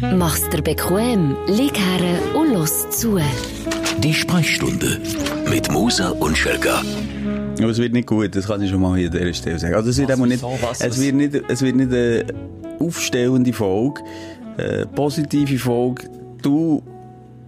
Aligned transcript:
Mach's 0.00 0.46
dir 0.50 0.60
bequem, 0.60 1.36
lieg 1.46 1.78
her 1.78 2.18
und 2.34 2.52
los 2.52 2.90
zu. 2.90 3.18
Die 3.98 4.12
Sprechstunde 4.12 5.00
mit 5.48 5.72
Musa 5.72 6.10
und 6.10 6.36
Schelga. 6.36 6.82
Aber 7.58 7.70
es 7.70 7.78
wird 7.78 7.94
nicht 7.94 8.06
gut, 8.06 8.36
das 8.36 8.46
kann 8.46 8.60
ich 8.60 8.70
schon 8.70 8.82
mal 8.82 8.98
hier 8.98 9.06
an 9.06 9.16
dieser 9.18 9.32
Stelle 9.32 9.58
sagen. 9.58 9.74
Also 9.74 9.88
es 9.88 9.96
wird 9.96 10.10
Was, 10.10 10.18
nicht, 10.18 10.42
wieso, 10.42 10.58
was, 10.60 10.80
es 10.82 11.00
wird 11.00 11.14
nicht, 11.14 11.34
es 11.48 11.62
wird 11.62 11.76
nicht 11.76 11.90
eine 11.90 12.26
aufstellende 12.78 13.52
Folge, 13.54 14.02
eine 14.58 14.86
positive 14.86 15.58
Folge. 15.58 16.10
Du, 16.42 16.82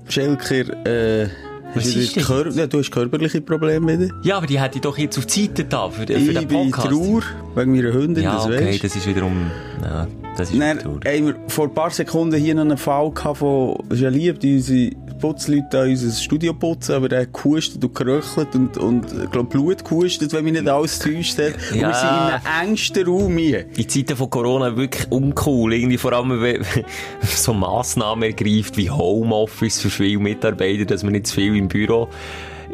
Schelker, 0.09 0.87
äh, 0.87 1.29
Was 1.75 1.85
hast 1.85 2.27
Kör 2.27 2.51
ja, 2.51 2.67
du 2.67 2.79
hast 2.79 2.91
körperliche 2.91 3.43
Probleme 3.43 3.99
wieder. 3.99 4.15
Ja, 4.23 4.39
aber 4.39 4.46
die 4.46 4.59
hätte 4.59 4.77
ich 4.77 4.80
doch 4.83 4.96
jetzt 4.96 5.19
auf 5.19 5.27
die 5.27 5.46
Seite 5.46 5.65
da 5.65 5.91
für, 5.91 6.07
für 6.07 6.15
ich 6.15 6.33
den 6.33 6.49
bin 6.49 6.71
Podcast. 6.71 6.89
Trauer 6.89 7.23
wegen 7.57 7.73
meiner 7.77 7.93
Hündin, 7.93 8.25
ja, 8.25 8.37
das 8.37 8.46
okay, 8.46 8.69
weisst. 8.69 8.85
das 8.85 8.96
ist 8.96 9.07
wiederum... 9.07 9.51
Ja, 9.83 10.07
das 10.39 10.50
ist 10.50 10.61
Dann 10.61 10.79
haben 10.84 11.27
wir 11.27 11.34
vor 11.48 11.66
ein 11.66 11.75
paar 11.75 11.91
Sekunden 11.91 12.41
hier 12.41 12.55
noch 12.55 12.62
einen 12.62 12.79
Fall 12.79 13.11
gehabt 13.11 13.38
von, 13.38 13.77
es 13.88 13.97
ist 13.97 14.01
ja 14.02 14.09
lieb, 14.09 14.41
die 14.41 14.56
unsere 14.56 14.91
Putzleute 15.19 15.80
an 15.80 15.91
unser 15.91 16.12
Studio 16.12 16.55
putzen, 16.55 16.95
aber 16.95 17.09
der 17.09 17.23
hat 17.23 17.33
gehustet 17.33 17.84
und 17.84 17.95
geröchelt 17.95 18.55
und, 18.55 18.77
und, 18.78 19.05
ich 19.24 19.30
glaube, 19.30 19.48
Blut 19.48 19.84
gehustet, 19.84 20.33
wenn 20.33 20.45
mich 20.45 20.52
nicht 20.52 20.69
alles 20.69 20.98
täuscht 21.01 21.38
hat. 21.38 21.55
Und 21.73 21.80
Ja. 21.80 21.88
wir 21.88 21.95
sind 21.95 22.09
in 22.09 22.61
einem 22.61 22.69
engsten 22.69 23.06
Raum 23.06 23.37
hier. 23.37 23.66
in 23.77 23.88
Zeiten 23.88 24.16
von 24.16 24.30
Corona 24.30 24.77
wirklich 24.77 25.11
uncool. 25.11 25.74
Irgendwie 25.74 25.98
vor 25.98 26.12
allem, 26.12 26.41
wenn 26.41 26.64
so 27.23 27.52
Massnahmen 27.52 28.23
ergreift 28.23 28.77
wie 28.77 28.89
Homeoffice 28.91 29.80
für 29.80 29.91
viele 29.91 30.20
Mitarbeiter, 30.20 30.84
dass 30.84 31.02
man 31.02 31.12
nicht 31.12 31.27
zu 31.27 31.34
viel 31.34 31.56
im 31.56 31.66
Büro 31.69 32.09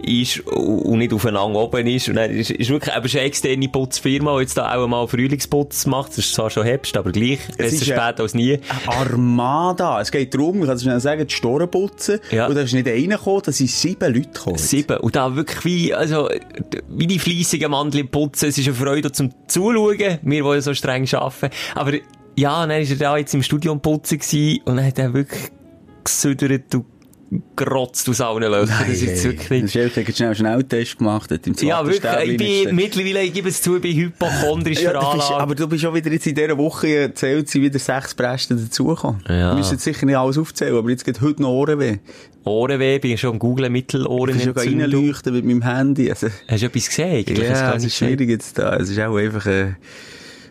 ist 0.05 0.41
und 0.47 0.99
nicht 0.99 1.13
aufeinander 1.13 1.59
oben 1.59 1.87
ist. 1.87 2.09
Und 2.09 2.17
dann 2.17 2.31
ist, 2.31 2.51
ist 2.51 2.71
wirklich, 2.71 2.95
aber 2.95 3.07
es 3.07 3.13
ist 3.13 3.19
eine 3.19 3.27
externe 3.27 3.69
Putzfirma, 3.69 4.37
die 4.37 4.43
jetzt 4.43 4.57
da 4.57 4.75
auch 4.75 4.87
mal 4.87 5.07
Frühlingsputz 5.07 5.87
macht. 5.87 6.11
Das 6.11 6.19
ist 6.19 6.35
zwar 6.35 6.51
schon 6.51 6.65
Herbst, 6.65 6.97
aber 6.97 7.13
gleich, 7.13 7.41
besser 7.57 7.85
spät 7.85 8.21
als 8.21 8.35
nie. 8.35 8.59
Armada. 8.87 10.01
Es 10.01 10.11
geht 10.11 10.35
darum, 10.35 10.61
ich 10.61 10.67
kann 10.67 10.77
es 10.77 10.83
schnell 10.83 11.01
sagen, 11.01 11.27
die 11.27 11.35
Storen 11.35 11.71
putzen. 11.71 12.21
Ja. 12.31 12.47
Und 12.47 12.55
da 12.55 12.63
ist 12.63 12.73
nicht 12.73 12.89
einer 12.89 13.17
gekommen, 13.17 13.43
da 13.45 13.53
sind 13.53 13.71
sieben 13.71 14.15
Leute 14.15 14.29
gekommen. 14.29 14.59
Sieben. 14.59 14.97
Und 14.99 15.17
da 15.17 15.35
wirklich 15.35 15.65
wie, 15.65 15.95
also, 15.95 16.29
wie 16.89 17.07
die 17.07 17.19
fleissigen 17.19 17.71
Mandel 17.71 18.05
putzen. 18.05 18.49
Es 18.49 18.59
ist 18.59 18.67
eine 18.67 18.77
Freude 18.77 19.13
zum 19.13 19.31
Zuschauen. 19.49 20.19
Wir, 20.23 20.45
ja 20.45 20.61
so 20.61 20.75
streng 20.75 21.09
arbeiten. 21.13 21.55
Aber, 21.75 21.93
ja, 22.37 22.67
dann 22.67 22.71
war 22.71 22.77
er 22.77 22.97
da 22.97 23.17
jetzt 23.17 23.35
im 23.35 23.43
Studio 23.43 23.73
am 23.73 23.81
Putzen 23.81 24.21
und 24.65 24.77
dann 24.77 24.87
hat 24.87 24.99
er 24.99 25.15
wirklich 25.15 25.51
gesüdert 26.05 26.75
und 26.75 26.85
gerotzt 27.57 28.09
aus 28.09 28.21
allen 28.21 28.43
Löchern. 28.51 28.87
Das 28.87 29.03
ist 29.03 29.25
wirklich 29.25 29.63
nicht... 29.63 29.75
ist 29.75 30.17
schnell 30.17 30.29
einen 30.29 30.35
Schnelltest 30.35 30.99
gemacht, 30.99 31.31
hat 31.31 31.47
im 31.47 31.55
Ja, 31.61 31.85
wirklich. 31.87 32.31
Ich 32.41 32.67
bin 32.67 32.77
mittlerweile, 32.77 33.23
ich 33.23 33.33
gebe 33.33 33.49
es 33.49 33.63
zu, 33.63 33.77
ich 33.77 33.83
bin 33.83 33.97
hypochondrisch 33.97 34.81
Ja, 34.81 35.15
bist, 35.15 35.31
aber 35.31 35.55
du 35.55 35.67
bist 35.69 35.85
auch 35.87 35.95
wieder 35.95 36.11
jetzt 36.13 36.27
in 36.27 36.35
dieser 36.35 36.57
Woche 36.57 36.89
erzählt, 36.89 37.49
sind 37.49 37.63
wieder 37.63 37.79
sechs 37.79 38.15
Bresten 38.15 38.57
dazugekommen. 38.59 39.23
Ja. 39.29 39.51
Wir 39.51 39.55
müssen 39.55 39.73
jetzt 39.73 39.85
sicher 39.85 40.07
nicht 40.07 40.17
alles 40.17 40.39
aufzählen, 40.39 40.77
aber 40.77 40.91
jetzt 40.91 41.05
geht 41.05 41.21
heute 41.21 41.43
noch 41.43 41.51
Ohrenweh. 41.51 41.99
Ohrenweh, 42.45 42.99
bin 42.99 43.13
ich 43.13 43.21
schon 43.21 43.33
am 43.33 43.39
Googlen, 43.39 43.75
Ich 43.75 43.87
bin 43.87 44.01
schon 44.01 44.05
Mittelohrenentzündung. 44.05 44.81
reinleuchten 44.83 45.33
mit 45.35 45.45
meinem 45.45 45.63
Handy. 45.63 46.11
Also, 46.11 46.29
Hast 46.49 46.63
du 46.63 46.67
etwas 46.67 46.89
gesehen? 46.89 47.17
eigentlich? 47.17 47.49
Ja, 47.49 47.75
es 47.75 47.85
ist 47.85 47.97
schwierig 47.97 48.29
jetzt 48.29 48.59
da. 48.59 48.77
Es 48.77 48.91
ist 48.91 49.01
auch 49.01 49.17
einfach 49.17 49.47
ein, 49.47 49.77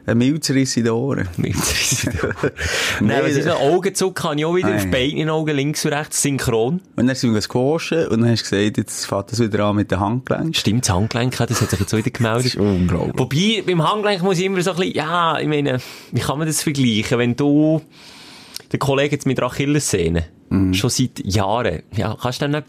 ein 0.05 0.17
Milzriss 0.17 0.75
in 0.77 0.83
den 0.83 0.93
Ohren. 0.93 1.27
Nein, 1.37 1.53
Nee, 3.01 3.13
was 3.21 3.31
ist 3.31 3.45
das- 3.45 3.53
noch? 3.53 3.61
Augenzuck 3.61 4.23
habe 4.23 4.35
ich 4.37 4.45
auch 4.45 4.55
wieder 4.55 4.69
Nein. 4.69 4.77
auf 4.79 4.91
beiden 4.91 5.29
Augen, 5.29 5.55
links 5.55 5.85
und 5.85 5.93
rechts, 5.93 6.21
synchron. 6.21 6.81
Und 6.95 7.07
dann 7.07 7.15
sind 7.15 7.33
wir 7.33 7.41
gewaschen 7.41 8.07
und 8.07 8.21
dann 8.21 8.29
hast 8.31 8.51
du 8.51 8.55
gesagt, 8.57 8.77
jetzt 8.77 9.05
fängt 9.05 9.31
das 9.31 9.39
wieder 9.39 9.65
an 9.65 9.75
mit 9.77 9.91
den 9.91 9.99
Handgelenken. 9.99 10.53
Stimmt, 10.53 10.87
das 10.87 10.95
Handgelenk, 10.95 11.37
das 11.37 11.61
hat 11.61 11.69
sich 11.69 11.79
jetzt 11.79 11.93
wieder 11.93 12.03
Das 12.03 12.13
gemeldet. 12.13 12.45
ist 12.45 12.55
unglaublich. 12.57 13.17
Wobei, 13.17 13.63
beim 13.65 13.89
Handgelenk 13.89 14.23
muss 14.23 14.39
ich 14.39 14.45
immer 14.45 14.61
so 14.61 14.71
ein 14.71 14.77
bisschen, 14.77 14.93
ja, 14.95 15.39
ich 15.39 15.47
meine, 15.47 15.79
wie 16.11 16.19
kann 16.21 16.37
man 16.37 16.47
das 16.47 16.61
vergleichen? 16.63 17.17
Wenn 17.17 17.35
du, 17.35 17.81
der 18.71 18.79
Kollege 18.79 19.15
jetzt 19.15 19.25
mit 19.25 19.37
der 19.37 19.45
Achillessehne, 19.45 20.25
Mhm. 20.49 20.73
schon 20.75 20.89
seit 20.91 21.19
Jahren, 21.25 21.81
ja, 21.95 22.15
kannst 22.21 22.41
du 22.41 22.45
dann 22.47 22.51
nicht, 22.51 22.65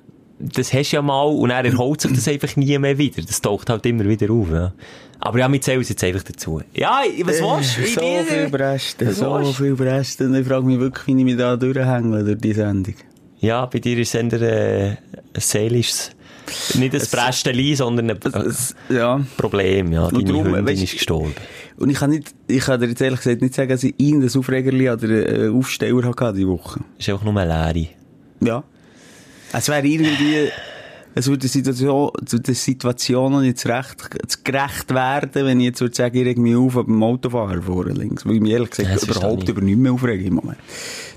das 0.53 0.73
hast 0.73 0.91
du 0.93 0.97
ja 0.97 1.03
mal 1.03 1.23
und 1.25 1.51
er 1.51 1.65
erholt 1.65 2.01
sich 2.01 2.13
das 2.13 2.29
einfach 2.29 2.55
nie 2.57 2.77
mehr 2.79 2.99
wieder. 2.99 3.23
Das 3.23 3.41
taucht 3.41 3.71
halt 3.71 3.85
immer 3.87 4.05
wieder 4.05 4.31
auf, 4.33 4.49
ja. 4.51 4.73
Aber 5.21 5.39
ja, 5.39 5.51
wir 5.51 5.61
zählen 5.61 5.81
es 5.81 5.89
jetzt 5.89 6.05
einfach 6.05 6.23
dazu. 6.23 6.61
Ja, 6.75 7.01
was 7.23 7.41
willst 7.41 7.97
du? 7.97 8.01
So 8.01 8.25
viel 8.25 8.49
Bresten, 8.51 9.13
so 9.15 9.35
willst 9.39 9.57
viel 9.57 9.75
Bresten. 9.75 10.35
Ich 10.35 10.47
frage 10.47 10.67
mich 10.67 10.79
wirklich, 10.79 11.07
wie 11.07 11.19
ich 11.19 11.25
mich 11.25 11.37
da 11.37 11.57
durchhängle 11.57 12.25
durch 12.25 12.39
die 12.41 12.53
Sendung. 12.53 12.95
Ja, 13.39 13.67
bei 13.67 13.79
dir 13.79 13.99
ist 13.99 14.15
es 14.15 14.33
eher, 14.33 14.43
äh, 14.43 14.89
ein 14.91 14.97
seelisches, 15.39 16.11
nicht 16.75 16.95
ein 16.95 17.01
Brästeli, 17.11 17.75
sondern 17.75 18.11
ein, 18.11 18.19
Es- 18.47 18.75
Ja. 18.91 19.21
Problem, 19.37 19.93
ja. 19.93 20.09
Deine 20.09 20.25
darum, 20.25 20.45
Hündin 20.47 20.67
weisst- 20.67 20.83
ist 20.85 20.93
gestorben. 20.93 21.33
Und 21.79 21.91
ich 21.91 21.97
kann 21.99 22.11
nicht, 22.11 22.35
ich 22.47 22.61
kann 22.61 22.81
dir 22.81 22.87
jetzt 22.89 23.01
ehrlich 23.01 23.21
gesagt 23.21 23.41
nicht 23.43 23.55
sagen, 23.55 23.71
dass 23.71 23.83
ich 23.83 23.95
irgendein 23.99 24.39
Aufregerli 24.39 24.91
oder 24.91 25.09
äh, 25.09 25.49
Aufsteller 25.49 26.05
hatte 26.07 26.33
diese 26.35 26.49
Woche. 26.49 26.81
Ist 26.99 27.09
einfach 27.09 27.25
nur 27.25 27.37
eine 27.39 27.73
Leere. 27.73 27.89
Ja. 28.41 28.63
Es 29.57 29.69
wäre 29.69 29.87
irgendwie, 29.87 30.49
es 31.15 31.29
würde 31.29 31.41
der 31.41 31.49
Situation, 31.49 32.11
zu 32.27 32.39
der 32.41 32.55
Situation 32.55 33.33
noch 33.33 33.41
nicht 33.41 33.59
zu 33.59 33.69
recht, 33.69 34.01
zu 34.27 34.39
gerecht 34.43 34.93
werden, 34.93 35.47
wenn 35.47 35.61
ich 35.61 35.67
jetzt 35.67 35.81
würde 35.81 35.95
sagen, 35.95 36.17
ich 36.17 36.27
reg 36.27 36.39
mich 36.39 36.57
auf 36.57 36.75
beim 36.75 37.03
Autofahrer 37.03 37.63
vorne 37.63 37.93
links. 37.93 38.27
Weil 38.27 38.37
ich 38.37 38.41
mich 38.41 38.53
ehrlich 38.53 38.71
gesagt 38.71 38.95
das 38.95 39.05
überhaupt 39.05 39.49
über 39.49 39.61
nichts 39.61 39.81
mehr 39.81 39.93
aufrege 39.93 40.25
im 40.25 40.35
Moment. 40.35 40.59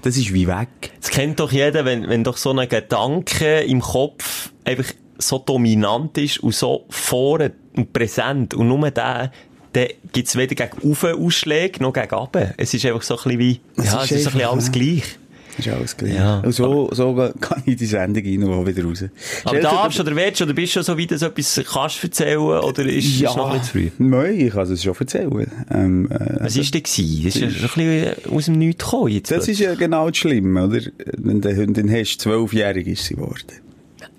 Das 0.03 0.15
ist 0.17 0.33
wie 0.33 0.47
weg. 0.47 0.91
Das 1.01 1.09
kennt 1.09 1.39
doch 1.39 1.51
jeder, 1.51 1.83
wenn, 1.83 2.07
wenn 2.07 2.23
doch 2.23 2.37
so 2.37 2.51
ein 2.51 2.69
Gedanke 2.69 3.61
im 3.61 3.81
Kopf 3.81 4.51
einfach 4.63 4.85
so 5.17 5.39
dominant 5.39 6.15
ist 6.19 6.39
und 6.39 6.53
so 6.53 6.85
vorne 6.89 7.53
und 7.75 7.91
präsent 7.91 8.53
und 8.53 8.67
nur 8.67 8.91
der, 8.91 9.31
dann 9.73 9.87
gibt's 10.11 10.35
weder 10.35 10.53
gegen 10.53 10.87
Ufe 10.87 11.15
Ausschläge 11.15 11.81
noch 11.81 11.93
gegen 11.93 12.13
Abe. 12.13 12.53
Es 12.57 12.73
ist 12.73 12.85
einfach 12.85 13.01
so 13.01 13.15
ein 13.15 13.23
bisschen 13.23 13.39
wie, 13.39 13.61
Es 13.77 13.85
ja, 13.85 14.03
ist 14.03 14.11
es 14.11 14.21
ist 14.21 14.27
ein 14.27 14.33
bisschen 14.33 14.41
einfach, 14.41 14.51
alles 14.53 14.65
ja. 14.67 14.71
gleich. 14.71 15.19
Ist 15.57 15.68
alles 15.69 15.97
gleich. 15.97 16.13
Ja. 16.13 16.40
Und 16.41 16.51
so, 16.51 16.90
so 16.94 17.16
kann 17.40 17.63
ich 17.66 17.75
die 17.78 17.85
Sendung 17.85 18.23
rein 18.23 18.44
und 18.44 18.68
wieder 18.68 18.84
raus. 18.84 19.03
Aber 19.03 19.09
Stellst 19.50 19.56
du- 19.56 19.62
darfst 19.75 20.00
oder 20.00 20.16
willst 20.16 20.40
du, 20.40 20.44
oder 20.44 20.53
bist 20.53 20.75
du 20.75 20.79
schon 20.79 20.84
so 20.84 21.00
weit, 21.00 21.12
dass 21.12 21.19
du 21.22 21.25
etwas 21.25 21.62
kannst 21.72 22.03
erzählen, 22.03 22.38
oder 22.40 22.84
ist 22.85 23.06
es 23.06 23.22
noch 23.35 23.51
ein 23.51 23.59
bisschen 23.59 23.63
zu 23.63 23.72
früh? 23.72 23.90
Nein, 24.06 24.40
ich 24.40 24.53
kann 24.53 24.72
es 24.72 24.84
schon 24.84 24.95
erzählen. 25.00 25.51
Ähm, 25.72 26.12
äh, 26.12 26.44
Was 26.44 26.56
ist 26.56 26.73
denn 26.73 26.84
gewesen? 26.84 27.23
Das 27.25 27.35
ist 27.35 27.41
ja 27.41 27.47
ein 27.47 28.13
bisschen 28.13 28.34
aus 28.35 28.45
dem 28.45 28.57
Nichts 28.59 28.84
gekommen 28.84 29.12
jetzt. 29.12 29.31
das 29.31 29.47
ist 29.47 29.59
ja 29.59 29.73
genau 29.75 30.09
das 30.09 30.18
Schlimme, 30.18 30.66
oder? 30.68 30.79
Wenn 31.18 31.41
du 31.41 31.56
Hündin 31.56 31.91
hast, 31.91 32.18
zwölfjährig 32.19 32.88
ist 32.88 33.06
sie 33.06 33.16
geworden. 33.16 33.41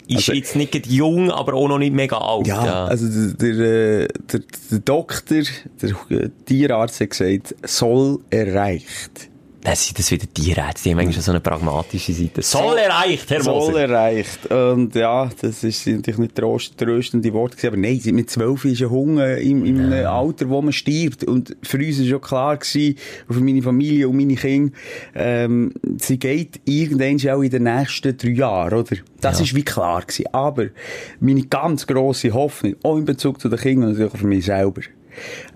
ist 0.09 0.17
also- 0.17 0.33
jetzt 0.33 0.57
nicht 0.57 0.87
jung, 0.87 1.31
aber 1.31 1.55
auch 1.55 1.69
noch 1.69 1.79
nicht 1.79 1.93
mega 1.95 2.17
alt. 2.19 2.47
Ja, 2.47 2.87
also 2.87 3.07
der, 3.07 3.53
der, 3.55 4.01
äh, 4.05 4.09
der, 4.33 4.41
der 4.71 4.79
Doktor, 4.81 5.43
der 5.83 5.91
äh, 6.19 6.31
Tierarzt 6.47 7.01
hat 7.01 7.11
gesagt, 7.11 7.55
soll 7.65 8.19
erreicht. 8.31 9.29
Das 9.69 9.85
sind 9.85 9.99
das 9.99 10.11
wieder 10.11 10.25
Tierärzte, 10.33 10.89
die 10.89 10.95
haben 10.95 11.13
schon 11.13 11.21
so 11.21 11.31
eine 11.31 11.41
pragmatische 11.41 12.15
Seite. 12.15 12.41
Soll 12.41 12.79
erreicht, 12.79 13.29
Herr 13.29 13.43
Soll 13.43 13.55
Moser. 13.55 13.81
erreicht. 13.81 14.47
Und 14.47 14.95
ja, 14.95 15.29
das 15.43 15.63
ist 15.63 15.87
natürlich 15.87 16.17
nicht 16.17 16.35
trost, 16.37 16.79
tröstende 16.79 17.31
Worte 17.35 17.57
gewesen, 17.57 17.67
aber 17.69 17.77
nein, 17.77 18.01
mit 18.15 18.31
zwölf 18.31 18.65
ist 18.65 18.81
ein 18.81 18.89
Hunger 18.89 19.37
im, 19.37 19.67
im 19.67 19.93
Alter, 20.07 20.49
wo 20.49 20.63
man 20.63 20.73
stirbt. 20.73 21.25
Und 21.25 21.55
für 21.63 21.77
uns 21.77 21.99
war 22.01 22.07
schon 22.07 22.21
klar 22.23 22.57
gewesen, 22.57 22.97
für 23.31 23.41
meine 23.41 23.61
Familie 23.61 24.09
und 24.09 24.17
meine 24.17 24.37
Kinder, 24.37 24.73
ähm, 25.15 25.75
sie 25.99 26.19
geht 26.19 26.61
irgendwann 26.65 27.31
auch 27.31 27.43
in 27.43 27.51
den 27.51 27.65
nächsten 27.65 28.17
drei 28.17 28.31
Jahren, 28.31 28.73
oder? 28.79 28.97
Das 29.21 29.39
Ja. 29.39 29.45
ist 29.45 29.55
wie 29.55 29.65
klar 29.65 30.01
gewesen. 30.01 30.25
Aber 30.33 30.69
meine 31.21 31.43
ganz 31.43 31.87
grosse 31.87 32.33
Hoffnung, 32.33 32.75
auch 32.85 32.97
in 32.97 33.05
Bezug 33.05 33.39
zu 33.39 33.51
den 33.51 33.59
Kindern 33.59 33.89
und 33.91 33.93
natürlich 33.99 34.15
auch 34.15 34.19
für 34.19 34.27
mich 34.29 34.47
selber, 34.47 34.81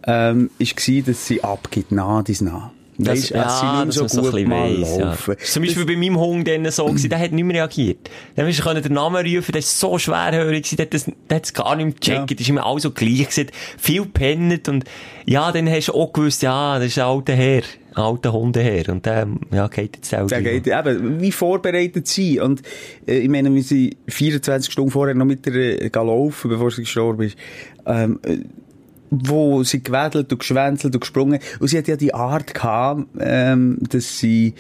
ähm, 0.07 0.51
ist 0.59 0.77
gewesen, 0.77 1.07
dass 1.07 1.27
sie 1.27 1.43
abgibt, 1.43 1.93
nah 1.93 2.23
dies 2.23 2.43
nah. 2.43 2.73
Das, 3.05 3.19
Weisst, 3.19 3.31
ja, 3.31 3.49
sind 3.49 3.87
nicht 3.87 3.99
so 3.99 4.09
so 4.09 4.21
gut 4.23 4.31
ein 4.31 4.33
bisschen 4.33 4.49
mal 4.49 4.81
weiss, 4.81 4.97
ja. 4.99 5.05
laufen. 5.11 5.35
Das 5.39 5.45
ist 5.45 5.53
Zum 5.53 5.63
Beispiel 5.63 5.87
bei 5.87 5.97
meinem 5.97 6.19
Hund 6.19 6.49
dann 6.49 6.71
so 6.71 6.87
gewesen, 6.87 7.11
der 7.11 7.19
hat 7.19 7.33
nicht 7.33 7.45
mehr 7.45 7.57
reagiert. 7.57 8.11
Dann 8.37 8.47
hast 8.47 8.65
du 8.65 8.81
den 8.81 8.93
Namen 8.93 9.27
rufen, 9.27 9.53
der 9.53 9.59
ist 9.59 9.79
so 9.79 9.99
schwerhörig 9.99 10.63
gewesen, 10.65 10.77
der 10.77 10.87
hat 10.87 10.95
das, 10.95 11.05
der 11.29 11.37
hat 11.37 11.45
es 11.45 11.53
gar 11.55 11.77
nicht 11.77 11.85
mehr 11.87 11.95
gecheckt, 11.95 12.31
Ja. 12.31 12.37
das 12.37 12.41
ist 12.41 12.49
immer 12.49 12.67
alles 12.67 12.83
so 12.85 12.91
gleich 12.91 13.29
gewesen, 13.29 13.47
viel 13.79 14.07
pennet 14.07 14.69
und, 14.69 14.85
ja, 15.27 15.53
dann 15.53 15.69
hast 15.71 15.89
du 15.89 15.93
auch 15.95 16.13
gewusst, 16.13 16.43
ja, 16.43 16.79
das 16.79 16.89
ist 16.89 16.99
ein 16.99 17.05
alter 17.05 17.35
Herr, 17.35 17.63
ein 17.95 18.03
alter 18.03 18.33
Hundeherr 18.33 18.89
und 18.89 19.05
der, 19.07 19.29
ja, 19.53 19.69
geht 19.69 19.97
jetzt 19.97 20.15
auch. 20.15 20.27
Der 20.27 20.43
geht, 20.43 20.67
eben, 20.67 21.21
wie 21.21 21.33
vorbereitet 21.33 22.09
sein. 22.09 22.41
Und, 22.41 22.63
äh, 23.07 23.19
ich 23.19 23.29
meine, 23.29 23.55
wir 23.55 23.63
sind 23.63 23.97
24 24.09 24.73
Stunden 24.73 24.91
vorher 24.91 25.15
noch 25.15 25.27
mit 25.27 25.45
der 25.47 25.83
äh, 25.83 25.91
gelaufen, 25.91 26.49
bevor 26.51 26.71
sie 26.71 26.83
gestorben 26.83 27.23
ist. 27.27 27.37
Ähm, 27.87 28.19
äh, 28.25 28.39
wo 29.15 29.63
sie 29.63 29.83
gewedelt 29.83 30.33
und 30.33 30.39
geschwänzelt 30.39 30.95
und 30.95 31.01
gesprungen. 31.01 31.39
Und 31.61 31.69
sie 31.69 31.77
hat 31.77 31.87
ja 31.87 31.97
die 31.97 32.15
Art 32.15 32.55
gehabt, 32.55 33.05
ähm, 33.21 33.79
dass 33.91 34.19
sie, 34.19 34.55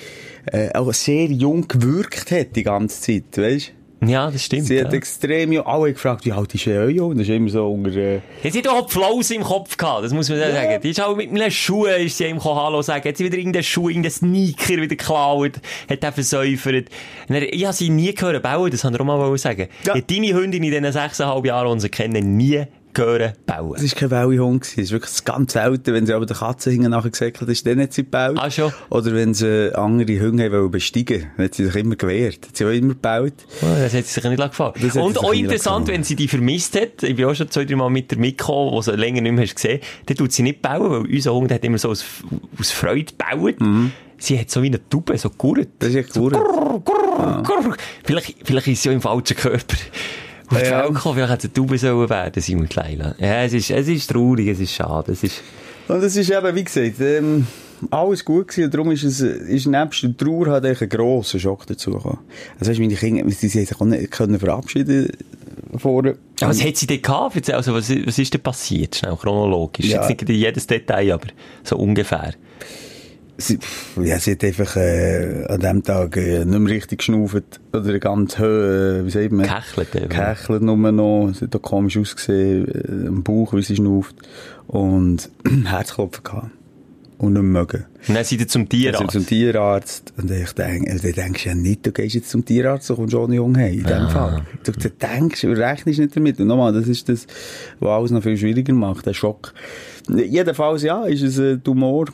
äh, 0.52 0.70
auch 0.74 0.92
sehr 0.92 1.26
jung 1.26 1.66
gewirkt 1.68 2.30
hat 2.30 2.54
die 2.54 2.62
ganze 2.62 3.00
Zeit, 3.00 3.38
weißt 3.42 3.72
Ja, 4.04 4.30
das 4.30 4.44
stimmt. 4.44 4.66
Sie 4.66 4.74
ja. 4.74 4.84
hat 4.84 4.92
extrem 4.92 5.52
jung, 5.52 5.64
alle 5.64 5.92
gefragt, 5.92 6.26
wie 6.26 6.32
alt 6.32 6.52
ist 6.54 6.66
er 6.66 6.88
jung? 6.90 7.12
Das 7.16 7.22
ist 7.28 7.30
immer 7.34 7.48
so 7.48 7.70
unter, 7.72 7.96
äh, 7.96 8.20
Jetzt 8.42 8.58
hat 8.58 8.68
auch 8.68 8.86
die 8.86 8.92
Flause 8.92 9.36
im 9.36 9.42
Kopf 9.44 9.76
gehabt, 9.76 10.04
das 10.04 10.12
muss 10.12 10.28
man 10.28 10.38
ja. 10.38 10.50
sagen. 10.52 10.80
Die 10.82 10.90
ist 10.90 11.00
auch 11.00 11.16
mit 11.16 11.30
einem 11.30 11.50
Schuh, 11.50 11.86
ist 11.86 12.18
sie 12.18 12.24
ihm 12.26 12.36
gekommen, 12.38 12.60
Hallo 12.60 12.82
sagen. 12.82 13.08
Hat 13.08 13.16
sie 13.16 13.24
wieder 13.24 13.38
irgendeinen 13.38 13.62
Schuh, 13.62 13.88
irgendeinen 13.88 14.10
Sneaker 14.12 14.74
wieder 14.76 14.88
geklaut, 14.88 15.52
hat 15.88 16.02
den 16.02 16.12
versäufert. 16.12 16.88
Und 17.28 17.34
er- 17.36 17.52
Ich 17.54 17.64
habe 17.64 17.72
sie 17.74 17.88
nie 17.90 18.12
gehört 18.12 18.42
bauen, 18.42 18.70
das 18.70 18.82
kann 18.82 18.92
ich 18.92 19.00
auch 19.00 19.04
mal 19.04 19.38
sagen. 19.38 19.68
Ja. 19.86 19.94
Hat 19.94 20.10
deine 20.10 20.34
Hündin 20.34 20.62
in 20.64 20.70
diesen 20.72 20.92
sechseinhalb 20.92 21.46
Jahren, 21.46 21.72
die 21.78 21.80
sie 21.82 21.88
kennen, 21.88 22.36
nie 22.36 22.64
hören 22.96 23.32
bauen. 23.46 23.74
Es 23.76 23.92
war 23.92 24.00
kein 24.00 24.10
Wellihund. 24.10 24.64
Es 24.64 24.76
ist 24.76 24.92
wirklich 24.92 25.24
ganz 25.24 25.52
selten, 25.52 25.94
wenn 25.94 26.06
sie 26.06 26.12
aber 26.12 26.26
der 26.26 26.36
Katze 26.36 26.70
hinten 26.70 26.90
nachher 26.90 27.10
gesäckelt 27.10 27.50
ist, 27.50 27.66
dann 27.66 27.80
hat 27.80 27.92
sie 27.92 28.02
gebaut. 28.04 28.36
Ah, 28.38 28.50
schon? 28.50 28.72
Oder 28.90 29.14
wenn 29.14 29.34
sie 29.34 29.76
andere 29.76 30.20
Hunde 30.20 30.44
haben 30.44 30.52
wollen 30.52 30.70
besteigen, 30.70 31.30
dann 31.36 31.46
hat 31.46 31.54
sie 31.54 31.66
sich 31.66 31.76
immer 31.76 31.96
gewehrt. 31.96 32.46
Hat 32.48 32.56
sie 32.56 32.64
auch 32.64 32.70
immer 32.70 32.94
gebaut. 32.94 33.34
Oh, 33.62 33.66
das 33.66 33.94
hat 33.94 34.04
sie 34.06 34.20
sich 34.20 34.24
nicht 34.24 34.42
gefallen. 34.42 34.74
Und 34.94 35.18
auch 35.18 35.32
interessant, 35.32 35.88
wenn 35.88 36.04
sie 36.04 36.16
die 36.16 36.28
vermisst 36.28 36.80
hat, 36.80 37.02
ich 37.02 37.16
bin 37.16 37.24
auch 37.24 37.34
schon 37.34 37.50
zwei, 37.50 37.64
drei 37.64 37.76
Mal 37.76 37.90
mit 37.90 38.10
der 38.10 38.18
Mikro, 38.18 38.72
wo 38.72 38.82
sie 38.82 38.92
länger 38.92 39.20
nicht 39.20 39.32
mehr 39.32 39.44
hast 39.44 39.54
gesehen, 39.54 39.80
dann 40.06 40.16
tut 40.16 40.32
sie 40.32 40.42
nicht 40.42 40.62
bauen, 40.62 40.90
weil 40.90 41.12
unser 41.12 41.34
Hund 41.34 41.50
hat 41.52 41.64
immer 41.64 41.78
so 41.78 41.90
aus, 41.90 42.04
aus 42.58 42.70
Freude 42.70 43.12
gebaut. 43.12 43.56
Sie 44.18 44.38
hat 44.38 44.50
so 44.50 44.62
wie 44.62 44.68
eine 44.68 44.88
Taube, 44.88 45.18
so 45.18 45.30
gurrt. 45.30 45.68
Das 45.80 45.88
ist 45.88 45.96
echt 45.96 46.12
gut. 46.12 46.32
Grrr, 46.32 46.80
grrr, 46.84 47.42
grrr. 47.42 47.76
Vielleicht, 48.04 48.36
vielleicht 48.44 48.68
ist 48.68 48.82
sie 48.82 48.88
ja 48.88 48.94
im 48.94 49.00
falschen 49.00 49.36
Körper. 49.36 49.76
Die 50.60 50.64
Ja. 50.64 50.84
Welt 50.84 50.94
gekommen, 50.94 51.14
vielleicht 51.16 51.32
hätte 51.32 51.52
Taube 51.52 51.78
sollen 51.78 52.08
werden, 52.08 52.42
Simon 52.42 52.68
Leila. 52.74 53.14
Ja, 53.18 53.42
es 53.42 53.52
ist, 53.52 53.70
es 53.70 53.88
ist 53.88 54.10
traurig, 54.10 54.48
es 54.48 54.60
ist 54.60 54.72
schade, 54.72 55.12
es 55.12 55.22
ist... 55.22 55.42
Und 55.88 56.02
es 56.02 56.16
ist 56.16 56.30
eben, 56.30 56.54
wie 56.54 56.64
gesagt, 56.64 57.00
ähm, 57.00 57.46
alles 57.90 58.24
gut 58.24 58.48
gewesen. 58.48 58.64
Und 58.64 58.74
darum 58.74 58.90
ist 58.92 59.02
es, 59.02 59.20
ist 59.20 59.66
nebst 59.66 60.02
der 60.02 60.16
Trauer 60.16 60.46
hat 60.48 60.64
eigentlich 60.64 60.82
ein 60.82 60.88
grosser 60.88 61.38
Schock 61.38 61.66
dazu 61.66 61.92
gekommen. 61.92 62.18
Also 62.58 62.70
weißt, 62.70 62.80
meine 62.80 62.94
Kinder, 62.94 63.28
sie 63.30 63.48
sich 63.48 63.80
nicht 63.80 64.10
können 64.10 64.38
verabschieden 64.38 65.10
vorher. 65.76 66.16
Ja, 66.40 66.48
was 66.48 66.64
hat 66.64 66.76
sie 66.76 66.86
denn 66.86 67.02
gehabt? 67.02 67.50
Also, 67.50 67.74
was, 67.74 67.90
was 67.90 68.18
ist 68.18 68.34
denn 68.34 68.40
passiert? 68.40 68.96
Schnell, 68.96 69.16
chronologisch. 69.16 69.86
Ja. 69.86 70.08
Jetzt 70.08 70.28
nicht 70.28 70.28
jedes 70.38 70.66
Detail, 70.66 71.12
aber 71.12 71.28
so 71.64 71.76
ungefähr. 71.76 72.34
Sie, 73.38 73.58
ja, 74.00 74.18
sie 74.18 74.32
hat 74.32 74.44
einfach 74.44 74.76
äh, 74.76 75.46
an 75.48 75.60
dem 75.60 75.82
Tag 75.82 76.16
äh, 76.16 76.44
nicht 76.44 76.58
mehr 76.58 76.74
richtig 76.74 76.98
geschnauft. 76.98 77.60
Oder 77.72 77.98
ganz 77.98 78.38
hoch, 78.38 78.44
äh, 78.44 79.04
wie 79.06 79.10
sagt 79.10 79.32
man? 79.32 79.46
Gehechelt 79.46 79.94
eben. 79.96 80.08
Gehechelt 80.08 80.62
nur 80.62 80.76
noch. 80.76 81.32
Sie 81.34 81.46
hat 81.46 81.56
auch 81.56 81.62
komisch 81.62 81.96
ausgesehen, 81.96 82.68
äh, 82.68 83.08
am 83.08 83.22
Bauch, 83.22 83.54
wie 83.54 83.62
sie 83.62 83.76
schnauft. 83.76 84.16
Und 84.66 85.30
Herzklopfen 85.64 86.22
gehabt. 86.22 86.50
Und 87.18 87.34
nicht 87.34 87.42
mögen. 87.42 87.84
Und 88.08 88.16
dann 88.16 88.24
sind 88.24 88.40
sie 88.40 88.46
zum 88.48 88.68
Tierarzt. 88.68 89.12
zum 89.12 89.24
Tierarzt. 89.26 90.12
Und 90.16 90.30
ich 90.30 90.52
denke, 90.52 90.90
also, 90.90 91.06
du 91.06 91.14
denkst 91.14 91.46
ja 91.46 91.54
nicht, 91.54 91.86
du 91.86 91.92
gehst 91.92 92.16
jetzt 92.16 92.30
zum 92.30 92.44
Tierarzt, 92.44 92.90
du 92.90 92.96
kommst 92.96 93.14
ohne 93.14 93.36
Jung 93.36 93.56
heim. 93.56 93.74
In 93.74 93.84
dem 93.84 94.08
Fall. 94.08 94.42
Du, 94.64 94.72
du 94.72 94.90
denkst, 94.90 95.40
du 95.42 95.52
rechnest 95.52 96.00
nicht 96.00 96.16
damit. 96.16 96.40
Und 96.40 96.48
nochmal, 96.48 96.72
das 96.72 96.88
ist 96.88 97.08
das, 97.08 97.26
was 97.78 97.88
alles 97.88 98.10
noch 98.10 98.24
viel 98.24 98.36
schwieriger 98.36 98.74
macht, 98.74 99.06
der 99.06 99.14
Schock. 99.14 99.54
Jedenfalls, 100.08 100.82
ja, 100.82 101.04
ist 101.04 101.22
es 101.22 101.38
ein 101.38 101.62
Tumor. 101.62 102.06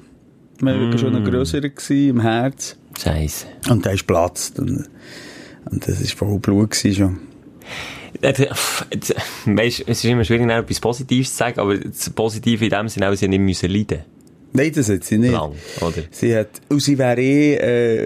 Waren 0.61 0.81
wirklich 0.81 1.01
schon 1.01 1.15
ein 1.15 1.25
grösserer 1.25 1.69
gewesen, 1.69 2.09
im 2.09 2.21
Herz. 2.21 2.77
Scheiße. 2.99 3.47
Und 3.71 3.85
der 3.85 3.93
ist 3.93 4.07
platzt. 4.07 4.59
Und, 4.59 4.89
und 5.71 5.87
das 5.87 6.01
war 6.01 6.29
voll 6.29 6.39
Blut 6.39 6.75
schon. 6.75 7.19
Äh, 8.21 8.35
jetzt, 8.93 9.15
Weisst, 9.45 9.85
es 9.87 10.05
ist 10.05 10.05
immer 10.05 10.25
schwierig, 10.25 10.47
noch 10.47 10.57
etwas 10.57 10.81
Positives 10.81 11.31
zu 11.31 11.37
sagen, 11.37 11.61
aber 11.61 11.77
das 11.77 12.11
Positive 12.11 12.65
in 12.65 12.71
dem 12.71 12.89
Sinne 12.89 13.09
auch, 13.09 13.15
sie 13.15 13.29
nicht 13.29 13.41
müssen 13.41 13.71
leiden. 13.71 14.01
Nein, 14.53 14.73
das 14.75 14.89
hat 14.89 15.05
sie 15.05 15.19
nicht. 15.19 15.33
Lang, 15.33 15.53
oder? 15.81 16.03
Sie 16.11 16.35
hat, 16.35 16.49
und 16.69 16.81
sie 16.81 16.97
wäre 16.97 17.21
eh, 17.21 17.55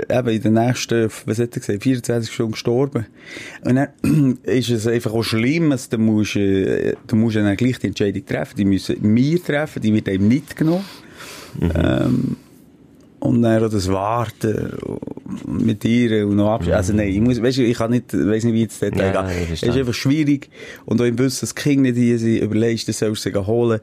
äh, 0.00 0.18
eben 0.18 0.28
in 0.28 0.42
den 0.42 0.54
nächsten, 0.54 1.08
was 1.24 1.38
hat 1.38 1.54
er 1.54 1.60
gesagt, 1.60 1.82
24 1.82 2.32
Stunden 2.32 2.52
gestorben. 2.52 3.06
Und 3.64 3.76
dann 3.76 4.38
ist 4.42 4.70
es 4.70 4.86
einfach 4.86 5.12
auch 5.12 5.22
schlimm, 5.22 5.70
dass 5.70 5.88
du 5.88 5.98
musst, 5.98 6.36
äh, 6.36 6.94
du 7.06 7.16
musst 7.16 7.36
dann 7.36 7.56
gleich 7.56 7.78
die 7.78 7.86
Entscheidung 7.86 8.26
treffen. 8.26 8.56
Die 8.56 8.64
müssen 8.64 8.96
wir 9.00 9.42
treffen, 9.42 9.80
die 9.80 9.94
wird 9.94 10.08
einem 10.08 10.28
nicht 10.28 10.56
genommen. 10.56 10.84
Ähm, 11.60 12.36
und 13.22 13.42
dann 13.42 13.62
auch 13.62 13.70
das 13.70 13.86
Warten 13.88 14.76
mit 15.46 15.84
ihr 15.84 16.26
und 16.26 16.36
noch 16.36 16.50
Abschied. 16.50 16.72
Also 16.72 16.92
nein, 16.92 17.08
ich 17.08 17.20
muss, 17.20 17.40
weißt 17.40 17.58
du, 17.58 17.62
ich 17.62 17.78
kann 17.78 17.92
nicht, 17.92 18.12
weiss 18.12 18.42
nicht, 18.42 18.54
wie 18.54 18.62
jetzt 18.62 18.82
Detail 18.82 19.14
Ja, 19.14 19.22
geht. 19.22 19.52
Es 19.52 19.62
ist 19.62 19.76
einfach 19.76 19.94
schwierig. 19.94 20.50
Und 20.86 21.00
auch 21.00 21.04
im 21.04 21.16
Wissen, 21.18 21.42
dass 21.42 21.54
die 21.54 21.62
Kinder 21.62 21.90
nicht 21.90 21.98
hier 21.98 22.18
sind, 22.18 22.38
überlegst, 22.38 22.88
das 22.88 22.98
sollst 22.98 23.24
du 23.24 23.30
sie 23.30 23.46
holen. 23.46 23.78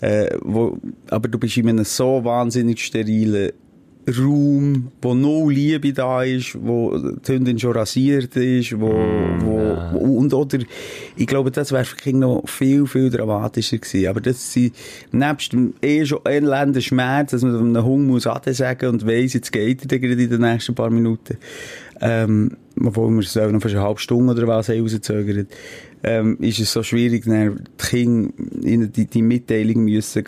Äh, 0.00 0.36
wo, 0.42 0.78
aber 1.08 1.28
du 1.28 1.38
bist 1.38 1.56
in 1.56 1.68
einem 1.68 1.84
so 1.84 2.24
wahnsinnig 2.24 2.84
sterilen 2.84 3.50
Raum, 4.06 4.92
wo 5.00 5.14
no 5.14 5.48
Liebe 5.48 5.92
da 5.92 6.22
ist, 6.22 6.56
wo 6.60 6.96
die 6.98 7.32
Hündin 7.32 7.58
schon 7.58 7.72
rasiert 7.72 8.36
ist, 8.36 8.78
wo, 8.78 8.92
wo, 9.40 9.76
wo 9.92 10.18
und 10.18 10.34
oder, 10.34 10.58
ich 11.16 11.26
glaube, 11.26 11.50
das 11.50 11.72
wäre 11.72 11.84
für 11.84 11.96
die 11.96 12.02
Kinder 12.02 12.26
noch 12.26 12.48
viel, 12.48 12.86
viel 12.86 13.08
dramatischer 13.08 13.78
gewesen. 13.78 14.08
Aber 14.08 14.20
das 14.20 14.52
sind, 14.52 14.74
nebst 15.10 15.52
dem 15.52 15.74
eh 15.80 16.04
schon 16.04 16.20
elenden 16.26 16.82
Schmerz, 16.82 17.30
dass 17.30 17.42
man 17.42 17.56
einem 17.56 17.84
Hund 17.84 18.06
muss 18.06 18.26
Ade 18.26 18.52
sagen 18.52 18.90
und 18.90 19.06
weiss, 19.06 19.32
jetzt 19.32 19.52
geht 19.52 19.90
er 19.90 19.98
gerade 19.98 20.22
in 20.22 20.30
den 20.30 20.40
nächsten 20.40 20.74
paar 20.74 20.90
Minuten, 20.90 21.38
ähm, 22.00 22.56
obwohl 22.78 23.10
wir 23.10 23.20
es 23.20 23.34
noch 23.34 23.62
fast 23.62 23.74
eine 23.74 23.84
halbe 23.84 24.00
Stunde 24.00 24.34
oder 24.34 24.46
was 24.46 24.68
haben 24.68 24.80
rausgezögert, 24.80 25.48
ähm, 26.02 26.36
ist 26.40 26.58
es 26.58 26.72
so 26.72 26.82
schwierig, 26.82 27.24
dann 27.24 27.64
die 27.80 27.86
Kinder 27.86 28.86
die, 28.86 29.06
die 29.06 29.22
Mitteilung 29.22 29.84
müssen 29.84 30.24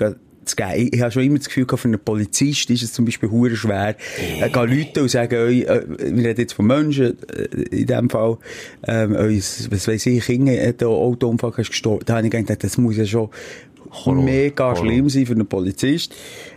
zu 0.46 0.56
geben. 0.56 0.72
Ich, 0.76 0.92
ich 0.94 1.00
habe 1.00 1.12
schon 1.12 1.22
immer 1.22 1.38
das 1.38 1.46
Gefühl 1.46 1.66
gehabt, 1.66 1.82
für 1.82 1.88
einen 1.88 1.98
Polizist 1.98 2.70
ist 2.70 2.82
es 2.82 2.92
zum 2.92 3.04
Beispiel 3.04 3.30
hure 3.30 3.56
schwer, 3.56 3.96
äh, 4.40 4.48
gehen 4.48 4.78
Leute 4.78 5.02
und 5.02 5.10
sagen, 5.10 5.34
äh, 5.34 5.82
wir 5.88 6.24
reden 6.24 6.40
jetzt 6.40 6.52
von 6.54 6.66
Menschen, 6.66 7.16
äh, 7.28 7.62
in 7.70 7.86
dem 7.86 8.10
Fall, 8.10 8.38
ähm, 8.86 9.14
uns, 9.14 9.68
was 9.70 9.88
weiss 9.88 10.06
ich, 10.06 10.24
Kinder 10.24 10.52
hat 10.52 10.82
einen 10.82 10.90
Autounfall 10.92 11.52
ist 11.58 11.70
gestorben. 11.70 12.04
Da 12.06 12.16
habe 12.16 12.26
ich 12.26 12.32
gedacht, 12.32 12.62
das 12.62 12.78
muss 12.78 12.96
ja 12.96 13.06
schon 13.06 13.28
Horror, 13.90 14.22
mega 14.22 14.64
Horror. 14.64 14.76
schlimm 14.76 15.08
sein 15.08 15.26
für 15.26 15.32
einen 15.32 15.46
Polizist. 15.46 16.14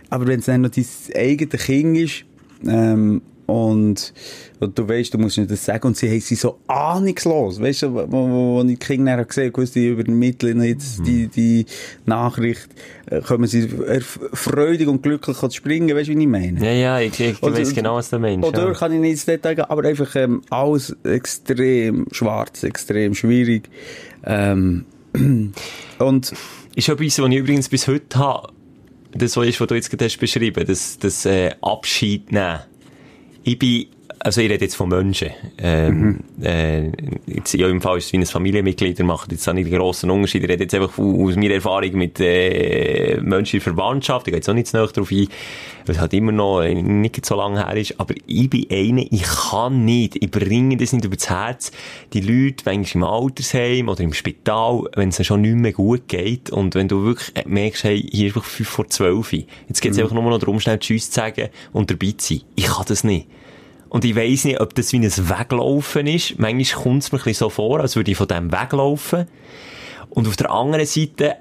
Aber 0.08 0.26
wenn 0.26 0.40
es 0.40 0.46
dann 0.46 0.62
noch 0.62 0.70
dein 0.70 0.86
eigenes 1.14 1.64
Kind 1.64 1.96
ist, 1.96 2.24
ähm, 2.66 3.22
und, 3.50 4.12
du 4.60 4.88
weißt, 4.88 5.12
du 5.14 5.18
musst 5.18 5.38
nicht 5.38 5.50
das 5.50 5.64
sagen, 5.64 5.88
und 5.88 5.96
sie 5.96 6.08
haben 6.08 6.20
sie 6.20 6.34
so 6.36 6.58
ahnungslos, 6.68 7.60
weißt 7.60 7.82
du, 7.82 7.94
wo, 7.94 8.06
wo, 8.10 8.28
wo 8.28 8.60
ich 8.62 8.68
die 8.68 8.76
Kinder 8.76 9.24
gesehen 9.24 9.52
habe, 9.52 9.66
die 9.66 9.88
übermitteln 9.88 10.62
jetzt 10.62 11.04
die, 11.06 11.26
die 11.28 11.66
Nachricht, 12.06 12.68
äh, 13.06 13.20
kommen 13.20 13.46
sie 13.46 13.68
freudig 14.32 14.86
und 14.88 15.02
glücklich 15.02 15.36
springen, 15.52 15.96
weißt 15.96 16.08
du, 16.10 16.16
wie 16.16 16.22
ich 16.22 16.28
meine? 16.28 16.64
Ja, 16.64 16.72
ja, 16.72 17.00
ich, 17.00 17.18
ich 17.18 17.42
Und- 17.42 17.54
weiss 17.58 17.74
genau, 17.74 17.96
was 17.96 18.10
du 18.10 18.18
meinst. 18.18 18.46
Oder 18.46 18.68
Ja. 18.68 18.72
kann 18.74 18.92
ich 18.92 19.00
nicht 19.00 19.10
ins 19.12 19.24
Detail 19.24 19.54
gehen, 19.56 19.64
aber 19.64 19.84
einfach 19.84 20.14
ähm, 20.16 20.42
alles 20.50 20.94
extrem 21.04 22.06
schwarz, 22.12 22.62
extrem 22.62 23.14
schwierig. 23.14 23.68
Ähm, 24.24 24.84
und 25.98 26.32
Ist 26.76 26.88
etwas, 26.88 27.18
was 27.18 27.28
ich 27.30 27.36
übrigens 27.36 27.68
bis 27.68 27.88
heute 27.88 28.16
habe, 28.18 28.48
das, 29.12 29.36
was 29.36 29.56
du 29.56 29.74
jetzt 29.74 29.90
gerade 29.90 30.04
hast 30.04 30.18
beschrieben, 30.18 30.64
das, 30.66 30.98
das 30.98 31.26
äh, 31.26 31.50
Abschied 31.62 32.30
nehmen. 32.30 32.60
Ich 33.42 33.58
bin, 33.58 33.86
also 34.22 34.42
ich 34.42 34.50
rede 34.50 34.66
jetzt 34.66 34.74
von 34.76 34.90
Menschen. 34.90 35.30
Ähm, 35.56 36.20
äh, 36.42 36.90
jetzt, 37.26 37.54
ja, 37.54 37.68
im 37.68 37.80
Fall 37.80 37.96
ist 37.96 38.06
es 38.06 38.12
wie 38.12 38.18
ein 38.18 38.26
Familienmitglied, 38.26 38.98
ihr 38.98 39.04
macht 39.04 39.32
jetzt 39.32 39.48
auch 39.48 39.54
nicht 39.54 39.66
einen 39.66 39.78
grossen 39.78 40.10
Unterschied. 40.10 40.42
Ich 40.44 40.50
rede 40.50 40.64
jetzt 40.64 40.74
einfach 40.74 40.98
aus 40.98 41.36
meiner 41.36 41.54
Erfahrung 41.54 41.92
mit 41.94 42.20
äh, 42.20 43.18
Menschen 43.22 43.56
in 43.56 43.64
der 43.64 43.74
Verwandtschaft. 43.74 44.26
Ich 44.26 44.32
gehe 44.32 44.38
jetzt 44.38 44.48
auch 44.50 44.54
nicht 44.54 44.66
zu 44.66 44.76
nahe 44.76 44.88
drauf 44.88 45.10
ein, 45.10 45.26
weil 45.86 45.94
es 45.94 46.00
halt 46.00 46.12
immer 46.12 46.32
noch 46.32 46.60
äh, 46.60 46.74
nicht 46.74 47.24
so 47.24 47.34
lange 47.34 47.66
her 47.66 47.74
ist. 47.74 47.98
Aber 47.98 48.14
ich 48.26 48.50
bin 48.50 48.66
einer, 48.70 49.06
ich 49.10 49.22
kann 49.22 49.86
nicht, 49.86 50.22
ich 50.22 50.30
bringe 50.30 50.76
das 50.76 50.92
nicht 50.92 51.06
übers 51.06 51.30
Herz. 51.30 51.72
Die 52.12 52.20
Leute, 52.20 52.64
manchmal 52.66 53.08
im 53.08 53.24
Altersheim 53.24 53.88
oder 53.88 54.02
im 54.02 54.12
Spital, 54.12 54.84
wenn 54.96 55.08
es 55.08 55.24
schon 55.24 55.40
nicht 55.40 55.56
mehr 55.56 55.72
gut 55.72 56.08
geht 56.08 56.50
und 56.50 56.74
wenn 56.74 56.88
du 56.88 57.04
wirklich 57.04 57.34
äh, 57.36 57.44
merkst, 57.46 57.84
hey, 57.84 57.98
hier 57.98 58.26
ist 58.26 58.36
einfach 58.36 58.48
5 58.48 58.68
vor 58.68 58.86
12 58.86 59.32
Jetzt 59.68 59.80
geht 59.80 59.92
es 59.92 59.98
einfach 59.98 60.14
nur 60.14 60.24
noch 60.24 60.38
darum, 60.38 60.60
schnell 60.60 60.78
Tschüss 60.78 61.10
zu 61.10 61.20
sagen 61.20 61.48
und 61.72 61.90
dabei 61.90 62.12
zu 62.18 62.34
sein. 62.34 62.42
Ich 62.54 62.66
kann 62.66 62.84
das 62.86 63.02
nicht. 63.02 63.26
Und 63.90 64.04
ich 64.04 64.14
weiss 64.14 64.44
nicht, 64.44 64.60
ob 64.60 64.74
das 64.74 64.92
wie 64.92 64.98
ein 64.98 65.04
Weglaufen 65.04 66.06
ist. 66.06 66.38
Manchmal 66.38 66.82
kommt 66.82 67.02
es 67.02 67.12
mir 67.12 67.18
ein 67.18 67.24
bisschen 67.24 67.46
so 67.46 67.50
vor, 67.50 67.80
als 67.80 67.96
würde 67.96 68.12
ich 68.12 68.16
von 68.16 68.28
dem 68.28 68.52
weglaufen. 68.52 69.26
Und 70.08 70.28
auf 70.28 70.36
der 70.36 70.50
anderen 70.50 70.86
Seite 70.86 71.36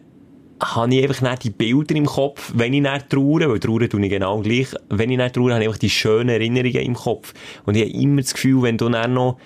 habe 0.62 0.94
ich 0.94 1.04
einfach 1.04 1.22
nicht 1.22 1.44
die 1.44 1.52
Bilder 1.52 1.96
im 1.96 2.08
Kopf, 2.08 2.52
wenn 2.56 2.74
ich 2.74 2.82
nicht 2.82 3.10
traue, 3.10 3.48
weil 3.48 3.60
traue 3.60 3.88
tue 3.88 4.04
ich 4.04 4.10
genau 4.10 4.40
gleich, 4.40 4.68
wenn 4.90 5.12
ich 5.12 5.18
nicht 5.18 5.36
traue, 5.36 5.54
habe 5.54 5.62
ich 5.62 5.70
einfach 5.70 5.80
die 5.80 5.90
schönen 5.90 6.30
Erinnerungen 6.30 6.82
im 6.82 6.96
Kopf. 6.96 7.34
Und 7.66 7.78
ich 7.78 7.84
habe 7.84 7.94
immer 7.94 8.22
das 8.22 8.34
Gefühl, 8.34 8.64
wenn 8.64 8.78
du 8.78 8.90
dann 8.90 9.14
noch 9.14 9.38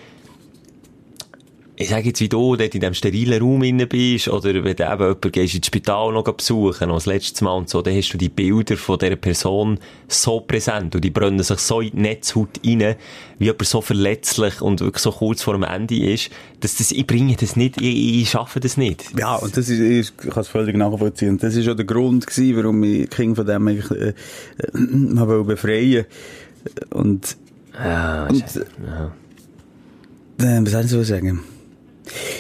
ich 1.84 1.90
sage 1.90 2.08
jetzt, 2.08 2.20
wie 2.20 2.30
du 2.30 2.56
dort 2.56 2.74
in 2.74 2.82
diesem 2.82 2.94
sterilen 2.94 3.42
Raum 3.42 3.64
inne 3.64 3.88
bist, 3.88 4.28
oder 4.28 4.54
wenn 4.64 4.76
du 4.76 4.84
eben 4.84 5.00
jemanden 5.02 5.32
gehst 5.32 5.56
ins 5.56 5.68
Spital 5.68 6.12
noch 6.14 6.24
besuchen, 6.24 6.90
das 6.90 7.06
letzte 7.06 7.44
Mal 7.44 7.54
und 7.54 7.70
so, 7.70 7.82
dann 7.82 7.96
hast 7.96 8.12
du 8.14 8.18
die 8.18 8.30
Bilder 8.30 8.78
von 8.78 8.98
dieser 8.98 9.16
Person 9.16 9.80
so 10.08 10.40
präsent 10.40 10.96
und 10.96 11.04
die 11.04 11.10
brennen 11.10 11.44
sich 11.44 11.60
so 11.60 11.82
in 11.82 11.92
die 11.92 12.02
Netzhaut 12.02 12.60
rein, 12.66 12.96
wie 13.40 13.46
jemand 13.46 13.66
so 13.66 13.82
verletzlich 13.82 14.62
und 14.62 14.82
wirklich 14.82 15.02
so 15.04 15.12
kurz 15.12 15.42
vor 15.42 15.54
dem 15.54 15.64
Ende 15.64 15.96
ist, 15.96 16.30
dass 16.62 16.76
das, 16.76 16.92
ich 16.92 17.06
bringe 17.06 17.36
das 17.36 17.56
nicht, 17.56 17.82
ich, 17.82 18.22
ich 18.22 18.30
schaffe 18.30 18.60
das 18.60 18.78
nicht. 18.78 19.06
Ja, 19.18 19.36
und 19.36 19.56
das 19.56 19.70
ist, 19.70 19.80
ich 19.80 20.18
kann 20.18 20.42
es 20.42 20.48
völlig 20.48 20.76
nachvollziehen. 20.76 21.30
Und 21.32 21.44
das 21.44 21.56
ist 21.56 21.68
auch 21.68 21.76
der 21.76 21.86
Grund 21.86 22.26
gewesen, 22.26 22.58
warum 22.58 22.84
ich 22.84 23.10
Kinder 23.10 23.36
von 23.36 23.46
dem 23.46 23.68
eigentlich, 23.68 23.92
äh, 23.92 24.14
äh, 24.74 25.44
befreien 25.44 26.06
Und, 26.92 27.38
Ja, 27.74 28.28
und 28.28 28.40
Scheiße. 28.40 28.66
ja. 28.88 29.12
äh, 30.46 30.62
was 30.64 30.72
soll 30.72 30.86
ich 30.86 30.90
so 30.92 31.04
sagen? 31.04 31.42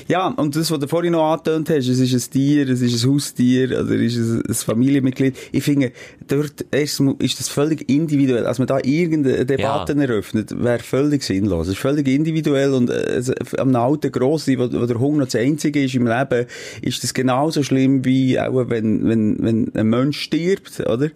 Ja, 0.08 0.28
und 0.28 0.56
das, 0.56 0.70
was 0.72 0.80
du 0.80 0.88
vorhin 0.88 1.14
noch 1.14 1.32
angetönt 1.32 1.70
hast, 1.70 1.88
es 1.88 2.00
ist 2.00 2.14
ein 2.14 2.32
Tier, 2.32 2.70
es 2.70 2.82
ist 2.82 3.04
ein 3.04 3.12
Haustier, 3.12 3.68
oder 3.82 3.92
es 3.96 4.16
ist 4.16 4.48
ein, 4.48 4.54
Familienmitglied. 4.54 5.36
Ich 5.52 5.64
finde, 5.64 5.92
dort 6.28 6.62
ist 6.72 7.00
das 7.40 7.50
völlig 7.50 7.90
individuell. 7.90 8.46
Als 8.46 8.60
man 8.60 8.68
da 8.68 8.80
irgendeine 8.84 9.46
Debatte 9.46 9.94
Ja. 9.94 10.02
eröffnet, 10.02 10.52
wäre 10.64 10.80
völlig 10.80 11.24
sinnlos. 11.24 11.68
Es 11.68 11.74
ist 11.74 11.80
völlig 11.80 12.08
individuell 12.08 12.74
und 12.74 12.90
äh, 12.90 13.16
es- 13.16 13.32
am 13.58 13.76
alten 13.76 14.12
Grossen, 14.12 14.58
wo, 14.58 14.64
wo 14.72 14.86
der 14.86 15.00
Hunger 15.00 15.26
das 15.26 15.36
Einzige 15.36 15.84
ist 15.84 15.96
im 15.96 16.08
Leben, 16.08 16.46
ist 16.82 17.04
das 17.04 17.14
genauso 17.14 17.64
schlimm 17.64 18.04
wie 18.06 18.40
auch 18.40 18.70
wenn, 18.70 19.08
wenn, 19.08 19.38
wenn 19.44 19.72
ein 19.76 19.88
Mensch 19.88 20.20
stirbt, 20.20 20.80
oder? 20.82 21.10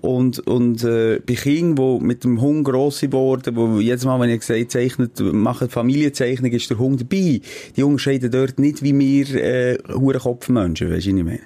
Und, 0.00 0.38
und 0.46 0.84
äh, 0.84 1.20
bei 1.26 1.34
Kindern, 1.34 1.98
die 2.00 2.04
mit 2.04 2.24
dem 2.24 2.40
Hunger 2.40 2.64
gross 2.64 3.00
geworden, 3.00 3.56
wo 3.56 3.78
jedes 3.80 4.04
Mal, 4.04 4.20
wenn 4.20 4.30
ich 4.30 4.40
gesagt 4.40 4.70
zeichnet, 4.70 5.20
machen 5.20 5.68
Familienzeichnung, 5.68 6.50
ist 6.52 6.70
der 6.70 6.78
Hunger 6.78 6.96
dabei. 6.98 7.40
Die 7.76 7.82
unterscheiden 7.86 8.30
dort 8.30 8.58
nicht 8.58 8.82
wie 8.82 8.98
wir 8.98 9.34
äh, 9.34 9.78
Hurenkopfmenschen, 9.88 10.90
weisst 10.90 11.06
du, 11.06 11.12
was 11.12 11.18
ich 11.18 11.24
meine? 11.24 11.40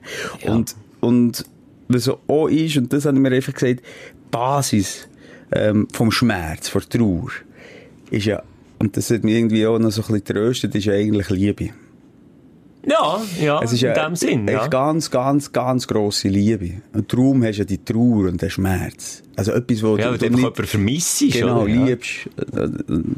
Und, 0.44 0.76
und 1.00 1.44
was 1.88 2.08
auch 2.08 2.48
ist, 2.48 2.76
und 2.76 2.92
das 2.92 3.04
habe 3.04 3.16
ich 3.16 3.22
mir 3.22 3.32
einfach 3.32 3.54
gesagt, 3.54 3.80
die 3.80 4.30
Basis 4.30 5.08
ähm, 5.52 5.88
vom 5.92 6.10
Schmerz, 6.10 6.68
von 6.68 6.82
Trauer, 6.88 7.30
ist 8.10 8.26
ja, 8.26 8.42
und 8.78 8.96
das 8.96 9.10
hat 9.10 9.24
mich 9.24 9.34
irgendwie 9.34 9.66
auch 9.66 9.78
noch 9.78 9.90
so 9.90 10.02
ein 10.02 10.08
bisschen 10.08 10.24
tröstet, 10.24 10.74
ist 10.74 10.84
ja 10.84 10.94
eigentlich 10.94 11.28
Liebe. 11.30 11.70
Ja, 12.86 13.20
ja, 13.38 13.62
Es 13.62 13.72
ist 13.72 13.82
in 13.82 13.88
ja 13.88 14.06
dem 14.06 14.16
Sinn, 14.16 14.48
ja. 14.48 14.66
ganz, 14.68 15.10
ganz, 15.10 15.52
ganz 15.52 15.86
grosse 15.86 16.28
Liebe. 16.28 16.80
Und 16.94 17.12
darum 17.12 17.42
hast 17.44 17.56
du 17.56 17.62
ja 17.62 17.64
die 17.64 17.84
Trauer 17.84 18.28
und 18.28 18.40
den 18.40 18.48
Schmerz. 18.48 19.22
Also 19.40 19.52
etwas, 19.52 19.82
wo 19.82 19.96
Ja, 19.96 20.10
du, 20.10 20.18
du 20.18 20.36
nicht 20.36 20.66
vermisst, 20.66 21.24
genau 21.32 21.62
oder? 21.62 21.70
Ja. 21.72 21.84
liebst, 21.86 22.26
äh, 22.52 22.68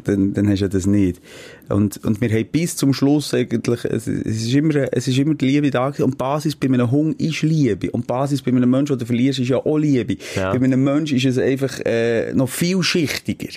dann, 0.04 0.32
dann 0.34 0.48
hast 0.48 0.60
du 0.60 0.64
ja 0.66 0.68
das 0.68 0.86
nicht. 0.86 1.20
Und, 1.68 2.04
und 2.04 2.20
wir 2.20 2.30
haben 2.30 2.46
bis 2.52 2.76
zum 2.76 2.92
Schluss 2.94 3.34
eigentlich, 3.34 3.84
es, 3.86 4.06
es 4.06 4.42
ist 4.42 4.54
immer, 4.54 4.74
es 4.92 5.08
ist 5.08 5.18
immer 5.18 5.34
die 5.34 5.46
Liebe 5.46 5.70
da. 5.70 5.86
Und 5.86 6.12
die 6.14 6.16
Basis 6.16 6.54
bei 6.54 6.68
einem 6.68 6.90
Hund 6.92 7.20
ist 7.20 7.42
Liebe. 7.42 7.90
Und 7.90 8.02
die 8.02 8.06
Basis 8.06 8.40
bei 8.40 8.52
einem 8.52 8.70
Menschen, 8.70 8.92
den 8.94 8.98
du 9.00 9.06
verlierst, 9.06 9.40
ist 9.40 9.48
ja 9.48 9.56
auch 9.56 9.78
Liebe. 9.78 10.16
Ja. 10.36 10.52
Bei 10.52 10.62
einem 10.62 10.84
Menschen 10.84 11.16
ist 11.16 11.24
es 11.24 11.38
einfach 11.38 11.80
äh, 11.84 12.32
noch 12.34 12.48
viel 12.48 12.82
schichtiger. 12.84 13.48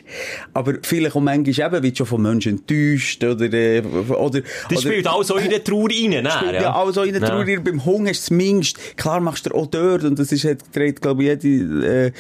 Aber 0.54 0.74
vielleicht 0.82 1.16
auch 1.16 1.22
manchmal 1.22 1.74
eben, 1.74 1.84
wird 1.84 1.98
schon 2.00 2.08
von 2.08 2.22
Menschen 2.24 2.54
enttäuscht 2.60 3.24
oder, 3.24 3.54
äh, 3.54 3.82
oder, 3.82 4.42
Das 4.72 4.82
spielt 4.82 5.06
alles 5.06 5.28
so 5.28 5.36
in 5.36 5.52
der 5.52 5.64
Trauer 5.64 5.90
rein, 5.90 6.24
ne? 6.24 6.32
spielt 6.32 6.54
ja, 6.62 6.74
also 6.76 7.04
in 7.04 7.14
der 7.14 7.22
Ja. 7.22 7.28
Trauer, 7.30 7.46
beim 7.64 7.86
Hunger 7.86 8.10
hast 8.10 8.24
du 8.24 8.28
zumindest, 8.30 8.98
klar 8.98 9.20
machst 9.20 9.46
du 9.46 9.52
auch 9.54 9.68
dort, 9.68 10.04
und 10.04 10.18
das 10.18 10.32
ist, 10.32 10.48
trägt, 10.74 11.04
glaube 11.04 11.24
ich, 11.24 11.44
jede, 11.44 12.08
äh, 12.08 12.12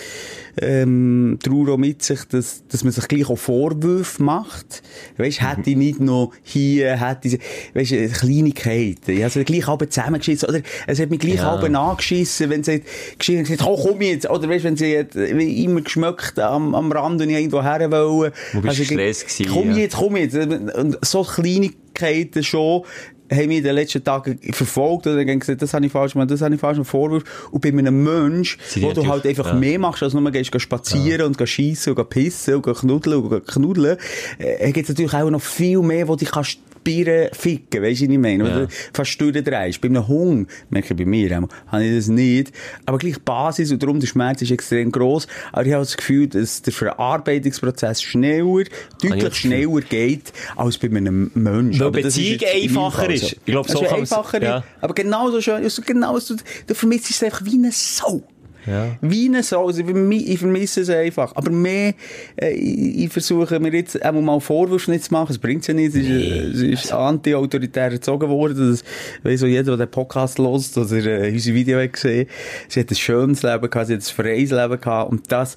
ähm, 0.61 1.37
Trauer 1.43 1.77
mit 1.77 2.01
sich, 2.03 2.23
dass, 2.25 2.63
dass 2.67 2.83
man 2.83 2.93
sich 2.93 3.07
gleich 3.07 3.29
auch 3.29 3.37
Vorwürfe 3.37 4.21
macht. 4.23 4.81
Weisst, 5.17 5.41
hätte 5.41 5.69
ich 5.69 5.75
nicht 5.75 5.99
noch 5.99 6.31
hier, 6.43 6.95
hätte 6.99 7.27
ich, 7.27 7.39
weisst, 7.73 7.91
äh, 7.91 8.07
Kleinigkeiten. 8.07 9.11
Ich 9.11 9.21
habe 9.21 9.29
sie 9.31 9.43
gleich 9.43 9.67
alle 9.67 9.89
zusammengeschissen, 9.89 10.49
oder 10.49 10.61
es 10.87 10.99
hat 10.99 11.09
mich 11.09 11.19
gleich 11.19 11.35
Ja. 11.35 11.55
alle 11.55 11.77
angeschissen, 11.77 12.49
wenn 12.49 12.63
sie 12.63 12.83
geschissen 13.17 13.43
gesagt, 13.43 13.63
oh, 13.65 13.77
komm 13.81 14.01
jetzt, 14.01 14.29
oder 14.29 14.49
weisst, 14.49 14.63
wenn 14.65 14.77
sie 14.77 14.97
hat, 14.99 15.15
wie 15.15 15.63
immer 15.63 15.81
geschmeckt 15.81 16.39
am, 16.39 16.75
am 16.75 16.91
Rand 16.91 17.21
und 17.21 17.29
ich 17.29 17.35
irgendwo 17.37 17.61
her 17.63 17.91
wollen. 17.91 18.31
Wo 18.53 18.61
bist 18.61 18.63
du 18.63 18.67
Also, 18.69 18.83
gestresst 18.83 19.27
gewesen, 19.27 19.51
Komm 19.53 19.77
jetzt, 19.77 19.95
komm 19.97 20.15
jetzt. 20.17 20.35
Und 20.35 20.97
so 21.05 21.23
Kleinigkeiten 21.23 22.43
schon, 22.43 22.83
haben 23.31 23.47
mich 23.47 23.57
in 23.57 23.63
den 23.63 23.75
letzten 23.75 24.03
Tagen 24.03 24.39
verfolgt 24.51 25.07
oder 25.07 25.23
gesagt, 25.25 25.61
das 25.61 25.73
habe 25.73 25.85
ich 25.85 25.91
falsch 25.91 26.13
gemacht, 26.13 26.31
das 26.31 26.41
habe 26.41 26.55
ich 26.55 26.61
falsch 26.61 26.75
gemacht, 26.75 26.89
Vorwurf. 26.89 27.23
Und 27.51 27.61
bei 27.61 27.69
einem 27.69 28.03
Mensch, 28.03 28.57
Sie 28.67 28.81
wo 28.81 28.91
du 28.91 29.07
halt 29.07 29.25
einfach 29.25 29.47
ja. 29.47 29.53
mehr 29.53 29.79
machst, 29.79 30.03
als 30.03 30.13
nur 30.13 30.31
gehst, 30.31 30.59
spazieren 30.61 31.27
und 31.27 31.37
gehst 31.37 31.53
schiessen 31.53 31.93
und 31.93 32.09
pissen 32.09 32.55
und 32.55 32.63
knuddeln 32.63 33.23
und 33.23 33.47
knuddeln, 33.47 33.97
äh, 34.37 34.71
gibt 34.71 34.89
es 34.89 34.89
natürlich 34.89 35.13
auch 35.13 35.29
noch 35.29 35.41
viel 35.41 35.81
mehr, 35.81 36.07
wo 36.07 36.15
dich 36.15 36.31
kannst 36.31 36.59
Birnen 36.85 37.29
ficken, 37.33 37.81
weisst 37.81 38.01
du, 38.01 38.05
was 38.05 38.13
ich 38.13 38.19
meine? 38.19 38.47
Ja. 38.47 38.55
Oder 38.55 38.67
fast 38.93 39.19
durchdrehst. 39.19 39.81
Bei 39.81 39.89
einem 39.89 40.07
Hund, 40.07 40.49
merke 40.69 40.93
ich 40.93 40.97
bei 40.97 41.05
mir, 41.05 41.35
habe 41.67 41.83
ich 41.83 41.95
das 41.95 42.07
nicht. 42.07 42.53
Aber 42.85 42.97
gleich 42.97 43.15
die 43.15 43.21
Basis 43.25 43.71
und 43.71 43.83
darum 43.83 43.99
der 43.99 44.07
Schmerz 44.07 44.41
ist 44.41 44.51
extrem 44.51 44.91
gross. 44.91 45.27
Aber 45.51 45.65
ich 45.65 45.73
habe 45.73 45.83
das 45.83 45.97
Gefühl, 45.97 46.27
dass 46.27 46.61
der 46.61 46.71
Verarbeitungsprozess 46.71 48.01
schneller, 48.01 48.63
deutlich 49.01 49.23
Gefühl. 49.23 49.33
schneller 49.33 49.81
geht, 49.81 50.31
als 50.55 50.77
bei 50.77 50.87
einem 50.87 51.31
Menschen. 51.33 51.79
Weil 51.79 51.87
Aber 51.87 52.01
das 52.01 52.17
ist 52.17 52.39
Beziehung 52.39 52.63
einfacher 52.63 53.09
ist. 53.09 53.21
so. 53.21 53.35
Ich 53.35 53.45
glaube, 53.45 53.71
so 53.71 53.83
ist 53.83 53.91
einfacher, 53.91 54.41
ja. 54.41 54.63
aber 54.79 54.93
genauso 54.93 55.41
schön, 55.41 55.63
also 55.63 55.81
genau, 55.81 56.19
du, 56.19 56.35
du 56.67 56.75
vermisst 56.75 57.09
es 57.09 57.23
einfach 57.23 57.43
wie 57.43 57.55
eine 57.55 57.71
Sau. 57.71 58.23
Ja. 58.67 58.97
Wie 59.01 59.27
eine 59.27 59.43
Sau. 59.43 59.67
Also 59.67 59.81
ich 59.81 59.87
vermi- 59.87 60.25
ich 60.25 60.39
vermisse 60.39 60.81
es 60.81 60.89
einfach. 60.89 61.35
Aber 61.35 61.51
mehr, 61.51 61.93
äh, 62.35 62.51
ich, 62.51 63.11
versuche 63.11 63.59
mir 63.59 63.73
jetzt 63.73 64.01
einmal 64.01 64.23
mal 64.23 64.39
Vorwürfe 64.39 64.91
nicht 64.91 65.05
zu 65.05 65.13
machen. 65.13 65.31
Es 65.31 65.37
bringt 65.37 65.67
ja 65.67 65.73
nichts. 65.73 65.95
Es 65.95 66.05
ist, 66.07 66.55
es 66.55 66.83
ist 66.85 66.91
anti-autoritär 66.91 67.91
erzogen 67.91 68.29
worden. 68.29 68.71
Das 68.71 68.83
weiss 69.23 69.43
auch 69.43 69.47
jeder, 69.47 69.77
der 69.77 69.85
den 69.85 69.91
Podcast 69.91 70.39
hört 70.39 70.77
oder 70.77 71.05
äh, 71.23 71.31
unsere 71.31 71.55
Video 71.55 71.79
hat 71.79 71.93
gesehen. 71.93 72.27
Sie 72.67 72.79
hat 72.79 72.89
ein 72.89 72.95
schönes 72.95 73.43
Leben 73.43 73.69
gehabt, 73.69 73.87
sie 73.87 73.93
hat 73.93 74.01
ein 74.01 74.15
freies 74.15 74.51
Leben 74.51 74.79
gehabt. 74.81 75.11
Und 75.11 75.31
das 75.31 75.55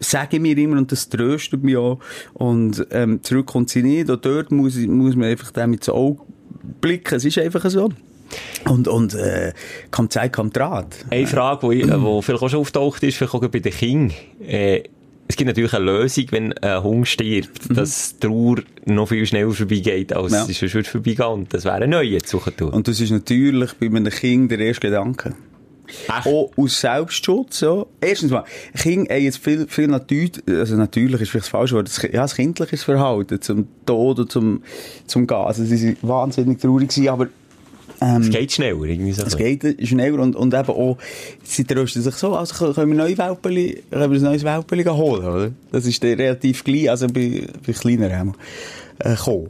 sage 0.00 0.36
ich 0.36 0.42
mir 0.42 0.56
immer 0.58 0.76
und 0.78 0.92
das 0.92 1.08
tröstet 1.08 1.62
mich 1.64 1.76
auch. 1.76 1.98
Und 2.34 2.86
ähm, 2.90 3.22
zurück 3.22 3.46
kommt 3.46 3.70
sie 3.70 3.82
nicht. 3.82 4.10
Und 4.10 4.24
dort 4.24 4.50
muss, 4.52 4.76
muss 4.76 5.16
man 5.16 5.28
einfach 5.28 5.50
dem 5.50 5.72
ins 5.72 5.88
Auge 5.88 6.20
blicken. 6.80 7.14
Es 7.14 7.24
ist 7.24 7.38
einfach 7.38 7.68
so. 7.70 7.90
Und, 8.68 8.88
und 8.88 9.14
äh, 9.14 9.52
kommt 9.90 10.12
Zeit, 10.12 10.32
kommt 10.32 10.56
Draht. 10.56 11.04
Eine 11.10 11.26
Frage, 11.26 11.68
die 11.70 11.90
wo 12.00 12.22
vielleicht 12.22 12.42
auch 12.42 12.48
schon 12.48 12.60
auftaucht 12.60 13.02
ist, 13.02 13.16
vielleicht 13.16 13.34
auch 13.34 13.46
bei 13.48 13.58
den 13.58 13.72
Kindern. 13.72 14.16
Äh, 14.46 14.82
es 15.28 15.36
gibt 15.36 15.46
natürlich 15.46 15.72
eine 15.74 15.84
Lösung, 15.84 16.24
wenn 16.30 16.52
ein 16.58 16.82
Hund 16.82 17.06
stirbt, 17.06 17.76
dass 17.76 18.18
die 18.18 18.26
Trauer 18.26 18.56
noch 18.86 19.08
viel 19.08 19.24
schneller 19.26 19.52
vorbeigeht, 19.52 20.12
als 20.12 20.32
Ja. 20.32 20.44
es 20.48 20.58
sonst 20.58 20.74
würde 20.74 20.88
vorbeigehen. 20.88 21.46
Das 21.50 21.64
wäre 21.64 21.76
ein 21.76 21.90
neuer 21.90 22.18
zu 22.18 22.38
suchen 22.38 22.56
tun. 22.56 22.70
Und 22.70 22.88
das 22.88 23.00
ist 23.00 23.10
natürlich 23.10 23.74
bei 23.74 23.86
einem 23.86 24.10
Kind 24.10 24.50
der 24.50 24.58
erste 24.58 24.88
Gedanke. 24.88 25.34
Echt? 25.86 26.26
Auch 26.26 26.50
aus 26.56 26.80
Selbstschutz, 26.80 27.60
ja. 27.60 27.84
Erstens 28.00 28.30
mal, 28.30 28.44
Kinder 28.76 29.14
haben 29.14 29.22
jetzt 29.22 29.38
viel, 29.38 29.66
viel 29.68 29.88
natürlich, 29.88 30.32
also 30.48 30.76
natürlich 30.76 31.20
ist 31.20 31.30
vielleicht 31.30 31.46
das 31.46 31.50
falsche 31.50 31.76
Wort, 31.76 31.86
das, 31.88 32.02
ja, 32.02 32.22
das 32.22 32.34
kindliches 32.34 32.84
Verhalten 32.84 33.40
zum 33.40 33.66
Tod 33.86 34.18
und 34.18 34.32
zum, 34.32 34.62
zum 35.06 35.26
Gehen. 35.26 35.36
Also 35.36 35.64
sie 35.64 35.76
sind 35.76 35.98
wahnsinnig 36.02 36.60
traurig 36.60 36.88
gewesen, 36.88 37.08
aber 37.08 37.28
Es 38.00 38.30
geht 38.30 38.52
schneller, 38.52 38.82
irgendwie 38.82 39.12
so. 39.12 39.24
es 39.24 39.36
geht 39.36 39.86
schneller 39.86 40.20
und, 40.20 40.34
und 40.34 40.54
eben 40.54 40.70
auch, 40.70 40.96
sie 41.42 41.64
trösten 41.64 42.00
sich 42.00 42.14
so, 42.14 42.34
also 42.34 42.72
können 42.72 42.90
wir 42.92 42.96
neue 42.96 43.18
Welpeli, 43.18 43.82
können 43.90 44.12
wir 44.12 44.18
ein 44.18 44.24
neues 44.24 44.42
Welpeli 44.42 44.84
holen, 44.84 45.24
oder? 45.24 45.50
Das 45.70 45.84
ist 45.84 46.02
relativ 46.02 46.64
klein, 46.64 46.88
also 46.88 47.08
bei, 47.08 47.46
bei 47.66 47.72
kleineren 47.74 48.34
äh, 49.00 49.14
gekommen. 49.14 49.48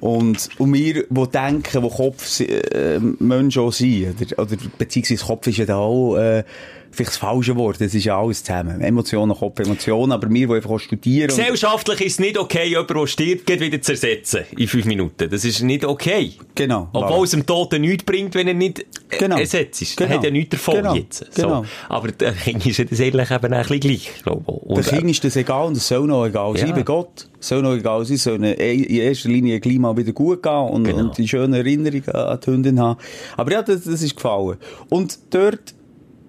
Und, 0.00 0.48
und 0.58 0.74
wir, 0.74 1.04
die 1.08 1.26
denken, 1.28 1.82
wo 1.82 1.88
Kopf 1.88 2.40
äh, 2.40 2.98
Menschen 2.98 3.62
auch 3.62 3.72
sind, 3.72 4.20
oder, 4.20 4.42
oder 4.42 4.56
beziehungsweise 4.76 5.24
Kopf 5.24 5.46
ist 5.46 5.58
ja 5.58 5.66
da 5.66 5.76
auch 5.76 6.16
äh, 6.16 6.44
vielleicht 6.90 7.10
das 7.10 7.16
falsche 7.18 7.56
Wort, 7.56 7.80
das 7.80 7.94
ist 7.94 8.04
ja 8.04 8.20
alles 8.20 8.42
zusammen. 8.42 8.80
Emotionen, 8.80 9.36
Kopf, 9.36 9.58
Emotionen, 9.60 10.12
aber 10.12 10.28
wir, 10.30 10.46
die 10.48 10.54
einfach 10.54 10.70
auch 10.70 10.78
studieren... 10.78 11.28
Gesellschaftlich 11.28 12.00
ist 12.00 12.12
es 12.14 12.18
nicht 12.18 12.38
okay, 12.38 12.68
jemanden, 12.68 12.94
der 12.94 13.06
stirbt, 13.06 13.46
geht 13.46 13.60
wieder 13.60 13.80
zu 13.80 13.92
ersetzen 13.92 14.44
in 14.56 14.68
fünf 14.68 14.84
Minuten. 14.86 15.28
Das 15.30 15.44
ist 15.44 15.62
nicht 15.62 15.84
okay. 15.84 16.32
Genau. 16.54 16.88
Obwohl 16.92 17.24
es 17.24 17.30
dem 17.32 17.44
Toten 17.46 17.80
nichts 17.82 18.04
bringt, 18.04 18.34
wenn 18.34 18.48
er 18.48 18.54
nicht 18.54 18.80
äh, 18.80 18.84
Genau. 19.18 19.36
ersetzt 19.38 19.80
ist. 19.82 19.96
Genau. 19.96 20.10
Er 20.10 20.16
hat 20.16 20.24
ja 20.24 20.30
nichts 20.30 20.50
davon 20.50 20.74
Genau. 20.76 20.94
jetzt. 20.94 21.26
So. 21.34 21.42
Genau. 21.42 21.64
Aber 21.88 22.08
der 22.12 22.32
Kind 22.32 22.64
ist 22.66 22.78
das 22.90 23.00
eigentlich 23.00 23.30
eben 23.30 23.52
ein 23.52 23.62
bisschen 23.62 23.80
gleich, 23.80 24.10
glaube 24.22 24.44
ich. 24.68 24.74
Der 24.84 24.92
äh, 24.92 24.96
Kind 24.98 25.10
ist 25.10 25.24
das 25.24 25.36
egal 25.36 25.66
und 25.66 25.76
es 25.76 25.86
soll 25.88 26.06
noch 26.06 26.26
egal 26.26 26.56
sein 26.56 26.68
Ja. 26.68 26.74
bei 26.74 26.82
Gott. 26.82 27.28
Es 27.40 27.48
soll 27.48 27.62
noch 27.62 27.74
egal 27.74 28.04
sein, 28.04 28.16
es 28.16 28.24
soll 28.24 28.34
ihnen 28.36 28.54
in 28.54 28.96
erster 28.96 29.28
Linie 29.28 29.60
mal 29.78 29.96
wieder 29.96 30.12
gut 30.12 30.42
gehen 30.42 30.52
und, 30.52 30.84
Genau. 30.84 30.98
und 30.98 31.18
die 31.18 31.28
schönen 31.28 31.54
Erinnerungen 31.54 32.08
an 32.10 32.40
die 32.44 32.50
Hündin 32.50 32.80
haben. 32.80 32.98
Aber 33.36 33.52
ja, 33.52 33.62
das, 33.62 33.84
das 33.84 34.02
ist 34.02 34.16
gefallen. 34.16 34.56
Und 34.88 35.18
dort, 35.30 35.74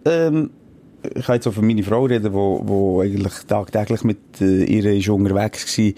ähm, 0.10 0.50
ich 1.16 1.26
kann 1.26 1.36
jetzt 1.36 1.48
auch 1.48 1.54
von 1.54 1.66
meiner 1.66 1.84
Frau 1.84 2.04
reden, 2.06 2.34
wo, 2.34 2.62
wo 2.66 3.02
eigentlich 3.02 3.34
tagtäglich 3.48 4.04
mit 4.04 4.18
äh, 4.42 4.64
ihr 4.66 4.86
ist 4.94 5.08
unterwegs 5.10 5.78
war. 5.78 5.92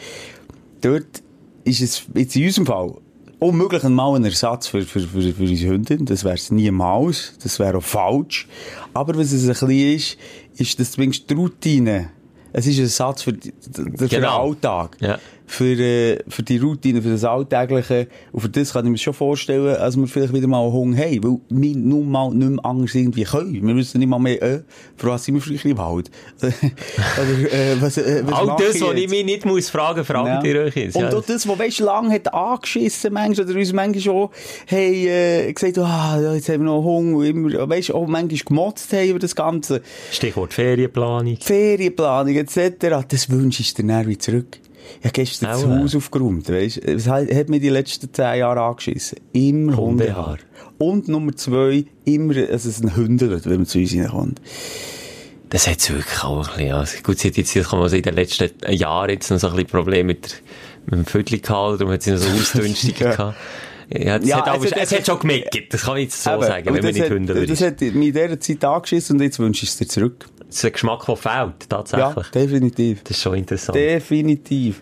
Dort 0.82 1.24
ist 1.64 1.82
es 1.82 2.04
jetzt 2.16 2.36
in 2.36 2.46
unserem 2.46 2.66
Fall 2.68 2.94
unmöglich 3.40 3.84
einmal 3.84 4.16
ein 4.16 4.24
Ersatz 4.26 4.68
für, 4.68 4.84
für, 4.84 5.00
für, 5.00 5.22
für 5.34 5.44
unsere 5.44 5.74
Hündin. 5.74 6.06
Das 6.06 6.24
wäre 6.24 6.36
es 6.36 6.52
niemals. 6.52 7.34
Das 7.42 7.58
wäre 7.60 7.78
auch 7.78 7.84
falsch. 7.84 8.48
Aber 8.94 9.16
was 9.18 9.32
es 9.32 9.44
ein 9.44 9.48
bisschen 9.50 9.70
ist, 9.96 10.18
ist, 10.58 10.80
dass 10.80 10.92
zumindest 10.92 11.28
die 11.30 11.34
Routine, 11.34 12.10
es 12.54 12.68
ist 12.68 12.78
ein 12.78 12.84
Ersatz 12.84 13.24
für, 13.24 13.34
die- 13.34 13.54
für 13.74 13.84
den 14.08 14.10
Genau. 14.10 14.44
Alltag. 14.50 14.98
Ja. 15.00 15.18
Für, 15.52 15.66
äh, 15.78 16.18
für 16.30 16.44
die 16.44 16.60
Routine, 16.60 17.02
für 17.02 17.10
das 17.10 17.26
Alltägliche. 17.26 18.08
Und 18.32 18.40
für 18.40 18.48
das 18.48 18.72
kann 18.72 18.86
ich 18.86 18.92
mir 18.92 18.98
schon 18.98 19.14
vorstellen, 19.14 19.76
als 19.76 19.98
wir 19.98 20.08
vielleicht 20.08 20.34
wieder 20.34 20.48
mal 20.48 20.62
einen 20.64 20.72
Hunger 20.72 20.98
haben. 20.98 21.24
Weil 21.26 21.38
wir 21.50 21.76
nun 21.76 22.10
mal 22.10 22.30
nicht 22.34 22.52
mehr 22.52 22.66
anders 22.66 22.96
irgendwie 22.96 23.24
können. 23.26 23.54
Wir 23.56 23.74
müssen 23.74 24.00
nicht 24.00 24.08
mal 24.08 24.18
mehr, 24.18 24.42
äh, 24.42 24.62
für 24.96 25.08
was 25.08 25.26
sind 25.26 25.36
wir 25.36 25.42
früher 25.42 25.66
im 25.72 25.78
Wald? 25.78 26.10
Oder, 26.42 27.54
äh, 27.54 27.82
was, 27.82 27.98
äh, 27.98 28.24
was 28.26 28.34
all 28.34 28.56
das, 28.58 28.80
was 28.82 28.96
ich 28.96 29.10
mich 29.10 29.26
nicht 29.26 29.46
muss 29.46 29.70
fragen, 29.70 30.06
fragt 30.06 30.46
ihr 30.46 30.62
euch 30.62 30.76
jetzt. 30.78 30.96
Und 30.96 31.02
Ja. 31.04 31.14
auch 31.18 31.26
das, 31.26 31.46
was 31.46 31.60
weisst, 31.60 31.80
lang 31.82 32.10
hat 32.12 32.34
angeschissen, 32.34 33.12
manchmal, 33.14 33.46
oder 33.50 33.60
uns 33.60 33.74
manchmal 33.74 34.02
schon, 34.02 34.30
hey, 34.68 35.08
äh, 35.10 35.52
gesagt, 35.54 35.78
ah, 35.80 36.18
ja, 36.22 36.34
jetzt 36.34 36.48
haben 36.48 36.62
wir 36.62 36.68
noch 36.72 36.82
Hunger, 36.82 37.18
und 37.18 37.26
immer, 37.26 37.70
weisst, 37.70 37.92
auch 37.94 38.08
manchmal 38.08 38.40
gemotzt 38.46 38.94
haben 38.94 39.10
über 39.10 39.20
das 39.20 39.36
Ganze. 39.36 39.82
Stichwort 40.14 40.54
Ferienplanung. 40.54 41.38
Ferienplanung, 41.42 42.36
etc., 42.36 43.06
das 43.06 43.30
wünschst 43.30 43.78
du 43.78 43.82
dir 43.82 43.88
dann 43.90 44.08
wieder 44.08 44.20
zurück. 44.20 44.60
Ich 45.00 45.06
habe 45.06 45.14
gestern 45.14 45.50
Auch, 45.52 45.62
das. 45.64 45.80
Haus 45.84 45.96
aufgeräumt, 45.96 46.50
weisst 46.50 46.78
Es 46.78 47.08
hat, 47.08 47.34
hat 47.34 47.50
mir 47.50 47.60
die 47.60 47.70
letzten 47.70 48.14
zehn 48.14 48.40
Jahre 48.40 48.62
angeschissen. 48.62 49.20
Immer 49.34 49.78
Hundehaar. 49.78 50.38
Und 50.78 51.08
Nummer 51.08 51.36
zwei, 51.36 51.86
immer, 52.06 52.34
dass 52.34 52.66
es 52.66 52.82
ein 52.82 52.96
Hündel, 52.96 53.40
wenn 53.46 53.56
man 53.58 53.66
zu 53.66 53.80
uns 53.80 53.94
reinkommt. 53.94 54.42
Das 55.50 55.68
hat 55.68 55.88
wirklich 55.90 56.24
auch 56.24 56.48
ein 56.48 56.56
bisschen, 56.56 56.72
also 56.74 56.98
gut, 57.04 57.20
sie 57.20 57.28
hat 57.28 57.38
jetzt, 57.38 57.54
kann 57.54 57.80
man 57.80 57.90
sagen, 57.90 57.98
in 58.00 58.04
den 58.04 58.16
letzten 58.16 58.50
Jahren 58.74 59.10
jetzt 59.10 59.30
noch 59.32 59.38
so 59.40 59.48
ein 59.48 59.54
bisschen 59.54 59.70
Probleme 59.70 60.06
mit, 60.06 60.42
mit 60.86 60.94
dem 60.94 61.06
Viertel 61.06 61.40
gehabt, 61.40 61.82
darum 61.82 61.92
hat 61.94 62.04
sie 62.04 62.12
noch 62.12 62.20
so 62.20 62.30
Ausdünstiger 62.40 63.06
Ja. 63.10 63.16
gehabt. 63.16 63.38
Ja, 63.94 64.20
das 64.20 64.28
Ja, 64.30 64.38
hat, 64.38 64.48
aber, 64.48 64.66
es 64.66 64.72
es, 64.72 64.92
hat- 64.94 65.06
schon 65.06 65.20
gemerkt, 65.20 65.58
das 65.74 65.82
kann 65.82 65.98
ich 65.98 66.04
jetzt 66.04 66.24
so 66.24 66.32
Eben. 66.32 66.42
sagen, 66.44 66.66
wenn 66.68 66.74
man 66.76 66.82
das 66.84 66.94
nicht 66.94 67.04
hat- 67.04 67.10
Hündler 67.10 67.34
Das 67.46 67.50
ist. 67.50 67.62
hat 67.62 67.82
mich 67.82 67.92
in 67.94 68.02
dieser 68.14 68.40
Zeit 68.40 68.64
angeschissen 68.64 69.18
und 69.18 69.22
jetzt 69.24 69.40
wünsche 69.40 69.64
ich 69.66 69.70
es 69.72 69.78
dir 69.78 69.88
zurück. 69.88 70.28
Ist 70.52 70.66
ein 70.66 70.72
Geschmack, 70.74 71.06
der 71.06 71.16
fehlt, 71.16 71.34
Ja, 71.36 71.54
tatsächlich. 71.70 72.28
definitiv. 72.28 73.04
Das 73.04 73.12
ist 73.12 73.24
schon 73.24 73.36
interessant. 73.36 73.76
Definitiv. 73.76 74.82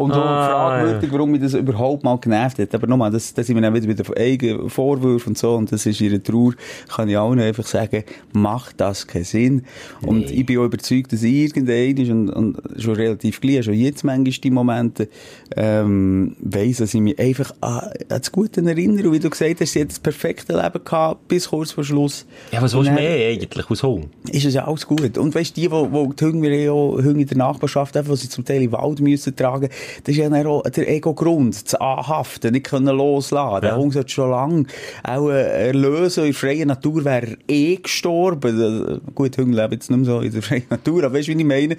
Und 0.00 0.12
so 0.14 0.20
Ah, 0.20 0.78
fragwürdig, 0.78 1.12
warum 1.12 1.30
mich 1.30 1.40
das 1.40 1.54
überhaupt 1.54 2.04
mal 2.04 2.16
genervt 2.18 2.58
hat. 2.58 2.74
Aber 2.74 2.86
nochmal, 2.86 3.10
das, 3.10 3.34
das 3.34 3.46
sind 3.46 3.56
wir 3.56 3.62
dann 3.62 3.74
wieder 3.74 4.02
den 4.02 4.16
eigenen 4.16 4.70
Vorwürfen 4.70 5.30
und 5.30 5.38
so. 5.38 5.54
Und 5.54 5.70
das 5.72 5.86
ist 5.86 6.00
ihre 6.00 6.22
Trauer. 6.22 6.54
Kann 6.88 7.08
ich 7.08 7.18
allen 7.18 7.40
einfach 7.40 7.66
sagen, 7.66 8.04
macht 8.32 8.80
das 8.80 9.06
keinen 9.06 9.24
Sinn. 9.24 9.64
Und 10.02 10.30
ich 10.30 10.46
bin 10.46 10.58
auch 10.58 10.64
überzeugt, 10.64 11.12
dass 11.12 11.22
irgendein 11.22 11.96
ist 11.96 12.10
und, 12.10 12.30
und 12.30 12.58
schon 12.78 12.94
relativ 12.94 13.40
gleich, 13.40 13.64
schon 13.64 13.74
jetzt 13.74 14.04
manchmal 14.04 14.32
die 14.32 14.50
Momente, 14.50 15.08
ähm, 15.56 16.36
weiss, 16.40 16.78
dass 16.78 16.94
ich 16.94 17.00
mich 17.00 17.18
einfach 17.18 17.52
an, 17.60 17.80
an 17.80 17.92
das 18.08 18.32
Gute 18.32 18.64
erinnere. 18.64 19.08
Und 19.08 19.14
wie 19.14 19.18
du 19.18 19.30
gesagt 19.30 19.60
hast, 19.60 19.72
sie 19.72 19.80
hat 19.80 19.90
das 19.90 19.98
perfekte 19.98 20.60
Leben 20.60 20.84
gehabt, 20.84 21.28
bis 21.28 21.48
kurz 21.48 21.72
vor 21.72 21.84
Schluss. 21.84 22.26
Ja, 22.52 22.62
was 22.62 22.74
willst 22.74 22.90
du 22.90 22.94
mehr 22.94 23.30
eigentlich 23.30 23.70
aus 23.70 23.82
Hunger? 23.82 24.06
ist 24.30 24.44
es 24.44 24.54
ja 24.54 24.66
alles 24.66 24.86
gut. 24.86 25.18
Und 25.18 25.34
weißt 25.34 25.56
du, 25.56 25.60
die, 25.60 25.68
die 25.68 26.64
ja 26.64 26.72
auch 26.72 26.96
Hunger 26.96 27.20
in 27.20 27.26
der 27.26 27.36
Nachbarschaft, 27.36 27.96
einfach, 27.96 28.10
wo 28.10 28.16
sie 28.16 28.28
zum 28.28 28.44
Teil 28.44 28.62
in 28.62 28.70
den 28.70 28.72
Wald 28.72 29.00
müssen 29.00 29.34
tragen, 29.34 29.68
das 30.04 30.14
ist 30.14 30.18
ja 30.18 30.46
auch 30.46 30.62
der 30.62 30.88
Ego-Grund, 30.90 31.64
das 31.64 31.74
Anhaften, 31.74 32.52
nicht 32.52 32.66
können 32.66 32.96
loslassen. 32.96 33.60
Der 33.62 33.70
Ja. 33.70 33.76
Hund 33.76 33.92
sollte 33.92 34.10
schon 34.10 34.30
lange 34.30 34.64
auch 35.02 35.28
äh, 35.30 35.68
erlösen. 35.68 36.24
In 36.24 36.32
der 36.32 36.34
freien 36.34 36.68
Natur 36.68 37.04
wäre 37.04 37.26
er 37.26 37.54
eh 37.54 37.76
gestorben. 37.76 39.00
Äh, 39.06 39.10
Gut, 39.14 39.36
Hunde 39.38 39.56
leben 39.60 39.72
jetzt 39.74 39.90
nicht 39.90 39.98
mehr 39.98 40.06
so 40.06 40.20
in 40.20 40.32
der 40.32 40.42
freien 40.42 40.64
Natur, 40.70 41.04
aber 41.04 41.14
weißt 41.18 41.28
du, 41.28 41.32
wie 41.36 41.40
ich 41.40 41.46
meine? 41.46 41.76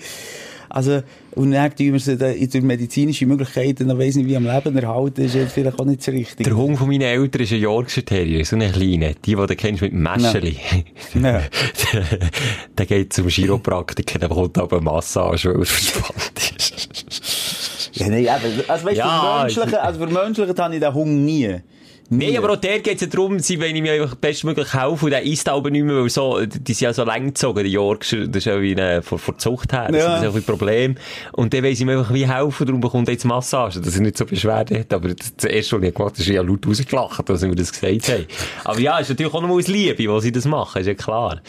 Also, 0.74 1.02
und 1.36 1.52
dann 1.52 1.76
tun 1.76 1.92
wir 1.92 2.00
sie 2.00 2.18
durch 2.18 2.64
medizinische 2.64 3.26
Möglichkeiten, 3.26 3.90
dann 3.90 4.00
weiss 4.00 4.16
nicht, 4.16 4.28
wie 4.28 4.38
am 4.38 4.46
Leben 4.46 4.78
erhalten, 4.78 5.22
ist 5.22 5.36
jetzt 5.36 5.52
vielleicht 5.52 5.78
auch 5.78 5.86
nicht 5.86 6.02
so 6.02 6.12
richtig. 6.12 6.46
Der 6.46 6.56
Hund 6.56 6.78
von 6.78 6.88
meinen 6.88 7.02
Eltern 7.02 7.42
ist 7.42 7.52
ein 7.52 7.60
Yorkshire 7.60 8.06
Terrier, 8.06 8.46
so 8.46 8.56
eine 8.56 8.72
kleine. 8.72 9.16
Die, 9.26 9.36
die 9.36 9.36
du 9.36 9.56
kennst 9.58 9.82
mit 9.82 9.92
dem 9.92 10.02
Mäscheli. 10.04 10.58
Der, 11.14 11.44
der 12.78 12.86
geht 12.86 13.12
zum 13.12 13.28
Chiropraktiker, 13.28 14.18
der 14.20 14.30
bekommt 14.30 14.58
aber 14.58 14.78
eine 14.78 14.86
Massage, 14.86 15.50
weil 15.54 15.60
er 15.60 15.66
verspannt 15.66 16.54
ist. 16.58 16.90
Ja, 18.02 18.08
nee, 18.10 18.22
eben, 18.22 18.64
also 18.70 18.86
weißt 18.86 18.98
Ja, 18.98 19.46
für 19.48 19.60
Menschliche, 19.60 19.82
also 19.82 20.00
für 20.00 20.08
Menschliche 20.08 20.54
habe 20.64 20.74
ich 20.76 20.80
den 20.82 20.94
Hunger 20.94 21.12
nie. 21.12 21.56
Nee, 22.14 22.38
aber 22.38 22.52
auch 22.52 22.56
der 22.58 22.80
geht 22.80 22.96
es 22.96 23.02
ja 23.04 23.08
darum, 23.08 23.40
sie 23.40 23.58
wollen 23.62 23.74
ihm 23.74 23.86
ja 23.86 23.94
einfach 23.94 24.16
bestmöglich 24.16 24.74
helfen 24.74 25.06
und 25.06 25.12
der 25.12 25.24
isst 25.24 25.48
aber 25.48 25.70
nicht 25.70 25.86
mehr, 25.86 25.96
weil 25.96 26.10
so, 26.10 26.42
die 26.46 26.74
sind 26.74 26.82
ja 26.82 26.92
so 26.94 27.06
lang 27.06 27.28
gezogen, 27.28 27.64
die 27.64 27.72
Yorkshire, 27.72 28.28
das 28.28 28.40
ist 28.40 28.46
ja 28.48 28.62
wie 28.62 28.74
eine, 28.76 29.02
von 29.02 29.18
der 29.26 29.38
Zucht 29.38 29.72
her, 29.72 29.88
das 29.90 29.96
Ja. 30.04 30.18
ist 30.18 30.24
ja 30.24 30.30
ein 30.30 30.44
Problem. 30.44 30.96
Und 31.32 31.54
wollen 31.54 31.74
sie 31.74 31.84
ihm 31.84 31.90
einfach 31.90 32.14
wie 32.14 32.28
helfen, 32.28 32.66
darum 32.68 32.82
bekommt 32.82 33.08
er 33.08 33.14
jetzt 33.14 33.24
Massage, 33.24 33.80
dass 33.80 33.96
er 33.96 34.02
nicht 34.02 34.18
so 34.18 34.26
Beschwerden 34.26 34.78
hat. 34.80 34.94
Aber 34.94 35.08
das, 35.08 35.34
das 35.38 35.46
erste, 35.50 35.78
was 35.80 35.88
ich 35.88 35.96
gemacht 35.96 36.14
habe, 36.16 36.22
ist 36.22 36.28
ja 36.28 36.42
laut 36.42 36.68
rausgelacht, 36.68 37.30
als 37.30 37.42
wir 37.44 37.56
das 37.56 37.72
gesagt 37.72 38.10
haben. 38.10 38.26
Aber 38.66 38.80
ja, 38.82 39.00
ist 39.00 39.08
natürlich 39.10 39.34
auch 39.34 39.42
noch 39.42 39.50
aus 39.50 39.68
Liebe, 39.68 40.06
wo 40.12 40.20
sie 40.20 40.34
das 40.34 40.44
machen, 40.44 40.82
ist 40.82 40.88
ja 40.88 40.96
klar. 40.96 41.40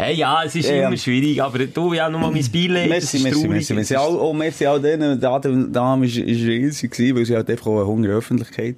Hey, 0.00 0.14
ja, 0.14 0.42
es 0.44 0.54
ist 0.54 0.68
Ja, 0.68 0.74
ja. 0.76 0.88
immer 0.88 0.96
schwierig, 0.96 1.42
aber 1.42 1.58
du, 1.66 1.92
ja, 1.92 2.08
nochmal 2.08 2.30
mein 2.30 2.50
Beileid, 2.50 2.84
das 2.84 3.12
Merci, 3.12 3.16
ist 3.18 3.22
merci, 3.22 3.48
merci, 3.48 3.74
merci. 3.74 3.96
Auch, 3.96 4.18
auch 4.18 4.32
merci 4.32 4.64
all 4.64 4.80
denen, 4.80 5.16
die 5.16 5.20
Dame 5.20 5.72
war 5.74 6.00
riesig 6.00 6.90
gewesen, 6.90 7.16
weil 7.16 7.26
sie 7.26 7.36
halt 7.36 7.50
einfach 7.50 7.66
auch 7.66 7.76
eine 7.76 7.86
Hunger 7.86 8.08
Öffentlichkeit 8.08 8.76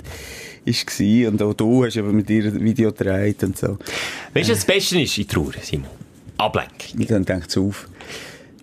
ist 0.64 0.86
gewesen. 0.86 1.32
Und 1.34 1.42
auch 1.42 1.54
du 1.54 1.84
hast 1.84 1.96
aber 1.96 2.12
mit 2.12 2.28
ihr 2.28 2.46
ein 2.46 2.64
Video 2.64 2.90
gedreht 2.90 3.42
und 3.44 3.56
so. 3.56 3.78
Weißt 4.34 4.48
du, 4.48 4.52
was 4.52 4.58
das 4.58 4.64
Beste 4.64 5.00
ist 5.00 5.16
in 5.16 5.28
Trauer, 5.28 5.52
Simon? 5.62 5.86
Ablenkung. 6.38 7.06
Dann 7.08 7.24
denkt 7.24 7.50
es 7.50 7.56
auf. 7.56 7.88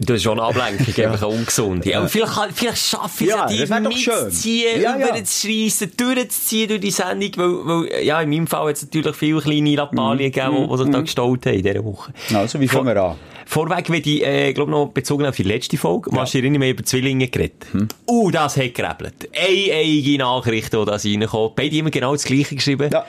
Das 0.02 0.16
ist 0.16 0.24
schon 0.24 0.40
eine 0.40 0.48
Ablenkung, 0.48 0.88
einfach 1.06 1.28
eine 1.28 1.36
ungesunde. 1.36 1.98
Aber 1.98 2.08
vielleicht, 2.08 2.34
vielleicht 2.54 2.78
schaffe 2.78 3.26
ich 3.26 3.30
Ja, 3.30 3.48
es 3.50 3.70
ja, 3.70 3.80
mitzuziehen, 3.82 4.82
Ja, 4.82 4.98
ja. 4.98 5.08
überzuschreissen, 5.10 5.92
durchzuziehen 5.98 6.70
durch 6.70 6.80
die 6.80 6.92
Sendung, 6.92 7.32
weil, 7.36 7.90
weil, 7.92 8.04
ja, 8.06 8.22
in 8.22 8.30
meinem 8.30 8.48
Fall 8.48 8.70
hat 8.70 8.78
es 8.78 8.84
natürlich 8.84 9.16
viele 9.16 9.42
kleine 9.42 9.76
Lappalien 9.76 10.32
gegeben, 10.32 10.56
die 10.64 10.68
die 10.70 10.78
sich 10.78 10.90
da 10.92 11.02
gestaut 11.02 11.46
haben 11.46 11.56
in 11.56 11.64
dieser 11.64 11.84
Woche. 11.84 12.14
Also, 12.34 12.60
wie 12.62 12.68
fangen 12.70 12.88
wir 12.88 13.04
an? 13.04 13.16
Vorweg, 13.50 13.90
wenn 13.90 14.04
ich, 14.06 14.24
äh, 14.24 14.54
glaub 14.54 14.70
noch 14.70 14.90
bezogen 14.90 15.26
auf 15.26 15.36
die 15.36 15.42
letzte 15.42 15.76
Folge, 15.76 16.12
ja. 16.16 16.24
du 16.24 16.38
erinnern, 16.38 16.62
wir 16.62 16.68
haben 16.68 16.76
über 16.76 16.84
Zwillinge 16.84 17.30
geredet. 17.30 17.66
Uh, 18.08 18.30
das 18.30 18.58
hat 18.58 18.76
gerebelt. 18.76 19.28
Eieiige 19.34 20.20
Nachrichten, 20.20 20.80
die 20.80 20.86
da 20.86 20.96
reinkommen. 20.96 21.54
Beide 21.56 21.76
immer 21.78 21.90
genau 21.90 22.12
das 22.12 22.26
Gleiche 22.26 22.54
geschrieben. 22.54 22.92
Ja, 22.94 23.08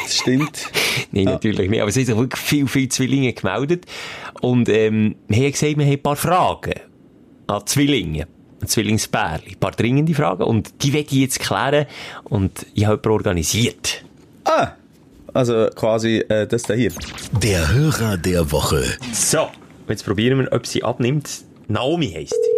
das 0.00 0.18
stimmt. 0.18 0.70
Nein, 1.10 1.24
natürlich 1.24 1.68
nicht. 1.68 1.80
Aber 1.80 1.88
es 1.88 1.96
haben 1.96 2.04
sich 2.04 2.16
wirklich 2.16 2.40
viel, 2.40 2.68
viel 2.68 2.88
Zwillinge 2.88 3.32
gemeldet. 3.32 3.86
Und, 4.40 4.68
ähm, 4.68 5.16
wir 5.26 5.38
haben 5.38 5.50
gesagt, 5.50 5.76
wir 5.76 5.84
haben 5.84 5.92
ein 5.92 6.02
paar 6.02 6.14
Fragen 6.14 6.74
an 7.48 7.66
Zwillinge. 7.66 8.28
Ein 8.62 8.68
Zwillingspärchen. 8.68 9.54
Ein 9.54 9.58
paar 9.58 9.72
dringende 9.72 10.14
Fragen. 10.14 10.44
Und 10.44 10.84
die 10.84 10.92
werde 10.92 11.08
ich 11.10 11.18
jetzt 11.18 11.40
klären. 11.40 11.86
Und 12.22 12.64
ich 12.74 12.84
habe 12.86 12.92
jemanden 12.94 13.08
organisiert. 13.08 14.04
Ah! 14.44 14.68
Also 15.34 15.68
quasi 15.74 16.18
äh, 16.28 16.46
das 16.46 16.62
da 16.62 16.74
hier. 16.74 16.92
Der 17.42 17.72
Hörer 17.72 18.16
der 18.18 18.52
Woche. 18.52 18.84
So. 19.12 19.48
Jetzt 19.90 20.04
probieren 20.04 20.38
wir, 20.38 20.52
ob 20.52 20.66
sie 20.66 20.82
abnimmt. 20.82 21.44
Naomi 21.68 22.10
heisst 22.12 22.32
sie. 22.34 22.50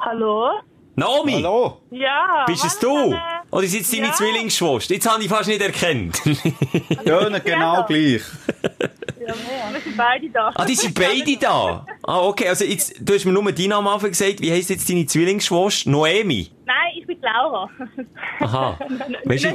Hallo? 0.00 0.50
Naomi! 0.96 1.32
Hallo! 1.32 1.80
Ja. 1.90 2.44
Bist 2.46 2.64
es 2.64 2.78
du? 2.78 3.14
Oder 3.50 3.64
ist 3.64 3.74
jetzt 3.74 3.92
deine 3.92 4.06
Ja. 4.08 4.12
Zwillingsschwester? 4.12 4.94
Jetzt 4.94 5.10
habe 5.10 5.22
ich 5.22 5.28
fast 5.28 5.48
nicht 5.48 5.60
erkannt. 5.62 6.20
Ja, 7.04 7.28
nicht 7.28 7.44
genau 7.44 7.74
Ja. 7.74 7.82
gleich. 7.82 8.22
Wir 9.18 9.80
sind 9.82 9.96
beide 9.96 10.30
da. 10.30 10.52
ah, 10.54 10.64
die 10.64 10.74
sind 10.74 10.94
beide 10.94 11.36
da. 11.38 11.86
Ah, 12.02 12.20
okay. 12.20 12.48
Also 12.48 12.64
jetzt, 12.64 12.94
du 13.00 13.14
hast 13.14 13.24
mir 13.24 13.32
nur 13.32 13.50
deinen 13.50 13.70
Namen 13.70 13.86
am 13.88 13.94
Anfang 13.94 14.10
gesagt. 14.10 14.40
Wie 14.40 14.52
heisst 14.52 14.70
jetzt 14.70 14.88
deine 14.88 15.06
Zwillingsschwester? 15.06 15.90
Noemi. 15.90 16.50
Nein, 16.66 16.92
ich 16.98 17.06
bin 17.06 17.18
Laura. 17.20 17.68
Aha. 18.40 18.78
Weißt 19.24 19.44
du, 19.44 19.50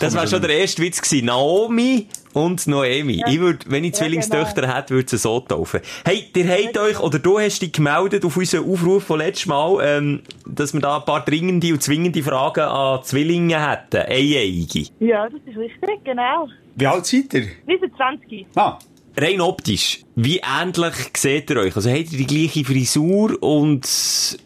das 0.00 0.14
war 0.14 0.26
schon 0.26 0.40
der 0.40 0.50
erste 0.58 0.82
Witz 0.82 1.00
gewesen. 1.00 1.26
Naomi 1.26 2.08
und 2.32 2.66
Noemi. 2.66 3.22
Ich 3.26 3.38
würd, 3.38 3.70
wenn 3.70 3.84
ich 3.84 3.94
Zwillingstöchter 3.94 4.74
hätte, 4.74 4.94
würde 4.94 5.10
sie 5.10 5.18
so 5.18 5.40
taufen. 5.40 5.80
Hey, 6.04 6.24
ihr 6.34 6.48
habt 6.48 6.78
euch, 6.78 7.00
oder 7.00 7.18
du 7.18 7.38
hast 7.38 7.60
dich 7.60 7.72
gemeldet 7.72 8.24
auf 8.24 8.36
unseren 8.36 8.70
Aufruf 8.70 9.04
von 9.04 9.18
letztes 9.18 9.46
Mal, 9.46 9.78
ähm, 9.82 10.22
dass 10.46 10.72
wir 10.72 10.80
da 10.80 10.98
ein 10.98 11.04
paar 11.04 11.24
dringende 11.24 11.72
und 11.72 11.82
zwingende 11.82 12.22
Fragen 12.22 12.60
an 12.60 13.02
Zwillinge 13.02 13.70
hätten. 13.70 14.10
Eieiige. 14.10 14.86
Ja, 15.00 15.28
das 15.28 15.40
ist 15.44 15.58
richtig, 15.58 16.04
genau. 16.04 16.48
Wie 16.76 16.86
alt 16.86 17.04
seid 17.06 17.34
ihr? 17.34 17.46
Wir 17.66 17.78
sind 17.78 17.94
20. 17.96 18.46
Ah, 18.54 18.78
Rein 19.20 19.40
optisch, 19.40 20.04
wie 20.20 20.40
ähnlich 20.60 20.94
seht 21.16 21.48
ihr 21.48 21.58
euch? 21.58 21.76
Also 21.76 21.90
habt 21.90 22.12
ihr 22.12 22.18
die 22.18 22.26
gleiche 22.26 22.64
Frisur 22.64 23.40
und 23.40 23.86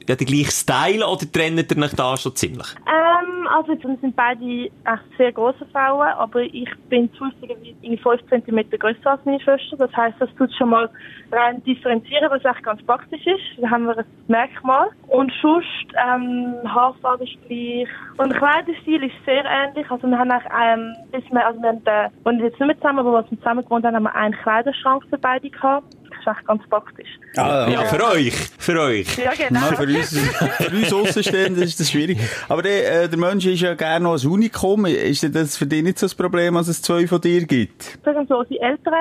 ja, 0.07 0.15
den 0.17 0.27
gleichen 0.27 0.51
Style 0.51 1.07
oder 1.07 1.25
trennt 1.33 1.73
ihr 1.73 1.83
euch 1.83 1.95
da 1.95 2.15
schon 2.19 2.37
ziemlich? 2.37 2.67
Ähm, 2.87 3.49
also 3.49 3.69
wir 3.69 3.97
sind 4.03 4.15
beide 4.15 4.45
echt 4.45 5.17
sehr 5.17 5.33
große 5.33 5.65
Frauen, 5.73 6.09
aber 6.09 6.43
ich 6.43 6.69
bin 6.91 7.11
zufälligerweise 7.15 7.75
irgendwie 7.81 7.97
5 7.97 8.21
cm 8.29 8.71
größer 8.79 9.13
als 9.13 9.25
meine 9.25 9.41
Schwester. 9.41 9.79
Das 9.79 9.97
heisst, 9.97 10.21
das 10.21 10.29
tut 10.37 10.53
schon 10.59 10.69
mal 10.69 10.91
rein 11.33 11.65
differenzieren, 11.65 12.31
was 12.31 12.45
echt 12.45 12.63
ganz 12.63 12.83
praktisch 12.83 13.27
ist. 13.27 13.63
Da 13.63 13.71
haben 13.71 13.87
wir 13.87 13.97
ein 13.97 14.05
Merkmal. 14.29 14.91
Und 15.09 15.33
sonst, 15.41 15.87
ähm, 16.07 16.55
Haarfarbe 16.67 17.25
ist 17.25 17.39
gleich. 17.49 17.89
Und 18.19 18.37
Kleiderstil 18.37 19.05
ist 19.05 19.25
sehr 19.25 19.45
ähnlich. 19.47 19.91
Also 19.91 20.07
wir 20.07 20.19
haben 20.19 20.31
auch, 20.31 20.45
ähm, 20.63 20.95
bis 21.13 21.25
wir, 21.31 21.47
also 21.47 21.63
wir 21.63 21.71
haben, 21.71 21.87
äh, 21.87 22.11
wir 22.25 22.45
jetzt 22.45 22.61
nicht 22.61 22.67
mehr 22.67 22.77
zusammen, 22.77 22.99
aber 22.99 23.17
als 23.19 23.31
wir 23.31 23.39
zusammen 23.39 23.65
gewohnt 23.65 23.87
haben, 23.87 23.97
haben 23.97 24.03
wir 24.03 24.15
einen 24.15 24.35
Kleiderschrank 24.35 25.05
für 25.09 25.17
beide 25.17 25.49
gehabt. 25.49 25.62
Das 25.63 26.21
ist 26.21 26.39
echt 26.39 26.47
ganz 26.47 26.63
praktisch. 26.69 27.09
ah 27.37 27.69
Ja, 27.69 27.85
für 27.85 28.05
euch, 28.05 28.35
für 28.59 28.81
euch. 28.81 29.17
Ja, 29.19 29.33
genau. 29.33 29.61
Na, 29.71 29.77
für 29.77 29.85
uns, 29.85 30.17
für 30.17 30.77
uns 30.77 30.93
Außenstehende 30.93 31.63
ist 31.65 31.81
das 31.81 31.91
schwierig. 31.91 32.19
Aber 32.49 32.63
der, 32.63 33.05
äh, 33.05 33.09
der 33.09 33.19
Mensch 33.19 33.47
ist 33.47 33.61
ja 33.61 33.75
gerne 33.75 34.05
noch 34.05 34.23
ein 34.23 34.29
Unikum. 34.31 34.85
Ist 34.87 35.35
das 35.35 35.57
für 35.57 35.67
dich 35.67 35.83
nicht 35.83 35.99
so 35.99 36.07
ein 36.07 36.13
Problem, 36.17 36.55
dass 36.55 36.69
es 36.69 36.81
zwei 36.83 37.07
von 37.07 37.21
dir 37.21 37.45
gibt? 37.47 37.99
sagen 38.05 38.27
so, 38.29 38.39
unsere 38.39 38.61
Eltern 38.61 38.95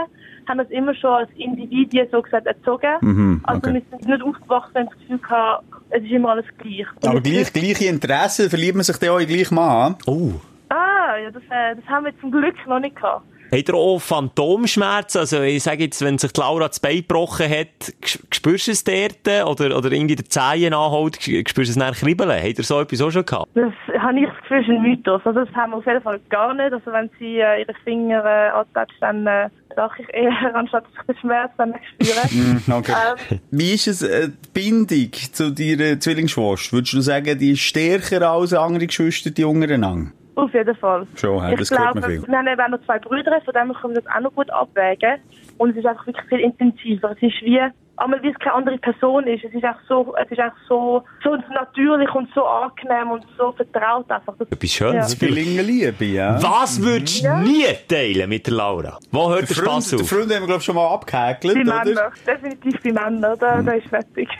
haben 0.47 0.59
uns 0.59 0.71
immer 0.71 0.95
schon 0.95 1.11
als 1.11 1.29
Individuen 1.37 2.07
so 2.11 2.21
gesagt 2.21 2.47
erzogen. 2.47 2.89
Mhm, 3.01 3.41
Also 3.43 3.57
okay. 3.59 3.73
wir 3.75 3.81
sind 3.91 4.07
nicht 4.09 4.23
aufgewachsen 4.23 4.77
und 4.77 4.85
das 4.91 4.99
Gefühl 4.99 5.17
gehabt, 5.19 5.63
es 5.91 6.03
ist 6.03 6.11
immer 6.11 6.29
alles 6.29 6.45
gleich. 6.57 6.87
Und 7.01 7.07
Aber 7.07 7.21
gleich, 7.21 7.53
gleiche 7.53 7.85
Interessen, 7.85 8.49
verliebt 8.49 8.75
man 8.75 8.83
sich 8.83 8.97
dann 8.97 9.09
auch 9.09 9.19
in 9.19 9.27
den 9.27 9.35
gleichen 9.37 9.55
Mann? 9.55 9.95
Oh. 10.07 10.31
Ah, 10.69 11.17
ja, 11.21 11.29
das, 11.31 11.43
äh, 11.43 11.75
das 11.75 11.85
haben 11.87 12.05
wir 12.05 12.17
zum 12.19 12.31
Glück 12.31 12.55
noch 12.67 12.79
nicht 12.79 12.95
gehabt. 12.95 13.25
Habt 13.53 13.67
ihr 13.67 13.75
auch 13.75 13.99
Phantomschmerzen? 13.99 15.19
Also, 15.19 15.41
ich 15.41 15.61
sage 15.63 15.83
jetzt, 15.83 16.01
wenn 16.03 16.17
sich 16.17 16.31
die 16.31 16.39
Laura 16.39 16.67
das 16.67 16.79
Bein 16.79 16.97
gebrochen 16.97 17.49
hat, 17.49 17.93
spürst 18.33 18.67
du 18.67 18.71
es 18.71 18.83
dort? 18.83 19.27
Oder, 19.47 19.77
oder 19.77 19.91
irgendwie 19.91 20.15
der 20.15 20.25
Zehen 20.25 20.73
anholt, 20.73 21.21
spürst 21.21 21.57
du 21.57 21.61
es 21.61 21.75
dann 21.75 21.93
kribbeln? 21.93 22.31
Habt 22.31 22.57
ihr 22.57 22.63
so 22.63 22.79
etwas 22.79 23.01
auch 23.01 23.11
schon 23.11 23.25
gehabt? 23.25 23.49
Das 23.55 23.73
habe 23.99 24.19
ich 24.19 24.25
das 24.25 24.37
Gefühl, 24.41 24.61
ist 24.61 24.69
ein 24.69 24.81
Mythos. 24.81 25.21
Also 25.25 25.43
das 25.45 25.53
haben 25.53 25.71
wir 25.71 25.77
auf 25.77 25.85
jeden 25.85 26.01
Fall 26.01 26.19
gar 26.29 26.53
nicht. 26.53 26.71
Also 26.71 26.91
wenn 26.91 27.09
sie 27.19 27.39
äh, 27.39 27.61
ihre 27.61 27.73
Finger 27.83 28.23
äh, 28.23 28.49
antatscht, 28.51 28.95
dann 29.01 29.27
äh, 29.27 29.49
lache 29.75 30.01
ich 30.01 30.13
eher, 30.13 30.31
anstatt 30.55 30.85
dass 30.85 30.93
ich 31.01 31.05
den 31.07 31.17
Schmerz 31.19 31.51
dann 31.57 31.73
spüre. 31.99 32.21
Mhm, 32.31 32.61
Okay. 32.71 32.93
Ähm, 33.31 33.39
Wie 33.51 33.73
ist 33.73 33.87
es, 33.87 34.01
äh, 34.01 34.29
die 34.29 34.49
Bindung 34.53 35.11
zu 35.11 35.51
deiner 35.51 35.99
Zwillingsschwester? 35.99 36.77
Würdest 36.77 36.93
du 36.93 37.01
sagen, 37.01 37.37
die 37.37 37.51
ist 37.51 37.59
stärker 37.59 38.31
als 38.31 38.53
andere 38.53 38.87
Geschwister, 38.87 39.29
die 39.31 39.43
untereinander? 39.43 40.11
Auf 40.35 40.53
jeden 40.53 40.75
Fall. 40.75 41.05
Schon, 41.15 41.51
ich 41.51 41.59
das 41.59 41.69
glaube, 41.69 41.99
man 41.99 42.09
viel. 42.09 42.27
wir 42.27 42.37
haben 42.37 42.47
eben 42.47 42.61
auch 42.61 42.69
noch 42.69 42.85
zwei 42.85 42.99
Brüder, 42.99 43.41
von 43.41 43.53
dem 43.53 43.73
können 43.73 43.95
wir 43.95 44.01
das 44.01 44.15
auch 44.15 44.21
noch 44.21 44.33
gut 44.33 44.49
abwägen. 44.51 45.19
Und 45.57 45.71
es 45.71 45.77
ist 45.77 45.85
einfach 45.85 46.07
wirklich 46.07 46.25
viel 46.27 46.39
intensiver. 46.39 47.11
Es 47.11 47.21
ist 47.21 47.41
wie, 47.41 47.59
einmal 47.97 48.21
wie 48.23 48.29
es 48.29 48.39
keine 48.39 48.55
andere 48.55 48.77
Person 48.77 49.27
ist. 49.27 49.43
Es 49.43 49.53
ist 49.53 49.63
einfach 49.63 49.81
so, 49.87 50.15
es 50.23 50.31
ist 50.31 50.39
einfach 50.39 50.57
so, 50.67 51.03
so 51.23 51.35
natürlich 51.53 52.09
und 52.13 52.29
so 52.33 52.45
angenehm 52.45 53.11
und 53.11 53.25
so 53.37 53.51
vertraut 53.51 54.09
einfach. 54.11 54.33
Das, 54.37 54.47
Etwas 54.49 54.69
Schönes. 54.71 55.13
Ja. 55.13 55.19
Zwillinge 55.19 55.61
Liebe, 55.61 56.05
ja. 56.05 56.41
Was 56.41 56.81
würdest 56.81 57.23
du 57.23 57.37
nie 57.37 57.65
teilen 57.87 58.29
mit 58.29 58.47
der 58.47 58.53
Laura? 58.53 58.97
Wo 59.11 59.29
hört 59.29 59.41
der, 59.41 59.55
Der 59.55 59.55
Freund, 59.55 59.91
der 59.91 59.99
auf? 59.99 60.09
Freund 60.09 60.23
haben 60.23 60.29
wir, 60.29 60.47
glaube 60.47 60.57
ich, 60.57 60.63
schon 60.63 60.75
mal 60.75 60.93
abgehäkelt, 60.93 61.53
bei 61.55 61.61
oder? 61.61 61.85
Männern. 61.85 62.11
Definitiv 62.25 62.83
bei 62.83 62.91
Männern. 62.91 63.37
Da, 63.39 63.61
da 63.61 63.71
ist 63.71 63.87
fertig. 63.87 64.29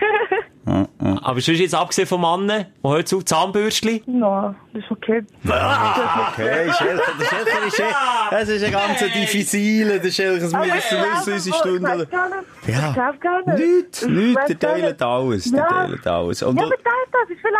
Aber 1.23 1.41
sonst 1.41 1.59
jetzt 1.59 1.73
abgesehen 1.73 2.07
vom 2.07 2.21
Mann, 2.21 2.65
wo 2.81 2.93
hört 2.93 3.07
es 3.07 3.13
auf? 3.13 3.25
Zahnbürstchen? 3.25 4.01
no, 4.05 4.53
das 4.73 4.83
ist 4.83 4.91
okay. 4.91 5.23
Okay, 5.43 6.71
Schelke, 6.71 7.01
der 7.19 7.25
Schelke 7.25 7.67
ist, 7.67 7.83
das 8.29 8.49
ist 8.49 8.63
ein 8.63 8.71
ganz 8.71 8.99
diffizile, 8.99 9.99
der 9.99 10.11
Schelke, 10.11 10.39
das 10.41 10.53
müssen, 10.53 11.53
unsere. 11.71 11.77
Ich 11.77 11.83
weiß 11.83 12.09
gar 12.09 12.29
nicht. 12.29 12.67
Ja. 12.67 12.93
Ich 13.41 13.53
nicht. 13.59 13.59
Nichts, 13.77 14.01
Ich 14.03 14.07
nichts, 14.09 14.59
teilt 14.59 14.83
nicht. 14.83 15.01
alles, 15.01 15.43
der 15.51 15.59
Ja. 15.59 15.67
teilt 15.67 16.07
alles. 16.07 16.43
Und 16.43 16.55
Ja, 16.57 16.61
ja, 16.63 16.67
aber 16.67 16.75
teilt 16.75 17.09
das, 17.11 17.29
ist 17.29 17.41
viel 17.41 17.51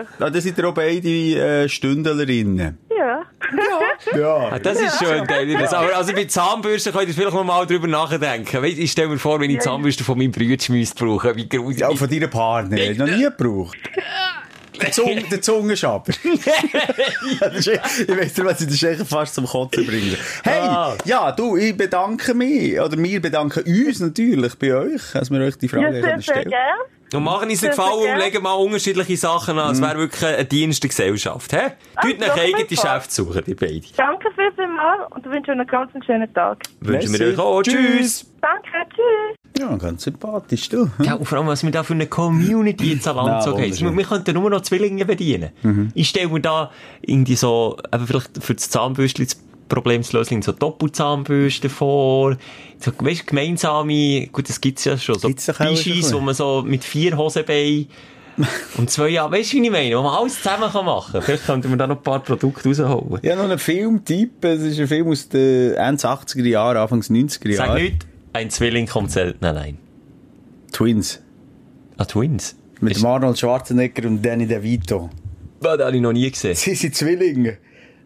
einfacher. 0.00 0.30
da 0.32 0.40
sind 0.40 0.58
ihr 0.58 0.68
auch 0.68 0.74
beide 0.74 1.08
äh, 1.08 1.68
Stündlerinnen. 1.68 2.78
Ja. 2.96 3.22
Ja. 4.16 4.36
Ah, 4.52 4.58
Das 4.58 4.80
ist 4.80 4.98
schön, 4.98 5.24
geil. 5.26 5.54
Das, 5.60 5.72
aber 5.74 5.94
also 5.96 6.12
bei 6.12 6.24
Zahnbürsten 6.24 6.92
könnt 6.92 7.08
ihr 7.08 7.14
vielleicht 7.14 7.34
noch 7.34 7.44
mal 7.44 7.66
drüber 7.66 7.86
nachdenken. 7.86 8.62
Weißt, 8.62 8.78
ich 8.78 8.90
stelle 8.90 9.08
mir 9.08 9.18
vor, 9.18 9.38
wenn 9.40 9.50
ich 9.50 9.60
Zahnbürste 9.60 10.02
von 10.04 10.16
meinem 10.18 10.32
Bruder 10.32 10.56
müsste 10.70 11.04
brauchen, 11.04 11.36
wie 11.36 11.48
gruselig. 11.48 11.80
Ja, 11.80 11.88
auch 11.88 11.96
von 11.96 12.08
deiner 12.08 12.28
Partner. 12.28 12.76
Du 12.76 12.94
noch 12.94 13.06
nie 13.06 13.22
gebraucht. 13.24 13.76
Der, 14.80 14.92
Zung, 14.92 15.24
der 15.30 15.40
Zungenschaber. 15.42 16.12
ja, 17.40 17.48
das 17.48 17.66
ist, 17.66 17.68
ich 18.00 18.08
weiss 18.08 18.36
nicht, 18.36 18.44
was 18.44 18.60
ich 18.60 18.66
den 18.68 18.76
Schelke 18.76 19.04
fast 19.04 19.34
zum 19.34 19.46
Kotzen 19.46 19.86
bringe. 19.86 20.16
Hey, 20.44 20.60
Ah. 20.60 20.94
ja, 21.04 21.32
du, 21.32 21.56
ich 21.56 21.76
bedanke 21.76 22.34
mich, 22.34 22.78
oder 22.80 22.96
wir 22.98 23.20
bedanken 23.22 23.62
uns 23.86 24.00
natürlich 24.00 24.54
bei 24.56 24.74
euch, 24.74 25.02
dass 25.12 25.30
wir 25.30 25.40
euch 25.40 25.56
die 25.58 25.66
Ja, 25.66 25.72
Frage 25.80 26.02
sehr 26.02 26.22
stellen. 26.22 26.52
Und 27.14 27.22
machen 27.22 27.48
uns 27.48 27.60
den 27.60 27.70
Gefallen 27.70 28.12
und 28.14 28.18
legen 28.18 28.42
mal 28.42 28.54
unterschiedliche 28.54 29.16
Sachen 29.16 29.56
an. 29.60 29.72
Es 29.72 29.80
wäre 29.80 29.96
wirklich 29.96 30.24
ein 30.26 30.48
Dienst 30.48 30.82
der 30.82 30.88
Gesellschaft. 30.88 31.52
Hä? 31.52 31.70
Tut 32.02 32.18
nach 32.18 32.36
eigene. 32.36 32.64
Geschäfte 32.64 33.14
suchen, 33.14 33.44
die 33.46 33.54
beiden. 33.54 33.84
Danke 33.96 34.28
viel 34.34 34.66
mal 34.66 35.06
und 35.10 35.24
wünsche 35.24 35.52
euch 35.52 35.58
einen 35.58 35.66
ganz 35.68 35.92
schönen 36.04 36.34
Tag. 36.34 36.64
Wünschen 36.80 37.12
wir 37.16 37.28
euch 37.28 37.38
auch. 37.38 37.62
Tschüss. 37.62 37.76
Tschüss. 37.76 38.26
Danke, 38.40 38.68
tschüss. 38.90 39.45
Ja, 39.58 39.76
ganz 39.76 40.02
sympathisch, 40.04 40.68
du. 40.68 40.90
Ja, 41.02 41.14
und 41.14 41.24
vor 41.26 41.38
allem, 41.38 41.46
was 41.46 41.62
wir 41.62 41.70
da 41.70 41.82
für 41.82 41.94
eine 41.94 42.06
Community 42.06 42.92
jetzt 42.92 43.08
an 43.08 43.16
Land 43.16 43.44
gezogen 43.44 43.62
haben. 43.62 43.96
Wir 43.96 44.04
könnten 44.04 44.34
nur 44.34 44.50
noch 44.50 44.60
Zwillinge 44.62 45.04
bedienen. 45.04 45.50
Ich 45.94 46.08
stelle 46.08 46.28
mir 46.28 46.40
da 46.40 46.70
irgendwie 47.00 47.36
so, 47.36 47.76
eben 47.92 48.06
vielleicht 48.06 48.42
für 48.42 48.54
das 48.54 48.70
Zahnbürstchen 48.70 49.26
das 49.26 49.38
Problem 49.68 50.02
zu 50.02 50.16
lösen, 50.16 50.42
so 50.42 50.52
Doppelzahnbürsten 50.52 51.70
vor, 51.70 52.36
so, 52.78 52.92
weißt, 52.98 53.22
du, 53.22 53.26
gemeinsame, 53.26 54.28
gut, 54.28 54.48
das 54.48 54.60
gibt's 54.60 54.84
ja 54.84 54.96
schon, 54.96 55.18
so 55.18 55.28
Bischis, 55.28 56.12
wo 56.12 56.20
man 56.20 56.34
so 56.34 56.62
mit 56.64 56.84
vier 56.84 57.16
Hosenbeinen 57.16 57.88
und 58.76 58.90
zwei 58.90 59.08
Jahren, 59.08 59.32
weißt 59.32 59.54
du, 59.54 59.56
wie 59.56 59.64
ich 59.64 59.70
meine, 59.70 59.96
wo 59.96 60.02
man 60.02 60.14
alles 60.14 60.36
zusammen 60.36 60.70
kann 60.70 60.84
machen 60.84 61.12
kann. 61.14 61.22
Vielleicht 61.22 61.46
könnten 61.46 61.70
wir 61.70 61.76
da 61.76 61.86
noch 61.86 61.96
ein 61.96 62.02
paar 62.02 62.20
Produkte 62.20 62.68
rausholen. 62.68 63.18
Ja, 63.22 63.34
noch 63.34 63.44
einen 63.44 63.58
Filmtipp. 63.58 64.44
Es 64.44 64.60
ist 64.60 64.78
ein 64.78 64.88
Film 64.88 65.08
aus 65.08 65.28
den 65.28 65.72
Ende 65.72 66.02
80er 66.02 66.44
Jahren, 66.44 66.76
Anfangs 66.76 67.10
90er 67.10 67.56
Sag 67.56 67.68
Jahren. 67.68 67.82
nicht, 67.82 68.06
ein 68.36 68.50
Zwilling 68.50 68.86
kommt 68.86 69.10
selten 69.10 69.44
allein. 69.44 69.78
Twins. 70.72 71.20
Ah, 71.96 72.04
Twins. 72.04 72.56
Mit 72.80 72.92
Ist- 72.92 73.02
dem 73.02 73.06
Arnold 73.06 73.38
Schwarzenegger 73.38 74.06
und 74.08 74.22
Danny 74.22 74.46
DeVito. 74.46 75.10
Das 75.60 75.80
habe 75.80 75.96
ich 75.96 76.02
noch 76.02 76.12
nie 76.12 76.30
gesehen. 76.30 76.54
Sie 76.54 76.74
sind 76.74 76.94
Zwillinge. 76.94 77.58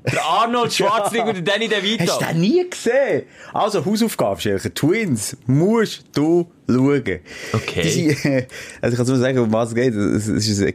Der 0.04 0.24
Arnold 0.24 0.72
Schwarzenegger 0.72 1.28
und 1.30 1.34
der 1.36 1.42
Danny 1.54 1.68
DeVito. 1.68 2.04
Hast 2.12 2.20
du 2.22 2.26
den 2.26 2.40
nie 2.40 2.68
gesehen? 2.70 3.24
Also, 3.52 3.84
Hausaufgabe, 3.84 4.40
Schelker. 4.40 4.72
Twins 4.72 5.36
musst 5.46 6.04
du 6.14 6.50
schauen. 6.74 7.18
Okay. 7.52 7.88
Sind, 7.88 8.24
äh, 8.24 8.46
also 8.80 8.94
ich 8.94 8.98
kann 8.98 9.06
nur 9.06 9.18
sagen, 9.18 9.38
um 9.38 9.52
was 9.52 9.70
es 9.70 9.74
geht. 9.74 9.94
Es 9.94 10.28
ist 10.28 10.62
ein, 10.62 10.74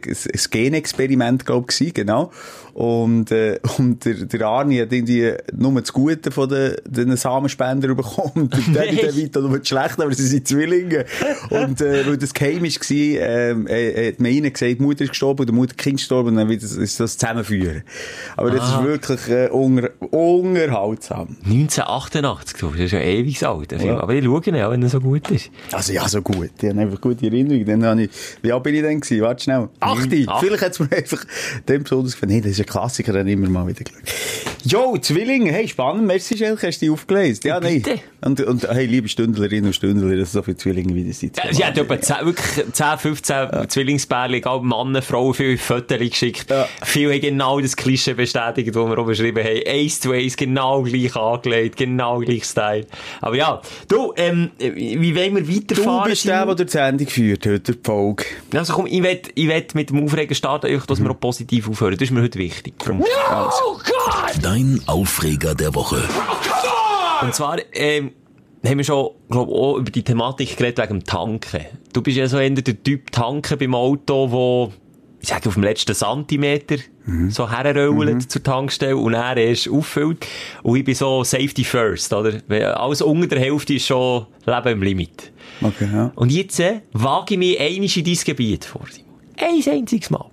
Genexperiment, 0.50 1.44
glaube 1.46 1.66
ich, 1.78 1.94
genau. 1.94 2.30
Und, 2.74 3.30
äh, 3.30 3.58
und 3.78 4.04
der, 4.04 4.14
der 4.14 4.46
Arnie 4.46 4.82
hat 4.82 4.92
irgendwie 4.92 5.32
nur 5.56 5.80
das 5.80 5.92
Gute 5.92 6.30
von 6.30 6.48
den, 6.48 6.76
den 6.84 7.16
Samenspender 7.16 7.94
bekommen. 7.94 8.50
Und 8.52 8.54
der 8.74 8.74
Danny 8.84 8.96
Nein. 8.96 9.06
DeVito 9.14 9.40
nur 9.40 9.58
das 9.58 9.68
Schlechte, 9.68 10.02
aber 10.02 10.12
sie 10.12 10.26
sind 10.26 10.46
Zwillinge. 10.46 11.06
Und, 11.50 11.80
äh, 11.80 12.06
weil 12.06 12.18
das 12.18 12.34
geheim 12.34 12.62
war, 12.62 12.90
ähm, 12.90 13.66
äh, 13.66 14.08
hat 14.12 14.20
man 14.20 14.30
ihnen 14.30 14.52
gesagt, 14.52 14.78
die 14.78 14.82
Mutter 14.82 15.04
ist 15.04 15.10
gestorben 15.10 15.40
und 15.40 15.46
der 15.46 15.54
Mutter 15.54 15.74
Kind 15.74 15.96
gestorben 15.98 16.30
und 16.30 16.36
dann 16.36 16.48
wird 16.48 16.62
das, 16.62 16.72
ist 16.72 17.00
das 17.00 17.16
zusammenführen. 17.16 17.82
Aber 18.36 18.50
das 18.50 18.60
Ah. 18.60 18.80
ist 18.80 18.86
wirklich, 18.86 19.28
äh, 19.28 19.48
unger, 19.48 19.90
unterhaltsam. 20.00 21.36
1988, 21.44 22.58
du, 22.58 22.70
das 22.70 22.80
ist 22.80 22.92
ja 22.92 23.00
ewig 23.00 23.46
alt, 23.46 23.70
der. 23.70 23.82
Ja. 23.82 24.00
Aber 24.00 24.12
ich 24.14 24.24
schaue 24.24 24.42
ihn 24.44 24.54
ja, 24.54 24.70
wenn 24.70 24.82
er 24.82 24.88
so 24.88 25.00
gut 25.00 25.30
ist. 25.30 25.50
Also 25.72 25.85
ja, 25.92 26.08
so 26.08 26.22
gut. 26.22 26.50
Die 26.60 26.68
haben 26.68 26.78
einfach 26.78 27.00
gute 27.00 27.26
Erinnerungen. 27.26 27.66
Dann 27.66 27.84
habe 27.84 28.02
ich, 28.04 28.10
wie 28.42 28.52
alt 28.52 28.62
bin 28.62 28.74
ich 28.74 28.82
denn 28.82 29.00
gewesen? 29.00 29.22
Warte 29.22 29.44
schnell. 29.44 29.68
Achte. 29.80 30.24
acht. 30.26 30.44
Vielleicht 30.44 30.62
hat 30.62 30.72
es 30.72 30.80
mir 30.80 30.92
einfach 30.92 31.24
dem 31.68 31.82
besonders 31.82 32.12
gefallen. 32.12 32.32
Nee, 32.32 32.40
das 32.40 32.52
ist 32.52 32.60
ein 32.60 32.66
Klassiker, 32.66 33.12
den 33.12 33.28
immer 33.28 33.48
mal 33.48 33.66
wieder 33.66 33.84
geschaut. 33.84 34.02
Jo, 34.64 34.96
Zwillinge. 34.98 35.52
Hey, 35.52 35.68
spannend. 35.68 36.06
Merci, 36.06 36.36
Schelke. 36.36 36.66
Hast 36.66 36.80
du 36.82 36.86
die 36.86 36.90
aufgelesen? 36.90 37.42
Ja, 37.44 37.60
nein. 37.60 37.84
Und, 38.22 38.40
und, 38.40 38.68
hey, 38.68 38.86
liebe 38.86 39.08
Stündlerinnen 39.08 39.66
und 39.66 39.74
Stündler, 39.74 40.16
das 40.16 40.32
sind 40.32 40.40
so 40.40 40.42
viele 40.42 40.56
Zwillinge, 40.56 40.94
wie 40.94 41.04
das 41.04 41.20
sind. 41.20 41.36
Ja, 41.36 41.52
Sie 41.52 41.64
hat 41.64 41.78
etwa 41.78 42.00
10, 42.00 42.26
wirklich 42.26 42.72
10, 42.72 42.98
15 42.98 43.68
Zwillingspärchen, 43.68 44.34
egal 44.34 44.60
Männer, 44.62 45.02
Frauen, 45.02 45.34
viele 45.34 45.58
Fotos 45.58 45.98
geschickt. 45.98 46.50
Ja. 46.50 46.68
Viele 46.82 47.12
haben 47.14 47.20
genau 47.20 47.60
das 47.60 47.76
Klischee 47.76 48.14
bestätigt, 48.14 48.68
das 48.68 48.74
wir 48.74 48.98
auch 48.98 49.06
beschrieben 49.06 49.44
haben. 49.44 49.62
Eins 49.66 50.00
zu 50.00 50.12
eins, 50.12 50.36
genau 50.36 50.82
gleich 50.82 51.14
angelegt, 51.14 51.76
genau 51.76 52.18
gleich 52.18 52.44
Style. 52.44 52.86
Aber 53.20 53.36
ja, 53.36 53.60
du, 53.88 54.12
ähm, 54.16 54.50
wie 54.58 55.14
wollen 55.14 55.46
wir 55.46 55.60
Du 55.60 55.75
weiterfahren? 55.82 56.10
bist 56.10 56.24
der, 56.24 56.46
der 56.46 56.54
durch 56.54 56.66
die 56.66 56.72
Sendung 56.72 57.06
führt, 57.08 57.46
heute, 57.46 57.72
die 57.72 57.78
Folge. 57.82 58.24
Also 58.54 58.74
komm, 58.74 58.86
ich 58.86 59.02
will, 59.02 59.20
ich 59.34 59.48
will 59.48 59.66
mit 59.74 59.90
dem 59.90 60.04
Aufregen 60.04 60.34
starten, 60.34 60.82
dass 60.86 61.00
wir 61.00 61.10
auch 61.10 61.20
positiv 61.20 61.68
aufhören. 61.68 61.94
Das 61.94 62.02
ist 62.02 62.10
mir 62.12 62.22
heute 62.22 62.38
wichtig. 62.38 62.74
Darum. 62.78 63.04
Dein 64.42 64.80
Aufreger 64.86 65.54
der 65.54 65.74
Woche. 65.74 66.02
Und 67.22 67.34
zwar, 67.34 67.58
ähm, 67.72 68.12
haben 68.64 68.78
wir 68.78 68.84
schon, 68.84 69.10
glaub, 69.30 69.48
auch 69.48 69.78
über 69.78 69.90
die 69.90 70.02
Thematik 70.02 70.56
geredet 70.56 70.78
wegen 70.78 71.00
dem 71.00 71.04
Tanken. 71.04 71.64
Du 71.92 72.02
bist 72.02 72.16
ja 72.16 72.26
so 72.28 72.38
eher 72.38 72.50
der 72.50 72.82
Typ 72.82 73.10
Tanken 73.12 73.58
beim 73.58 73.74
Auto, 73.74 74.30
wo, 74.30 74.72
ich 75.20 75.28
sage, 75.28 75.48
auf 75.48 75.54
dem 75.54 75.62
letzten 75.62 75.94
Zentimeter 75.94 76.76
so 77.28 77.48
herrollt 77.50 78.30
zur 78.30 78.42
Tankstelle 78.42 78.96
und 78.96 79.14
er 79.14 79.36
erst 79.36 79.68
auffüllt. 79.68 80.26
Und 80.62 80.76
ich 80.76 80.84
bin 80.84 80.94
so 80.94 81.22
Safety 81.22 81.62
First, 81.64 82.12
oder? 82.12 82.40
Alles 82.78 83.00
unter 83.00 83.28
der 83.28 83.40
Hälfte 83.40 83.74
ist 83.74 83.86
schon 83.86 84.26
Leben 84.44 84.68
im 84.68 84.82
Limit. 84.82 85.32
Okay, 85.62 85.88
ja. 85.92 86.12
Und 86.14 86.32
jetzt 86.32 86.60
äh, 86.60 86.80
wage 86.92 87.34
ich 87.34 87.38
mich 87.38 87.60
einmal 87.60 87.90
in 87.96 88.04
dein 88.04 88.24
Gebiet 88.24 88.64
vor, 88.64 88.82
Simon. 88.90 89.14
Ein 89.38 89.72
einziges 89.72 90.10
Mal. 90.10 90.26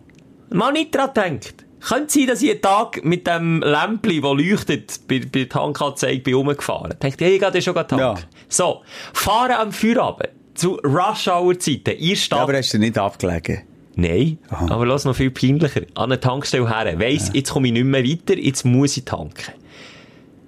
Mal 0.52 0.72
nicht 0.74 0.94
dran 0.94 1.12
denkt. 1.16 1.66
Könnte 1.80 2.14
sein, 2.14 2.28
dass 2.28 2.42
ich 2.42 2.52
einen 2.52 2.62
Tag 2.62 3.04
mit 3.04 3.28
dem 3.28 3.62
Lämpli, 3.62 4.22
das 4.22 4.32
leuchtet, 4.32 5.00
bei, 5.08 5.20
bei 5.20 5.40
der 5.40 5.50
Tankanzeige 5.50 6.22
bin 6.22 6.36
rumgefahren. 6.36 6.98
Denkt, 7.02 7.20
hey, 7.20 7.36
ich 7.36 7.42
gehe 7.42 7.62
schon 7.62 7.74
tanken. 7.74 8.00
Ja. 8.00 8.16
So, 8.48 8.82
fahren 9.14 9.52
am 9.52 9.72
Feierabend 9.74 10.30
zu 10.54 10.76
Rush-Hour-Zeiten. 10.76 11.98
Ihr. 11.98 12.16
Ja, 12.16 12.38
aber 12.38 12.58
hast 12.58 12.74
du 12.74 12.80
nicht 12.80 12.98
abgelegen? 12.98 13.64
Nein, 13.96 14.40
aber 14.50 14.86
lass 14.88 15.06
noch 15.06 15.16
viel 15.16 15.30
peinlicher. 15.30 15.82
An 15.94 16.06
eine 16.06 16.20
Tankstelle 16.20 16.68
her. 16.68 17.00
Weiss, 17.00 17.30
jetzt 17.34 17.52
komme 17.52 17.68
ich 17.68 17.74
nicht 17.74 17.86
mehr 17.86 18.04
weiter, 18.04 18.38
jetzt 18.38 18.66
muss 18.66 18.98
ich 18.98 19.06
tanken. 19.06 19.54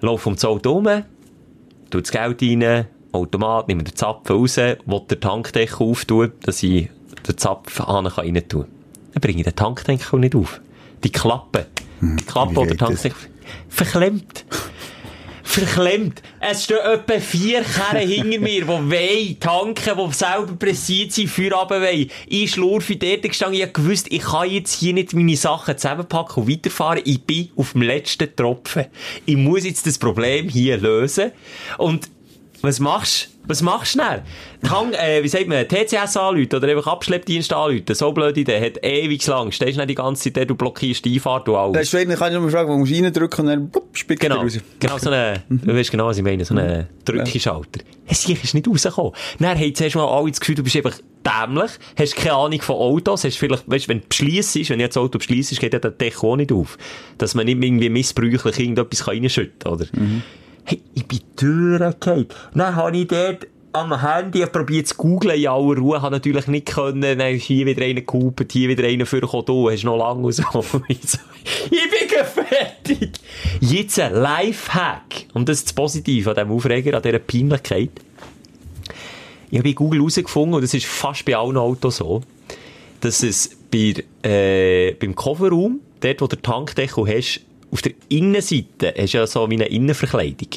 Lauf 0.01 0.25
um 0.25 0.33
das 0.33 0.45
Auto 0.45 0.71
rum, 0.71 0.88
tu 1.89 2.01
das 2.01 2.11
Geld 2.11 2.41
rein, 2.41 2.88
Automat, 3.15 3.67
nimm 3.67 3.84
den 3.84 3.95
Zapfen 3.95 4.36
raus, 4.36 4.58
will 4.58 4.78
den 5.10 5.21
Tankdeckel 5.21 5.88
auftun, 5.88 6.32
dass 6.43 6.63
ich 6.63 6.89
den 7.28 7.38
Zapfhahn 7.38 8.06
rein 8.06 8.47
tun 8.47 8.62
kann. 8.62 8.71
Dann 9.13 9.21
bringe 9.21 9.39
ich 9.39 9.45
den 9.45 9.56
Tankdeckel 9.56 10.19
nicht 10.19 10.36
auf. 10.36 10.62
Die 11.04 11.12
Klappe. 11.12 11.67
Die 12.01 12.23
Klappe 12.23 12.60
oder? 12.60 12.78
Tankdeckel. 12.78 13.30
Verklemmt. 13.69 14.45
verklemmt. 15.56 16.21
Es 16.39 16.65
stehen 16.65 16.80
etwa 16.84 17.19
vier 17.19 17.63
Kerren 17.63 18.08
hinter 18.10 18.39
mir, 18.39 18.62
die 18.62 18.67
wollen 18.67 19.39
tanken, 19.39 19.97
die 19.97 20.13
selber 20.13 20.56
pressiert 20.58 21.13
sind, 21.13 21.30
Feierabend 21.30 21.82
wollen. 21.82 22.10
Ich 22.28 22.51
schlurfe 22.51 22.95
dort 22.97 23.23
gestanden, 23.23 23.62
ich 23.62 23.73
gewusst, 23.73 24.08
ich 24.10 24.21
kann 24.21 24.49
jetzt 24.49 24.73
hier 24.73 24.93
nicht 24.93 25.13
meine 25.13 25.38
Sachen 25.38 25.78
zusammenpacken 25.78 26.43
und 26.43 26.49
weiterfahren. 26.49 27.01
Ich 27.06 27.21
bin 27.23 27.49
auf 27.56 27.71
dem 27.71 27.84
letzten 27.84 28.36
Tropfen. 28.36 28.86
Ich 29.25 29.38
muss 29.38 29.63
jetzt 29.63 29.88
das 29.88 29.97
Problem 29.97 30.49
hier 30.49 30.78
lösen. 30.78 31.32
Und 31.78 32.10
was 32.65 32.80
machst 32.80 33.25
du? 33.25 33.36
Was 33.47 33.62
machst 33.62 33.93
du 33.93 33.99
denn? 33.99 34.71
Hang, 34.71 34.93
äh, 34.93 35.21
wie 35.21 35.28
sagt 35.28 35.47
man, 35.47 35.67
TCS 35.67 36.17
anrufen 36.17 36.56
oder 36.56 36.67
einfach 36.67 36.88
Abschleppdienst 36.88 37.54
anrufen. 37.54 37.93
So 37.93 38.12
blöde 38.12 38.39
Idee. 38.39 38.60
Hat 38.60 38.84
ewig 38.84 39.25
lang. 39.28 39.51
Stehst 39.51 39.75
du 39.75 39.82
nicht 39.82 39.89
die 39.91 39.95
ganze 39.95 40.34
Zeit 40.34 40.49
du 40.49 40.56
blockierst 40.56 41.06
die 41.06 41.13
Einfahrt 41.13 41.47
und 41.47 41.56
alles. 41.56 41.75
Weißt 41.78 41.93
du, 41.93 42.06
dann 42.08 42.17
kann 42.17 42.34
ich 42.34 42.39
nur 42.39 42.49
fragen, 42.49 42.69
wo 42.71 42.78
musst 42.78 42.91
du 42.91 42.95
reindrücken 43.04 43.45
und 43.47 43.71
dann 43.71 43.71
spickt 43.93 44.23
er 44.23 44.30
Genau, 44.30 44.41
raus. 44.41 44.58
genau 44.80 44.97
so 44.97 45.12
eine, 45.12 45.43
du 45.47 45.75
weißt 45.75 45.91
genau, 45.91 46.08
was 46.08 46.17
ich 46.17 46.23
meine, 46.23 46.43
so 46.43 46.56
einen 46.56 46.88
Drückenschalter. 47.06 47.82
Es 48.08 48.23
sicher 48.23 48.43
ist 48.43 48.56
nicht 48.56 48.67
rausgekommen. 48.67 49.12
Dann 49.39 49.60
haben 49.60 49.75
zuerst 49.75 49.95
mal 49.95 50.08
alle 50.08 50.32
das 50.32 50.39
Gefühl, 50.39 50.56
du 50.56 50.63
bist 50.63 50.75
einfach 50.75 50.97
dämlich, 51.23 51.71
hast 51.97 52.15
keine 52.15 52.34
Ahnung 52.36 52.62
von 52.62 52.75
Autos, 52.78 53.23
hast 53.25 53.38
vielleicht, 53.38 53.69
weißt, 53.69 53.88
wenn 53.89 54.01
du 54.01 54.08
beschliessest, 54.08 54.71
wenn 54.71 54.80
ich 54.80 54.88
das 54.88 54.97
Auto 54.97 55.19
beschliessest, 55.19 55.62
geht 55.62 55.73
ja 55.73 55.80
der 55.80 55.91
Deko 55.91 56.34
auch 56.34 56.36
nicht 56.36 56.51
auf. 56.51 56.78
Dass 57.19 57.36
man 57.36 57.45
nicht 57.45 57.63
irgendwie 57.63 57.89
missbräuchlich 57.89 58.60
irgendetwas 58.60 59.08
reinschütten 59.08 59.60
kann, 59.60 59.73
oder? 59.73 59.86
Hey, 61.10 61.18
ich 61.20 61.26
bin 61.36 61.80
durchgefallen. 61.80 62.28
Dann 62.54 62.76
habe 62.76 62.98
ich 62.98 63.08
dort 63.08 63.48
am 63.76 64.02
Handy 64.02 64.46
probiert 64.46 64.88
zu 64.88 64.96
googlen 64.96 65.36
in 65.36 65.48
aller 65.48 65.78
Ruhe, 65.78 66.02
habe 66.02 66.15
natürlich 66.15 66.48
nicht 66.48 66.68
können, 66.68 67.02
dann 67.02 67.36
ist 67.36 67.44
hier 67.44 67.65
wieder 67.65 67.84
einer 67.84 68.02
gehupert, 68.02 68.52
hier 68.54 68.70
wieder 68.70 68.86
einer 68.86 69.06
vorgekommen, 69.06 69.46
du 69.46 69.70
hast 69.70 69.84
noch 69.84 69.98
lange 69.98 70.32
so. 70.32 70.44
Ich 70.94 71.10
bin 71.70 72.26
fertig. 72.26 73.12
Jetzt 73.60 74.00
ein 74.00 74.13
Lifehack. 74.13 75.26
Und 75.34 75.50
das 75.50 75.58
ist 75.58 75.65
das 75.68 75.74
Positive 75.74 76.30
an 76.30 76.36
diesem 76.36 76.52
Aufreger, 76.52 76.96
an 76.96 77.04
dieser 77.04 77.20
Peinlichkeit. 77.20 77.91
Ich 79.52 79.60
habe 79.60 79.70
bei 79.70 79.74
Google 79.74 80.00
herausgefunden, 80.00 80.56
und 80.56 80.63
das 80.63 80.74
ist 80.74 80.86
fast 80.86 81.26
bei 81.26 81.36
allen 81.36 81.58
Autos 81.58 81.98
so, 81.98 82.22
dass 83.02 83.24
es 83.24 83.58
bei, 83.72 84.04
äh, 84.28 84.94
beim 84.94 85.15
Kofferraum, 85.15 85.82
dort 86.00 86.22
wo 86.22 86.28
den 86.28 86.41
Tankdeckel 86.41 87.08
hast, 87.08 87.41
auf 87.75 87.81
der 87.81 87.91
Innenseite 88.07 88.93
hast 88.97 89.13
du 89.13 89.17
ja 89.17 89.27
so 89.27 89.49
wie 89.49 89.55
eine 89.55 89.65
Innenverkleidung. 89.65 90.47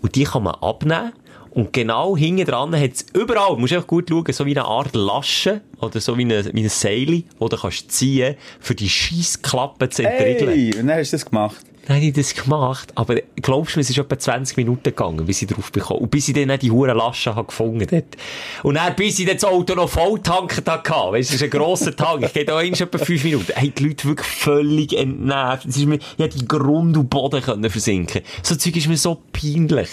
Und 0.00 0.14
die 0.14 0.24
kann 0.24 0.44
man 0.44 0.54
abnehmen. 0.54 1.12
Und 1.52 1.72
genau 1.72 2.16
hinten 2.16 2.44
dran 2.44 2.74
hat 2.78 2.92
es 2.92 3.06
überall, 3.12 3.54
du 3.54 3.60
musst 3.60 3.72
einfach 3.72 3.86
gut 3.86 4.08
schauen, 4.08 4.32
so 4.32 4.46
wie 4.46 4.56
eine 4.56 4.64
Art 4.64 4.94
Lasche 4.94 5.62
oder 5.80 6.00
so 6.00 6.16
wie 6.16 6.22
eine, 6.22 6.44
wie 6.54 6.60
eine 6.60 6.68
Seile, 6.68 7.06
die 7.06 7.24
du 7.38 7.56
kannst 7.56 7.90
ziehen, 7.90 8.36
für 8.60 8.74
die 8.74 8.88
Scheissklappe 8.88 9.88
zu 9.88 10.04
entriegeln. 10.04 10.50
Hey, 10.50 10.74
und 10.78 10.86
dann 10.86 10.98
hast 10.98 11.12
du 11.12 11.16
das 11.16 11.26
gemacht. 11.26 11.66
Dann 11.86 11.96
habe 11.96 12.06
ich 12.06 12.12
das 12.12 12.34
gemacht, 12.34 12.92
aber 12.94 13.16
glaubst 13.36 13.74
du 13.74 13.78
mir, 13.78 13.82
es 13.82 13.90
ist 13.90 13.98
etwa 13.98 14.16
20 14.16 14.56
Minuten 14.58 14.84
gegangen, 14.84 15.26
bis 15.26 15.42
ich 15.42 15.48
drauf 15.48 15.72
bekomme. 15.72 16.00
Und 16.00 16.10
bis 16.10 16.28
ich 16.28 16.34
dann 16.34 16.56
die 16.58 16.70
hure 16.70 16.92
Lasche 16.92 17.34
habe 17.34 17.48
gefunden 17.48 17.86
dort. 17.90 18.16
Und 18.62 18.74
dann, 18.74 18.94
bis 18.94 19.18
ich 19.18 19.26
das 19.26 19.42
Auto 19.44 19.74
noch 19.74 19.88
voll 19.88 20.20
tanken 20.20 20.64
hatte, 20.64 20.92
weißt 20.92 21.30
du, 21.30 21.34
es 21.34 21.40
ist 21.40 21.42
ein 21.42 21.50
grosser 21.50 21.96
Tank, 21.96 22.22
ich 22.22 22.32
gehe 22.32 22.44
da 22.44 22.58
eigentlich 22.58 22.80
etwa 22.80 22.98
5 22.98 23.24
Minuten. 23.24 23.52
Hey, 23.56 23.72
die 23.76 23.82
Leute 23.82 24.06
wirklich 24.06 24.28
völlig 24.28 24.96
entnervt. 24.96 25.66
Es 25.66 25.78
ist 25.78 25.86
mir, 25.86 25.96
ich 25.96 26.18
hätte 26.18 26.44
Grund 26.44 26.96
und 26.96 27.10
Boden 27.10 27.42
können 27.42 27.68
versinken. 27.68 28.20
So 28.42 28.54
Zeug 28.54 28.76
ist 28.76 28.86
mir 28.86 28.96
so 28.96 29.20
peinlich. 29.32 29.88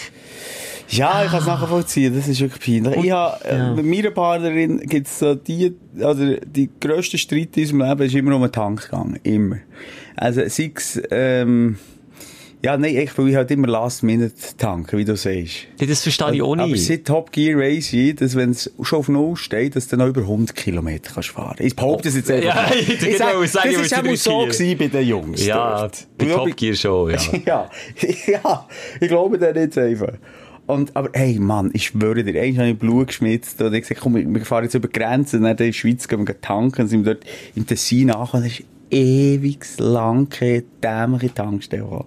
Ja, 0.88 1.22
ich 1.24 1.30
kann 1.30 1.40
es 1.40 1.46
nachvollziehen, 1.46 2.14
das 2.14 2.28
ist 2.28 2.40
wirklich 2.40 2.82
peinlich. 2.82 3.04
Ich 3.04 3.10
habe, 3.10 3.44
äh, 3.44 3.74
mit 3.74 3.84
meiner 3.84 4.10
Partnerin 4.10 4.80
gibt's 4.80 5.18
so 5.18 5.34
die, 5.34 5.74
also 6.00 6.36
die 6.44 6.70
grösste 6.80 7.18
Streit 7.18 7.56
in 7.56 7.62
unserem 7.64 7.82
Leben 7.82 8.02
ist 8.02 8.14
immer 8.14 8.34
um 8.34 8.42
den 8.42 8.52
Tank 8.52 8.82
gegangen. 8.82 9.18
Immer. 9.22 9.58
Also, 10.16 10.42
sei 10.48 10.72
es, 10.74 11.00
ähm, 11.10 11.76
ja, 12.64 12.76
nein, 12.76 12.96
ich 12.96 13.16
halt 13.16 13.50
immer 13.52 13.68
Last 13.68 14.02
Minute 14.02 14.34
tanke, 14.56 14.98
wie 14.98 15.04
du 15.04 15.16
siehst. 15.16 15.68
Ja, 15.78 15.86
das 15.86 16.02
verstehe 16.02 16.34
ich 16.34 16.42
auch 16.42 16.54
Aber 16.54 16.66
nicht. 16.66 16.84
seit 16.84 17.04
Top 17.04 17.30
Gear 17.30 17.56
Racing, 17.56 18.16
dass 18.16 18.34
wenn 18.34 18.50
es 18.50 18.72
schon 18.82 18.98
auf 18.98 19.08
Null 19.08 19.36
steht, 19.36 19.76
dass 19.76 19.86
du 19.86 19.96
noch 19.96 20.08
über 20.08 20.22
100 20.22 20.56
Kilometer 20.56 21.12
kannst 21.14 21.28
fahren. 21.28 21.56
Ich 21.60 21.76
behaupte 21.76 22.08
es 22.08 22.16
jetzt 22.16 22.30
einfach. 22.30 22.68
Ja, 22.70 22.74
ich 22.80 22.88
wollte 22.88 23.16
sag, 23.16 23.62
sagen, 23.62 23.74
das 23.74 23.86
ist 23.86 23.96
auch 23.96 24.16
so 24.16 24.46
gewesen 24.46 24.78
bei 24.78 24.88
den 24.88 25.06
Jungs. 25.06 25.46
Ja, 25.46 25.82
dort. 25.82 26.06
bei 26.18 26.24
Und 26.24 26.32
Top 26.32 26.56
Gear 26.56 26.74
schon, 26.74 27.10
ja. 27.12 27.18
ja, 27.46 27.70
ja, 28.26 28.68
ich 29.00 29.08
glaube 29.08 29.38
da 29.38 29.52
nicht 29.52 29.78
einfach. 29.78 30.14
Und, 30.68 30.94
aber, 30.94 31.08
hey, 31.14 31.38
Mann, 31.38 31.70
ich 31.72 31.86
schwöre 31.86 32.22
dir, 32.22 32.40
eigentlich 32.40 32.58
habe 32.58 32.68
ich 32.68 32.78
Blut 32.78 33.06
geschmitzt 33.06 33.60
und 33.62 33.72
ich 33.72 33.80
gesagt, 33.80 34.02
komm, 34.02 34.14
wir 34.14 34.44
fahren 34.44 34.64
jetzt 34.64 34.74
über 34.74 34.86
die 34.86 34.98
Grenze, 34.98 35.38
und 35.38 35.44
dann 35.44 35.56
in 35.56 35.64
die 35.64 35.72
Schweiz 35.72 36.06
gehen 36.06 36.26
wir 36.28 36.40
tanken, 36.42 36.82
und 36.82 36.88
sind 36.88 37.06
wir 37.06 37.14
dort 37.14 37.26
im 37.56 37.66
Tessin 37.66 38.10
angekommen, 38.10 38.44
das 38.44 38.52
ist 38.52 38.64
ewig 38.90 39.64
lang 39.78 40.28
keine 40.28 40.64
dämliche 40.82 41.32
Tankstelle. 41.32 42.04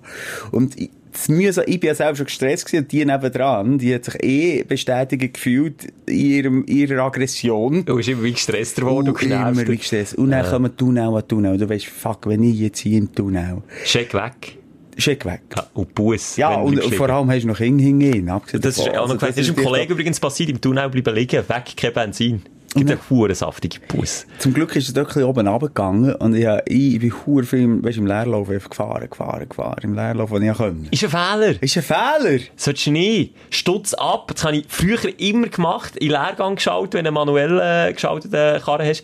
Und 0.51 0.79
ich, 0.79 0.91
das 1.11 1.27
mühsam, 1.27 1.63
ich 1.65 1.79
bin 1.79 1.87
ja 1.87 1.95
selber 1.95 2.17
schon 2.17 2.27
gestresst 2.27 2.67
gewesen, 2.67 2.83
und 2.83 2.91
die 2.91 3.03
nebendran, 3.03 3.79
die 3.79 3.95
hat 3.95 4.05
sich 4.05 4.23
eh 4.23 4.63
bestätigt 4.63 5.33
gefühlt 5.33 5.87
in 6.05 6.15
ihrem, 6.15 6.65
ihrer 6.67 7.03
Aggression. 7.05 7.83
Du 7.83 7.95
bist 7.95 8.09
immer 8.09 8.23
wie 8.23 8.33
gestresster 8.33 8.83
geworden 8.83 9.09
und 9.09 9.23
immer 9.23 9.67
wie 9.67 9.77
gestresst. 9.77 10.13
Und 10.19 10.29
dann 10.29 10.45
kommen 10.45 10.77
Tunnel 10.77 11.15
an 11.15 11.27
Tunnel. 11.27 11.57
Du 11.57 11.67
weißt, 11.67 11.87
fuck, 11.87 12.27
wenn 12.27 12.43
ich 12.43 12.59
jetzt 12.59 12.79
hier 12.79 12.99
im 12.99 13.11
Tunnel, 13.11 13.63
Check 13.85 14.13
weg. 14.13 14.60
Schick 15.01 15.25
weg. 15.25 15.41
Ja, 15.55 15.67
und 15.73 15.93
Bus. 15.95 16.37
Ja, 16.37 16.55
und, 16.55 16.81
vor 16.95 17.09
allem 17.09 17.29
hast 17.29 17.43
du 17.43 17.47
noch 17.47 17.57
hinten, 17.57 18.29
abgesehen 18.29 18.61
Das 18.61 18.77
ist 18.77 18.87
Also. 18.89 19.15
Das 19.15 19.37
ist 19.37 19.47
natürlich 19.49 19.65
Kollegen 19.65 19.91
übrigens 19.91 20.19
passiert, 20.19 20.49
im 20.49 20.61
Tunnel 20.61 20.89
bleiben 20.89 21.15
liegen, 21.15 21.47
weg, 21.47 21.73
kein 21.75 21.93
Benzin. 21.93 22.41
Gibt 22.73 22.89
einen 22.89 23.01
huren 23.09 23.35
saftigen 23.35 23.81
Bus. 23.89 24.25
Zum 24.39 24.53
Glück 24.53 24.73
ist 24.77 24.87
es 24.87 24.93
dort 24.93 25.15
oben 25.17 25.45
runtergegangen 25.45 26.15
und 26.15 26.35
ich, 26.35 26.47
ich 26.67 26.99
bin 26.99 27.13
hure 27.25 27.43
viel 27.43 27.63
im, 27.63 27.83
weißt, 27.83 27.97
im 27.97 28.07
Leerlauf 28.07 28.47
gefahren, 28.47 29.09
gefahren, 29.09 29.49
gefahren, 29.49 29.79
im 29.83 29.93
Leerlauf, 29.93 30.29
den 30.29 30.43
ich 30.43 30.55
konnte. 30.55 30.87
Ist 30.89 31.03
ein 31.03 31.09
Fehler. 31.09 31.61
Ist 31.61 31.75
ein 31.75 31.83
Fehler! 31.83 32.39
Solltest 32.55 32.87
du 32.87 32.91
nicht. 32.91 33.35
Stutz 33.49 33.93
ab. 33.93 34.31
Das 34.33 34.45
habe 34.45 34.55
ich 34.55 34.65
früher 34.69 35.19
immer 35.19 35.47
gemacht. 35.47 35.97
In 35.97 36.11
Leergang 36.11 36.55
geschaut, 36.55 36.93
wenn 36.93 37.03
du 37.03 37.09
einen 37.09 37.13
manuell 37.13 37.59
äh, 37.59 37.91
geschalteten 37.91 38.61
Karren 38.61 38.87
hast. 38.87 39.03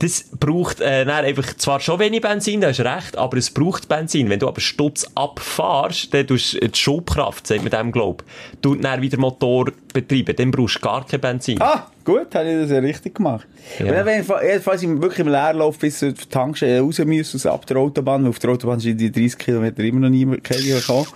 Das 0.00 0.26
braucht 0.38 0.80
äh, 0.80 1.04
dann 1.04 1.24
einfach 1.24 1.56
zwar 1.56 1.80
schon 1.80 1.98
wenig 1.98 2.20
Benzin, 2.20 2.60
da 2.60 2.68
hast 2.68 2.78
recht, 2.80 3.18
aber 3.18 3.36
es 3.36 3.50
braucht 3.50 3.88
Benzin. 3.88 4.30
Wenn 4.30 4.38
du 4.38 4.46
aber 4.46 4.60
Stutz 4.60 5.04
abfährst, 5.16 6.14
dann 6.14 6.26
tust 6.26 6.54
du 6.54 6.68
die 6.68 6.78
Schubkraft, 6.78 7.46
sagt 7.46 7.62
man 7.62 7.70
dem, 7.70 7.90
glaub, 7.90 8.22
tut 8.62 8.84
dann 8.84 9.02
wieder 9.02 9.18
Motor 9.18 9.72
betreiben. 9.92 10.36
Dann 10.36 10.50
brauchst 10.52 10.76
du 10.76 10.80
gar 10.80 11.04
kein 11.04 11.20
Benzin. 11.20 11.60
Ah, 11.60 11.88
gut, 12.04 12.32
habe 12.34 12.48
ich 12.48 12.60
das 12.62 12.70
ja 12.70 12.78
richtig 12.78 13.16
gemacht. 13.16 13.46
Ja. 13.80 14.04
Wenn 14.06 14.22
ich, 14.22 14.28
jedenfalls 14.28 14.82
im- 14.84 15.02
wirklich 15.02 15.18
im 15.20 15.28
Leerlauf 15.28 15.78
bis 15.78 15.98
zur 15.98 16.14
Tankstelle 16.14 16.80
raus 16.80 16.98
müssen, 16.98 17.48
ab 17.48 17.66
der 17.66 17.78
Autobahn, 17.78 18.22
weil 18.22 18.30
auf 18.30 18.38
der 18.38 18.50
Autobahn 18.50 18.78
sind 18.78 18.98
die 19.00 19.10
30 19.10 19.36
Kilometer 19.38 19.82
immer 19.82 20.00
noch 20.00 20.10
niemand 20.10 20.44
gekommen. 20.44 21.06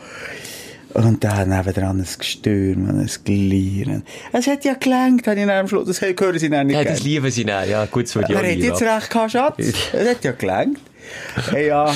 Und 0.95 1.25
dann 1.25 1.49
nebendran 1.49 1.99
ein 2.01 2.07
Gestürm 2.19 2.89
und 2.89 3.01
ein 3.01 3.11
Glieren. 3.25 4.05
Es 4.33 4.47
hat 4.47 4.65
ja 4.65 4.75
gelangt, 4.75 5.27
habe 5.27 5.41
ich 5.41 5.47
dann 5.47 5.59
am 5.61 5.69
Schluss, 5.69 5.87
das 5.87 6.01
hören 6.01 6.39
sie 6.39 6.51
dann 6.51 6.67
nicht 6.67 6.77
Ja, 6.77 6.85
das 6.85 7.03
lieben 7.03 7.31
sie 7.31 7.45
dann. 7.45 7.69
Ja, 7.69 7.87
gut, 7.87 8.05
das 8.05 8.15
würde 8.15 8.29
ich 8.31 8.35
Er 8.35 8.41
auch 8.41 8.45
hat 8.47 8.55
lieben. 8.55 8.67
jetzt 8.69 8.83
recht 8.83 9.11
gehabt, 9.11 9.31
Schatz. 9.33 9.57
Es 9.93 10.09
hat 10.09 10.25
ja 10.25 10.33
gelangt. 10.33 10.79
Hey, 11.51 11.69
ja. 11.69 11.87
ja, 11.87 11.95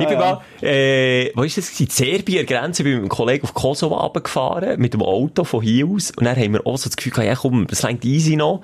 Ich 0.00 0.08
bin 0.08 0.18
mal, 0.18 0.40
äh, 0.62 1.30
wo 1.34 1.42
ist 1.42 1.58
das 1.58 1.70
gewesen? 1.72 1.90
Serbien 1.90 2.46
Grenze, 2.46 2.82
bin 2.82 2.92
mit 2.92 3.00
einem 3.02 3.08
Kollegen 3.08 3.44
auf 3.44 3.52
Kosovo 3.54 3.94
runtergefahren, 3.96 4.80
mit 4.80 4.94
dem 4.94 5.02
Auto 5.02 5.44
von 5.44 5.62
hier 5.62 5.86
aus. 5.86 6.12
Und 6.12 6.24
dann 6.24 6.36
haben 6.36 6.52
wir 6.52 6.66
auch 6.66 6.76
so 6.78 6.88
das 6.88 6.96
Gefühl 6.96 7.12
gehabt, 7.12 7.28
ja 7.28 7.34
komm, 7.34 7.66
das 7.66 7.82
längt 7.82 8.04
easy 8.04 8.36
noch. 8.36 8.62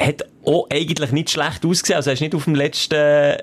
Hat 0.00 0.24
auch 0.44 0.66
eigentlich 0.70 1.12
nicht 1.12 1.30
schlecht 1.30 1.64
ausgesehen. 1.64 1.96
Also 1.96 2.10
er 2.10 2.14
ist 2.14 2.20
nicht 2.20 2.34
auf 2.34 2.44
dem 2.44 2.54
letzten 2.54 2.94
äh, 2.94 3.38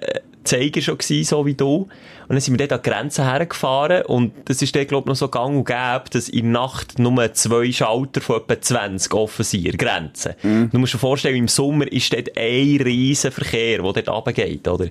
Zeiger 0.48 0.82
schon 0.82 0.98
gewesen, 0.98 1.24
so 1.24 1.46
wie 1.46 1.54
du. 1.54 1.88
Und 2.28 2.36
dann 2.36 2.40
sind 2.40 2.58
wir 2.58 2.68
dort 2.68 2.80
an 2.80 2.84
die 2.84 2.90
Grenze 2.90 3.24
hergefahren 3.24 4.02
und 4.06 4.34
das 4.46 4.62
ist 4.62 4.76
dort, 4.76 4.90
glaub 4.90 5.06
ich, 5.06 5.08
noch 5.08 5.16
so 5.16 5.30
gang 5.30 5.56
und 5.58 5.66
gäbe, 5.66 6.04
dass 6.12 6.28
in 6.28 6.52
der 6.52 6.62
Nacht 6.62 7.00
nur 7.00 7.34
zwei 7.34 7.72
Schalter 7.72 8.20
von 8.20 8.42
etwa 8.42 8.60
20 8.60 9.14
offen 9.14 9.44
sind, 9.46 9.66
an 9.66 9.78
der 9.78 9.78
Grenze. 9.78 10.36
Du 10.72 10.80
musst 10.80 10.94
dir 10.94 10.98
vorstellen, 10.98 11.38
im 11.38 11.48
Sommer 11.48 11.90
ist 11.92 12.12
dort 12.12 12.38
ein 12.38 12.82
riesen 12.82 13.32
Verkehr, 13.32 13.82
der 13.82 13.94
dort 13.94 14.10
runtergeht, 14.10 14.68
oder? 14.68 14.88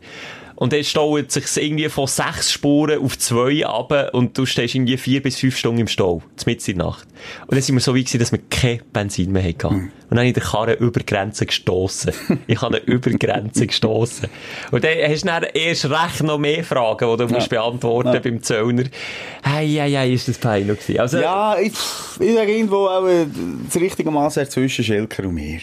Und 0.56 0.72
dann 0.72 0.82
staut 0.84 1.30
sich 1.30 1.44
irgendwie 1.56 1.88
von 1.90 2.06
sechs 2.06 2.50
Spuren 2.50 2.98
auf 3.02 3.18
zwei 3.18 3.64
ab 3.66 4.10
und 4.14 4.36
du 4.38 4.46
stehst 4.46 4.74
irgendwie 4.74 4.96
vier 4.96 5.22
bis 5.22 5.36
fünf 5.36 5.56
Stunden 5.56 5.82
im 5.82 5.86
Stau, 5.88 6.22
mitten 6.46 6.70
in 6.70 6.78
der 6.78 6.86
Nacht. 6.86 7.06
Und 7.42 7.52
dann 7.52 7.60
sind 7.62 7.74
wir 7.76 7.80
so 7.82 7.94
weit 7.94 8.06
gewesen, 8.06 8.18
dass 8.20 8.32
wir 8.32 8.40
kein 8.50 8.80
Benzin 8.92 9.32
mehr 9.32 9.42
hatten. 9.44 9.66
Und 9.66 9.90
dann 10.10 10.18
habe 10.20 10.28
ich 10.28 10.34
den 10.34 10.42
Karren 10.42 10.76
über 10.78 11.00
die 11.00 11.06
Grenze 11.06 11.44
gestossen. 11.44 12.12
ich 12.46 12.60
habe 12.62 12.78
ihn 12.78 12.84
über 12.86 13.10
die 13.10 13.18
Grenze 13.18 13.66
gestossen. 13.66 14.28
Und 14.70 14.82
dann 14.82 14.96
hast 15.06 15.22
du 15.24 15.26
dann 15.26 15.42
erst 15.52 15.90
recht 15.90 16.22
noch 16.22 16.38
mehr 16.38 16.64
Fragen, 16.64 17.10
die 17.10 17.26
du 17.26 17.34
musst 17.34 17.50
beantworten 17.50 18.14
Ja. 18.14 18.20
beim 18.20 18.42
Zöllner. 18.42 18.84
Hey, 19.42 19.68
hey, 19.68 19.92
hey, 19.92 20.14
ist 20.14 20.26
das 20.28 20.38
peinlich 20.38 20.78
gewesen. 20.80 21.00
Also, 21.00 21.18
Ja, 21.18 21.58
ich, 21.58 21.72
ich 22.20 22.34
sage 22.34 22.52
irgendwo 22.52 22.86
auch, 22.86 23.06
äh, 23.06 23.26
das 23.66 23.76
richtige 23.76 24.10
Maß 24.10 24.34
zwischen 24.48 24.84
Schelker 24.84 25.24
und 25.24 25.34
mir. 25.34 25.60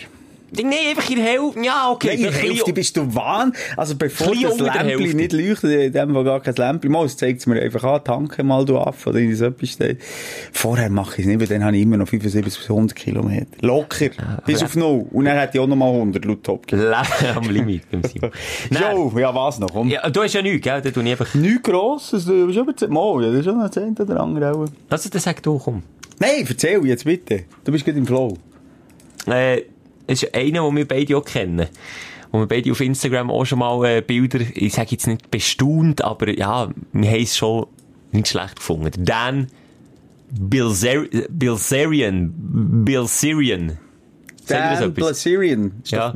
Nein, 0.61 0.73
einfach 0.89 1.09
in 1.09 1.15
der 1.15 1.25
Hälfte. 1.25 1.61
Ja, 1.61 1.91
okay. 1.91 2.07
Nein, 2.07 2.17
in 2.17 2.23
der 2.23 2.33
Hälfte 2.33 2.73
bist 2.73 2.97
du 2.97 3.15
wahn. 3.15 3.53
Also 3.75 3.95
bevor 3.95 4.33
das 4.35 4.59
Lämpchen 4.59 5.17
nicht 5.17 5.33
leuchtet, 5.33 5.71
in 5.71 5.91
dem 5.93 6.13
Fall 6.13 6.23
gar 6.23 6.39
kein 6.41 6.55
Lämpchen, 6.55 6.91
mal, 6.91 7.05
es 7.05 7.17
zeigt 7.17 7.39
es 7.39 7.47
mir 7.47 7.61
einfach 7.61 7.83
an, 7.83 8.03
tanke 8.03 8.43
mal 8.43 8.65
du 8.65 8.77
ab, 8.77 8.95
oder 9.05 9.19
in 9.19 9.35
so 9.35 9.45
etwas 9.45 9.69
steht. 9.69 9.99
Vorher 10.51 10.89
mache 10.89 11.13
ich 11.13 11.19
es 11.19 11.25
nicht, 11.25 11.39
weil 11.39 11.47
dann 11.47 11.63
habe 11.63 11.75
ich 11.75 11.83
immer 11.83 11.97
noch 11.97 12.07
75 12.07 12.43
bis 12.43 12.69
100 12.69 12.95
Kilometer. 12.95 13.47
Locker. 13.61 14.09
bis 14.45 14.59
ja. 14.59 14.65
auf 14.65 14.75
null. 14.75 15.05
Und 15.11 15.25
dann 15.25 15.37
hätte 15.37 15.57
ich 15.57 15.63
auch 15.63 15.67
noch 15.67 15.75
mal 15.75 15.91
100 15.91 16.23
laut 16.25 16.43
Top 16.43 16.65
am 16.71 17.49
Limit 17.49 17.89
beim 17.89 18.03
Simon. 18.03 18.31
Jo, 18.69 19.11
ja, 19.17 19.33
was 19.33 19.59
noch? 19.59 19.71
Komm. 19.71 19.89
Ja, 19.89 20.09
du 20.09 20.21
hast 20.21 20.33
ja 20.33 20.41
nichts, 20.41 20.61
gell? 20.61 20.81
Da 20.81 20.91
tue 20.91 21.03
ich 21.03 21.11
einfach... 21.11 21.33
Nichts 21.33 21.63
Grosses, 21.63 22.25
du 22.25 22.47
bist 22.47 22.59
über 22.59 22.75
10 22.75 22.89
Mal, 22.89 23.23
ja, 23.23 23.29
das 23.29 23.39
ist 23.39 23.45
schon 23.45 23.59
noch 23.59 23.69
10 23.69 23.97
oder 23.97 24.19
andere. 24.19 24.69
Also, 24.89 25.09
dann 25.09 25.21
sag 25.21 25.41
du, 25.41 25.57
komm. 25.57 25.83
Nein, 26.19 26.45
erzähl 26.47 26.85
jetzt 26.85 27.05
bitte. 27.05 27.43
Du 27.63 27.71
bist 27.71 27.85
gerade 27.85 27.97
im 27.97 28.05
Flow. 28.05 28.37
Äh, 29.27 29.63
es 30.07 30.23
ist 30.23 30.35
einer, 30.35 30.61
den 30.67 30.75
wir 30.75 30.87
beide 30.87 31.17
auch 31.17 31.25
kennen. 31.25 31.67
Wo 32.31 32.39
wir 32.39 32.47
beide 32.47 32.71
auf 32.71 32.81
Instagram 32.81 33.29
auch 33.29 33.45
schon 33.45 33.59
mal 33.59 33.85
äh, 33.85 34.01
Bilder, 34.01 34.39
ich 34.55 34.73
sage 34.73 34.89
jetzt 34.91 35.07
nicht 35.07 35.29
bestaunt, 35.29 36.03
aber 36.03 36.29
ja, 36.29 36.69
wir 36.91 37.11
haben 37.11 37.21
es 37.21 37.37
schon 37.37 37.67
nicht 38.11 38.27
schlecht 38.27 38.55
gefunden. 38.57 38.91
Dan 39.05 39.47
Bilzer 40.31 41.03
Bilzerian. 41.29 42.33
Bilzerian. 42.85 43.77
Dan. 44.47 44.73
Ist 44.73 44.81
Ja. 45.85 46.11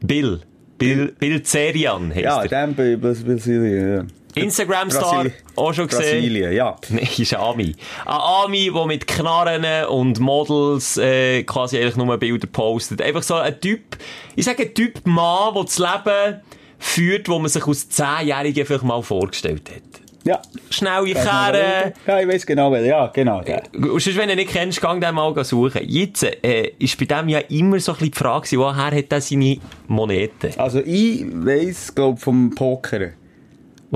Bill. 0.00 0.40
Bill, 0.78 1.14
Bilzerian 1.18 2.10
heisst 2.10 2.22
Ja, 2.24 2.42
er. 2.42 2.48
Dan 2.48 2.74
Blazerian, 2.74 3.88
ja. 3.88 4.04
Instagram-Star, 4.36 5.24
Brasili- 5.24 5.32
auch 5.56 5.72
schon 5.72 5.86
gesehen. 5.88 6.20
Brasilien, 6.20 6.52
ja. 6.52 6.76
Nein, 6.90 7.08
ist 7.16 7.34
ein 7.34 7.40
Ami. 7.40 7.74
Ein 8.04 8.20
Ami, 8.44 8.70
der 8.74 8.86
mit 8.86 9.06
Knarren 9.06 9.86
und 9.88 10.20
Models 10.20 10.96
äh, 10.98 11.42
quasi 11.44 11.78
eigentlich 11.78 11.96
nur 11.96 12.16
Bilder 12.18 12.46
postet. 12.46 13.00
Einfach 13.02 13.22
so 13.22 13.34
ein 13.34 13.60
Typ, 13.60 13.96
ich 14.34 14.44
sage 14.44 14.64
ein 14.64 14.74
Typ 14.74 15.00
Mann, 15.04 15.54
der 15.54 15.64
das 15.64 15.78
Leben 15.78 16.40
führt, 16.78 17.28
wo 17.28 17.38
man 17.38 17.48
sich 17.48 17.66
als 17.66 17.88
Zehnjähriger 17.88 18.66
vielleicht 18.66 18.84
mal 18.84 19.02
vorgestellt 19.02 19.70
hat. 19.70 19.82
Ja. 20.26 20.42
Noch, 20.82 21.04
Kerren. 21.04 21.52
welcher? 21.54 21.92
Ja, 22.06 22.20
ich 22.20 22.28
weiss 22.28 22.44
genau, 22.44 22.72
welcher. 22.72 22.86
ja, 22.88 23.06
genau. 23.06 23.42
Der. 23.42 23.62
Und 23.72 24.02
sonst, 24.02 24.16
wenn 24.16 24.26
du 24.26 24.32
ihn 24.34 24.38
nicht 24.38 24.50
kennst, 24.50 24.80
gang 24.80 25.00
den 25.00 25.14
mal 25.14 25.32
suchen. 25.44 25.82
Jetzt 25.84 26.24
äh, 26.24 26.72
ist 26.80 26.98
bei 26.98 27.04
dem 27.04 27.28
ja 27.28 27.38
immer 27.38 27.78
so 27.78 27.92
ein 27.92 27.98
bisschen 27.98 28.10
die 28.10 28.18
Frage, 28.18 28.58
woher 28.58 28.90
hat 28.90 29.12
er 29.12 29.20
seine 29.20 29.58
Moneten? 29.86 30.50
Also, 30.58 30.80
ich 30.84 31.24
weiss, 31.32 31.94
glaub, 31.94 32.18
vom 32.18 32.52
Pokern. 32.52 33.12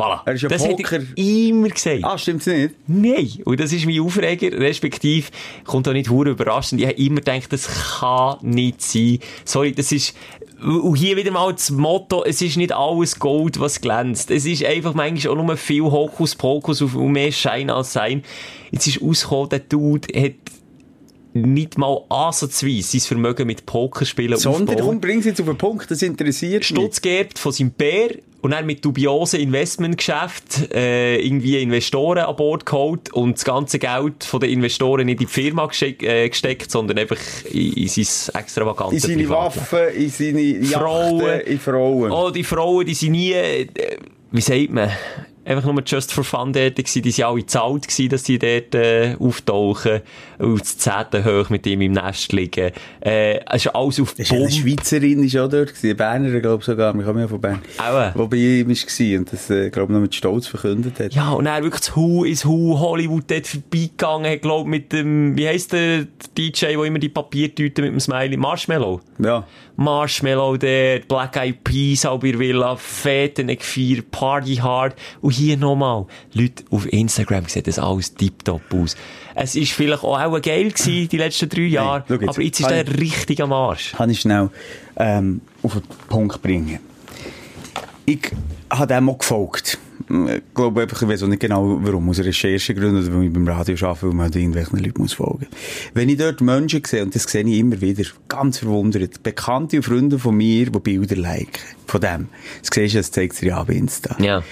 Voilà. 0.01 0.21
Er 0.25 0.33
ist 0.35 0.43
ja 0.43 0.49
das 0.49 0.63
Poker- 0.67 0.99
hat 0.99 1.07
er 1.17 1.23
immer 1.25 1.69
gesagt. 1.69 2.05
Ah, 2.05 2.17
stimmt's 2.19 2.47
nicht? 2.47 2.75
Nein. 2.87 3.31
Und 3.45 3.61
das 3.61 3.73
ist 3.73 3.85
mein 3.87 4.01
Aufreger, 4.01 4.59
respektive, 4.59 5.29
kommt 5.65 5.87
auch 5.89 5.93
nicht 5.93 6.11
hure 6.11 6.31
überraschend. 6.31 6.81
Ich 6.81 6.87
habe 6.87 6.97
immer 6.97 7.17
gedacht, 7.21 7.53
das 7.53 7.69
kann 8.01 8.39
nicht 8.43 8.81
sein. 8.83 9.19
Sorry, 9.45 9.73
das 9.73 9.93
ist, 9.93 10.15
und 10.63 10.95
hier 10.97 11.17
wieder 11.17 11.31
mal 11.31 11.53
das 11.53 11.71
Motto, 11.71 12.25
es 12.25 12.41
ist 12.43 12.57
nicht 12.57 12.73
alles 12.73 13.19
Gold, 13.19 13.61
was 13.61 13.81
glänzt. 13.81 14.31
Es 14.31 14.45
ist 14.47 14.65
einfach 14.65 14.95
manchmal 14.95 15.33
auch 15.39 15.43
nur 15.43 15.57
viel 15.57 15.83
Hokuspokus 15.83 16.83
und 16.83 17.13
mehr 17.13 17.33
Schein 17.33 17.71
als 17.71 17.93
Sein. 17.93 18.23
Jetzt 18.71 18.87
ist 18.87 19.03
rausgekommen, 19.03 19.49
der 19.51 19.59
Dude 19.61 20.09
hat 20.21 20.33
nicht 21.33 21.79
mal 21.79 22.03
ansatzweise 22.09 22.99
sein 22.99 23.01
Vermögen 23.01 23.47
mit 23.47 23.67
Pokerspielen 23.67 24.39
Sondern, 24.39 24.77
aufbauen. 24.77 24.87
komm, 24.87 25.01
bring's 25.01 25.27
jetzt 25.27 25.41
auf 25.41 25.47
den 25.47 25.59
Punkt, 25.59 25.91
das 25.91 26.03
interessiert 26.03 26.61
mich. 26.61 26.67
Stutz 26.67 27.01
geerbt 27.01 27.39
von 27.39 27.53
seinem 27.53 27.71
Bär 27.71 28.11
und 28.41 28.53
dann 28.53 28.67
mit 28.67 28.85
dubiosen 28.85 29.41
Investmentgeschäft 29.41 30.73
äh, 30.75 31.17
irgendwie 31.19 31.63
Investoren 31.63 32.25
an 32.25 32.37
Bord 32.37 32.65
geholt 32.67 33.13
und 33.13 33.37
das 33.37 33.45
ganze 33.45 33.79
Geld 33.79 34.25
von 34.25 34.41
den 34.41 34.51
Investoren 34.51 35.07
nicht 35.07 35.21
in 35.21 35.27
die 35.27 35.33
Firma 35.33 35.69
äh, 35.81 36.29
gesteckt, 36.29 36.71
sondern 36.71 36.99
einfach 36.99 37.19
in, 37.51 37.73
in 37.75 37.89
sein 37.89 38.41
extravagantes 38.41 39.05
In 39.05 39.11
seine. 39.11 39.29
Waffen, 39.29 39.89
in 39.95 40.11
seine 40.11 40.65
Frauen. 40.65 41.21
Yachten, 41.21 41.53
in 41.53 41.59
Frauen. 41.61 42.11
Oh, 42.11 42.31
die 42.31 42.45
Frauen, 42.45 42.87
die 42.87 42.95
sind 42.95 43.13
nie, 43.13 43.33
äh, 43.33 43.67
wie 44.33 44.41
sagt 44.41 44.71
man, 44.71 44.91
einfach 45.51 45.71
nur 45.71 45.83
just 45.85 46.13
for 46.13 46.25
fun 46.25 46.53
dort 46.53 46.77
gewesen, 46.77 47.03
die 47.03 47.11
sind 47.11 47.25
alle 47.25 47.45
zahlt 47.47 47.89
gewesen, 47.89 48.09
dass 48.09 48.23
die 48.23 48.39
dort 48.39 48.75
äh, 48.75 49.17
auftauchen, 49.19 50.01
auf 50.39 50.59
das 50.61 50.79
zehnte 50.79 51.25
hoch 51.25 51.51
mit 51.51 51.67
ihm 51.67 51.81
im 51.81 51.93
Nest 51.93 52.33
liegen. 52.33 52.71
Äh, 53.01 53.41
es 53.47 53.67
ist 53.67 53.75
alles 53.75 54.01
auf 54.01 54.15
ja 54.17 54.25
eine 54.31 54.45
Bumm. 54.45 54.51
Schweizerin, 54.51 55.25
ist 55.25 55.37
auch 55.37 55.49
dort 55.49 55.69
gewesen. 55.69 55.87
Eine 55.87 55.95
Berner, 55.95 56.41
glaub 56.41 56.61
ich 56.61 56.67
sogar. 56.67 56.95
Wir 56.95 57.05
kommen 57.05 57.21
ja 57.21 57.29
von 57.29 57.41
Bern. 57.41 57.61
Auch. 57.79 58.15
Wo 58.15 58.27
bei 58.27 58.37
ihm 58.37 58.69
war 58.69 59.19
und 59.19 59.33
das, 59.33 59.51
äh, 59.51 59.71
glaub 59.71 59.89
ich, 59.89 59.95
noch 59.95 60.01
mit 60.01 60.15
Stolz 60.15 60.47
verkündet 60.47 60.99
hat. 61.01 61.13
Ja, 61.13 61.31
und 61.33 61.47
er 61.47 61.63
wirklich 61.63 61.81
das 61.81 61.97
Hu 61.97 62.25
ins 62.25 62.45
Hu 62.45 62.79
Hollywood 62.79 63.25
dort 63.29 63.47
vorbeigegangen, 63.47 64.33
hat, 64.33 64.43
glaub, 64.43 64.67
mit 64.67 64.93
dem, 64.93 65.37
wie 65.37 65.49
heisst 65.49 65.73
der 65.73 66.07
DJ, 66.37 66.67
der 66.67 66.85
immer 66.85 66.99
die 66.99 67.09
Papiertüte 67.09 67.83
mit 67.83 67.93
dem 67.93 68.01
Smiley, 68.01 68.37
Marshmallow. 68.37 69.01
Ja. 69.19 69.45
Marshmallow 69.77 70.57
dort, 70.57 71.09
Black 71.09 71.37
Eyed 71.37 71.65
Peas, 71.65 72.05
auch 72.07 72.19
bei 72.21 72.39
Villa, 72.39 72.77
Feten 72.77 73.49
gefeiert, 73.49 74.11
Party 74.11 74.57
hard. 74.57 74.95
Und 75.21 75.33
hier 75.33 75.57
nochmal, 75.57 76.07
Leute 76.33 76.65
auf 76.71 76.91
Instagram 76.93 77.47
sieht 77.47 77.67
das 77.67 77.79
alles 77.79 78.15
tiptop 78.15 78.63
aus. 78.73 78.97
Es 79.35 79.55
ist 79.55 79.73
vielleicht 79.73 80.05
auch, 80.05 80.21
auch 80.21 80.43
geil 80.43 80.71
gewesen, 80.71 81.09
die 81.09 81.17
letzten 81.17 81.49
drei 81.49 81.63
Jahre, 81.63 82.05
schau 82.07 82.15
jetzt. 82.15 82.29
aber 82.29 82.43
jetzt 82.43 82.61
ist 82.61 82.71
der 82.71 83.01
richtig 83.01 83.41
am 83.43 83.53
Arsch. 83.53 83.93
kann 83.93 84.11
ich 84.11 84.21
schnell 84.21 84.51
ähm, 84.97 85.41
auf 85.63 85.73
den 85.73 85.83
Punkt 86.09 86.43
bringen. 86.43 86.81
Ich 88.07 88.33
habe 88.71 88.87
dem 88.87 89.09
auch 89.09 89.19
gefolgt. 89.19 89.79
Ich 90.11 90.43
glaube 90.55 90.83
einfach, 90.83 91.03
ich 91.03 91.09
weiß 91.09 91.23
auch 91.23 91.29
nicht 91.29 91.41
genau, 91.41 91.79
warum. 91.83 92.09
Aus 92.09 92.19
Recherchegründen 92.19 93.05
oder 93.05 93.15
weil 93.15 93.27
ich 93.27 93.33
beim 93.33 93.47
Radio 93.47 93.77
arbeite, 93.87 94.07
weil 94.09 94.15
man 94.15 94.25
halt 94.25 94.37
irgendwelchen 94.37 94.79
Leuten 94.81 95.03
muss 95.03 95.13
folgen 95.13 95.47
Wenn 95.95 96.09
ich 96.09 96.17
dort 96.17 96.41
Menschen 96.41 96.83
sehe, 96.85 97.03
und 97.05 97.15
das 97.15 97.23
sehe 97.25 97.45
ich 97.45 97.59
immer 97.59 97.81
wieder, 97.81 98.03
ganz 98.29 98.59
verwundert, 98.59 99.23
Bekannte 99.23 99.77
und 99.77 99.83
Freunde 99.85 100.19
von 100.19 100.37
mir, 100.37 100.67
die 100.67 100.79
Bilder 100.81 101.17
liken, 101.17 101.63
von 101.87 102.01
dem. 102.01 102.29
Das 102.61 102.71
siehst 102.75 102.95
du, 102.95 102.99
das 102.99 103.11
zeigt 103.13 103.37
sich 103.37 103.49
ja 103.49 103.63
bei 103.63 103.75
Insta. 103.75 104.17
Ja. 104.21 104.43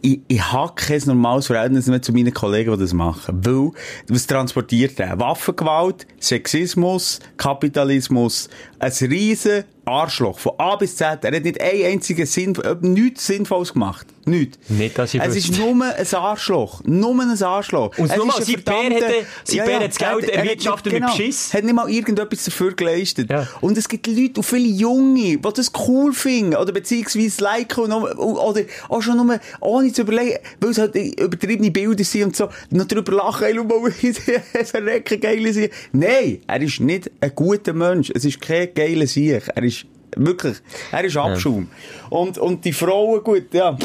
ich, 0.00 0.20
ich 0.28 0.52
habe 0.52 0.72
kein 0.74 1.02
normales 1.06 1.48
Verhältnis 1.48 1.86
mehr 1.86 2.00
zu 2.00 2.12
meinen 2.12 2.32
Kollegen, 2.32 2.72
die 2.72 2.78
das 2.78 2.92
machen. 2.92 3.44
Weil, 3.44 3.72
was 4.08 4.26
transportiert 4.26 4.98
er? 5.00 5.18
Waffengewalt, 5.18 6.06
Sexismus, 6.20 7.20
Kapitalismus, 7.36 8.48
ein 8.78 8.92
riesen 8.92 9.64
Arschloch 9.84 10.38
von 10.38 10.52
A 10.58 10.76
bis 10.76 10.96
Z. 10.96 11.24
Er 11.24 11.36
hat 11.36 11.44
nicht 11.44 11.60
einen 11.60 11.84
einzigen 11.84 12.26
Sinn, 12.26 12.56
nichts 12.80 13.26
Sinnvolles 13.26 13.72
gemacht. 13.72 14.06
Nichts. 14.28 14.58
Nicht, 14.68 14.98
dass 14.98 15.14
ich 15.14 15.20
Es 15.22 15.34
wüsste. 15.36 15.52
ist 15.52 15.58
nur 15.60 15.84
ein 15.84 16.06
Arschloch. 16.14 16.82
Nur 16.84 17.12
ein 17.22 17.42
Arschloch. 17.42 17.96
Und 17.96 18.10
Es 18.10 18.16
nur, 18.16 18.36
ein 18.36 18.42
sein 18.44 18.62
Bär 18.64 18.74
hätte- 18.74 19.26
sein 19.44 19.64
Bär 19.64 19.80
hat 19.80 19.88
das 19.90 19.96
Geld 19.98 20.02
er 20.02 20.14
hat- 20.16 20.22
er 20.28 20.38
hat 20.38 20.44
erwirtschaftet 20.46 20.92
nicht- 20.92 21.00
mit 21.02 21.10
genau, 21.10 21.16
Beschiss. 21.16 21.54
Hat 21.54 21.64
nicht 21.64 21.74
mal 21.74 21.88
irgendetwas 21.88 22.44
dafür 22.44 22.74
geleistet. 22.74 23.30
Ja. 23.30 23.46
Und 23.60 23.78
es 23.78 23.88
gibt 23.88 24.06
Leute, 24.08 24.40
und 24.40 24.42
viele 24.42 24.66
Junge, 24.66 25.38
die 25.38 25.40
das 25.40 25.70
cool 25.86 26.12
finden, 26.12 26.56
oder 26.56 26.72
beziehungsweise 26.72 27.42
liken, 27.42 27.84
und 27.84 27.90
noch- 27.90 28.16
oder 28.18 28.62
auch 28.88 29.00
schon 29.00 29.16
nur, 29.16 29.38
ohne 29.60 29.92
zu 29.92 30.02
überlegen, 30.02 30.38
weil 30.60 30.70
es 30.70 30.78
halt 30.78 30.96
übertriebene 30.96 31.70
Bilder 31.70 32.02
sind 32.02 32.24
und 32.24 32.36
so, 32.36 32.48
noch 32.70 32.86
drüber 32.86 33.12
lachen, 33.12 33.44
ey, 33.44 33.54
schau 33.54 33.64
mal, 33.64 33.92
es 34.54 34.70
verrecken, 34.72 35.20
geile 35.20 35.52
Sieg. 35.52 35.72
Nein, 35.92 36.38
er 36.48 36.62
ist 36.62 36.80
nicht 36.80 37.10
ein 37.20 37.32
guter 37.34 37.72
Mensch. 37.72 38.10
Es 38.12 38.24
ist 38.24 38.40
kein 38.40 38.74
geiler 38.74 39.06
Sieg. 39.06 39.42
Er 39.54 39.62
ist 39.62 39.86
wirklich, 40.16 40.56
er 40.90 41.04
ist 41.04 41.16
Abschaum. 41.16 41.68
Und, 42.10 42.38
und 42.38 42.64
die 42.64 42.72
Frauen, 42.72 43.22
gut, 43.22 43.52
ja, 43.52 43.76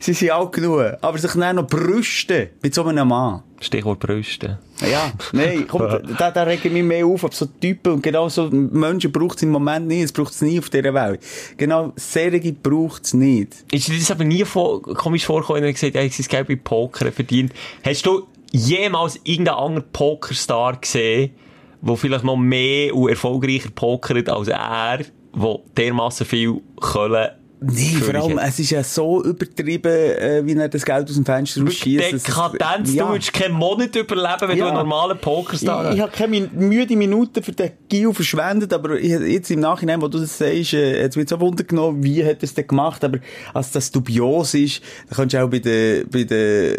sie 0.00 0.12
sind 0.12 0.32
auch 0.32 0.50
genug. 0.50 0.82
Aber 1.00 1.18
sich 1.18 1.32
dann 1.32 1.56
noch 1.56 1.66
brüsten 1.66 2.48
mit 2.62 2.74
so 2.74 2.84
einem 2.84 3.08
Mann. 3.08 3.42
Stichwort 3.60 3.98
Brüste. 3.98 4.58
Ja, 4.88 5.12
nein, 5.32 5.66
komm, 5.66 5.80
da, 6.18 6.30
da 6.30 6.42
regen 6.44 6.72
mich 6.72 6.84
mehr 6.84 7.04
auf, 7.04 7.24
ob 7.24 7.34
so 7.34 7.46
Typen, 7.46 7.94
und 7.94 8.02
genau 8.02 8.28
so 8.28 8.48
Menschen 8.50 9.10
braucht 9.10 9.38
es 9.38 9.42
im 9.42 9.50
Moment 9.50 9.88
nicht, 9.88 10.04
es 10.04 10.12
braucht 10.12 10.32
es 10.32 10.42
nie 10.42 10.58
auf 10.58 10.70
dieser 10.70 10.94
Welt. 10.94 11.20
Genau, 11.56 11.92
Serien 11.96 12.56
braucht 12.62 13.04
es 13.04 13.14
nicht. 13.14 13.64
Ist 13.72 13.88
dir 13.88 13.98
das 13.98 14.10
aber 14.10 14.24
nie 14.24 14.44
vor, 14.44 14.82
komisch 14.82 15.26
vorgekommen, 15.26 15.62
wenn 15.62 15.70
er 15.70 15.72
gesagt 15.72 15.94
hat, 15.94 16.02
er 16.02 16.04
hat 16.04 16.12
sein 16.12 16.26
Geld 16.28 16.48
bei 16.48 16.56
Poker 16.56 17.10
verdient? 17.10 17.52
Hast 17.82 18.06
du 18.06 18.28
jemals 18.52 19.18
irgendeinen 19.24 19.58
anderen 19.58 19.92
Pokerstar 19.92 20.76
gesehen, 20.76 21.32
der 21.80 21.96
vielleicht 21.96 22.24
noch 22.24 22.36
mehr 22.36 22.94
und 22.94 23.08
erfolgreicher 23.08 23.70
pokert 23.70 24.28
als 24.28 24.48
er, 24.48 25.00
der 25.34 25.58
dermassen 25.76 26.26
viel 26.26 26.60
Kohle 26.76 27.34
Nee, 27.60 27.96
vor 28.00 28.14
allem, 28.14 28.38
es 28.38 28.56
ist 28.60 28.70
ja 28.70 28.84
so 28.84 29.20
übertrieben, 29.24 29.90
äh, 29.92 30.42
wie 30.46 30.52
er 30.54 30.68
das 30.68 30.84
Geld 30.84 31.08
aus 31.08 31.16
dem 31.16 31.24
Fenster 31.24 31.60
rausschießt. 31.60 32.12
Dekadenz, 32.12 32.94
Ja. 32.94 33.06
du 33.06 33.12
würdest 33.14 33.32
keinen 33.32 33.54
Monat 33.54 33.96
überleben, 33.96 34.40
wenn 34.42 34.50
du 34.50 34.56
Ja. 34.58 34.66
einen 34.68 34.76
normalen 34.76 35.18
Pokerstar 35.18 35.88
Ich, 35.90 35.96
ich 35.96 36.00
habe 36.00 36.12
keine 36.12 36.48
müde 36.52 36.94
Minuten 36.94 37.42
für 37.42 37.50
den 37.50 37.72
Gil 37.88 38.14
verschwendet, 38.14 38.72
aber 38.72 38.96
ich, 39.00 39.10
jetzt 39.10 39.50
im 39.50 39.58
Nachhinein, 39.58 40.00
wo 40.00 40.06
du 40.06 40.20
das 40.20 40.38
sagst, 40.38 40.72
äh, 40.74 41.00
jetzt 41.02 41.16
wird 41.16 41.28
so 41.30 41.40
Wunder 41.40 41.64
genommen, 41.64 42.00
wie 42.04 42.24
hat 42.24 42.36
er 42.36 42.44
es 42.44 42.54
denn 42.54 42.68
gemacht, 42.68 43.02
aber 43.02 43.18
als 43.52 43.72
das 43.72 43.90
dubios 43.90 44.54
ist, 44.54 44.80
dann 45.08 45.16
kannst 45.16 45.34
du 45.34 45.44
auch 45.44 45.50
bei 45.50 45.58
den, 45.58 46.08
bei 46.08 46.22
den, 46.22 46.74
äh, 46.74 46.76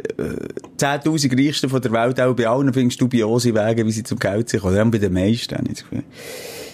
10.000 0.78 1.38
Reichsten 1.38 1.70
von 1.70 1.82
der 1.82 1.92
Welt, 1.92 2.22
auch 2.22 2.34
bei 2.34 2.48
allen 2.48 2.72
findest 2.74 3.02
du 3.02 3.06
dubiose 3.10 3.54
Wege, 3.54 3.86
wie 3.86 3.92
sie 3.92 4.04
zum 4.04 4.18
Geld 4.18 4.48
sind, 4.48 4.64
oder 4.64 4.82
auch 4.82 4.90
bei 4.90 4.98
den 4.98 5.12
meisten, 5.12 5.58
habe 5.58 5.68
ich 5.68 5.74
das 5.74 5.84
Gefühl. 5.84 6.04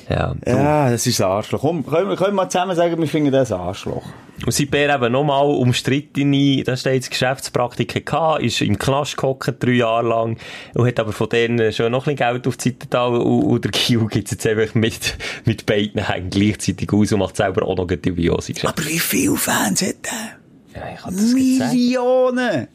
Ja. 0.09 0.35
Ja, 0.45 0.91
das 0.91 1.07
ist 1.07 1.21
ein 1.21 1.27
Arschloch. 1.27 1.61
Komm, 1.61 1.85
können 1.85 2.09
wir, 2.09 2.15
können 2.15 2.31
wir 2.31 2.43
mal 2.43 2.49
zusammen 2.49 2.75
sagen, 2.75 2.99
wir 2.99 3.07
finden 3.07 3.31
das 3.31 3.51
ein 3.51 3.59
Arschloch. 3.59 4.03
Und 4.45 4.51
sein 4.51 4.67
Bär 4.67 4.93
eben 4.93 5.11
nochmal 5.11 5.45
umstrittene, 5.45 6.63
da 6.63 6.75
steht 6.75 6.93
jetzt 6.95 7.09
Geschäftspraktiken 7.09 8.03
gehabt, 8.03 8.43
ist 8.43 8.61
im 8.61 8.77
Knast 8.77 9.15
gehockt, 9.15 9.63
drei 9.63 9.71
Jahre 9.71 10.07
lang, 10.07 10.37
und 10.73 10.85
hat 10.85 10.99
aber 10.99 11.13
von 11.13 11.29
denen 11.29 11.71
schon 11.71 11.91
noch 11.91 12.05
ein 12.05 12.15
bisschen 12.15 12.33
Geld 12.33 12.47
auf 12.47 12.57
die 12.57 12.69
Seite 12.69 12.87
da, 12.89 13.05
und, 13.05 13.21
und 13.21 13.63
der 13.63 13.71
Kiel 13.71 14.05
gibt 14.07 14.31
jetzt 14.31 14.45
einfach 14.45 14.75
mit, 14.75 15.17
mit 15.45 15.65
beiden 15.65 16.05
Hängen 16.05 16.29
gleichzeitig 16.29 16.91
aus 16.91 17.13
und 17.13 17.19
macht 17.19 17.37
selber 17.37 17.65
auch 17.65 17.77
noch 17.77 17.87
eine 17.87 17.97
dubiose 17.97 18.53
Geschäfte. 18.53 18.77
Aber 18.77 18.87
wie 18.87 18.99
viele 18.99 19.37
Fans 19.37 19.81
hat 19.81 19.95
er? 20.03 20.81
Ja, 20.81 20.93
ich 20.93 21.01
kann 21.01 21.15
das. 21.15 21.33
Millionen! 21.33 22.67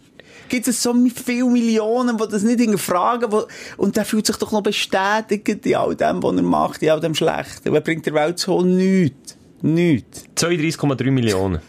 Gibt 0.50 0.68
es 0.68 0.82
so 0.82 0.92
viele 1.24 1.44
Millionen, 1.46 2.18
die 2.18 2.28
das 2.28 2.42
nicht 2.42 2.60
hinterfragen, 2.60 3.32
wo, 3.32 3.44
und 3.78 3.96
der 3.96 4.04
fühlt 4.04 4.26
sich 4.26 4.36
doch 4.36 4.52
noch 4.52 4.62
bestätigt 4.62 5.48
in 5.48 5.74
all 5.76 5.94
dem, 5.96 6.22
was 6.22 6.36
er 6.36 6.42
macht, 6.42 6.82
in 6.82 6.90
all 6.90 7.00
dem 7.00 7.14
Schlechten. 7.14 7.72
Wer 7.72 7.80
bringt 7.80 8.04
der 8.04 8.12
Welt 8.14 8.38
so 8.38 8.60
nichts? 8.62 9.36
Nichts. 9.62 10.24
32,3 10.36 11.10
Millionen. 11.10 11.60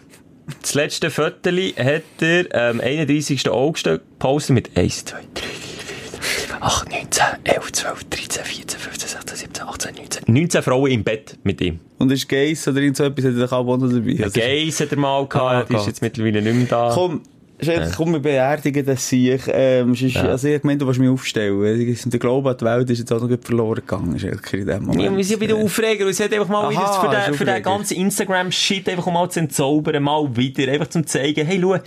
Das 0.62 0.74
letzte 0.74 1.10
Viertel 1.10 1.74
hat 1.78 2.04
er 2.20 2.70
am 2.72 2.82
31. 2.82 3.48
August 3.50 3.86
gepostet 3.86 4.54
mit 4.56 4.78
1, 4.78 5.06
2, 5.06 5.18
3, 5.36 5.42
4, 5.42 6.20
5, 6.20 6.58
8, 6.62 6.90
9, 6.92 7.12
10, 7.12 7.26
11, 7.44 7.72
12, 7.72 8.04
13, 8.10 8.44
14, 8.44 8.80
15, 8.80 9.10
16, 9.10 9.38
17, 9.38 9.64
18, 9.64 9.96
19. 9.96 10.24
19 10.34 10.64
Frauen 10.64 10.92
im 10.92 11.04
Bett 11.04 11.38
mit 11.44 11.62
ihm. 11.62 11.80
Und 12.00 12.12
ist 12.12 12.28
Geiss 12.28 12.68
oder 12.68 12.82
irgend 12.82 12.98
so 12.98 13.04
etwas, 13.06 13.26
hat 13.26 13.36
er 13.36 13.54
auch 13.54 13.78
noch 13.78 13.90
dabei. 13.90 14.14
Geiss 14.34 14.80
hat 14.80 14.92
er 14.92 14.98
mal 14.98 15.28
gehabt, 15.28 15.54
Ah, 15.54 15.64
die 15.70 15.76
ist 15.76 15.88
jetzt 15.88 16.02
mittlerweile 16.02 16.42
nicht 16.42 16.56
mehr 16.56 16.66
da. 16.68 16.92
Komm, 16.94 17.22
Schelke, 17.62 17.92
komm, 17.96 18.14
wir 18.14 18.20
beerdigen 18.20 18.86
das 18.86 19.08
Sieg. 19.08 19.42
Ähm, 19.48 19.94
sonst, 19.96 20.16
Ja. 20.16 20.24
Also, 20.24 20.48
ich 20.48 20.62
gemeint, 20.62 20.82
du 20.82 20.88
willst 20.88 21.00
mich 21.00 21.10
aufstellen. 21.10 21.98
Der 22.06 22.20
Glaube 22.20 22.50
an 22.52 22.58
die 22.58 22.66
Welt 22.66 22.90
ist 22.90 23.00
jetzt 23.00 23.12
auch 23.14 23.22
noch 23.22 23.30
verloren 23.42 23.76
gegangen, 23.76 24.18
Schelke, 24.20 24.58
in 24.58 24.68
dem 24.68 24.84
Moment. 24.86 25.04
Ja, 25.04 25.16
wir 25.16 25.24
sind 25.24 25.40
wieder 25.42 25.56
Aufreger 25.56 26.06
und 26.06 26.14
sie 26.14 26.24
hat 26.24 26.34
einfach 26.34 26.48
mal 26.50 26.66
Aha, 26.66 26.70
wieder 26.72 27.02
für 27.02 27.16
ist 27.18 27.28
den, 27.28 27.34
für 27.36 27.46
den 27.46 27.54
Aufreger. 27.54 27.70
ganzen 27.78 27.98
Instagram-Shit 27.98 28.90
einfach 28.90 29.06
mal 29.12 29.30
zu 29.30 29.40
entzaubern, 29.42 30.02
mal 30.04 30.36
wieder, 30.36 30.72
einfach 30.72 30.88
zum 30.88 31.06
zeigen, 31.06 31.46
hey, 31.46 31.60
schau, 31.62 31.78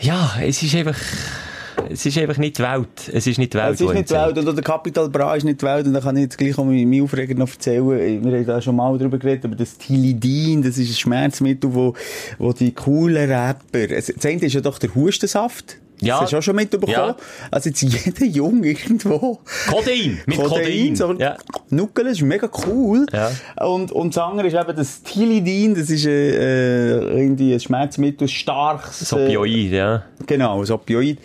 ja, 0.00 0.32
es 0.42 0.62
ist 0.62 0.74
einfach, 0.74 0.96
es 1.90 2.06
ist 2.06 2.18
einfach 2.18 2.38
nicht 2.38 2.58
die 2.58 2.62
Welt. 2.62 3.10
Es 3.12 3.26
ist 3.26 3.38
nicht 3.38 3.52
die 3.52 3.58
Welt, 3.58 3.74
Es 3.74 3.80
ist 3.80 3.92
nicht 3.92 4.10
die 4.10 4.14
Welt, 4.14 4.38
und 4.38 4.54
der 4.56 4.64
Capital 4.64 5.08
Bra 5.08 5.34
ist 5.34 5.44
nicht 5.44 5.60
die 5.60 5.66
Welt, 5.66 5.86
und 5.86 5.94
da 5.94 6.00
kann 6.00 6.16
ich 6.16 6.22
jetzt 6.22 6.38
gleich 6.38 6.58
auch 6.58 6.64
meinen 6.64 7.02
Aufreger 7.02 7.34
noch 7.34 7.50
erzählen. 7.50 7.88
Wir 8.24 8.32
haben 8.38 8.46
da 8.46 8.60
schon 8.60 8.76
mal 8.76 8.96
drüber 8.98 9.18
geredet, 9.18 9.44
aber 9.44 9.56
das 9.56 9.78
Tilidin, 9.78 10.62
das 10.62 10.78
ist 10.78 10.90
ein 10.90 10.96
Schmerzmittel, 10.96 11.74
wo, 11.74 11.94
wo 12.38 12.52
die 12.52 12.72
coolen 12.72 13.30
Rapper, 13.30 13.88
das 13.88 14.12
eine 14.24 14.40
ist 14.40 14.54
ja 14.54 14.60
doch 14.60 14.78
der 14.78 14.94
Hustensaft. 14.94 15.78
Ja. 16.02 16.14
Das 16.14 16.22
hast 16.22 16.32
du 16.32 16.38
auch 16.38 16.42
schon 16.42 16.56
mitbekommen. 16.56 16.92
Ja. 16.92 17.16
Also 17.50 17.68
jetzt 17.68 17.80
jeder 17.80 18.24
Jung 18.24 18.64
irgendwo. 18.64 19.38
Kodein, 19.68 20.20
mit 20.26 20.36
Kodein. 20.36 20.96
so 20.96 21.12
Ja. 21.12 21.36
Nuckeln, 21.70 22.08
ist 22.08 22.22
mega 22.22 22.50
cool. 22.66 23.06
Ja. 23.12 23.30
Und, 23.64 23.92
und 23.92 24.16
das 24.16 24.22
andere 24.22 24.48
ist 24.48 24.54
eben 24.54 24.76
das 24.76 25.02
Tilidin, 25.02 25.76
das 25.76 25.90
ist 25.90 26.04
äh, 26.04 26.96
äh, 26.98 27.20
irgendwie 27.20 27.54
ein 27.54 27.60
Schmerzmittel, 27.60 28.26
starkes... 28.26 28.98
Das 28.98 29.12
Opioid, 29.12 29.70
ja. 29.70 30.02
Genau, 30.26 30.60
ein 30.62 30.70
Opioid. 30.70 31.18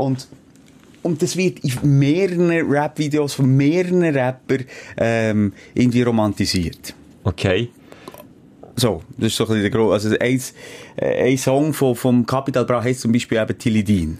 Und, 0.00 0.28
und 1.02 1.22
das 1.22 1.36
wird 1.36 1.58
in 1.60 1.98
mehreren 1.98 2.50
Rap-Videos 2.50 3.34
von 3.34 3.54
mehreren 3.56 4.02
Rappern 4.02 4.64
ähm, 4.96 5.52
irgendwie 5.74 6.02
romantisiert. 6.02 6.94
Okay. 7.24 7.68
So, 8.76 9.02
das 9.18 9.28
ist 9.28 9.36
so 9.36 9.44
ein 9.44 9.48
bisschen 9.48 9.62
der 9.62 9.70
Gro 9.70 9.92
Also 9.92 10.08
ein, 10.18 10.40
äh, 10.96 11.30
ein 11.30 11.36
Song 11.36 11.74
von, 11.74 11.94
vom 11.94 12.24
Capital 12.24 12.64
Bra 12.64 12.82
heisst 12.82 13.02
zum 13.02 13.12
Beispiel 13.12 13.38
eben 13.38 13.58
Tilidin. 13.58 14.18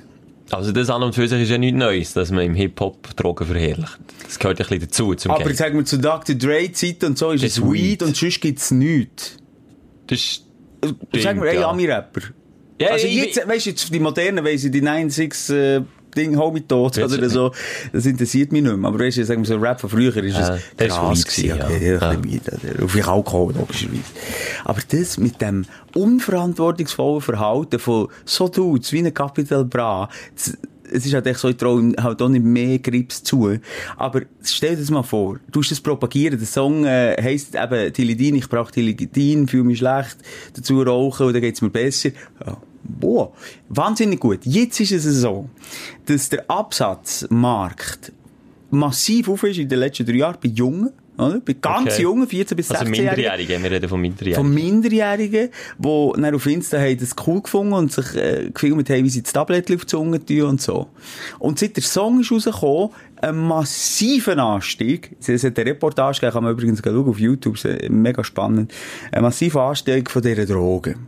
Also 0.50 0.72
das 0.72 0.90
an 0.90 1.02
und 1.02 1.14
für 1.14 1.26
sich 1.28 1.42
ist 1.42 1.50
ja 1.50 1.58
nichts 1.58 1.78
Neues, 1.78 2.12
dass 2.12 2.30
man 2.30 2.44
im 2.44 2.54
Hip-Hop 2.54 3.16
Drogen 3.16 3.46
verherrlicht. 3.46 3.98
Das 4.24 4.38
gehört 4.38 4.58
ja 4.58 4.66
ein 4.66 4.68
bisschen 4.68 4.88
dazu, 4.88 5.14
zum 5.14 5.30
Aber 5.30 5.44
Game. 5.44 5.54
sagen 5.54 5.78
wir 5.78 5.84
zu 5.84 5.98
Dr. 5.98 6.34
Dre 6.34 6.70
Zeit 6.72 7.04
und 7.04 7.16
so 7.16 7.30
ist 7.30 7.44
Das 7.44 7.52
es 7.52 7.62
Weed, 7.62 8.02
und 8.02 8.16
sonst 8.16 8.40
gibt's 8.40 8.70
nichts. 8.70 9.36
Das 10.08 10.18
ist... 10.18 10.44
Sagen 11.22 11.40
wir, 11.40 11.50
ein 11.50 11.60
ja. 11.60 11.68
Ami-Rapper. 11.70 12.20
Ja, 12.80 12.88
also 12.92 13.06
ich- 13.06 13.14
jetzt, 13.16 13.46
weißt 13.46 13.66
du, 13.66 13.70
jetzt 13.70 13.94
die 13.94 14.00
modernen, 14.00 14.44
weiss 14.44 14.64
ich, 14.64 14.70
die 14.70 14.80
96 14.80 15.50
äh, 15.56 15.80
Ding, 16.16 16.36
Homie 16.36 16.62
tot 16.62 16.96
Jetzt- 16.96 17.16
oder 17.16 17.30
so, 17.30 17.52
das 17.92 18.04
interessiert 18.04 18.50
mich 18.50 18.62
nicht 18.62 18.76
mehr. 18.76 18.88
Aber 18.88 18.98
weißt 18.98 19.18
du, 19.18 19.24
sagen 19.24 19.42
wir 19.42 19.46
so, 19.46 19.56
Rap 19.58 19.80
von 19.80 19.90
früher 19.90 20.16
ist 20.16 20.34
Ja, 20.36 20.56
es 20.56 20.62
das 20.76 20.88
ist 20.88 20.94
krass 20.94 21.24
gewesen, 21.24 21.58
gewesen, 21.58 21.62
okay, 21.62 21.86
ja. 22.00 22.12
ja. 22.80 22.86
vielleicht 22.88 23.08
Alkohol, 23.08 23.54
logischerweise. 23.54 24.02
Aber 24.64 24.80
das 24.90 25.18
mit 25.18 25.40
dem 25.40 25.66
unverantwortungsvollen 25.94 27.20
Verhalten 27.20 27.78
von 27.78 28.08
so 28.24 28.48
Dudes 28.48 28.92
wie 28.92 28.98
ein 29.00 29.14
Capital 29.14 29.64
Bra, 29.64 30.08
das, 30.34 30.56
es 30.92 31.06
ist 31.06 31.14
halt 31.14 31.26
echt 31.28 31.38
so, 31.38 31.48
ich 31.48 31.56
traue 31.56 31.92
halt 32.02 32.20
auch 32.20 32.28
nicht 32.28 32.44
mehr 32.44 32.78
Grips 32.80 33.22
zu. 33.22 33.56
Aber 33.96 34.22
stell 34.42 34.70
dir 34.74 34.78
das 34.78 34.90
mal 34.90 35.04
vor, 35.04 35.38
du 35.52 35.60
hast 35.60 35.70
das 35.70 35.80
propagieren, 35.80 36.36
der 36.38 36.48
Song 36.48 36.84
äh, 36.84 37.16
heisst 37.22 37.54
eben 37.54 37.92
Tilidin, 37.92 38.34
ich 38.34 38.48
brauche 38.48 38.72
Tilidin, 38.72 39.46
fühle 39.46 39.62
mich 39.64 39.78
schlecht, 39.78 40.16
dazu 40.54 40.82
rauchen 40.82 41.26
und 41.26 41.32
dann 41.34 41.42
geht's 41.42 41.62
mir 41.62 41.70
besser. 41.70 42.10
Ja. 42.44 42.56
Boah, 42.98 43.32
wahnsinnig 43.68 44.20
gut. 44.20 44.40
Jetzt 44.44 44.80
ist 44.80 44.92
es 44.92 45.04
so, 45.04 45.48
dass 46.06 46.28
der 46.28 46.50
Absatzmarkt 46.50 48.12
massiv 48.70 49.28
auf 49.28 49.42
ist 49.44 49.58
in 49.58 49.68
den 49.68 49.78
letzten 49.78 50.06
drei 50.06 50.14
Jahren 50.14 50.36
bei 50.42 50.48
Jungen, 50.48 50.90
oder? 51.18 51.40
Bei 51.40 51.52
ganz 51.54 51.92
Okay. 51.94 52.02
Jungen, 52.02 52.26
14 52.26 52.56
bis 52.56 52.70
Also 52.70 52.84
16 52.84 53.04
Minderjährige, 53.04 53.62
wir 53.62 53.70
reden 53.70 53.88
von 53.88 54.00
Minderjährigen. 54.00 54.42
von 54.44 54.54
Minderjährigen, 54.54 55.48
die 55.78 56.12
dann 56.16 56.34
auf 56.34 56.46
Insta 56.46 56.78
haben 56.78 56.98
das 56.98 57.14
cool 57.26 57.42
gefunden 57.42 57.72
und 57.74 57.92
sich 57.92 58.14
äh, 58.16 58.50
gefilmt 58.54 58.88
haben, 58.88 59.04
wie 59.04 59.10
sie 59.10 59.22
das 59.22 59.32
Tablet 59.32 59.70
auf 59.72 59.80
die 59.82 59.86
Zunge 59.86 60.24
tun 60.24 60.42
und 60.42 60.62
so. 60.62 60.88
Und 61.38 61.58
seit 61.58 61.76
der 61.76 61.82
Song 61.82 62.20
ist 62.20 62.32
rausgekommen, 62.32 62.90
ein 63.16 63.36
massiven 63.36 64.38
Anstieg, 64.38 65.14
es 65.20 65.44
hat 65.44 65.58
eine 65.58 65.70
Reportage 65.70 66.20
gegeben, 66.20 66.32
kann 66.32 66.44
man 66.44 66.52
übrigens 66.52 66.80
schauen 66.82 67.06
auf 67.08 67.18
YouTube, 67.18 67.56
ist, 67.56 67.66
äh, 67.66 67.88
mega 67.90 68.24
spannend, 68.24 68.72
ein 69.12 69.22
massiver 69.22 69.62
Anstieg 69.64 70.10
von 70.10 70.22
dieser 70.22 70.46
Drogen. 70.46 71.06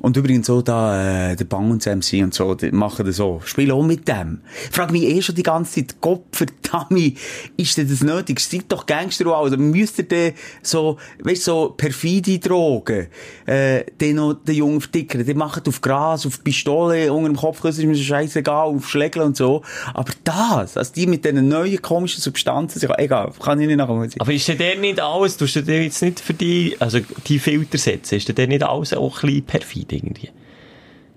Und 0.00 0.16
übrigens 0.16 0.48
auch 0.48 0.62
da, 0.62 1.30
äh, 1.32 1.36
der 1.36 1.44
Bang 1.44 1.70
und 1.70 1.84
MC 1.84 2.22
und 2.22 2.32
so, 2.32 2.54
die 2.54 2.70
machen 2.72 3.04
das 3.04 3.16
so. 3.16 3.40
Spielen 3.44 3.70
auch 3.72 3.82
mit 3.82 4.08
dem. 4.08 4.40
Ich 4.70 4.74
frage 4.74 4.92
mich 4.92 5.02
eh 5.04 5.20
schon 5.20 5.34
die 5.34 5.42
ganze 5.42 5.74
Zeit, 5.86 6.00
Gott 6.00 6.22
verdammt, 6.32 7.18
ist 7.58 7.76
denn 7.76 7.88
das 7.88 8.00
nötig? 8.02 8.40
Seid 8.40 8.64
doch 8.68 8.86
Gangster 8.86 9.26
und 9.26 9.32
alles. 9.32 9.58
Müsst 9.58 9.98
ihr 9.98 10.04
denn 10.04 10.32
so, 10.62 10.96
weißt 11.22 11.44
so 11.44 11.74
perfide 11.76 12.38
Drogen, 12.38 13.08
äh, 13.44 13.84
den 14.00 14.16
noch 14.16 14.34
den 14.34 14.54
Jungen 14.56 14.80
verdickern? 14.80 15.24
Die 15.24 15.34
machen 15.34 15.62
auf 15.68 15.80
Gras, 15.82 16.24
auf 16.24 16.42
Pistole, 16.42 17.12
unter 17.12 17.28
dem 17.28 17.36
Kopfkissen 17.36 17.82
ist 17.82 17.88
mir 17.88 17.94
so 17.94 18.02
scheißegal, 18.02 18.68
auf 18.68 18.88
Schlägel 18.88 19.20
und 19.22 19.36
so. 19.36 19.62
Aber 19.92 20.12
das, 20.24 20.78
also 20.78 20.92
die 20.94 21.06
mit 21.06 21.24
diesen 21.26 21.46
neuen 21.48 21.80
komischen 21.82 22.22
Substanzen, 22.22 22.78
sich- 22.78 22.88
egal, 22.96 23.32
kann 23.38 23.60
ich 23.60 23.66
nicht 23.66 23.76
nachvollziehen. 23.76 24.20
Aber 24.20 24.32
ist 24.32 24.48
denn 24.48 24.56
der 24.56 24.76
nicht 24.78 24.98
alles, 24.98 25.36
tust 25.36 25.56
du 25.56 25.62
dir 25.62 25.82
jetzt 25.82 26.00
nicht 26.00 26.20
für 26.20 26.32
die, 26.34 26.74
also 26.78 27.00
die 27.26 27.38
Filter 27.38 27.76
setzen, 27.76 28.14
ist 28.14 28.28
denn 28.28 28.36
der 28.36 28.46
nicht 28.46 28.62
alles 28.62 28.94
auch 28.94 29.22
ein 29.22 29.26
bisschen 29.26 29.44
perfid 29.44 29.89
irgendwie? 29.92 30.30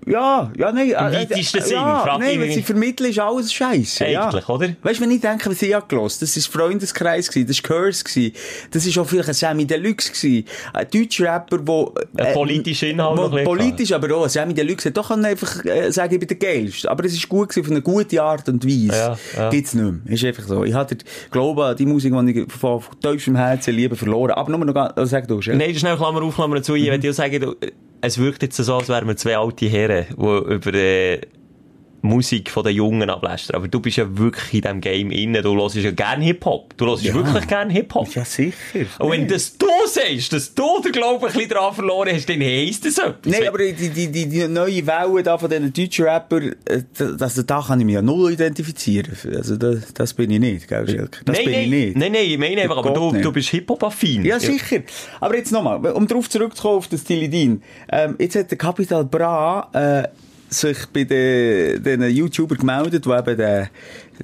Ja, 0.06 0.52
ja, 0.56 0.72
nein. 0.72 0.90
Im 0.90 0.96
weitesten 0.96 1.62
Sinn, 1.62 1.76
Ja, 1.76 2.18
nein, 2.18 2.40
was 2.40 2.54
sie 2.54 2.62
vermitteln, 2.62 3.10
ist 3.10 3.18
alles 3.18 3.52
Scheiße. 3.52 4.06
Ja. 4.06 4.28
Eigentlich, 4.28 4.48
oder? 4.48 4.68
Weißt 4.82 5.00
du, 5.00 5.04
wenn 5.04 5.10
ich 5.10 5.20
denke, 5.20 5.50
was 5.50 5.62
ich 5.62 5.74
angelost 5.74 6.20
das 6.20 6.36
ist 6.36 6.46
Freundeskreis 6.46 7.28
gewesen, 7.28 7.46
das 7.48 7.62
war 7.62 7.76
Curse 7.76 8.04
gewesen, 8.04 8.32
das 8.70 8.86
ist 8.86 8.98
auch 8.98 9.06
vielleicht 9.06 9.28
ein 9.28 9.34
Sammy 9.34 9.66
Deluxe 9.66 10.12
gewesen, 10.12 10.46
ein 10.72 10.86
deutscher 10.90 11.24
Rapper, 11.24 11.58
wo... 11.66 11.94
Ein 12.16 12.34
politischer 12.34 12.88
Inhalt 12.88 13.18
wo, 13.18 13.44
Politisch, 13.44 13.92
aber 13.92 14.14
auch, 14.16 14.24
ein 14.24 14.28
Sammy 14.28 14.52
Deluxe 14.52 14.88
hat 14.88 14.96
doch 14.96 15.10
einfach 15.10 15.64
äh, 15.64 15.90
sagen, 15.90 16.14
ich 16.14 16.20
bin 16.20 16.28
der 16.28 16.36
Geilste. 16.36 16.90
Aber 16.90 17.04
es 17.04 17.14
ist 17.14 17.28
gut 17.28 17.48
gewesen, 17.48 17.66
auf 17.66 17.70
eine 17.70 17.82
gute 17.82 18.22
Art 18.22 18.48
und 18.48 18.64
Weise. 18.64 18.96
Ja, 18.96 19.18
ja. 19.36 19.50
Gibt's 19.50 19.74
nicht 19.74 19.84
mehr. 19.84 20.14
Ist 20.14 20.24
einfach 20.24 20.44
so. 20.44 20.64
Ich 20.64 20.74
hatte 20.74 20.98
Glaube 21.30 21.64
an 21.64 21.76
die 21.76 21.86
Musik, 21.86 22.12
die 22.12 22.40
ich 22.40 22.52
von, 22.52 22.82
tiefstem 23.00 23.36
Herzen 23.36 23.74
liebe, 23.74 23.96
verloren. 23.96 24.32
Aber 24.32 24.50
nur 24.50 24.64
noch, 24.64 24.74
also 24.74 25.04
sag 25.06 25.26
du, 25.28 25.40
Chef. 25.40 25.56
Nein, 25.56 25.74
schnell 25.74 25.96
Klammer 25.96 26.22
auf, 26.22 26.34
Klammer 26.34 26.62
zu. 26.62 26.74
Ich 26.74 26.86
würde 26.86 26.98
dir 26.98 27.12
sagen, 27.12 27.40
du, 27.40 27.56
es 28.04 28.18
wirkt 28.18 28.42
jetzt 28.42 28.56
so, 28.56 28.74
als 28.74 28.88
wären 28.88 29.08
wir 29.08 29.16
zwei 29.16 29.36
alte 29.36 29.66
Herren, 29.66 30.06
die 30.10 30.54
über 30.54 30.74
äh, 30.74 31.20
Musik 32.04 32.50
von 32.50 32.62
den 32.64 32.74
Jungen 32.76 33.08
ablästern. 33.08 33.56
Aber 33.56 33.66
du 33.66 33.80
bist 33.80 33.96
ja 33.96 34.04
wirklich 34.18 34.52
in 34.54 34.60
diesem 34.60 34.80
Game 34.80 35.10
inne. 35.10 35.40
Du 35.42 35.54
hörst 35.60 35.74
ja 35.76 35.90
gern 35.90 36.20
Hip-Hop. 36.20 36.76
Du 36.76 36.86
hörst 36.86 37.02
Ja. 37.02 37.14
wirklich 37.14 37.46
gern 37.48 37.70
Hip-Hop. 37.70 38.14
Ja, 38.14 38.24
sicher. 38.24 38.54
Und 38.98 39.10
wenn 39.10 39.22
Nee. 39.22 39.26
das 39.28 39.56
du 39.56 39.66
sagst, 39.86 40.32
dass 40.32 40.54
du 40.54 40.80
den 40.84 40.92
Glauben 40.92 41.24
ein 41.24 41.32
bisschen 41.32 41.48
daran 41.48 41.74
verloren 41.74 42.10
hast, 42.12 42.28
dann 42.28 42.40
heisst 42.40 42.84
das 42.84 42.98
etwas. 42.98 43.14
Nein, 43.24 43.48
aber 43.48 43.58
die, 43.58 43.72
die, 43.88 44.12
die, 44.12 44.26
die 44.28 44.46
neue 44.48 44.86
Welle 44.86 45.22
da 45.22 45.38
von 45.38 45.48
diesen 45.48 45.72
deutschen 45.72 46.04
Rappern, 46.04 46.54
äh, 46.66 46.82
das, 47.16 47.42
da 47.46 47.64
kann 47.66 47.80
ich 47.80 47.86
mich 47.86 47.94
ja 47.94 48.02
null 48.02 48.32
identifizieren. 48.32 49.16
Also 49.34 49.56
das, 49.56 49.94
das 49.94 50.12
bin 50.14 50.30
ich 50.30 50.40
nicht, 50.40 50.68
gell, 50.68 50.86
Schelke? 50.86 51.24
Das 51.24 51.36
nein, 51.36 51.44
bin 51.46 51.54
nein, 51.54 51.62
ich 51.64 51.70
nicht. 51.70 51.96
Nein, 51.96 52.12
nein, 52.12 52.24
ich 52.26 52.38
meine 52.38 52.60
einfach, 52.62 52.76
aber 52.76 52.90
du, 52.90 53.12
nicht. 53.12 53.24
du 53.24 53.32
bist 53.32 53.48
Hip-Hop-affin. 53.48 54.24
Ja, 54.24 54.38
sicher. 54.38 54.80
Aber 55.20 55.36
jetzt 55.36 55.52
nochmal, 55.52 55.84
um 55.92 56.06
darauf 56.06 56.28
zurückzukommen 56.28 56.76
auf 56.78 56.88
das 56.88 57.04
Tilidin. 57.04 57.62
Ähm, 57.90 58.16
jetzt 58.18 58.36
hat 58.36 58.50
der 58.50 58.58
Capital 58.58 59.04
Bra 59.04 59.70
äh, 59.72 60.08
sich 60.54 60.86
bei 60.92 61.04
den, 61.04 61.82
den 61.82 62.02
YouTuber 62.02 62.56
gemeldet, 62.56 63.04
die 63.04 63.10
eben 63.10 63.36
den, 63.36 63.68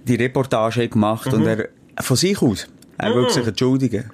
die 0.06 0.14
Reportage 0.14 0.88
gemacht 0.88 1.32
und 1.32 1.46
er 1.46 1.68
von 2.00 2.16
sich 2.16 2.40
aus, 2.40 2.66
er 2.98 3.14
will 3.14 3.28
sich 3.30 3.46
entschuldigen. 3.46 4.10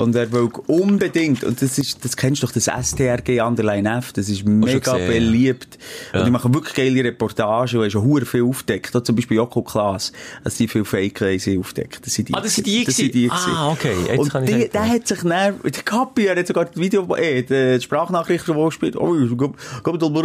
Und 0.00 0.14
er 0.16 0.32
will 0.32 0.48
unbedingt, 0.66 1.44
und 1.44 1.60
das 1.60 1.76
ist, 1.78 2.04
das 2.04 2.16
kennst 2.16 2.42
du 2.42 2.46
doch, 2.46 2.52
das 2.52 2.64
STRG 2.64 3.42
Underline 3.42 3.98
F, 3.98 4.12
das 4.12 4.28
ist 4.28 4.46
mega 4.46 4.78
gesehen, 4.78 5.06
beliebt. 5.06 5.78
Ja. 6.12 6.20
Und 6.20 6.26
die 6.26 6.30
machen 6.30 6.54
wirklich 6.54 6.74
geile 6.74 7.04
Reportagen 7.04 7.78
und 7.78 7.90
schon 7.90 8.02
hure 8.02 8.24
viel 8.24 8.44
aufdeckt. 8.44 8.96
Auch 8.96 9.02
zum 9.02 9.16
Beispiel 9.16 9.36
Joko 9.36 9.62
Klaas, 9.62 10.12
dass 10.42 10.54
die 10.56 10.68
viel 10.68 10.84
Fake 10.84 11.20
haben 11.20 11.60
aufdeckt. 11.60 12.06
Das 12.06 12.14
sind 12.14 12.28
die. 12.28 12.34
Ah, 12.34 12.40
das 12.40 12.54
sind 12.54 12.66
die 12.66 12.84
Das 12.84 12.96
sind 12.96 13.14
die? 13.14 13.30
Ah, 13.30 13.70
okay. 13.70 13.94
Jetzt 14.08 14.18
und 14.18 14.30
kann 14.30 14.44
ich 14.44 14.48
die, 14.48 14.60
sagen. 14.60 14.70
der 14.72 14.88
hat 14.88 15.06
sich 15.06 15.20
dann, 15.20 15.54
der 15.62 15.82
Kapi, 15.82 16.26
er 16.26 16.36
hat 16.36 16.46
sogar 16.46 16.64
das 16.64 16.76
Video, 16.76 17.14
äh, 17.16 17.42
die 17.42 17.82
Sprachnachricht 17.82 18.46
schon 18.46 18.64
gespielt. 18.64 18.96
Oh, 18.96 19.14
komm, 19.36 19.54
komm 19.82 19.98
doch 19.98 20.10
mal 20.10 20.24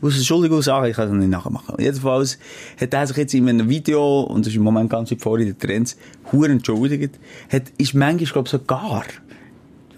was 0.00 0.16
Entschuldigung 0.16 0.62
sagen, 0.62 0.86
ich 0.86 0.96
kann 0.96 1.08
das 1.08 1.18
nicht 1.18 1.30
nachmachen. 1.30 1.74
Jedenfalls 1.78 2.38
hat 2.80 2.94
er 2.94 3.06
sich 3.06 3.16
jetzt 3.16 3.34
in 3.34 3.48
einem 3.48 3.68
Video, 3.68 4.20
und 4.20 4.46
das 4.46 4.52
ist 4.52 4.56
im 4.56 4.62
Moment 4.62 4.90
ganz 4.90 5.10
weit 5.10 5.20
vor 5.20 5.38
in 5.38 5.46
den 5.46 5.58
Trends, 5.58 5.96
hure 6.32 6.48
entschuldigt, 6.48 7.18
hat, 7.50 7.64
ist 7.78 7.94
manchmal, 7.94 8.32
glaube 8.32 8.46
ich, 8.46 8.50
sogar, 8.52 8.77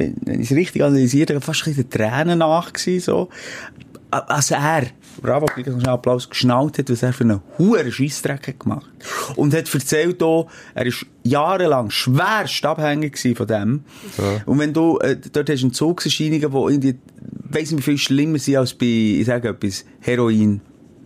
wenn, 0.01 0.17
wenn 0.25 0.41
ich 0.41 0.51
es 0.51 0.57
richtig 0.57 0.83
analysiere, 0.83 1.41
fast 1.41 1.67
ein 1.67 1.75
bisschen 1.75 1.91
Tränen 1.91 2.39
nach 2.39 2.73
gewesen, 2.73 3.01
so. 3.01 3.29
Als 4.11 4.51
er, 4.51 4.87
bravo, 5.23 5.47
noch 5.47 5.63
schnell 5.63 5.89
Applaus, 5.89 6.29
geschnallt 6.29 6.79
hat, 6.79 6.91
was 6.91 7.05
er 7.05 7.13
für 7.13 7.23
einen 7.23 7.41
hohen 7.59 7.93
Scheissdreck 7.93 8.59
gemacht. 8.59 8.91
Und 9.37 9.55
hat 9.55 9.73
erzählt 9.73 10.21
auch, 10.21 10.51
er 10.75 10.87
ist 10.87 11.07
jahrelang 11.23 11.91
schwerst 11.91 12.67
abhängig 12.67 13.17
von 13.37 13.47
dem. 13.47 13.85
Und 14.47 14.59
wenn 14.59 14.73
du, 14.73 14.99
äh, 14.99 15.17
dort 15.17 15.49
hast 15.49 15.63
du 15.63 15.67
Entzugserscheinungen, 15.67 16.51
die 16.51 16.57
irgendwie, 16.57 16.99
weiss 17.51 17.71
nicht, 17.71 17.79
wie 17.79 17.91
viel 17.91 17.99
schlimmer 17.99 18.41
sind 18.41 18.57
als 18.57 18.75
bei, 18.75 18.87
ich 18.87 19.27
sage 19.27 19.51
etwas, 19.51 19.85
Heroin, 20.01 20.61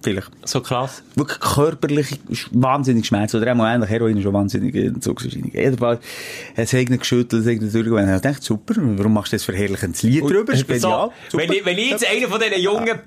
vielleicht 0.05 0.31
So 0.45 0.61
krass. 0.61 1.03
wirklich 1.17 1.41
körperlich 1.41 2.21
wahnsinnig 2.53 3.07
Schmerz. 3.07 3.35
Oder 3.35 3.51
einmal 3.51 3.75
ähnlich, 3.75 3.91
Heroin 3.91 4.23
schon 4.23 4.33
wahnsinnige 4.33 4.87
Entzugserscheinungen. 4.87 5.53
Jedenfalls, 5.53 6.01
es 6.55 6.73
hat 6.73 6.89
ihn 6.91 6.99
geschüttelt, 6.99 7.45
es 7.45 7.53
hat 7.53 7.61
ihn. 7.63 8.15
Ich 8.15 8.21
dachte, 8.21 8.43
super, 8.43 8.75
warum 8.77 9.15
machst 9.15 9.33
du 9.33 9.37
das 9.37 9.45
verherrlichendes 9.45 10.03
Lied 10.03 10.23
drüber? 10.23 10.53
Ist 10.53 10.61
So, 10.61 10.67
genial. 10.67 11.11
Super. 11.29 11.43
wenn, 11.43 11.53
ich, 11.53 11.65
wenn 11.67 11.79
ich 11.79 11.91
jetzt 11.91 12.07
einer 12.09 12.29
von 12.29 12.41
diesen 12.41 12.63
jungen 12.63 13.01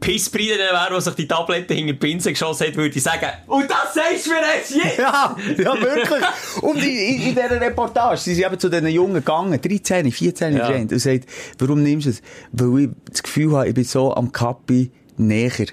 Pissbriden 0.00 0.58
wäre, 0.58 0.88
der 0.90 1.00
sich 1.00 1.14
die 1.14 1.28
Tabletten 1.28 1.76
hinter 1.76 1.92
die 1.92 1.98
Pinse 1.98 2.30
geschossen 2.32 2.66
hat, 2.66 2.76
würde 2.76 2.88
ich 2.96 3.02
sagen, 3.02 3.26
und 3.46 3.70
das 3.70 3.94
sagst 3.94 4.26
du 4.26 4.30
mir 4.30 4.40
jetzt 4.56 4.74
jetzt! 4.74 4.98
Ja, 4.98 5.36
ja, 5.56 5.80
wirklich. 5.80 6.24
Und 6.60 6.76
in, 6.78 6.90
in, 6.90 7.22
in 7.22 7.34
dieser 7.36 7.60
Reportage, 7.60 8.16
sie 8.20 8.34
sind 8.34 8.44
eben 8.46 8.58
zu 8.58 8.68
diesen 8.68 8.88
Jungen 8.88 9.14
gegangen, 9.14 9.60
13, 9.60 10.10
14 10.10 10.56
Ja. 10.56 10.70
ja. 10.72 10.76
und 10.76 10.98
sagt, 10.98 11.26
warum 11.58 11.84
nimmst 11.84 12.06
du 12.06 12.10
es? 12.10 12.22
Weil 12.50 12.80
ich 12.80 12.90
das 13.10 13.22
Gefühl 13.22 13.52
habe, 13.56 13.68
ich 13.68 13.74
bin 13.74 13.84
so 13.84 14.12
am 14.12 14.32
Kappi 14.32 14.90
näher. 15.18 15.66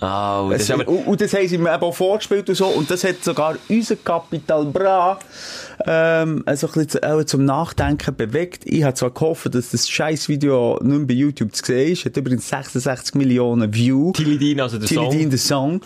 Ah, 0.00 0.40
und 0.42 0.52
das 0.52 0.66
Das 0.66 0.78
und, 0.78 1.06
und 1.06 1.20
das 1.20 1.32
haben 1.34 1.48
sie 1.48 1.58
mir 1.58 1.74
eben 1.74 1.82
auch 1.82 1.94
vorgespielt 1.94 2.48
und 2.48 2.54
so. 2.54 2.66
Und 2.66 2.90
das 2.90 3.04
hat 3.04 3.22
sogar 3.22 3.56
unser 3.68 3.96
Kapital 3.96 4.64
Bra 4.66 5.18
ähm, 5.86 6.42
also 6.46 6.66
ein 6.66 6.72
bisschen 6.72 6.88
zu- 6.88 7.02
auch 7.02 7.24
zum 7.24 7.44
Nachdenken 7.44 8.14
bewegt. 8.16 8.62
Ich 8.64 8.82
habe 8.82 8.94
zwar 8.94 9.10
gehofft, 9.10 9.54
dass 9.54 9.70
das 9.70 9.88
scheiß 9.88 10.28
Video 10.28 10.78
nicht 10.82 10.96
mehr 10.98 11.06
bei 11.06 11.14
YouTube 11.14 11.54
zu 11.54 11.64
sehen 11.64 11.92
ist. 11.92 12.04
Hat 12.04 12.16
übrigens 12.16 12.48
66 12.48 13.14
Millionen 13.14 13.72
Views. 13.72 14.16
Tilly 14.16 14.38
Dean, 14.38 14.60
also 14.60 14.78
der 14.78 14.88
Tilly 14.88 15.00
Song. 15.04 15.10
Dean, 15.10 15.30
der 15.30 15.38
Song. 15.38 15.80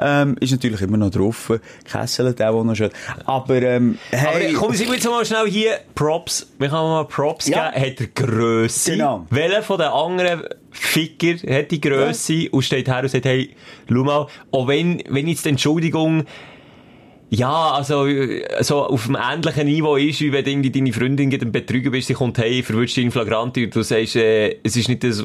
Ähm, 0.00 0.36
ist 0.40 0.50
natürlich 0.52 0.80
immer 0.82 0.96
noch 0.98 1.10
drauf. 1.10 1.52
Kessel, 1.84 2.32
der 2.34 2.50
auch 2.52 2.64
noch 2.64 2.74
schön. 2.74 2.90
Aber, 3.24 3.56
ähm, 3.62 3.98
Aber 4.12 4.20
hey. 4.38 4.52
komm, 4.52 4.74
sind 4.74 4.88
wir 4.88 4.94
jetzt 4.96 5.06
mal 5.08 5.24
schnell 5.24 5.46
hier. 5.48 5.78
Props. 5.94 6.46
Wir 6.58 6.68
können 6.68 6.82
mal 6.82 7.04
Props 7.06 7.48
Ja. 7.48 7.70
geben. 7.70 7.86
Hat 7.86 8.00
er 8.00 8.06
Grösse? 8.08 8.92
Genau. 8.92 9.26
Welcher 9.30 9.62
von 9.62 9.78
den 9.78 9.88
anderen 9.88 10.42
Ficker 10.70 11.34
hat 11.56 11.70
die 11.70 11.80
Grösse 11.80 12.48
und 12.50 12.62
steht 12.62 12.88
her 12.88 13.00
und 13.02 13.08
sagt, 13.10 13.24
hey, 13.24 13.50
schau 13.88 14.04
mal, 14.04 14.26
auch 14.52 14.68
wenn, 14.68 15.02
wenn 15.08 15.26
jetzt 15.26 15.44
die 15.44 15.48
Entschuldigung 15.50 16.24
ja, 17.30 17.72
also, 17.72 18.06
äh, 18.06 18.42
so 18.62 18.84
auf 18.84 19.06
einem 19.08 19.18
ähnlichen 19.20 19.66
Niveau 19.66 19.96
ist, 19.96 20.20
wie 20.20 20.32
wenn 20.32 20.44
du 20.44 20.50
irgendwie 20.50 20.70
deine 20.70 20.92
Freundin 20.92 21.30
gegen 21.30 21.52
betrügen 21.52 21.92
bist, 21.92 22.08
sie 22.08 22.14
kommt, 22.14 22.38
hey, 22.38 22.62
verwünscht 22.62 22.96
dich 22.96 23.04
in 23.04 23.10
Flagranti 23.10 23.64
und 23.66 23.74
du 23.76 23.82
sagst, 23.82 24.16
äh, 24.16 24.56
es 24.62 24.76
ist 24.76 24.88
nicht 24.88 25.04
das, 25.04 25.24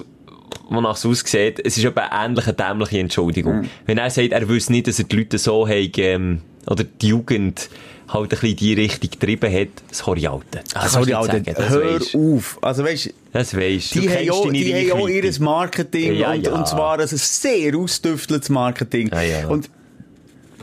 wonach 0.69 0.95
es 0.95 1.05
aussieht, 1.05 1.61
es 1.63 1.77
ist 1.77 1.85
aber 1.85 2.11
eine 2.11 2.25
ähnliche 2.25 2.53
dämliche 2.53 2.99
Entschuldigung. 2.99 3.69
Wenn 3.85 3.97
er 3.97 4.09
sagt, 4.09 4.31
er 4.31 4.47
wüsste 4.49 4.73
nicht, 4.73 4.87
dass 4.87 4.99
er 4.99 5.05
die 5.05 5.15
Leute 5.15 5.37
so 5.37 5.67
haben, 5.67 5.91
ähm, 5.97 6.41
oder 6.67 6.83
die 6.83 7.07
Jugend 7.07 7.69
halt 8.09 8.23
ein 8.25 8.29
bisschen 8.29 8.49
in 8.49 8.55
die 8.57 8.73
Richtung 8.73 9.09
getrieben 9.09 9.53
hat, 9.53 9.69
sorry, 9.91 10.27
Alter. 10.27 10.61
Das 10.73 10.91
Sorry, 10.93 11.13
Alter, 11.13 11.41
hör 11.69 11.95
weisst. 11.95 12.15
auf. 12.15 12.59
Also, 12.61 12.83
weißt, 12.83 13.13
Das 13.31 13.55
weisst. 13.55 13.95
Du 13.95 14.01
Die 14.01 14.09
haben, 14.09 14.29
auch, 14.29 14.51
die 14.51 14.91
haben 14.91 15.01
auch 15.01 15.07
ihr 15.09 15.31
Marketing 15.39 16.15
Ja, 16.15 16.33
und, 16.33 16.45
ja. 16.45 16.53
und 16.53 16.67
zwar 16.67 16.99
ein 16.99 17.07
sehr 17.07 17.75
ausdüfteltes 17.75 18.49
Marketing. 18.49 19.09
Ja. 19.09 19.47
Und 19.47 19.69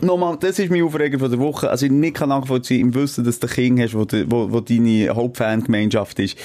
nochmal, 0.03 0.36
das 0.40 0.59
ist 0.59 0.70
mein 0.70 0.82
Aufreger 0.82 1.18
von 1.18 1.30
der 1.30 1.38
Woche. 1.40 1.70
Also 1.70 1.86
ich 1.86 1.92
nicht 1.92 2.14
kann 2.16 2.28
nachvollziehen 2.30 2.80
im 2.80 2.94
Wissen, 2.94 3.24
dass 3.24 3.38
du 3.38 3.46
ein 3.46 3.53
King 3.53 3.80
hast, 3.82 3.94
wo, 3.94 4.05
de- 4.05 4.26
wo, 4.28 4.51
wo 4.51 4.61
deine 4.61 5.09
Hauptfangemeinschaft 5.14 6.18
ist 6.18 6.36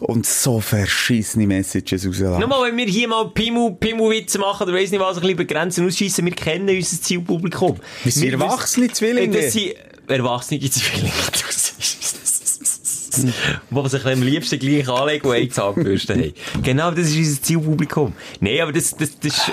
und 0.00 0.26
so 0.26 0.60
verschissene 0.60 1.46
Messages 1.46 2.06
rauslassen. 2.06 2.40
Nochmal, 2.40 2.68
wenn 2.70 2.76
wir 2.76 2.86
hier 2.86 3.08
mal 3.08 3.28
Pimu, 3.30 3.70
Pimu-Witze 3.74 4.38
machen, 4.38 4.64
oder 4.68 4.72
weiss 4.76 4.90
nicht 4.90 5.00
was, 5.00 5.16
ein 5.16 5.22
bisschen 5.22 5.36
begrenzen, 5.36 5.86
ausschiessen, 5.86 6.24
wir 6.24 6.32
kennen 6.34 6.68
unser 6.68 7.00
Zielpublikum. 7.02 7.76
Das 8.04 8.14
sind 8.14 8.24
Wir 8.24 8.32
erwachsene 8.32 8.88
Zwillinge. 8.88 9.36
Äh, 9.38 9.42
Das 9.44 9.52
sind 9.52 9.74
erwachsene 10.08 10.60
Zwillinge. 10.60 11.12
Die 13.16 13.88
sich 13.88 14.04
am 14.04 14.22
liebsten 14.22 14.58
gleich 14.58 14.88
anlegen 14.88 15.26
und 15.26 15.34
eine 15.34 15.48
Zahnbürste 15.48 16.14
haben. 16.14 16.32
Genau, 16.62 16.90
das 16.90 17.08
ist 17.08 17.16
unser 17.16 17.42
Zielpublikum. 17.42 18.12
Nein, 18.40 18.60
aber 18.60 18.72
das, 18.72 18.94
das, 18.94 19.18
das 19.18 19.36
ist... 19.38 19.52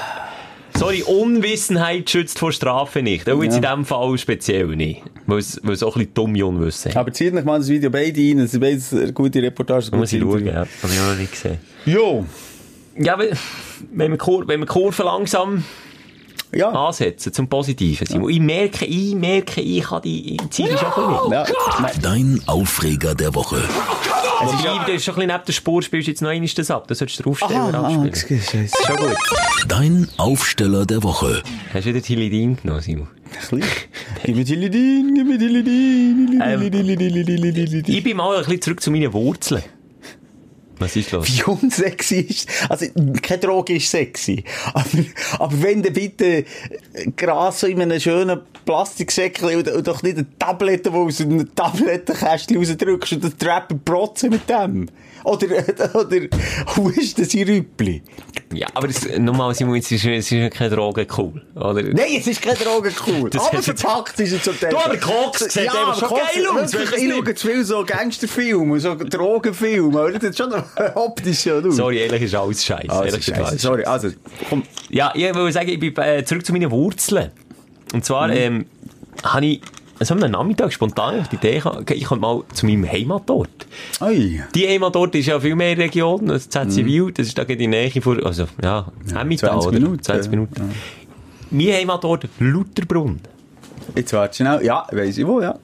Sorry, 0.76 1.04
Unwissenheit 1.04 2.10
schützt 2.10 2.40
vor 2.40 2.52
Strafe 2.52 3.02
nicht. 3.02 3.30
Auch 3.30 3.42
jetzt 3.44 3.54
Ja. 3.54 3.58
in 3.58 3.62
diesem 3.64 3.86
Fall 3.86 4.18
speziell 4.18 4.68
nicht. 4.76 5.02
Weil 5.28 5.40
es, 5.40 5.58
es 5.58 5.84
auch 5.84 5.96
ein 5.96 6.00
bisschen 6.00 6.14
dumme 6.16 6.46
Unwissen 6.46 6.92
haben. 6.92 7.00
Aber 7.00 7.14
zieht 7.14 7.34
euch 7.34 7.46
mal 7.46 7.60
das 7.60 7.70
Video 7.70 7.90
beide 7.90 8.20
rein, 8.20 8.40
das 8.40 8.52
sind 8.52 8.60
beides 8.62 8.94
eine 8.94 9.14
gute 9.14 9.42
Reportage. 9.42 9.96
Muss 9.96 10.12
ich 10.14 10.22
schauen, 10.22 10.46
ja. 10.46 10.54
Habe 10.56 10.68
ich 10.84 11.00
auch 11.00 11.10
noch 11.12 11.18
nicht 11.18 11.32
gesehen. 11.32 11.60
Jo, 11.86 12.26
Ja, 12.98 13.14
aber 13.14 13.26
wenn 13.92 14.12
wir, 14.12 14.18
Kur 14.18 14.48
wenn 14.48 14.60
wir 14.60 14.68
Kurve 14.68 15.04
langsam 15.04 15.64
ja. 16.54 16.70
ansetzen 16.70 17.32
zum 17.34 17.48
Positiven, 17.48 18.06
Simon. 18.08 18.30
Ich 18.30 18.40
merke, 18.40 18.86
ich 18.86 19.16
merke, 19.16 19.62
ich 19.62 19.84
kann 19.84 20.02
die 20.02 20.36
ich 20.36 20.50
ziehe 20.50 20.78
schon 20.78 20.88
ein 20.88 21.14
bisschen 21.14 21.32
ja. 21.32 21.46
Dein 22.02 22.42
Aufreger 22.48 23.16
der 23.16 23.34
Woche. 23.36 23.62
Wobei, 24.42 24.86
das 24.86 24.96
ist 24.96 25.06
schon 25.06 25.14
ein 25.16 25.20
bisschen 25.20 25.28
neben 25.28 25.46
der 25.46 25.54
Spur, 25.54 25.82
spielst 25.82 26.08
du 26.08 26.12
jetzt 26.12 26.22
noch 26.22 26.30
einmal 26.30 26.50
das 26.56 26.72
ab. 26.72 26.88
Das 26.88 26.98
solltest 27.00 27.20
du 27.20 27.24
draufstellen 27.24 27.62
und 27.62 27.76
Ah, 27.76 27.80
ah, 27.82 27.86
abspielen. 27.86 28.08
excuse, 28.08 28.42
scheiße. 28.52 28.76
Schon 28.86 28.96
gut. 28.98 29.16
Dein 29.68 30.08
Aufsteller 30.18 30.86
der 30.86 31.04
Woche. 31.04 31.44
Hast 31.74 31.86
du 31.86 31.90
wieder 31.90 32.02
Tilly 32.02 32.30
Dean 32.30 32.58
genommen, 32.62 32.82
Simon? 32.82 33.08
Gib 34.24 34.36
mir 34.36 34.46
Tilidin, 34.46 35.14
gib 35.16 35.28
mir 35.28 35.40
Tilidin, 35.40 36.42
Ähm, 36.44 36.72
Tilidin. 36.72 37.84
Ich 37.88 38.04
bin 38.04 38.18
mal 38.18 38.36
ein 38.38 38.44
bisschen 38.44 38.62
zurück 38.62 38.82
zu 38.82 38.92
meinen 38.92 39.12
Wurzeln. 39.14 39.64
Was 40.84 40.96
ist 40.98 41.12
los? 41.12 41.28
wie 41.28 41.44
unsexy 41.44 42.20
ist. 42.20 42.50
Also, 42.70 42.88
keine 43.22 43.40
Droge 43.40 43.76
ist 43.76 43.90
sexy. 43.90 44.44
Aber, 44.74 44.86
aber 45.40 45.62
wenn 45.62 45.82
du 45.82 45.92
bitte 45.92 46.46
Gras 47.16 47.62
so 47.62 47.68
in 47.68 47.82
einem 47.82 48.00
schönen 48.00 48.42
Plastiksäckchen 48.66 49.56
und, 49.56 49.88
doch 49.88 50.04
nicht 50.04 50.18
eine 50.18 50.28
Tablette, 50.38 50.92
die 50.92 50.96
aus 50.96 51.22
einem 51.22 51.54
Tablettenkästchen 51.56 52.58
rausdrückst 52.58 53.14
und 53.14 53.24
dann 53.24 53.38
trappen 53.38 53.84
protzen 53.84 54.30
mit 54.32 54.50
dem. 54.50 54.90
Oder, 55.24 55.48
oder, 55.94 56.20
das 57.18 57.34
in 57.34 57.48
Rüppli? 57.48 58.04
Ja, 58.54 58.68
aber 58.74 58.90
nochmal, 59.18 59.56
Simon, 59.56 59.78
es 59.78 59.92
ist, 59.92 60.06
es 60.06 60.32
ist 60.32 60.54
keine 60.54 60.76
Droge 60.76 61.08
cool, 61.18 61.42
oder? 61.56 61.82
Nein, 61.82 62.18
es 62.20 62.28
ist 62.28 62.42
keine 62.42 62.58
Droge 62.58 62.92
cool. 63.08 63.30
Das 63.34 63.48
aber 63.48 63.64
verpackt 63.64 64.20
ist 64.20 64.34
es 64.34 64.44
zum 64.44 64.60
Teil. 64.60 64.72
Du, 64.72 64.78
aber 64.78 64.98
Koks 64.98 65.40
sieht 65.46 65.62
einfach 65.64 65.88
aber 65.88 65.96
schon 65.96 66.10
Koks- 66.10 66.36
geil 66.36 66.48
aus, 66.48 66.74
Ich 66.74 67.12
schaue 67.12 67.36
zu 67.36 67.48
viel 67.48 67.64
so 67.64 67.86
Gangsterfilme, 67.86 68.80
so 68.80 68.96
Drogenfilme. 68.96 69.98
Aber 69.98 70.12
das 70.12 70.24
ist 70.24 70.38
schon 70.38 70.52
optisch 70.96 71.42
schon 71.42 71.66
aus. 71.68 71.76
Sorry, 71.76 71.98
ehrlich 72.00 72.24
ist 72.24 72.36
alles 72.36 72.64
scheiße. 72.64 72.90
Also, 72.90 73.20
Scheiße. 73.22 73.58
Sorry, 73.60 73.84
also, 73.84 74.10
komm. 74.50 74.64
Ja, 74.90 75.12
ich 75.16 75.34
will 75.34 75.52
sagen, 75.52 75.70
ich 75.70 75.80
bin 75.80 75.96
äh, 75.98 76.24
zurück 76.26 76.46
zu 76.46 76.54
meinen 76.54 76.72
Wurzeln. 76.72 77.32
Und 77.94 78.04
zwar, 78.06 78.28
Mhm. 78.28 78.34
ähm, 78.36 78.66
habe 79.24 79.46
ich 79.46 79.62
so 80.00 80.16
am 80.16 80.20
Nachmittag 80.20 80.74
spontan 80.74 81.20
auf 81.22 81.30
die 81.30 81.36
Idee 81.36 81.60
gehabt, 81.60 81.90
ich 81.92 82.04
komme 82.06 82.22
mal 82.22 82.44
zu 82.54 82.66
meinem 82.66 82.90
Heimatort. 82.92 83.68
Oi. 84.02 84.42
Die 84.54 84.68
Heimatort 84.68 85.16
ist 85.16 85.28
ja 85.28 85.40
viel 85.40 85.56
mehr 85.56 85.78
Region, 85.78 86.30
als 86.30 86.50
Zetzivil, 86.50 87.12
das 87.14 87.28
ist 87.28 87.38
da 87.38 87.44
in 87.44 87.58
die 87.58 87.68
Nähe 87.68 88.02
von, 88.02 88.22
also, 88.24 88.46
ja, 88.62 88.88
Emmental, 89.10 89.52
20 89.52 89.68
oder? 89.68 89.80
Minuten, 89.80 90.04
20 90.04 90.26
ja. 90.26 90.30
Minuten. 90.32 90.72
Mein 91.52 91.68
Heimatort, 91.74 92.28
Luterbrunn. 92.40 93.20
Jetzt 93.96 94.12
warte 94.14 94.36
schnell. 94.36 94.66
Ja, 94.66 94.88
weiss 94.92 95.18
ich 95.18 95.26
wo, 95.28 95.40
ja. 95.42 95.58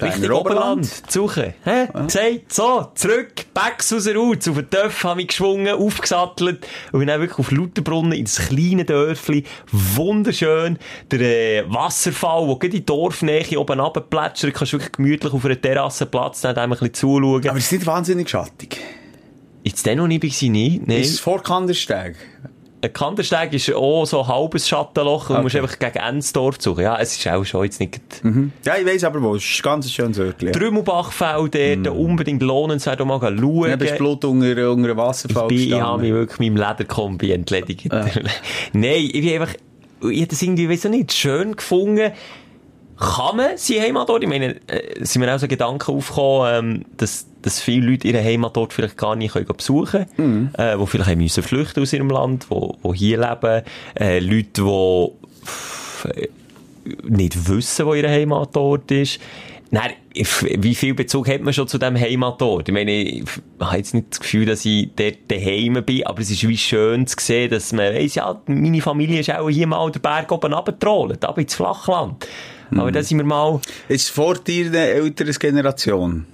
Richtig 0.00 0.30
Oberland, 0.30 1.10
Zuche. 1.10 1.54
Hä? 1.64 1.86
Gesagt, 2.06 2.52
so, 2.52 2.90
zurück, 2.94 3.32
Becks 3.54 3.92
aus 3.92 4.04
der 4.04 4.16
Ruhe, 4.16 4.36
auf 4.36 4.42
den 4.42 4.68
Töpf 4.68 5.04
habe 5.04 5.22
ich 5.22 5.28
geschwungen, 5.28 5.74
aufgesattelt 5.74 6.66
und 6.90 6.98
bin 6.98 7.08
dann 7.08 7.20
wirklich 7.20 7.38
auf 7.38 7.50
Lauterbrunnen 7.52 8.12
ins 8.12 8.48
kleine 8.48 8.84
Dörfli. 8.84 9.44
Wunderschön. 9.70 10.78
Der 11.10 11.20
äh, 11.20 11.64
Wasserfall, 11.72 12.46
der 12.46 12.54
gerade 12.56 12.66
in 12.66 12.72
die 12.72 12.86
Dorfnähe 12.86 13.58
oben 13.58 13.78
runterplätschert, 13.78 14.52
kannst 14.52 14.72
du 14.72 14.78
wirklich 14.78 14.92
gemütlich 14.92 15.32
auf 15.32 15.44
einer 15.44 15.60
Terrasse 15.60 16.06
Platz 16.06 16.42
nehmen, 16.42 16.58
ein 16.58 16.70
bisschen 16.70 16.94
zuschauen. 16.94 17.48
Aber 17.48 17.58
es 17.58 17.66
ist 17.66 17.72
nicht 17.72 17.86
wahnsinnig 17.86 18.28
schattig. 18.28 18.80
Jetzt 19.62 19.86
den 19.86 19.98
noch 19.98 20.08
nicht, 20.08 20.22
war 20.22 20.28
ich 20.28 20.42
nicht, 20.42 20.86
nein. 20.86 21.00
Ist 21.00 21.10
es 21.10 21.20
vor 21.20 21.42
Kandersteg? 21.42 22.16
Kandersteg 22.88 23.52
ist 23.52 23.72
auch 23.72 24.04
so 24.04 24.22
ein 24.22 24.28
halbes 24.28 24.68
Schattenloch 24.68 25.30
und 25.30 25.36
du 25.36 25.42
musst 25.42 25.56
einfach 25.56 25.78
gegen 25.78 25.98
Ensdorf 25.98 26.56
suchen. 26.60 26.82
Ja, 26.82 26.98
es 26.98 27.16
ist 27.16 27.26
auch 27.28 27.44
schon 27.44 27.64
jetzt 27.64 27.80
nicht... 27.80 28.00
Ja, 28.64 28.76
ich 28.76 28.86
weiss 28.86 29.04
aber 29.04 29.22
wo. 29.22 29.34
Es 29.34 29.44
ist 29.44 29.62
ganz 29.62 29.90
schönes 29.90 30.18
Örtchen. 30.18 30.52
Trümmelbachfeld 30.52 31.54
dort, 31.54 31.96
unbedingt 31.96 32.42
lohnenswert, 32.42 33.00
auch 33.00 33.06
mal 33.06 33.20
schauen. 33.20 33.70
Ja, 33.70 33.76
bist 33.76 33.98
Blut 33.98 34.24
unter, 34.24 34.70
unter 34.70 34.90
einem 34.90 34.96
Wasserfall 34.96 35.50
Ich, 35.50 35.68
bin, 35.68 35.76
ich 35.76 35.80
habe 35.80 36.02
mich 36.02 36.12
wirklich 36.12 36.38
meinem 36.40 36.56
Lederkombi 36.56 37.32
entledigt. 37.32 37.88
Nein, 38.72 39.10
ich 39.12 39.12
bin 39.12 39.40
einfach, 39.40 39.54
ich 40.02 40.20
habe 40.20 40.26
das 40.28 40.42
irgendwie, 40.42 40.68
weiss 40.68 40.84
ich 40.84 40.90
nicht, 40.90 41.12
schön 41.12 41.56
gefunden. 41.56 42.12
Kann 42.98 43.36
man 43.36 43.56
seine 43.56 43.80
Heimatort, 43.82 44.22
ich 44.22 44.28
meine, 44.28 44.56
äh, 44.68 45.04
sind 45.04 45.20
mir 45.20 45.34
auch 45.34 45.38
so 45.38 45.48
Gedanken 45.48 45.96
aufgekommen, 45.96 46.48
ähm, 46.52 46.84
dass, 46.96 47.26
dass 47.42 47.60
viele 47.60 47.90
Leute 47.90 48.06
ihre 48.06 48.22
Heimatort 48.22 48.72
vielleicht 48.72 48.96
gar 48.96 49.16
nicht 49.16 49.32
können 49.32 49.46
besuchen 49.46 50.06
können, 50.14 50.54
äh, 50.56 50.78
die 50.78 50.86
vielleicht 50.86 51.10
haben 51.10 51.20
müssen 51.20 51.42
flüchten 51.42 51.82
aus 51.82 51.92
ihrem 51.92 52.10
Land, 52.10 52.46
wo, 52.50 52.76
wo 52.82 52.94
hier 52.94 53.18
leben, 53.18 53.62
äh, 53.98 54.20
Leute, 54.20 54.62
die 54.62 56.08
äh, 56.08 56.28
nicht 57.02 57.48
wissen, 57.48 57.86
wo 57.86 57.94
ihr 57.94 58.08
Heimatort 58.08 58.90
ist. 58.92 59.18
Nein, 59.70 59.90
wie 60.14 60.74
viel 60.76 60.94
Bezug 60.94 61.26
hat 61.26 61.40
man 61.40 61.52
schon 61.52 61.66
zu 61.66 61.78
diesem 61.78 61.98
Heimatort? 61.98 62.68
Ich 62.68 62.72
meine, 62.72 62.92
ich 62.92 63.24
habe 63.58 63.76
jetzt 63.76 63.92
nicht 63.92 64.06
das 64.10 64.20
Gefühl, 64.20 64.46
dass 64.46 64.64
ich 64.64 64.90
dort 64.94 65.16
daheim 65.26 65.82
bin, 65.84 66.06
aber 66.06 66.20
es 66.20 66.30
ist 66.30 66.46
wie 66.46 66.56
schön 66.56 67.08
zu 67.08 67.16
sehen, 67.18 67.50
dass 67.50 67.72
man 67.72 67.92
weiss, 67.92 68.14
ja, 68.14 68.40
meine 68.46 68.80
Familie 68.80 69.18
ist 69.18 69.34
auch 69.34 69.48
hier 69.48 69.66
mal 69.66 69.90
den 69.90 70.00
Berg 70.00 70.30
oben 70.30 70.52
runtergetrollt, 70.52 71.24
aber 71.24 71.40
ins 71.40 71.56
Flachland. 71.56 72.24
Aber 72.70 72.92
da 72.92 73.02
sind 73.02 73.18
wir 73.18 73.24
mal, 73.24 73.60
Ist 73.88 74.10
vor 74.10 74.34
dir 74.36 74.66
eine 74.66 74.78
ältere 74.86 75.32
Generation? 75.32 76.26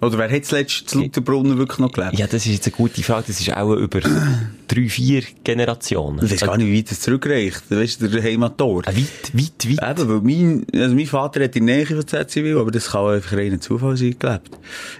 Oder 0.00 0.16
wer 0.16 0.30
hat 0.30 0.44
zuletzt 0.44 0.88
zu 0.88 1.00
Lauterbrunnen 1.00 1.58
wirklich 1.58 1.80
noch 1.80 1.90
gelebt? 1.90 2.16
ja, 2.16 2.28
das 2.28 2.46
ist 2.46 2.52
jetzt 2.52 2.66
eine 2.68 2.76
gute 2.76 3.02
Frage, 3.02 3.24
das 3.26 3.40
ist 3.40 3.52
auch 3.56 3.72
über 3.74 3.98
drei, 4.68 4.88
vier 4.88 5.24
Generationen. 5.42 6.24
Ich 6.24 6.30
weiß 6.30 6.40
gar 6.42 6.56
nicht, 6.56 6.68
wie 6.68 6.78
weit 6.78 6.90
das 6.92 7.00
zurückreicht. 7.00 7.62
Du 7.68 7.80
weißt, 7.80 8.00
der 8.02 8.22
Heimatort. 8.22 8.86
Äh, 8.86 8.96
Weit, 8.96 9.32
weit, 9.34 9.68
weit. 9.82 9.98
Eben, 9.98 10.08
weil 10.08 10.20
mein, 10.20 10.66
also 10.80 10.94
mein 10.94 11.06
Vater 11.06 11.42
hat 11.42 11.56
in 11.56 11.64
Nähe 11.64 11.84
von 11.84 12.06
ZCW, 12.06 12.52
aber 12.60 12.70
das 12.70 12.90
kann 12.90 13.06
einfach 13.14 13.36
reiner 13.36 13.60
Zufall 13.60 13.96
sein, 13.96 14.14
gelebt. 14.16 14.50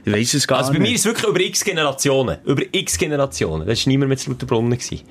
Ich 0.05 0.13
weiss 0.13 0.35
es 0.35 0.49
gar 0.49 0.59
Also 0.59 0.73
bei 0.73 0.79
mir 0.81 0.87
nicht. 0.87 0.95
ist 0.97 1.01
es 1.03 1.07
wirklich 1.07 1.29
über 1.29 1.41
x 1.41 1.63
Generationen. 1.65 2.39
Über 2.45 2.63
x 2.73 2.99
Generationen. 2.99 3.69
Das 3.69 3.87
war 3.87 3.91
niemand 3.93 4.09
mehr 4.09 4.19
zu 4.19 4.31
Lauterbrunnen. 4.31 4.73
gewesen. 4.77 5.03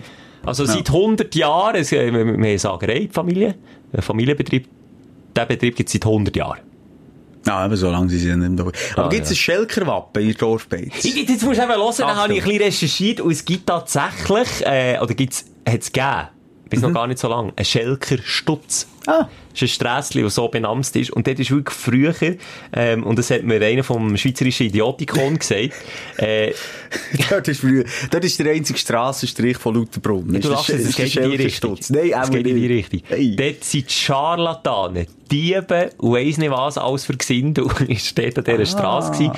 Also 0.43 0.65
seit 0.65 0.89
100 0.89 1.33
Jahren, 1.33 1.75
äh, 1.77 1.89
wir, 1.91 2.19
haben 2.19 2.35
eine 2.43 2.59
Sagerei, 2.59 3.07
Familie, 3.09 3.55
Familienbetrieb, 3.99 4.67
der 5.37 5.45
Betrieb 5.45 5.75
gibt 5.75 5.87
es 5.89 5.93
seit 5.93 6.05
100 6.05 6.35
Jahren. 6.35 6.59
Ja, 7.45 7.65
eben, 7.65 7.75
so 7.77 7.89
lange 7.89 8.09
sind 8.09 8.19
sie 8.19 8.35
nicht 8.35 8.37
mehr 8.37 8.49
da. 8.49 8.63
Aber 8.95 9.05
Ah, 9.05 9.09
gibt 9.09 9.23
es 9.23 9.29
ja. 9.29 9.33
ein 9.33 9.37
Schelkerwappen 9.37 10.21
in 10.21 10.35
Dorfbeiz? 10.35 11.05
Ich, 11.05 11.15
jetzt 11.15 11.43
musst 11.43 11.59
du 11.59 11.63
eben 11.63 11.71
hören, 11.71 11.93
dann 11.99 12.15
habe 12.17 12.33
ich 12.33 12.39
ein 12.41 12.45
bisschen 12.45 12.61
recherchiert 12.63 13.21
und 13.21 13.31
es 13.31 13.45
gibt 13.45 13.67
tatsächlich, 13.67 14.65
äh, 14.65 14.99
oder 15.01 15.13
gibt's, 15.13 15.45
hat 15.67 15.79
es 15.81 15.91
gegeben, 15.91 16.27
bis 16.69 16.81
noch 16.81 16.93
gar 16.93 17.07
nicht 17.07 17.19
so 17.19 17.27
lange, 17.27 17.53
einen 17.55 17.65
Schelker 17.65 18.17
Stutz. 18.23 18.87
Ah. 19.05 19.27
Das 19.53 19.61
ist 19.61 19.61
ein 19.61 19.67
Strässli, 19.69 20.21
das 20.21 20.35
so 20.35 20.47
benannt 20.49 20.93
ist. 20.95 21.11
Und 21.11 21.25
dort 21.27 21.39
ist 21.39 21.49
wirklich 21.49 21.75
früher, 21.75 22.13
ähm, 22.73 23.03
und 23.03 23.17
das 23.17 23.31
hat 23.31 23.43
mir 23.43 23.61
einer 23.61 23.83
vom 23.83 24.15
schweizerischen 24.17 24.67
Idiotikon 24.67 25.39
gesagt, 25.39 25.71
äh, 26.17 26.53
dort, 27.29 27.47
ist 27.47 27.61
früher, 27.61 27.85
dort 28.11 28.23
ist 28.25 28.37
der 28.39 28.51
einzige 28.51 28.77
Strassenstrich 28.77 29.57
von 29.57 29.75
Lauterbrunnen. 29.75 30.33
du 30.33 30.37
Ist 30.39 30.49
lachst, 30.49 30.69
es 30.69 30.95
geht 30.95 31.15
in 31.15 31.31
die 31.31 31.35
Richtung. 31.37 31.77
Nein, 31.89 32.11
es 32.21 32.29
geht 32.29 32.45
in 32.47 32.55
die 32.55 32.67
nicht. 32.67 32.91
Richtung. 32.93 33.01
Hey. 33.07 33.35
Dort 33.35 33.63
sind 33.63 33.89
die 33.89 33.93
Scharlatanen, 33.93 35.07
Diebe 35.31 35.91
und 35.97 36.13
weiss 36.13 36.37
nicht 36.37 36.51
was 36.51 36.77
alles 36.77 37.05
für 37.05 37.15
Gesinde 37.15 37.63
und 37.63 37.81
ist 37.89 38.17
dort 38.17 38.37
an 38.37 38.43
dieser 38.43 38.65
Straße 38.65 39.11
gewesen. 39.11 39.31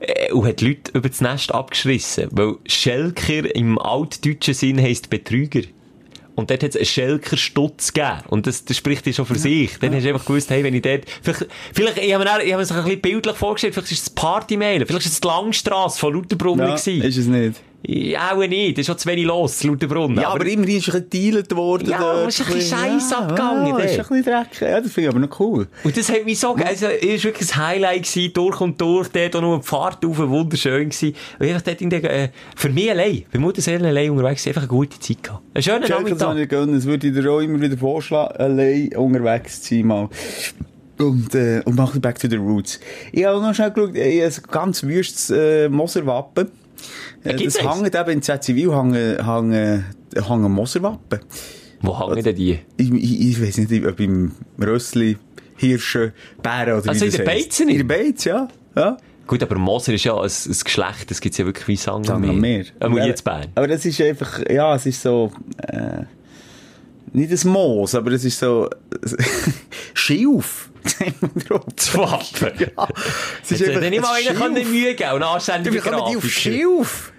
Äh, 0.00 0.32
Und 0.32 0.46
hat 0.46 0.60
die 0.60 0.68
Leute 0.68 0.92
über 0.92 1.08
das 1.08 1.20
Nest 1.20 1.52
abgeschrissen. 1.52 2.28
Weil 2.30 2.56
Schelker 2.66 3.54
im 3.54 3.78
altdeutschen 3.78 4.54
Sinn 4.54 4.80
heisst 4.80 5.10
Betrüger. 5.10 5.62
Und 6.38 6.50
dort 6.50 6.62
hat 6.62 6.70
es 6.70 6.76
einen 6.76 6.84
Schelker 6.86 7.36
Stutz 7.36 7.92
gegeben. 7.92 8.18
Und 8.28 8.46
das, 8.46 8.64
das 8.64 8.76
spricht 8.76 9.04
ja 9.08 9.12
schon 9.12 9.26
für 9.26 9.34
sich. 9.36 9.76
Dann 9.80 9.92
hast 9.92 10.04
du 10.04 10.10
einfach 10.10 10.24
gewusst, 10.24 10.48
hey, 10.50 10.62
wenn 10.62 10.72
ich 10.72 10.82
dort, 10.82 11.02
vielleicht, 11.20 11.46
vielleicht, 11.74 11.98
ich 11.98 12.14
habe 12.14 12.22
mir, 12.22 12.30
auch- 12.32 12.36
ich 12.38 12.52
habe 12.52 12.62
mir 12.62 12.68
das 12.68 12.70
ein 12.70 12.84
bisschen 12.84 13.00
bildlich 13.00 13.34
vorgestellt, 13.36 13.74
vielleicht 13.74 13.90
ist 13.90 13.98
es 13.98 14.04
das 14.04 14.14
Partymailen, 14.14 14.86
vielleicht 14.86 15.06
ist 15.06 15.12
es 15.14 15.20
die 15.20 15.26
Langstrasse 15.26 15.98
von 15.98 16.14
Lauterbrunnen 16.14 16.60
Ja, 16.68 16.76
gewesen. 16.76 17.02
ist 17.02 17.16
es 17.16 17.26
nicht. 17.26 17.60
Ja, 17.86 18.32
auch 18.34 18.46
nicht. 18.46 18.76
Das 18.76 18.82
ist 18.82 18.86
schon 18.86 18.98
zu 18.98 19.08
wenig 19.08 19.24
los, 19.24 19.58
zu 19.58 19.68
Lauterbrunnen. 19.68 20.20
Ja, 20.20 20.30
aber, 20.30 20.44
immerhin 20.46 20.78
ist 20.78 20.92
ein 20.92 21.08
gedealt 21.08 21.54
worden. 21.54 21.90
Ja, 21.90 21.98
dort. 21.98 22.16
aber 22.16 22.28
es 22.28 22.40
ist 22.40 22.48
ein 22.48 22.54
bisschen 22.54 22.78
Scheiss 22.78 23.10
Ja, 23.10 23.18
abgegangen 23.18 23.66
Ja, 23.66 23.78
ist 23.78 23.92
ein 23.92 23.96
bisschen 23.98 24.22
dreckig. 24.24 24.60
Ja, 24.60 24.80
das 24.80 24.92
finde 24.92 25.08
ich 25.08 25.14
aber 25.14 25.26
noch 25.26 25.40
cool. 25.40 25.68
Und 25.84 25.96
das 25.96 26.10
hat 26.10 26.24
mich 26.24 26.40
so, 26.40 26.54
also, 26.54 26.86
es 26.86 27.02
war 27.02 27.24
wirklich 27.24 27.54
ein 27.54 27.66
Highlight 27.66 28.02
gewesen, 28.02 28.32
durch 28.32 28.60
und 28.60 28.80
durch, 28.80 29.08
dort 29.08 29.36
auch 29.36 29.40
nur 29.40 29.58
die 29.60 29.66
Fahrt 29.66 30.04
rauf, 30.04 30.18
wunderschön 30.18 30.88
gewesen. 30.88 31.14
Und 31.38 31.46
einfach 31.46 31.62
dort 31.62 31.80
in 31.80 31.90
der, 31.90 32.04
äh, 32.04 32.28
für 32.56 32.68
mich 32.68 32.90
allein, 32.90 33.24
bei 33.32 33.38
Mutterseelen 33.38 33.86
allein 33.86 34.10
unterwegs, 34.10 34.46
einfach 34.48 34.62
eine 34.62 34.68
gute 34.68 34.98
Zeit 34.98 35.22
gehabt. 35.22 35.42
Ein 35.54 35.62
schöner 35.62 35.86
Schelker 35.86 36.02
soll 36.02 36.18
Nachmittag. 36.18 36.38
ich 36.42 36.48
gönnen. 36.48 36.74
Das 36.74 36.84
würde 36.84 37.06
ich 37.06 37.14
dir 37.14 37.30
auch 37.30 37.40
immer 37.40 37.60
wieder 37.60 37.78
vorschlagen, 37.78 38.36
allein 38.38 38.88
unterwegs 38.96 39.62
zu 39.62 39.76
sein 39.76 39.86
mal. 39.86 40.08
Und, 40.98 41.32
äh, 41.36 41.62
und 41.64 41.76
mach 41.76 41.96
back 41.98 42.18
to 42.18 42.28
the 42.28 42.36
roots. 42.36 42.80
Ich 43.12 43.24
habe 43.24 43.40
noch 43.40 43.54
schnell 43.54 43.70
geschaut, 43.70 43.94
ich 43.94 44.20
habe 44.20 44.34
ein 44.34 44.42
ganz 44.50 44.82
wüstes, 44.82 45.30
äh, 45.30 45.68
Moserwappen. 45.68 46.48
Gibt's 47.24 47.54
das 47.54 47.66
eins? 47.66 47.82
hängt 47.82 47.94
eben 47.94 48.10
in 48.10 48.22
ZCW, 48.22 48.70
hängen, 48.74 49.24
hängen, 49.24 49.84
hängen 50.14 50.52
Moserwappen. 50.52 51.20
Wo 51.80 51.98
hängen 51.98 52.22
denn 52.22 52.36
die? 52.36 52.58
Ich, 52.76 52.92
ich, 52.92 53.20
ich 53.30 53.42
weiß 53.42 53.58
nicht, 53.58 53.86
ob 53.86 54.00
im 54.00 54.32
Rössli, 54.60 55.16
Hirsche, 55.56 56.12
Bären 56.42 56.80
oder 56.80 56.88
Also 56.88 57.00
wie 57.02 57.06
in 57.06 57.10
das 57.10 57.20
heisst. 57.20 57.48
Beizen? 57.48 57.68
In 57.68 57.78
der 57.78 57.84
Beiz, 57.84 58.24
ja. 58.24 58.48
ja. 58.76 58.96
Gut, 59.26 59.42
aber 59.42 59.56
Moser 59.56 59.92
ist 59.92 60.04
ja 60.04 60.14
ein, 60.14 60.22
ein 60.22 60.56
Geschlecht, 60.64 61.10
das 61.10 61.20
gibt's 61.20 61.38
ja 61.38 61.44
wirklich 61.44 61.68
wie 61.68 61.76
Sang 61.76 62.02
Sagen 62.04 62.22
wir 62.22 62.32
mehr. 62.32 62.64
Aber 62.80 63.04
jetzt 63.04 63.24
Bern. 63.24 63.48
Aber 63.54 63.68
das 63.68 63.84
ist 63.84 64.00
einfach, 64.00 64.40
ja, 64.48 64.74
es 64.74 64.86
ist 64.86 65.02
so, 65.02 65.30
äh, 65.66 66.04
nicht 67.12 67.44
ein 67.44 67.50
Moos, 67.50 67.94
aber 67.94 68.12
es 68.12 68.24
ist 68.24 68.38
so, 68.38 68.68
Schilf. 69.94 70.67
Das 71.76 71.94
Wappen. 71.94 72.52
Ja, 72.58 72.88
es 73.42 73.50
ist 73.52 73.68
einfach 73.68 73.82
ich 73.82 74.00
mal 74.00 74.14
ein 74.14 74.42
einen. 74.42 74.70
Mühe 74.70 74.94
geben 74.94 75.12
und 75.12 75.20
Wie 75.20 75.24
anständige 75.24 75.78
kommen 75.80 76.02
die 76.10 76.16
auf. 76.16 76.24
Schilf? 76.28 77.12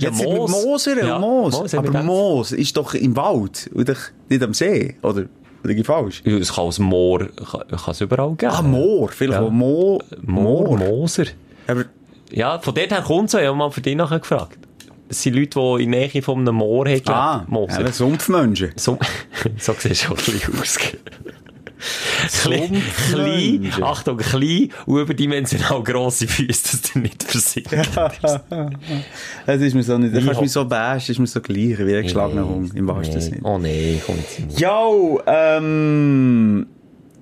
Ja, 0.00 0.10
Jetzt 0.10 0.20
wir 0.20 0.28
Moos. 0.28 0.50
Moser 0.64 1.04
Ja, 1.04 1.18
Moos. 1.18 1.54
Moos 1.58 1.72
wir 1.72 1.78
aber. 1.80 2.02
Moos 2.02 2.52
ist 2.52 2.76
doch 2.76 2.94
im 2.94 3.16
Wald 3.16 3.68
und 3.74 3.90
nicht 4.28 4.42
am 4.42 4.54
See, 4.54 4.96
oder? 5.02 5.24
Liege 5.64 5.80
ich 5.80 5.86
falsch? 5.86 6.22
Ja, 6.24 6.36
Es 6.38 6.54
kann 6.54 6.64
aus 6.64 6.78
Moor, 6.78 7.18
kann 7.28 7.62
kann 7.68 7.90
es 7.90 8.00
überall 8.00 8.34
geben. 8.36 8.52
Ah, 8.52 8.62
Moor. 8.62 9.08
Vielleicht 9.08 9.40
Ja. 9.40 9.46
auch 9.46 9.50
Mo 9.50 10.00
Moor, 10.22 10.78
Moser. 10.78 11.24
Aber 11.66 11.84
Ja, 12.30 12.58
von 12.60 12.74
dort 12.74 12.90
her 12.92 13.02
kommt 13.02 13.28
es. 13.28 13.34
Ich 13.34 13.44
habe 13.46 13.56
mal 13.56 13.70
für 13.70 13.80
dich 13.80 13.96
nachher 13.96 14.20
gefragt. 14.20 14.56
Das 15.08 15.22
sind 15.22 15.34
Leute, 15.34 15.58
die 15.58 15.84
in 15.84 15.90
der 15.92 16.08
Nähe 16.08 16.22
von 16.22 16.38
einem 16.40 16.54
Moor 16.54 16.84
haben 16.86 16.92
gelebt. 16.92 17.08
Ah, 17.10 17.44
Moser. 17.48 17.80
eben 17.80 17.92
Sumpfmenschen. 17.92 18.72
So, 18.76 18.98
so 19.58 19.72
sieht 19.72 19.92
es 19.92 20.02
schon 20.02 20.16
ein 20.16 20.24
bisschen 20.24 20.60
aus. 20.60 20.78
Klein. 22.42 22.82
Achtung, 23.80 24.16
klein 24.18 24.70
und 24.86 25.00
überdimensional 25.00 25.82
grosse 25.82 26.26
Füße, 26.26 26.62
dass 26.72 26.82
du 26.92 26.98
nicht 26.98 27.22
versinkst. 27.22 27.72
Das 29.46 29.60
ist 29.60 29.74
mir 29.74 29.82
so 29.82 29.98
nicht, 29.98 30.14
Ich 30.14 30.24
kannst 30.24 30.38
du 30.38 30.42
mich 30.42 30.52
so 30.52 30.64
bash, 30.64 31.08
ist 31.08 31.18
mir 31.18 31.26
so 31.26 31.40
gleich, 31.40 31.78
wie 31.78 31.96
ein 31.96 32.02
geschlagener 32.02 32.46
Hund, 32.46 32.74
im 32.74 32.86
wahrsten 32.88 33.16
Nee. 33.18 33.24
Sinne. 33.24 33.40
Oh 33.42 33.58
nee, 33.58 34.00
komm 34.04 34.16
jetzt 34.16 34.40
nicht. 34.40 34.60
Ja, 34.60 34.88
ähm, 35.26 36.66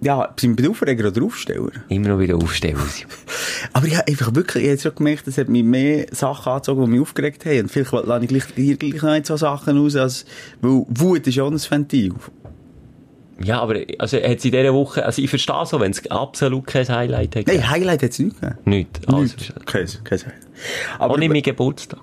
ja, 0.01 0.35
sind 0.39 0.59
wir 0.59 0.65
bei 0.65 0.71
Aufreger 0.71 1.09
oder 1.09 1.23
Aufsteller? 1.25 1.71
Immer 1.89 2.09
noch 2.09 2.19
wieder 2.19 2.37
aufstellen. 2.37 2.77
Aber 3.73 3.87
habe 3.89 4.07
einfach 4.09 4.35
wirklich, 4.35 4.65
ich 4.65 4.71
habe 4.71 4.81
schon 4.81 4.95
gemerkt, 4.97 5.27
es 5.27 5.39
hat 5.39 5.49
mich 5.49 5.65
mehr 5.65 6.07
Sachen 6.13 6.53
angezogen, 6.53 6.85
die 6.85 6.91
mich 6.91 7.01
aufgeregt 7.01 7.47
haben. 7.47 7.61
Und 7.61 7.71
vielleicht 7.71 7.93
lasse 7.93 8.25
ich 8.25 8.29
gleich, 8.29 8.45
hier 8.55 8.77
gleich 8.77 9.03
noch 9.03 9.13
nicht 9.13 9.27
so 9.27 9.37
Sachen 9.37 9.79
raus, 9.79 9.97
als, 9.97 10.27
weil 10.61 10.85
Wut 10.89 11.27
ist 11.27 11.35
ja 11.35 11.45
auch 11.45 11.51
ein 11.51 11.59
Ventil. 11.59 12.13
Ja, 13.43 13.61
aber 13.61 13.81
also, 13.99 14.17
hat 14.17 14.41
sie 14.41 14.49
in 14.49 14.53
dieser 14.53 14.73
Woche, 14.73 15.05
also 15.05 15.21
ich 15.21 15.29
verstehe 15.29 15.67
so, 15.67 15.79
wenn 15.79 15.91
es 15.91 16.11
absolut 16.11 16.67
kein 16.67 16.89
Highlight 16.89 17.37
hat. 17.37 17.47
Nein, 17.47 17.69
Highlight 17.69 18.03
hat 18.03 18.11
es 18.11 18.19
nicht 18.19 18.41
gegeben. 18.41 18.59
Nicht. 18.65 19.01
Also. 19.07 19.35
Kein, 19.67 19.87
kein 20.05 20.19
Highlight. 20.19 20.35
auch 20.99 21.01
Aber 21.01 21.19
nicht 21.19 21.31
mein 21.33 21.43
Geburtstag. 21.43 22.01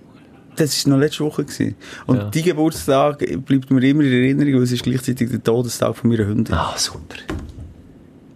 das 0.55 0.85
war 0.85 0.93
noch 0.93 0.99
letzte 0.99 1.23
Woche. 1.23 1.43
Gewesen. 1.43 1.75
Und 2.05 2.17
Ja. 2.17 2.29
die 2.29 2.43
Geburtstag 2.43 3.17
bleibt 3.45 3.71
mir 3.71 3.83
immer 3.83 4.03
in 4.03 4.11
Erinnerung, 4.13 4.53
weil 4.55 4.61
es 4.63 4.71
ist 4.73 4.83
gleichzeitig 4.83 5.29
der 5.29 5.43
Todestag 5.43 5.95
von 5.97 6.09
meiner 6.11 6.27
Hündin. 6.27 6.53
Ah, 6.53 6.75
super. 6.77 7.15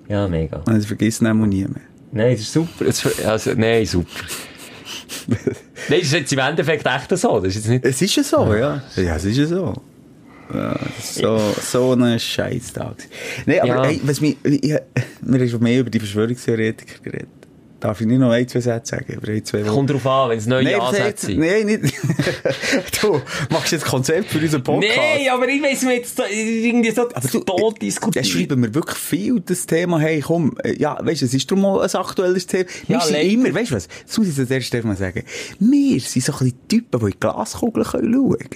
Ja, 0.10 0.28
mega. 0.28 0.64
Und 0.66 0.86
vergesse 0.86 1.24
ihn 1.24 1.28
auch 1.28 1.46
nie 1.46 1.66
mehr. 1.66 1.82
Nein, 2.12 2.32
das 2.32 2.42
ist 2.42 2.54
super. 2.54 2.86
Es, 2.88 3.26
also, 3.26 3.52
nein, 3.56 3.86
super. 3.86 4.08
nein, 5.28 5.40
das 5.90 6.00
ist 6.00 6.14
jetzt 6.14 6.34
im 6.34 6.40
Endeffekt 6.40 6.86
echt 6.88 7.16
so. 7.18 7.40
Das 7.40 7.50
ist 7.50 7.56
jetzt 7.56 7.68
nicht... 7.68 7.86
Es 7.86 8.02
ist 8.02 8.16
ja 8.16 8.24
so, 8.24 8.56
ja. 8.56 8.82
Ja, 8.96 9.16
es 9.18 9.26
ist 9.26 9.38
ja 9.38 9.46
so. 9.46 9.74
Ja, 10.54 10.80
ist 10.98 11.16
so, 11.16 11.40
so 11.62 11.94
ein 11.94 12.20
Scheißtag. 12.20 12.96
Nein, 13.46 13.60
aber 13.62 13.68
Ja. 13.68 13.86
hey, 13.86 14.00
was 14.04 14.22
mich, 14.22 14.38
ich, 14.44 14.74
haben 14.74 15.50
schon 15.50 15.62
mehr 15.64 15.80
über 15.82 15.90
die 15.90 16.00
Verschwörungstheoretiker 16.00 17.00
geredet. 17.04 17.28
Darf 17.80 18.02
ich 18.02 18.08
nicht 18.08 18.18
noch 18.18 18.32
ein, 18.32 18.48
zwei 18.48 18.60
Sätze 18.60 18.96
sagen? 18.96 19.14
Über 19.14 19.28
ein, 19.32 19.46
zwei 19.46 19.64
Wochen? 19.64 19.76
Kommt 19.76 19.90
drauf 19.92 20.08
an, 20.08 20.30
wenn 20.32 20.38
es 20.40 20.48
neue 20.48 20.64
Nein, 20.64 20.80
Ansätze 20.82 21.28
sind. 21.28 21.40
Nein, 21.40 21.66
nicht. 21.68 21.94
du 23.04 23.22
machst 23.52 23.72
jetzt 23.72 23.86
Konzept 23.86 24.30
für 24.30 24.40
unseren 24.40 24.64
Podcast. 24.64 24.96
Nein, 24.98 25.28
aber 25.32 25.48
ich 25.48 25.62
weiss 25.62 25.84
mir 25.84 25.96
jetzt 25.98 26.18
da- 26.18 26.26
irgendwie 26.28 26.90
so 26.90 27.04
Aber 27.04 27.28
du, 27.28 27.40
tot 27.40 27.76
Da 27.76 27.80
diskutieren. 27.80 28.26
schreiben 28.26 28.64
wir 28.64 28.74
wirklich 28.74 28.98
viel 28.98 29.40
das 29.42 29.66
Thema, 29.68 30.00
hey, 30.00 30.22
komm, 30.22 30.56
äh, 30.64 30.76
ja, 30.78 30.98
weißt 31.00 31.22
du, 31.22 31.26
es 31.26 31.34
ist 31.36 31.52
darum 31.52 31.62
mal 31.62 31.82
ein 31.82 31.94
aktuelles 31.96 32.48
Thema. 32.48 32.66
Wir 32.88 32.96
Ja, 32.98 33.02
sind 33.02 33.16
immer, 33.18 33.54
weißt 33.54 33.70
du 33.72 33.76
was, 33.76 33.88
das 34.08 34.18
muss 34.18 34.28
ich 34.28 34.38
jetzt 34.38 34.52
erst 34.74 34.84
mal 34.84 34.98
sagen. 34.98 35.24
Wir 35.60 36.00
sind 36.00 36.26
so 36.26 36.32
ein 36.34 36.38
bisschen 36.40 36.68
Typen, 36.68 37.00
die 37.00 37.06
in 37.06 37.12
die 37.12 37.20
Glaskugel 37.20 37.84
können 37.84 38.14
schauen 38.14 38.38
können. 38.40 38.50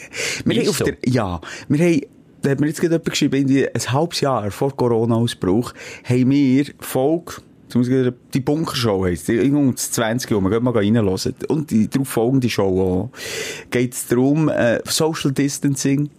Wir 0.46 0.56
Ist 0.58 0.62
haben 0.64 0.70
auf 0.70 0.78
so. 0.78 0.86
der, 0.86 0.98
ja, 1.06 1.42
wir 1.70 1.86
haben, 1.86 2.02
da 2.42 2.50
hat 2.50 2.60
mir 2.60 2.68
jetzt 2.68 2.82
gerade 2.82 2.96
jemand 2.96 3.10
geschrieben, 3.12 3.68
ein 3.72 3.94
halbes 3.94 4.22
Jahr 4.22 4.50
vor 4.50 4.76
Corona-Ausbruch, 4.76 5.74
haben 6.06 6.30
wir 6.32 6.66
Folge, 6.80 7.34
die 7.76 8.40
Bunkershow 8.40 9.06
heisst, 9.06 9.30
irgendwo 9.30 9.60
um 9.60 9.72
das 9.76 9.92
20 9.92 10.32
Uhr, 10.32 10.42
wir 10.42 10.50
gehen 10.50 10.64
mal 10.64 10.72
reinhören. 10.74 11.20
Und 11.48 11.72
die 11.72 11.90
darauf 11.90 12.08
folgende 12.08 12.50
Show 12.50 12.82
auch, 12.82 13.70
geht 13.70 13.94
es 13.94 14.08
darum, 14.08 14.50
äh, 14.50 14.80
Social 14.86 15.32
Distancing, 15.32 16.10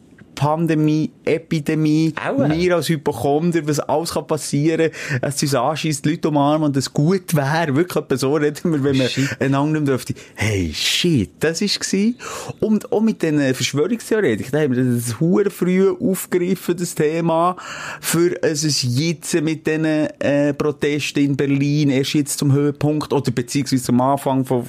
Pandemie, 0.42 1.08
Epidemie, 1.24 2.12
Aua. 2.20 2.50
wir 2.50 2.74
als 2.74 2.88
Hypochonder, 2.88 3.64
was 3.64 3.78
alles 3.78 4.14
kann 4.14 4.26
passieren, 4.26 4.90
es 5.20 5.40
uns 5.40 5.54
anschießt, 5.54 6.04
die 6.04 6.10
Leute 6.10 6.30
umarmen 6.30 6.66
und 6.66 6.76
es 6.76 6.92
gut 6.92 7.36
wäre, 7.36 7.76
wirklich 7.76 8.18
so 8.18 8.34
reden 8.34 8.72
wir, 8.72 8.82
wenn 8.82 8.96
man 8.96 9.06
einander 9.38 9.78
nicht 9.78 9.88
dürfte. 9.88 10.14
Hey, 10.34 10.72
shit, 10.74 11.30
das 11.38 11.62
ist 11.62 11.78
gsi. 11.78 12.16
Und 12.58 12.90
auch 12.90 13.00
mit 13.00 13.22
den 13.22 13.54
Verschwörungstheoretikern, 13.54 14.50
da 14.50 14.60
haben 14.62 14.74
wir 14.74 14.82
das 14.82 15.20
hure 15.20 15.48
früh 15.48 15.88
aufgegriffen, 15.90 16.76
das 16.76 16.96
Thema, 16.96 17.54
für 18.00 18.42
es 18.42 18.64
ist 18.64 18.82
jetzt 18.82 19.40
mit 19.42 19.64
den 19.68 19.84
äh, 19.84 20.52
Protesten 20.54 21.20
in 21.20 21.36
Berlin 21.36 21.90
erst 21.90 22.14
jetzt 22.14 22.40
zum 22.40 22.52
Höhepunkt 22.52 23.12
oder 23.12 23.30
beziehungsweise 23.30 23.84
zum 23.84 24.00
Anfang 24.00 24.44
von, 24.44 24.64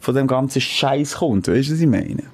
von 0.00 0.14
dem 0.14 0.26
ganzen 0.26 0.60
Scheiß 0.60 1.14
kommt. 1.14 1.48
Weißt 1.48 1.70
du, 1.70 1.72
was 1.72 1.80
ich 1.80 1.86
meine? 1.86 2.24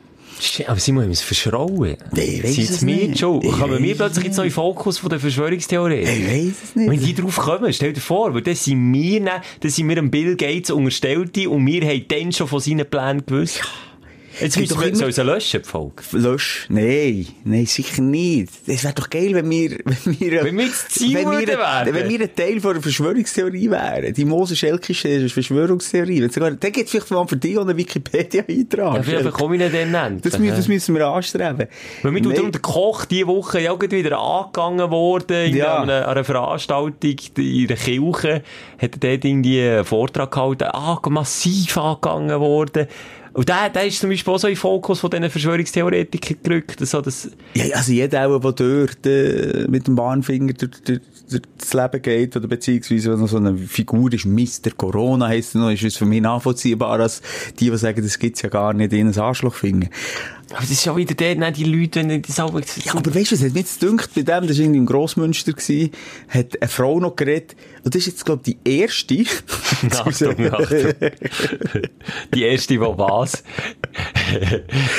Aber 0.67 0.77
wir 0.79 0.95
haben 0.95 1.09
uns 1.09 1.21
verschrauen. 1.21 1.97
Ich 2.15 2.43
Sind 2.43 2.65
es 2.65 2.71
es 2.71 2.83
nicht. 2.83 3.19
schon? 3.19 3.41
Kommen 3.43 3.83
wir 3.83 3.95
plötzlich 3.95 4.25
es 4.25 4.29
jetzt 4.29 4.37
noch 4.39 4.45
in 4.45 4.51
Fokus 4.51 4.99
von 4.99 5.11
der 5.11 5.21
Verschwörungstheorie? 5.21 6.01
Ich 6.01 6.27
weiss 6.29 6.63
es 6.65 6.77
nicht. 6.77 6.91
Wenn 6.91 7.01
die 7.01 7.15
drauf 7.15 7.37
kommen, 7.37 7.73
stell 7.73 7.93
dir 7.93 8.01
vor, 8.01 8.33
weil 8.35 8.43
das 8.43 8.65
sind 8.65 8.93
wir, 8.93 9.21
ne- 9.21 9.43
das 9.61 9.77
sind 9.77 9.89
wir 9.89 9.97
dem 9.97 10.11
Bill 10.11 10.37
Gates 10.37 10.71
Unterstellte 10.71 11.49
und 11.51 11.67
wir 11.67 11.83
haben 11.87 12.05
dann 12.09 12.33
schon 12.33 12.49
von 12.49 12.61
seinen 12.61 12.87
Plänen 12.87 13.25
gewusst. 13.27 13.61
Jetzt 14.41 14.59
müssen 14.59 14.75
doch 14.75 14.83
immer- 14.83 14.97
sollen 14.97 15.13
sie 15.13 15.23
löschen, 15.23 15.63
die 15.63 15.69
Folge? 15.69 16.03
Lösch? 16.13 16.67
Nein, 16.69 17.27
nein, 17.45 17.67
sicher 17.67 18.03
nicht. 18.03 18.53
Es 18.67 18.85
wäre 18.85 18.95
doch 18.95 19.09
geil, 19.11 19.35
wenn 19.35 19.49
wir, 19.51 19.71
wenn 19.85 20.21
wir, 20.21 20.45
Wenn 20.45 20.59
wir 20.59 20.69
Ziel 20.89 21.15
wenn 21.17 21.31
wir, 21.31 21.47
werden. 21.49 21.95
wenn 21.95 22.09
wir 22.09 22.21
ein 22.21 22.35
Teil 22.35 22.61
von 22.61 22.73
einer 22.73 22.83
Verschwörungstheorie 22.83 23.71
wären. 23.71 24.13
Die 24.15 24.25
Mose-Schelkische 24.25 25.29
Verschwörungstheorie. 25.29 26.23
Wenn 26.23 26.31
sogar, 26.31 26.51
dann 26.53 26.73
gibt 26.73 26.87
es 26.87 26.91
vielleicht 26.91 27.11
mal 27.11 27.27
für 27.27 27.37
dich 27.37 27.59
einen 27.59 27.77
Wikipedia-Eintrag. 27.77 28.97
Ja, 28.97 29.03
vielleicht 29.03 29.25
bekomme 29.25 29.57
ich 29.57 29.63
ihn 29.63 29.73
dann 29.73 29.91
nennen. 29.91 30.21
das, 30.23 30.39
müssen, 30.39 30.57
das 30.57 30.69
müssen 30.69 30.95
wir 30.95 31.07
anstreben. 31.07 31.67
Weil 32.03 32.13
mir 32.13 32.23
darum 32.23 32.53
der 32.53 32.61
Koch 32.61 33.05
diese 33.05 33.27
Woche 33.27 33.61
ja 33.61 33.81
wieder 33.81 34.19
angegangen 34.19 34.91
worden, 34.91 35.47
in 35.47 35.57
Ja. 35.57 35.83
einer, 35.83 36.09
einer 36.09 36.25
Veranstaltung 36.25 37.17
in 37.37 37.67
der 37.67 37.77
Kirche, 37.77 38.43
hat 38.79 38.93
er 39.03 39.11
dort 39.11 39.25
irgendwie 39.25 39.61
einen 39.63 39.85
Vortrag 39.85 40.31
gehalten, 40.31 40.65
ah, 40.65 40.99
massiv 41.09 41.77
angegangen 41.79 42.41
worden. 42.41 42.87
Und 43.33 43.49
der, 43.49 43.71
der 43.71 43.87
ist 43.87 44.01
zum 44.01 44.11
Beispiel 44.11 44.35
auch 44.35 44.39
so 44.39 44.49
in 44.49 44.57
Fokus 44.57 45.01
von 45.01 45.11
diesen 45.11 45.31
Verschwörungstheoretikern 45.31 46.39
gerückt, 46.43 46.87
so 46.87 47.01
das, 47.01 47.31
Ja, 47.55 47.77
also 47.77 47.93
jeder, 47.93 48.29
der 48.29 48.53
dort 48.53 49.07
äh, 49.07 49.67
mit 49.69 49.87
dem 49.87 49.97
Warnfinger 49.97 50.53
durch, 50.55 50.71
durch, 50.85 51.01
durch 51.29 51.43
das 51.59 51.73
Leben 51.73 52.03
geht, 52.03 52.37
oder 52.37 52.49
beziehungsweise 52.49 53.13
wenn 53.13 53.27
so 53.27 53.37
eine 53.37 53.57
Figur 53.57 54.13
ist, 54.13 54.27
Mr. 54.27 54.73
Corona 54.77 55.29
heisst 55.29 55.55
er 55.55 55.61
noch, 55.61 55.71
ist 55.71 55.85
es 55.85 55.97
für 55.97 56.07
mich 56.07 56.21
nachvollziehbar, 56.21 56.99
als 56.99 57.23
die, 57.59 57.71
die 57.71 57.77
sagen, 57.77 58.03
das 58.03 58.19
gibt's 58.19 58.43
ja 58.43 58.49
gar 58.49 58.73
nicht, 58.73 58.93
ihnen 58.93 59.13
ein 59.13 59.19
Arschlochfinger. 59.19 59.89
Aber 60.51 60.61
das 60.61 60.71
ist 60.71 60.85
ja 60.85 60.97
wieder 60.97 61.15
der, 61.15 61.37
ne, 61.37 61.53
die 61.53 61.65
Leute, 61.65 62.01
wenn 62.01 62.23
die 62.23 62.33
auch, 62.41 62.61
Ja, 62.85 62.95
aber 62.95 63.15
weißt 63.15 63.31
du, 63.31 63.35
es 63.37 63.43
hat 63.43 63.53
mich 63.53 63.63
jetzt 63.63 63.81
gedacht, 63.81 64.11
bei 64.15 64.23
dem, 64.23 64.47
das 64.47 64.57
war 64.57 64.65
irgendwie 64.65 64.79
im 64.79 64.87
Grossmünster, 64.87 65.53
gewesen, 65.53 65.91
hat 66.29 66.61
eine 66.61 66.69
Frau 66.69 66.99
noch 66.99 67.15
geredet, 67.15 67.55
und 67.85 67.95
das 67.95 68.01
ist 68.01 68.07
jetzt, 68.07 68.25
glaube 68.25 68.43
ich, 68.45 68.57
die 68.65 68.79
erste. 68.79 69.25
Achtung, 69.91 70.47
Achtung. 70.53 70.93
Die 72.35 72.43
erste, 72.43 72.75
die 72.75 72.81
was? 72.81 73.45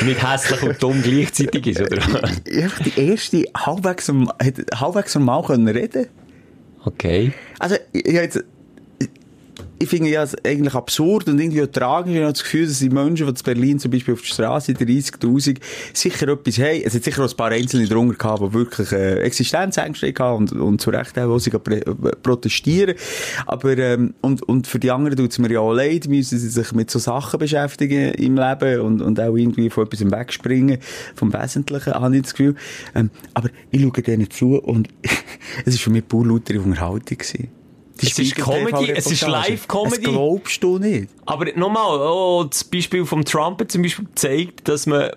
Nicht 0.03 0.27
hässlich 0.27 0.63
und 0.63 0.81
dumm 0.81 1.01
gleichzeitig 1.01 1.67
ist, 1.67 1.81
oder? 1.81 2.01
ja, 2.49 2.69
die 2.85 2.99
erste 2.99 3.45
halbwegs, 3.55 4.11
halbwegs 4.73 5.15
normal 5.15 5.43
können 5.43 5.67
reden. 5.67 6.07
Okay. 6.85 7.33
Also, 7.59 7.75
ich, 7.91 8.05
ich, 8.05 8.13
jetzt, 8.13 8.43
ich, 9.81 9.89
finde 9.89 10.09
ja 10.09 10.23
es 10.23 10.35
eigentlich 10.43 10.73
absurd 10.73 11.27
und 11.27 11.39
irgendwie 11.39 11.63
auch 11.63 11.67
tragisch. 11.67 12.13
Ich 12.13 12.21
habe 12.21 12.33
das 12.33 12.43
Gefühl, 12.43 12.67
dass 12.67 12.79
die 12.79 12.89
Menschen, 12.89 13.27
die 13.27 13.31
in 13.31 13.43
Berlin 13.43 13.79
zum 13.79 13.91
Beispiel 13.91 14.13
auf 14.13 14.21
der 14.21 14.27
Straße 14.27 14.73
30.000 14.73 15.57
sicher 15.93 16.27
etwas 16.27 16.57
haben. 16.59 16.81
Es 16.83 16.95
hat 16.95 17.03
sicher 17.03 17.23
auch 17.23 17.29
ein 17.29 17.37
paar 17.37 17.51
Einzelne 17.51 17.87
drunter 17.87 18.15
gehabt, 18.15 18.41
die 18.41 18.53
wirklich 18.53 18.91
äh, 18.91 19.21
Existenzängste 19.21 20.07
hatten 20.07 20.35
und, 20.35 20.51
und 20.53 20.81
zu 20.81 20.89
Recht 20.89 21.17
auch, 21.17 21.29
wo 21.29 21.39
sie 21.39 21.51
äh, 21.51 21.81
protestieren. 22.23 22.95
Aber, 23.45 23.77
ähm, 23.77 24.13
und, 24.21 24.43
und 24.43 24.67
für 24.67 24.79
die 24.79 24.91
anderen 24.91 25.17
tut 25.17 25.31
es 25.31 25.39
mir 25.39 25.51
ja 25.51 25.59
auch 25.59 25.73
leid, 25.73 26.07
müssen 26.07 26.37
sie 26.37 26.49
sich 26.49 26.71
mit 26.73 26.91
so 26.91 26.99
Sachen 26.99 27.39
beschäftigen 27.39 28.13
im 28.13 28.35
Leben 28.35 28.81
und, 28.81 29.01
und 29.01 29.19
auch 29.19 29.35
irgendwie 29.35 29.69
von 29.69 29.85
etwas 29.85 30.09
wegspringen, 30.09 30.79
vom 31.15 31.33
Wesentlichen, 31.33 31.93
habe 31.93 32.15
ich 32.15 32.23
das 32.23 32.33
Gefühl. 32.33 32.55
Ähm, 32.95 33.09
aber 33.33 33.49
ich 33.71 33.81
schaue 33.81 34.01
denen 34.01 34.29
zu 34.29 34.57
und 34.57 34.89
es 35.65 35.75
war 35.75 35.79
für 35.79 35.89
mich 35.89 36.07
pur 36.07 36.25
lautere 36.25 36.59
Unterhaltung. 36.59 37.17
Gewesen. 37.17 37.60
Es 38.01 38.19
ist 38.19 38.35
Comedy, 38.35 38.91
es 38.91 39.11
ist. 39.11 39.27
Live-Comedy. 39.27 40.03
Das 40.03 40.11
glaubst 40.11 40.63
du 40.63 40.77
nicht. 40.79 41.09
Aber 41.25 41.45
nochmal, 41.55 41.99
oh, 41.99 42.43
das 42.49 42.63
Beispiel 42.63 43.05
vom 43.05 43.23
Trump 43.25 43.63
zum 43.71 43.81
Beispiel 43.81 44.05
gezeigt, 44.05 44.67
dass 44.67 44.85
man 44.85 45.11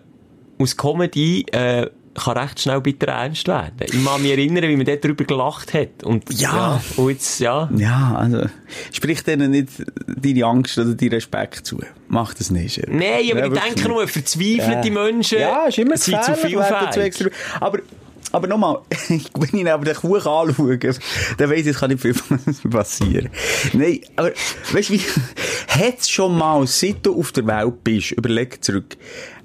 aus 0.58 0.76
Comedy 0.76 1.44
äh, 1.52 1.88
kann 2.14 2.38
recht 2.38 2.60
schnell 2.60 2.80
bitter 2.80 3.08
ernst 3.08 3.48
werden. 3.48 3.72
Ich 3.82 4.04
kann 4.04 4.22
mich 4.22 4.30
erinnern, 4.30 4.62
wie 4.68 4.76
man 4.76 4.86
dort 4.86 5.04
drüber 5.04 5.24
gelacht 5.24 5.74
hat. 5.74 6.04
Und, 6.04 6.32
Ja. 6.38 6.80
und 6.96 7.08
jetzt, 7.10 7.40
ja. 7.40 7.68
Ja, 7.76 8.14
also, 8.16 8.46
sprich 8.92 9.22
denen 9.24 9.50
nicht 9.50 9.68
deine 10.06 10.44
Angst 10.44 10.78
oder 10.78 10.94
deinen 10.94 11.10
Respekt 11.10 11.66
zu. 11.66 11.80
Mach 12.06 12.32
das 12.34 12.50
nicht. 12.52 12.80
Nein, 12.88 13.30
aber 13.32 13.40
Ja, 13.40 13.46
ich 13.52 13.60
denke 13.74 13.88
nur, 13.88 14.06
verzweifelte 14.06 14.90
Menschen 14.92 15.38
Ja, 15.40 15.66
ist 15.66 15.78
immer 15.78 15.96
sind 15.96 16.22
zu 16.22 16.32
extra- 17.00 17.30
Aber, 17.58 17.80
aber 18.34 18.48
nochmal, 18.48 18.80
wenn 19.08 19.20
ich 19.60 19.70
aber 19.70 19.84
den 19.84 19.94
Kuchen 19.94 20.28
anschaue, 20.28 20.78
dann 20.78 21.50
weiss 21.50 21.60
ich, 21.60 21.68
es 21.68 21.78
kann 21.78 21.90
nicht 21.90 22.02
viel 22.02 22.14
passieren. 22.70 23.30
Nein, 23.72 24.00
aber, 24.16 24.32
weißt 24.72 24.90
du, 24.90 24.94
wie, 24.94 25.00
hat's 25.68 26.10
schon 26.10 26.36
mal, 26.36 26.66
seit 26.66 27.06
du 27.06 27.18
auf 27.18 27.32
der 27.32 27.46
Welt 27.46 27.84
bist, 27.84 28.10
überleg 28.12 28.62
zurück, 28.64 28.96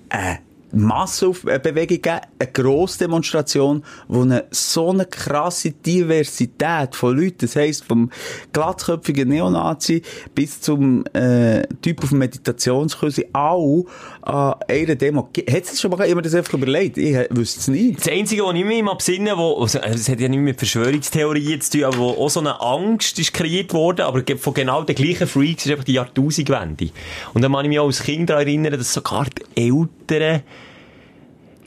äh, 0.10 0.38
Massenbewegung 0.72 1.88
gegeben, 1.88 2.20
eine 2.38 2.51
Grossdemonstration, 2.51 3.84
wo 4.07 4.22
eine, 4.22 4.45
so 4.51 4.89
eine 4.89 5.05
krasse 5.05 5.72
Diversität 5.72 6.95
von 6.95 7.17
Leuten, 7.17 7.39
das 7.41 7.55
heisst, 7.55 7.86
vom 7.86 8.11
glattköpfigen 8.53 9.30
Neonazi 9.30 10.01
bis 10.36 10.61
zum 10.61 11.05
äh, 11.13 11.63
Typ 11.82 12.03
auf 12.03 12.11
Meditationskurs, 12.11 13.22
auch 13.34 13.86
an 14.22 14.55
einer 14.67 14.95
Demo. 14.95 15.30
Hat 15.49 15.63
es 15.63 15.82
schon 15.82 15.91
mal 15.91 16.07
jemand 16.07 16.26
das 16.26 16.36
einfach 16.36 16.53
überlegt? 16.53 16.97
Ich 16.97 17.15
äh, 17.15 17.28
wüsste 17.32 17.59
es 17.59 17.67
nicht. 17.67 17.99
Das 17.99 18.09
Einzige, 18.09 18.43
was 18.43 18.55
ich 18.55 18.65
mir 18.65 18.84
mal 18.84 18.95
besinnen, 18.95 19.38
wo, 19.38 19.55
also, 19.55 19.80
hat 19.80 20.20
ja 20.20 20.28
nicht 20.28 20.39
mit 20.39 20.57
Verschwörungstheorien 20.57 21.61
zu 21.61 21.72
tun, 21.72 21.84
aber 21.86 21.97
wo 21.97 22.09
auch 22.09 22.30
so 22.30 22.39
eine 22.39 22.59
Angst 22.61 23.17
ist 23.20 23.34
kreiert 23.34 23.74
worden, 23.74 24.01
aber 24.01 24.24
von 24.38 24.53
genau 24.53 24.84
den 24.84 24.95
gleichen 24.95 25.28
Freaks 25.28 25.65
ist 25.65 25.72
einfach 25.72 25.84
die 25.84 25.93
Jahrtausendwende. 25.93 26.89
Und 27.34 27.41
dann 27.41 27.51
kann 27.51 27.65
ich 27.65 27.70
mich 27.70 27.80
auch 27.80 27.88
als 27.88 28.03
Kind 28.03 28.30
daran 28.30 28.47
erinnern, 28.47 28.74
dass 28.74 28.93
sogar 28.93 29.26
die 29.26 29.67
Eltern 29.67 30.43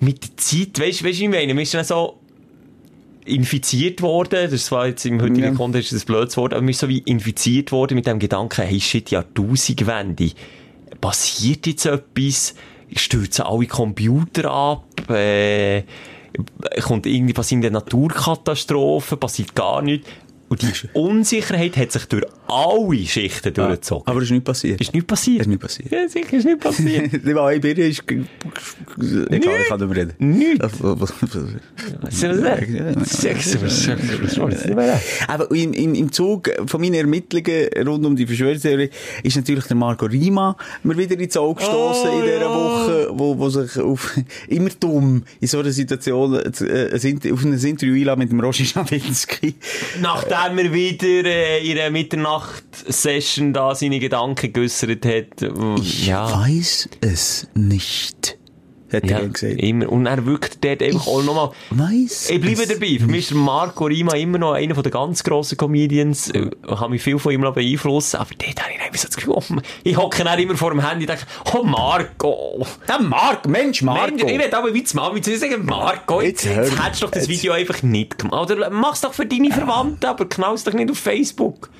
mit 0.02 0.22
der 0.22 0.36
Zeit, 0.36 0.80
weißt 0.80 1.02
du, 1.02 1.08
ich 1.08 1.28
meine, 1.28 1.60
ist 1.62 1.74
dann 1.74 1.84
so 1.84 2.18
infiziert 3.24 4.02
worden, 4.02 4.50
das 4.50 4.72
war 4.72 4.88
jetzt 4.88 5.04
im 5.06 5.22
heutigen 5.22 5.42
Ja. 5.44 5.50
Kontext 5.52 5.92
das 5.92 6.04
blödes 6.04 6.36
Wort, 6.36 6.52
aber 6.52 6.62
man 6.62 6.70
ist 6.70 6.80
so 6.80 6.88
wie 6.88 6.98
infiziert 6.98 7.70
worden 7.70 7.94
mit 7.94 8.06
dem 8.06 8.18
Gedanken, 8.18 8.62
hey 8.62 8.80
shit, 8.80 9.10
Jahrtausendwende, 9.10 10.32
passiert 11.00 11.68
jetzt 11.68 11.86
etwas, 11.86 12.54
stürzen 12.94 13.44
alle 13.44 13.66
Computer 13.66 14.50
ab, 14.50 15.08
äh, 15.08 15.84
kommt 16.82 17.06
irgendwie 17.06 17.32
passiert 17.32 17.64
eine 17.64 17.70
Naturkatastrophe, 17.70 19.16
passiert 19.16 19.54
gar 19.54 19.82
nichts. 19.82 20.08
Und 20.52 20.60
die 20.60 20.88
Unsicherheit 20.92 21.78
hat 21.78 21.92
sich 21.92 22.04
durch 22.04 22.24
alle 22.46 23.06
Schichten 23.06 23.54
durchgezogen. 23.54 24.06
Aber 24.06 24.18
es 24.18 24.24
ist 24.24 24.32
nicht 24.32 24.44
passiert. 24.44 24.82
Ist 24.82 24.92
nicht 24.92 25.06
passiert? 25.06 25.40
Es 25.40 25.46
ist 25.46 25.48
nicht 25.48 25.60
passiert. 25.60 25.90
Ja, 25.90 26.06
sicher 26.06 26.36
ist 26.36 26.44
nicht 26.44 26.60
passiert. 26.60 27.12
Die 27.24 27.34
Wahl 27.34 27.58
dir 27.58 27.78
ist... 27.78 28.04
Egal, 28.10 29.60
ich 29.62 29.68
kann 29.68 29.78
darüber 29.78 29.96
reden. 29.96 30.12
Nichts. 30.18 30.68
Aber 35.26 35.50
im, 35.52 35.72
im, 35.72 35.94
im 35.94 36.12
Zug 36.12 36.50
von 36.66 36.80
meinen 36.82 36.94
Ermittlungen 36.96 37.68
rund 37.86 38.04
um 38.04 38.14
die 38.14 38.26
Verschwörungstheorie 38.26 38.90
ist 39.22 39.36
natürlich 39.36 39.64
der 39.64 39.76
Marco 39.76 40.04
Rima 40.04 40.54
mir 40.82 40.98
wieder 40.98 41.18
ins 41.18 41.34
Auge 41.38 41.60
gestoßen 41.60 42.10
Oh, 42.10 42.18
in 42.18 42.24
dieser 42.26 42.40
ja. 42.40 42.50
Woche, 42.50 43.08
wo, 43.12 43.38
wo 43.38 43.48
sich 43.48 43.78
auf, 43.78 44.14
immer 44.48 44.68
dumm 44.78 45.22
in 45.40 45.48
so 45.48 45.60
einer 45.60 45.70
Situation 45.70 46.34
äh, 46.34 46.42
auf 47.32 47.44
ein 47.44 47.52
Interview 47.54 47.94
einladen 47.94 48.18
mit 48.18 48.30
dem 48.30 48.40
Roger 48.40 48.64
Schawinski. 48.66 49.54
Nachdem 50.02 50.41
Krämer 50.42 50.72
wieder 50.72 51.24
äh, 51.24 51.64
in 51.64 51.78
einer 51.78 51.90
Mitternacht-Session 51.90 53.52
da 53.52 53.74
seine 53.74 54.00
Gedanken 54.00 54.52
geäussert 54.52 55.06
hat. 55.06 55.42
Ich 55.80 56.08
weiß 56.08 56.88
es 57.00 57.46
nicht. 57.54 58.38
Hat 58.92 59.08
Ja, 59.10 59.18
er 59.18 59.28
gesagt. 59.28 59.60
immer. 59.60 59.90
Und 59.90 60.06
er 60.06 60.24
wirkt 60.26 60.64
dort 60.64 60.82
einfach 60.82 61.06
auch 61.06 61.22
nochmal. 61.22 61.50
Weiss 61.70 62.28
Ich 62.30 62.40
bleibe 62.40 62.62
es 62.62 62.68
dabei. 62.68 62.96
Für 63.00 63.06
mich 63.06 63.30
ist 63.30 63.34
Marco 63.34 63.84
Rima 63.86 64.14
immer 64.14 64.38
noch 64.38 64.52
einer 64.52 64.74
der 64.74 64.92
ganz 64.92 65.22
grossen 65.24 65.56
Comedians. 65.56 66.30
Ich 66.34 66.50
habe 66.70 66.90
mich 66.90 67.02
viel 67.02 67.18
von 67.18 67.32
ihm 67.32 67.40
beeinflussen 67.40 68.16
aber 68.18 68.30
dort 68.38 68.60
habe 68.62 68.70
ich 68.92 69.00
so 69.00 69.08
das 69.08 69.16
Gefühl, 69.16 69.34
oh, 69.34 69.42
ich 69.84 69.96
hocke 69.96 70.22
dann 70.24 70.38
immer 70.38 70.54
vor 70.56 70.70
dem 70.70 70.86
Handy 70.86 71.04
und 71.04 71.08
denke, 71.10 71.24
oh 71.54 71.62
Marco. 71.64 72.66
Ja, 72.88 72.98
Marc, 72.98 73.46
Mensch, 73.48 73.82
Marco. 73.82 74.06
Mensch, 74.10 74.22
ich 74.22 74.38
will 74.38 74.54
aber 74.54 74.74
wie 74.74 74.84
Mami 74.94 75.20
zu 75.22 75.36
sagen, 75.38 75.64
Marco, 75.64 76.20
jetzt, 76.20 76.44
Jetzt 76.44 76.56
jetzt, 76.56 76.84
hättest 76.84 77.02
du 77.02 77.06
doch 77.06 77.12
das 77.12 77.26
jetzt- 77.26 77.28
Video 77.40 77.52
einfach 77.52 77.82
nicht 77.82 78.18
gemacht. 78.18 78.50
Oder 78.50 78.70
mach's 78.70 79.00
doch 79.00 79.14
für 79.14 79.26
deine 79.26 79.50
Verwandten, 79.50 80.06
aber 80.06 80.28
knall 80.28 80.54
es 80.54 80.64
doch 80.64 80.72
nicht 80.72 80.90
auf 80.90 80.98
Facebook. 80.98 81.70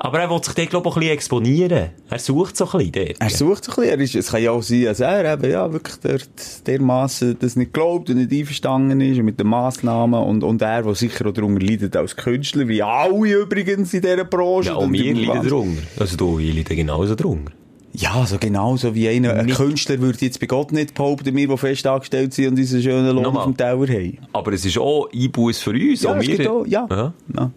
Aber 0.00 0.20
er 0.20 0.30
will 0.30 0.42
sich 0.42 0.54
dort, 0.54 0.70
glaube 0.70 0.88
ich, 0.88 0.94
ein 0.94 1.00
bisschen 1.00 1.14
exponieren. 1.14 1.90
Er 2.08 2.18
sucht 2.20 2.56
so 2.56 2.66
ein 2.66 2.78
bisschen 2.78 2.92
dort. 2.92 3.16
Er 3.18 3.30
sucht 3.30 3.64
so 3.64 3.72
ein 3.72 3.76
bisschen. 3.76 3.90
Er 3.90 4.00
ist, 4.00 4.14
es 4.14 4.30
kann 4.30 4.42
ja 4.42 4.52
auch 4.52 4.62
sein, 4.62 4.84
dass 4.84 5.00
er 5.00 5.32
eben, 5.32 5.50
ja, 5.50 5.72
wirklich 5.72 5.96
dort 6.00 6.66
dermassen 6.66 7.36
das 7.40 7.56
nicht 7.56 7.72
glaubt 7.72 8.08
und 8.08 8.16
nicht 8.16 8.32
einverstanden 8.32 9.00
ist 9.00 9.20
mit 9.22 9.40
den 9.40 9.48
Massnahmen 9.48 10.22
und, 10.22 10.44
und 10.44 10.62
er, 10.62 10.84
der 10.84 10.94
sicher 10.94 11.26
auch 11.26 11.32
darunter 11.32 11.64
leidet 11.64 11.96
als 11.96 12.14
Künstler, 12.14 12.68
wie 12.68 12.82
alle 12.82 13.42
übrigens 13.42 13.92
in 13.92 14.02
dieser 14.02 14.24
Branche. 14.24 14.70
ja, 14.70 14.76
Und 14.76 14.92
wir 14.92 15.14
leiden 15.14 15.48
drunter. 15.48 15.82
Also 15.98 16.16
du, 16.16 16.38
ich 16.38 16.54
leide 16.54 16.76
genauso 16.76 17.16
drunter. 17.16 17.50
Ja, 17.92 18.12
also 18.14 18.36
genauso 18.38 18.94
wie 18.94 19.08
einer, 19.08 19.34
ein 19.34 19.48
Künstler 19.48 19.98
würde 19.98 20.18
jetzt 20.20 20.38
bei 20.38 20.46
Gott 20.46 20.70
nicht 20.70 20.94
behaupten, 20.94 21.34
wir, 21.34 21.48
die 21.48 21.56
fest 21.56 21.84
angestellt 21.86 22.32
sind 22.34 22.48
und 22.48 22.56
diesen 22.56 22.80
schönen 22.80 23.16
Lohn 23.16 23.26
auf 23.26 23.44
dem 23.44 23.56
Teller 23.56 23.88
haben. 23.88 24.18
Aber 24.32 24.52
es 24.52 24.64
ist 24.64 24.78
auch 24.78 25.08
Einbuß 25.12 25.58
für 25.58 25.70
uns. 25.70 26.02
Ja, 26.02 26.10
auch 26.12 26.20
wir. 26.20 26.52
auch, 26.52 26.66
ja. 26.66 26.86
ja. 26.88 27.12
ja. 27.34 27.50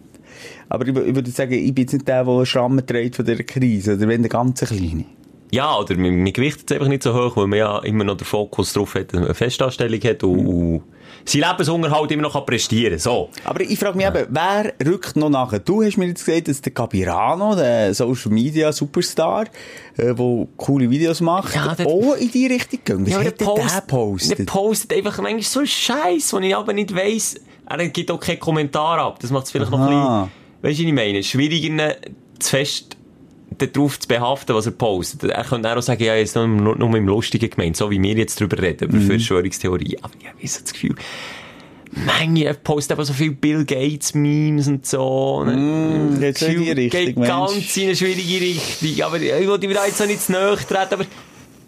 Aber 0.69 0.88
ich, 0.88 0.95
ich 0.95 1.15
würde 1.15 1.32
sagen, 1.32 1.53
ich 1.53 1.73
bin 1.73 1.84
jetzt 1.84 1.93
nicht 1.93 2.07
der, 2.07 2.23
der 2.23 2.45
Schrammen 2.45 2.86
trägt 2.86 3.15
von 3.15 3.25
dieser 3.25 3.43
Krise, 3.43 3.95
oder 3.95 4.07
wenn 4.07 4.21
der 4.21 4.29
ganze 4.29 4.65
Kleine. 4.65 5.05
Ja, 5.53 5.77
oder 5.77 5.97
man, 5.97 6.23
man 6.23 6.32
gewichtet 6.32 6.71
es 6.71 6.75
einfach 6.75 6.88
nicht 6.88 7.03
so 7.03 7.13
hoch, 7.13 7.36
weil 7.36 7.47
man 7.47 7.59
ja 7.59 7.79
immer 7.79 8.05
noch 8.05 8.15
den 8.15 8.23
Fokus 8.25 8.71
drauf 8.71 8.95
hat, 8.95 9.07
dass 9.11 9.15
man 9.19 9.25
eine 9.25 9.34
Festanstellung 9.34 9.99
hat 10.01 10.23
und, 10.23 10.45
und 10.47 10.82
seinen 11.25 11.41
Lebensunterhalt 11.51 12.09
immer 12.11 12.21
noch 12.21 12.32
kann 12.34 12.45
prestieren 12.45 12.97
So. 12.97 13.29
Aber 13.43 13.59
ich 13.59 13.77
frage 13.77 13.97
mich 13.97 14.07
eben, 14.07 14.27
wer 14.29 14.73
rückt 14.88 15.17
noch 15.17 15.29
nachher? 15.29 15.59
Du 15.59 15.84
hast 15.84 15.97
mir 15.97 16.07
jetzt 16.07 16.23
gesagt, 16.25 16.47
dass 16.47 16.61
der 16.61 16.71
Capirano, 16.71 17.53
der 17.55 17.93
Social 17.93 18.32
Media 18.32 18.71
Superstar, 18.71 19.43
äh, 19.97 20.15
der 20.15 20.47
coole 20.55 20.89
Videos 20.89 21.19
macht, 21.19 21.53
Ja, 21.53 21.75
der- 21.75 21.86
auch 21.86 22.15
in 22.15 22.32
die 22.32 22.47
Richtung 22.47 22.79
geht. 22.86 23.07
Was 23.07 23.15
aber 23.15 23.25
hat 23.25 23.41
denn 23.41 23.47
der 23.55 23.82
postet? 23.88 24.39
Der 24.39 24.43
postet 24.45 24.93
einfach 24.93 25.17
manchmal 25.21 25.41
so 25.43 25.65
Scheiß, 25.65 26.32
wo 26.32 26.39
ich 26.39 26.55
aber 26.55 26.71
nicht 26.71 26.95
weiss. 26.95 27.36
Er 27.80 27.89
gibt 27.89 28.11
auch 28.11 28.19
keinen 28.19 28.39
Kommentar 28.39 28.99
ab. 28.99 29.19
Das 29.19 29.32
macht 29.32 29.45
es 29.45 29.51
vielleicht 29.51 29.72
noch 29.72 29.80
ein 29.80 29.93
Aha. 29.93 30.30
bisschen, 30.61 30.69
weißt 30.69 30.80
du, 30.80 30.84
was 30.84 30.88
ich 30.89 30.93
meine? 30.93 31.24
Schwieriger, 31.24 31.67
ihn 31.67 31.82
zu 32.39 32.49
fest 32.49 32.97
darauf 33.57 33.99
zu 33.99 34.07
behaften, 34.07 34.55
was 34.55 34.65
er 34.65 34.72
postet. 34.72 35.30
Er 35.30 35.43
könnte 35.43 35.76
auch 35.76 35.82
sagen, 35.82 36.03
ja, 36.03 36.15
jetzt 36.15 36.36
nur, 36.36 36.47
nur, 36.47 36.76
nur 36.78 36.95
im 36.95 37.07
Lustigen 37.07 37.49
gemeint, 37.49 37.78
so 37.78 37.91
wie 37.91 38.01
wir 38.01 38.13
jetzt 38.15 38.39
drüber 38.39 38.57
reden, 38.59 38.89
Mhm. 38.89 38.97
über 38.97 39.05
Verschwörungstheorie. 39.13 39.97
Aber 40.01 40.13
ich 40.19 40.28
habe 40.28 40.47
so 40.47 40.59
das 40.61 40.74
Gefühl, 40.74 40.95
Manche 41.93 42.45
er 42.45 42.53
postet 42.53 42.93
aber 42.93 43.03
so 43.03 43.11
viel 43.11 43.32
Bill 43.32 43.65
Gates 43.65 44.13
Memes 44.13 44.69
und 44.69 44.86
so. 44.86 45.43
Mm, 45.45 46.11
Das 46.13 46.22
jetzt 46.22 46.41
in 46.43 46.61
die 46.63 46.72
Richtung, 46.72 47.05
Geht 47.05 47.15
ganz 47.17 47.76
in 47.78 47.84
eine 47.88 47.95
schwierige 47.97 48.45
Richtung. 48.45 49.03
Aber 49.05 49.19
ich 49.19 49.47
wollte 49.47 49.67
mir 49.67 49.74
da 49.74 49.86
jetzt 49.86 50.01
auch 50.01 50.05
nicht 50.07 50.22
zu 50.22 50.32
nahe 50.32 50.55
treten, 50.55 50.93
aber 50.93 51.05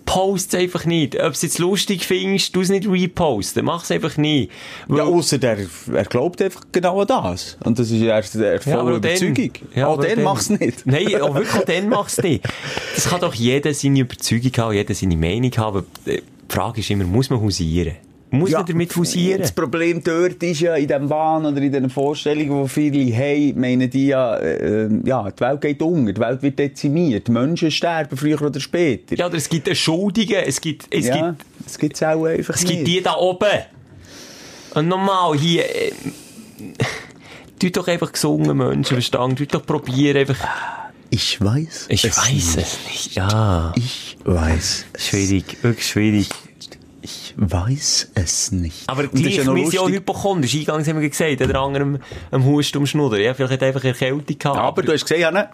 post 0.06 0.54
es 0.54 0.60
einfach 0.60 0.86
nicht. 0.86 1.16
Ob 1.16 1.22
du 1.22 1.30
es 1.30 1.42
jetzt 1.42 1.60
lustig 1.60 2.06
findest, 2.06 2.56
du 2.56 2.62
es 2.62 2.70
nicht 2.70 2.88
reposten. 2.88 3.66
Mach 3.66 3.84
es 3.84 3.92
einfach 3.92 4.18
nicht. 4.18 4.52
Weil- 4.88 4.98
Ja, 5.00 5.04
ausser 5.06 5.38
der, 5.38 5.58
er 5.94 6.04
glaubt 6.06 6.42
einfach 6.42 6.62
genau 6.72 7.02
an 7.02 7.08
das. 7.08 7.58
Und 7.64 7.80
das 7.80 7.90
ist 7.92 8.02
erst 8.02 8.36
eine 8.36 8.60
volle 8.60 8.76
aber 8.80 8.96
auch 8.96 9.00
dann- 9.00 9.12
Überzeugung. 9.18 9.52
Ja, 9.76 9.88
auch 9.88 10.04
dann 10.04 10.24
mach's 10.24 10.50
nicht. 10.50 10.82
Nein, 10.86 11.22
auch 11.22 11.34
wirklich 11.36 11.54
auch 11.62 11.66
dann 11.66 11.90
mach's 11.90 12.18
nicht. 12.22 12.44
Das 12.96 13.10
kann 13.10 13.22
doch 13.22 13.34
jeder 13.34 13.74
seine 13.74 14.00
Überzeugung 14.02 14.52
haben, 14.58 14.74
jeder 14.74 14.94
seine 14.94 15.18
Meinung 15.18 15.52
haben. 15.58 15.78
Aber 15.78 15.84
Die 16.06 16.22
Frage 16.50 16.82
ist 16.82 16.90
immer, 16.92 17.06
muss 17.06 17.30
man 17.30 17.42
hausieren? 17.42 17.96
Muss 18.34 18.52
man 18.52 18.66
damit 18.66 18.96
hausieren? 18.96 19.42
Das 19.42 19.52
Problem 19.52 20.04
dort 20.04 20.42
ist 20.42 20.60
ja, 20.62 20.76
in 20.76 20.88
diesem 20.88 21.10
Wahn 21.10 21.46
oder 21.46 21.62
in 21.62 21.72
diesen 21.72 21.90
Vorstellungen, 21.90 22.64
die 22.64 22.70
viele 22.70 23.16
haben, 23.16 23.60
meinen 23.62 23.90
die 23.90 24.08
ja, 24.08 24.38
äh, 24.38 24.90
ja, 25.06 25.30
die 25.30 25.40
Welt 25.40 25.62
geht 25.62 25.82
unter, 25.82 26.12
die 26.14 26.20
Welt 26.20 26.42
wird 26.42 26.58
dezimiert, 26.60 27.28
die 27.28 27.32
Menschen 27.32 27.70
sterben 27.72 28.18
früher 28.18 28.42
oder 28.42 28.60
später. 28.60 29.16
Ja, 29.16 29.28
oder 29.28 29.36
es 29.38 29.48
gibt 29.48 29.76
Schuldigen, 29.78 30.42
es 30.46 30.60
gibt, 30.60 30.88
es 30.90 31.08
Ja, 31.08 31.30
gibt, 31.32 31.46
das 31.64 31.78
gibt's 31.78 32.02
auch 32.04 32.26
einfach 32.26 32.56
es 32.56 32.64
nicht. 32.64 32.74
gibt 32.74 32.88
die 32.88 33.02
da 33.04 33.16
oben. 33.18 33.48
Und 34.76 34.88
normal 34.88 35.38
hier, 35.38 35.64
äh, 35.64 35.92
tut 37.60 37.78
doch 37.78 37.88
einfach 37.88 38.12
gesungen 38.12 38.58
Menschenverstand, 38.58 39.38
tut 39.38 39.54
doch 39.54 39.66
probieren 39.66 40.18
einfach. 40.18 40.38
Ich 41.10 41.40
weiß 41.40 41.86
Ich 41.90 42.04
es 42.06 42.18
weiß 42.18 42.32
nicht. 42.32 42.58
es 42.58 42.78
nicht, 42.88 43.16
ja. 43.16 43.72
Ich 43.76 44.18
weiß 44.26 44.86
es. 44.94 45.06
Schwierig, 45.06 45.58
wirklich 45.64 45.88
schwierig. 45.88 46.30
Ich 47.36 47.52
weiß 47.52 48.12
es 48.16 48.52
nicht. 48.52 48.84
Aber 48.88 49.04
Und 49.04 49.14
das 49.14 49.22
ist 49.22 49.26
gleich, 49.26 49.38
ja 49.38 49.44
ja 49.44 49.52
lustig. 49.82 49.96
hypochondrisch. 49.96 50.56
Eingangs 50.56 50.88
haben 50.88 51.02
wir 51.02 51.10
gesagt, 51.10 51.40
der 51.40 51.56
andere 51.56 52.00
am, 52.32 52.46
Husten 52.46 52.78
am 52.80 52.86
Schnudder. 52.86 53.20
Ja, 53.20 53.34
vielleicht 53.34 53.54
hat 53.54 53.62
er 53.62 53.68
einfach 53.70 53.84
Erkältung 53.84 54.26
gehabt. 54.38 54.58
Aber 54.60 54.82
du 54.82 54.92
hast 54.94 55.02
gesehen, 55.04 55.22
ja, 55.22 55.32
ne? 55.32 55.50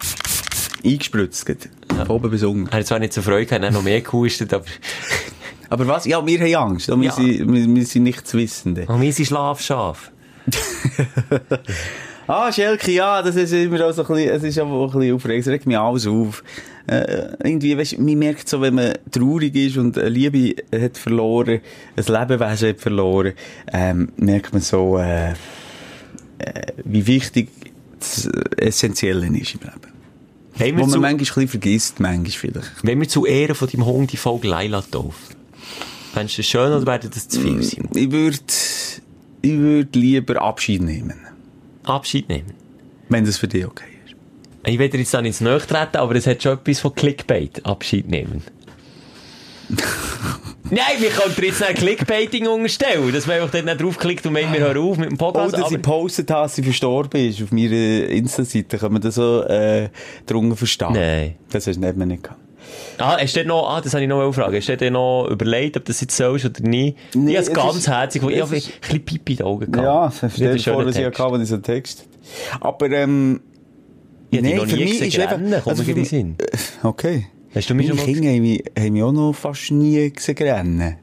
Eingespritzt. 0.84 1.46
gerade. 1.46 1.60
Von 2.06 2.06
oben 2.08 2.30
bis 2.30 2.42
unten. 2.42 2.66
er 2.70 2.78
hat 2.80 2.86
zwar 2.86 2.98
nicht 2.98 3.12
so 3.12 3.22
Freude 3.22 3.46
gehabt, 3.46 3.62
er 3.62 3.68
hat 3.68 3.74
noch 3.74 3.82
mehr 3.82 4.00
gehustet, 4.00 4.52
aber 4.54 4.64
Aber 5.70 5.86
was? 5.86 6.04
Ja, 6.04 6.26
wir 6.26 6.40
haben 6.40 6.70
Angst. 6.72 6.88
Wir, 6.88 6.96
Ja. 7.00 7.12
sind, 7.12 7.52
wir, 7.52 7.74
wir 7.76 7.86
sind 7.86 8.02
nichts 8.02 8.34
Wissende. 8.34 8.86
oh, 8.88 9.00
wir 9.00 9.12
sind 9.12 9.26
Schlafschaf. 9.26 10.10
Ah, 12.32 12.52
Schelke, 12.52 12.92
ja, 12.92 13.22
das 13.22 13.34
ist 13.34 13.52
immer 13.52 13.84
auch 13.84 13.92
so 13.92 14.02
ein 14.02 14.06
bisschen, 14.06 14.30
es 14.30 14.42
ist 14.44 14.58
auch 14.60 14.84
ein 14.84 14.92
bisschen 14.92 15.14
aufregend. 15.16 15.46
Es 15.46 15.52
regt 15.52 15.66
mich 15.66 15.76
alles 15.76 16.06
auf. 16.06 16.44
Äh, 16.86 17.34
irgendwie, 17.42 17.76
weißt, 17.76 17.98
man 17.98 18.18
merkt 18.20 18.48
so, 18.48 18.60
wenn 18.60 18.74
man 18.74 18.92
traurig 19.10 19.56
ist 19.56 19.76
und 19.76 19.98
eine 19.98 20.10
Liebe 20.10 20.54
hat 20.72 20.96
verloren, 20.96 21.60
ein 21.96 22.04
Lebewesen 22.04 22.68
hat 22.68 22.80
verloren, 22.80 23.32
ähm, 23.72 24.12
merkt 24.16 24.52
man 24.52 24.62
so, 24.62 24.96
äh, 24.98 25.30
äh, 25.30 25.34
wie 26.84 27.04
wichtig 27.04 27.48
das 27.98 28.28
Essentielle 28.56 29.26
ist 29.26 29.56
im 29.56 29.62
Leben. 29.62 29.92
Wenn 30.56 30.76
Wo 30.76 30.82
man 30.82 30.90
zu, 30.90 31.00
manchmal 31.00 31.48
vergisst, 31.48 31.98
manchmal 31.98 32.30
vielleicht. 32.30 32.70
wenn 32.84 33.00
wir 33.00 33.08
zu 33.08 33.26
Ehren 33.26 33.56
von 33.56 33.68
deinem 33.68 33.86
Hund 33.86 34.12
die 34.12 34.16
Folge 34.16 34.46
Leila 34.46 34.82
taufen, 34.82 35.34
fändest 36.14 36.38
du 36.38 36.42
das 36.42 36.46
schön 36.46 36.72
oder 36.72 36.86
wäre 36.86 37.08
das 37.08 37.26
zu 37.26 37.40
viel 37.40 37.60
sein? 37.60 37.88
Ich 37.92 38.12
würde, 38.12 38.38
ich 39.42 39.58
würde 39.58 39.98
lieber 39.98 40.40
Abschied 40.40 40.82
nehmen. 40.82 41.29
Abschied 41.84 42.28
nehmen. 42.28 42.52
Wenn 43.08 43.24
das 43.24 43.38
für 43.38 43.48
dich 43.48 43.66
okay 43.66 43.84
ist. 44.06 44.14
Ich 44.66 44.76
dir 44.78 44.98
jetzt 44.98 45.14
da 45.14 45.22
nicht 45.22 45.36
zu 45.36 45.44
nahe 45.44 45.58
treten, 45.58 45.96
aber 45.96 46.14
es 46.14 46.26
hat 46.26 46.42
schon 46.42 46.52
etwas 46.52 46.80
von 46.80 46.94
Clickbait. 46.94 47.64
Abschied 47.64 48.08
nehmen. 48.08 48.42
Nein, 50.72 50.82
wir 51.00 51.10
können 51.10 51.34
dir 51.34 51.46
jetzt 51.46 51.62
ein 51.62 51.74
Clickbaiting 51.74 52.46
unterstellen, 52.46 53.12
dass 53.12 53.26
man 53.26 53.36
einfach 53.36 53.50
dort 53.50 53.64
nicht 53.64 53.80
draufklickt 53.80 54.24
und 54.26 54.32
meint, 54.34 54.52
wir 54.52 54.60
hören 54.60 54.78
auf 54.78 54.96
mit 54.98 55.10
dem 55.10 55.18
Podcast. 55.18 55.54
aber- 55.54 55.64
ich 55.66 55.72
gepostet 55.72 56.30
habe, 56.30 56.42
dass 56.44 56.54
sie 56.54 56.62
verstorben 56.62 57.28
ist 57.28 57.42
auf 57.42 57.50
meiner 57.50 57.72
Insta-Seite. 58.06 58.78
Kann 58.78 58.92
man 58.92 59.02
das 59.02 59.16
so, 59.16 59.42
äh, 59.44 59.88
drunter 60.26 60.56
verstehen? 60.56 60.92
Nein. 60.92 61.34
Das 61.50 61.66
hast 61.66 61.76
du 61.76 61.80
nicht 61.80 61.96
mehr 61.96 62.06
nicht 62.06 62.22
gehabt. 62.22 62.40
Ah, 62.98 63.16
hast 63.20 63.34
du 63.36 63.44
noch, 63.44 63.68
ah, 63.68 63.80
das 63.80 63.92
habe 63.94 64.02
ich 64.02 64.08
noch 64.08 64.20
eine 64.20 64.32
Frage. 64.32 64.56
Hast 64.58 64.68
du 64.68 64.76
dir 64.76 64.90
noch 64.90 65.26
überlegt, 65.30 65.76
ob 65.76 65.84
das 65.84 66.00
jetzt 66.00 66.16
so 66.16 66.34
ist 66.34 66.44
oder 66.44 66.60
nicht? 66.60 66.96
Nee, 67.14 67.30
ich 67.32 67.36
habe 67.38 67.46
es 67.48 67.52
ganz 67.52 67.88
weil 68.22 68.32
ich 68.32 68.40
habe 68.42 68.50
ein 68.56 68.62
bisschen 68.82 69.02
Pipi 69.04 69.32
in 69.32 69.36
den 69.38 69.46
Augen 69.46 69.72
gehabt. 69.72 69.86
Ja, 70.22 70.28
ein 70.28 70.30
dir 70.36 70.58
vor, 70.72 70.84
dass 70.84 70.96
ich 70.96 71.02
ja 71.02 71.10
ich 71.42 71.48
so 71.48 71.54
einen 71.54 71.62
Text. 71.62 72.06
Aber, 72.60 72.90
ähm, 72.90 73.40
Ich 74.30 74.40
dich 74.40 74.54
nee, 74.54 74.58
für 74.60 74.76
mich 74.76 75.00
ist 75.00 75.18
einfach- 75.18 75.66
also 75.66 75.82
für 75.82 75.94
Sinn. 76.04 76.36
okay. 76.82 77.26
Hast 77.54 77.68
du 77.68 77.74
mich 77.74 77.88
Meine 77.88 78.00
Kinder 78.02 78.30
haben 78.30 78.42
mich, 78.42 78.62
haben 78.78 78.92
mich 78.92 79.02
auch 79.02 79.12
noch 79.12 79.32
fast 79.32 79.70
nie 79.72 80.10
gesehen 80.12 80.36
rennen. 80.38 80.96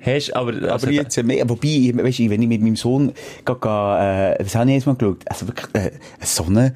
Hast, 0.00 0.34
aber, 0.36 0.52
also, 0.52 0.68
Aber 0.68 0.90
jetzt 0.90 1.22
mehr, 1.22 1.48
wobei, 1.48 1.92
weißt 1.94 2.18
du, 2.18 2.30
wenn 2.30 2.42
ich 2.42 2.48
mit 2.48 2.60
meinem 2.60 2.76
Sohn 2.76 3.12
gehe, 3.44 3.54
äh, 3.54 4.44
was 4.44 4.54
habe 4.54 4.68
ich 4.68 4.74
jetzt 4.74 4.86
mal 4.86 4.96
geschaut? 4.96 5.22
Also 5.26 5.46
wirklich, 5.46 5.66
äh, 5.74 5.92
so 6.20 6.44
eine 6.44 6.74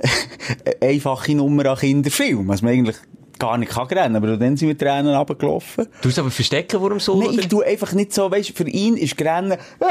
einfache 0.80 1.34
Nummer 1.34 1.66
an 1.66 1.76
Kinderfilm, 1.78 2.48
was 2.48 2.62
man 2.62 2.72
eigentlich 2.72 2.96
gar 3.38 3.58
nicht 3.58 3.72
kann 3.72 3.86
rennen, 3.86 4.16
aber 4.16 4.36
dann 4.36 4.56
sind 4.56 4.68
wir 4.68 4.78
Tränen 4.78 5.14
runtergelaufen. 5.14 5.86
du 6.00 6.08
musst 6.08 6.18
aber 6.18 6.30
verstecken, 6.30 6.80
warum 6.80 7.00
so? 7.00 7.18
Nein, 7.18 7.30
oder? 7.30 7.38
ich 7.40 7.48
tue 7.48 7.64
einfach 7.64 7.92
nicht 7.92 8.12
so, 8.12 8.30
weißt 8.30 8.50
du, 8.50 8.52
für 8.54 8.68
ihn 8.68 8.96
ist 8.96 9.20
Rennen. 9.20 9.58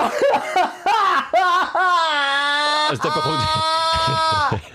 Also, 2.89 3.01
der 3.01 3.09
bekommt, 3.11 4.61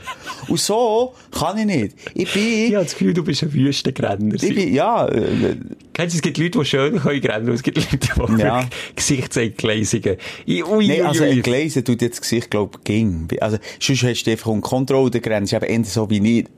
Und 0.49 0.59
so 0.59 1.15
kann 1.31 1.59
ich 1.59 1.67
nicht. 1.67 1.97
Ich 2.15 2.33
bin, 2.33 2.43
ich 2.43 2.75
habe 2.75 2.85
das 2.85 2.93
Gefühl, 2.95 3.13
du 3.13 3.23
bist 3.23 3.43
ein 3.43 3.53
Wüstengrenner. 3.53 4.35
ich 4.35 4.55
bin, 4.55 4.73
ja, 4.73 5.07
äh, 5.07 5.57
Kennst 5.93 6.15
du, 6.15 6.19
es 6.19 6.23
gibt 6.23 6.39
Leute, 6.39 6.59
die 6.61 6.65
schön 6.65 6.99
können 7.01 7.21
rennen, 7.23 7.49
und 7.49 7.55
es 7.55 7.63
gibt 7.63 7.77
Leute, 7.77 7.99
die 7.99 8.41
Ja. 8.41 8.65
Gesichtsentgleisungen. 8.95 10.17
Nein, 10.47 11.03
also 11.03 11.25
ui. 11.25 11.31
ein 11.31 11.43
Gleisen 11.43 11.85
tut 11.85 12.01
jetzt 12.03 12.19
das 12.19 12.21
Gesicht, 12.23 12.51
glaub 12.51 12.77
ich, 12.79 12.85
ging. 12.85 13.29
Also, 13.41 13.59
sonst 13.79 14.03
hast 14.05 14.23
du 14.25 14.31
einfach 14.31 14.47
um 14.47 14.61
Kontrolle. 14.61 15.11
Es 15.11 15.43
ist 15.43 15.53
eben 15.53 15.65
eher 15.65 15.85
so 15.85 16.09
wie 16.09 16.21
nicht. 16.21 16.49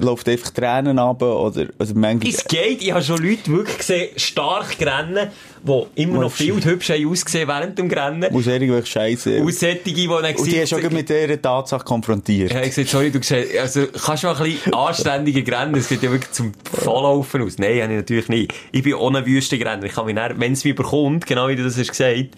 Läuft 0.00 0.28
einfach 0.28 0.50
Tränen 0.50 0.98
ab, 0.98 1.22
oder, 1.22 1.66
also 1.78 1.94
manchmal... 1.94 2.32
Es 2.32 2.44
geht, 2.44 2.82
ich 2.82 2.92
habe 2.92 3.02
schon 3.02 3.18
Leute 3.18 3.50
wirklich 3.50 3.78
gesehen, 3.78 4.08
stark 4.16 4.76
rennen, 4.80 5.30
die 5.62 6.02
immer 6.02 6.20
noch 6.22 6.32
viel 6.32 6.62
hübsch 6.64 6.90
ausgesehen 6.90 7.48
während 7.48 7.78
dem 7.78 7.90
Rennen. 7.90 8.32
Muss 8.32 8.46
irgendwelche 8.46 8.86
Scheiße. 8.86 9.42
Und 9.42 9.54
solche, 9.54 9.76
die 9.76 10.06
dann 10.06 10.16
Und 10.16 10.26
die 10.26 10.32
gesagt- 10.32 10.62
hast 10.62 10.72
du 10.72 10.80
schon 10.80 10.92
mit 10.92 11.08
dieser 11.08 11.40
Tatsache 11.40 11.84
konfrontiert. 11.84 12.52
Ja, 12.52 12.60
ich 12.60 12.68
gesagt, 12.68 12.88
sorry, 12.88 13.10
du 13.10 13.22
siehst, 13.22 13.56
also, 13.58 13.86
kannst 13.86 14.22
du 14.22 14.28
mal 14.28 14.36
ein 14.36 14.42
bisschen 14.44 14.74
anständiger 14.74 15.60
rennen? 15.60 15.74
Es 15.76 15.88
geht 15.88 16.02
ja 16.02 16.10
wirklich 16.10 16.32
zum 16.32 16.52
Volllaufen 16.72 17.42
aus. 17.42 17.58
Nein, 17.58 17.82
habe 17.82 17.92
ich 17.92 17.98
natürlich 17.98 18.28
nicht. 18.28 18.54
Ich 18.72 18.82
bin 18.82 18.94
ohne 18.94 19.24
Wüstenrenner. 19.24 19.84
Ich 19.84 19.92
kann 19.92 20.06
mich 20.06 20.16
wenn 20.16 20.52
es 20.52 20.64
mich 20.64 20.72
überkommt, 20.72 21.26
genau 21.26 21.48
wie 21.48 21.56
du 21.56 21.64
das 21.64 21.78
hast 21.78 21.88
gesagt, 21.90 22.30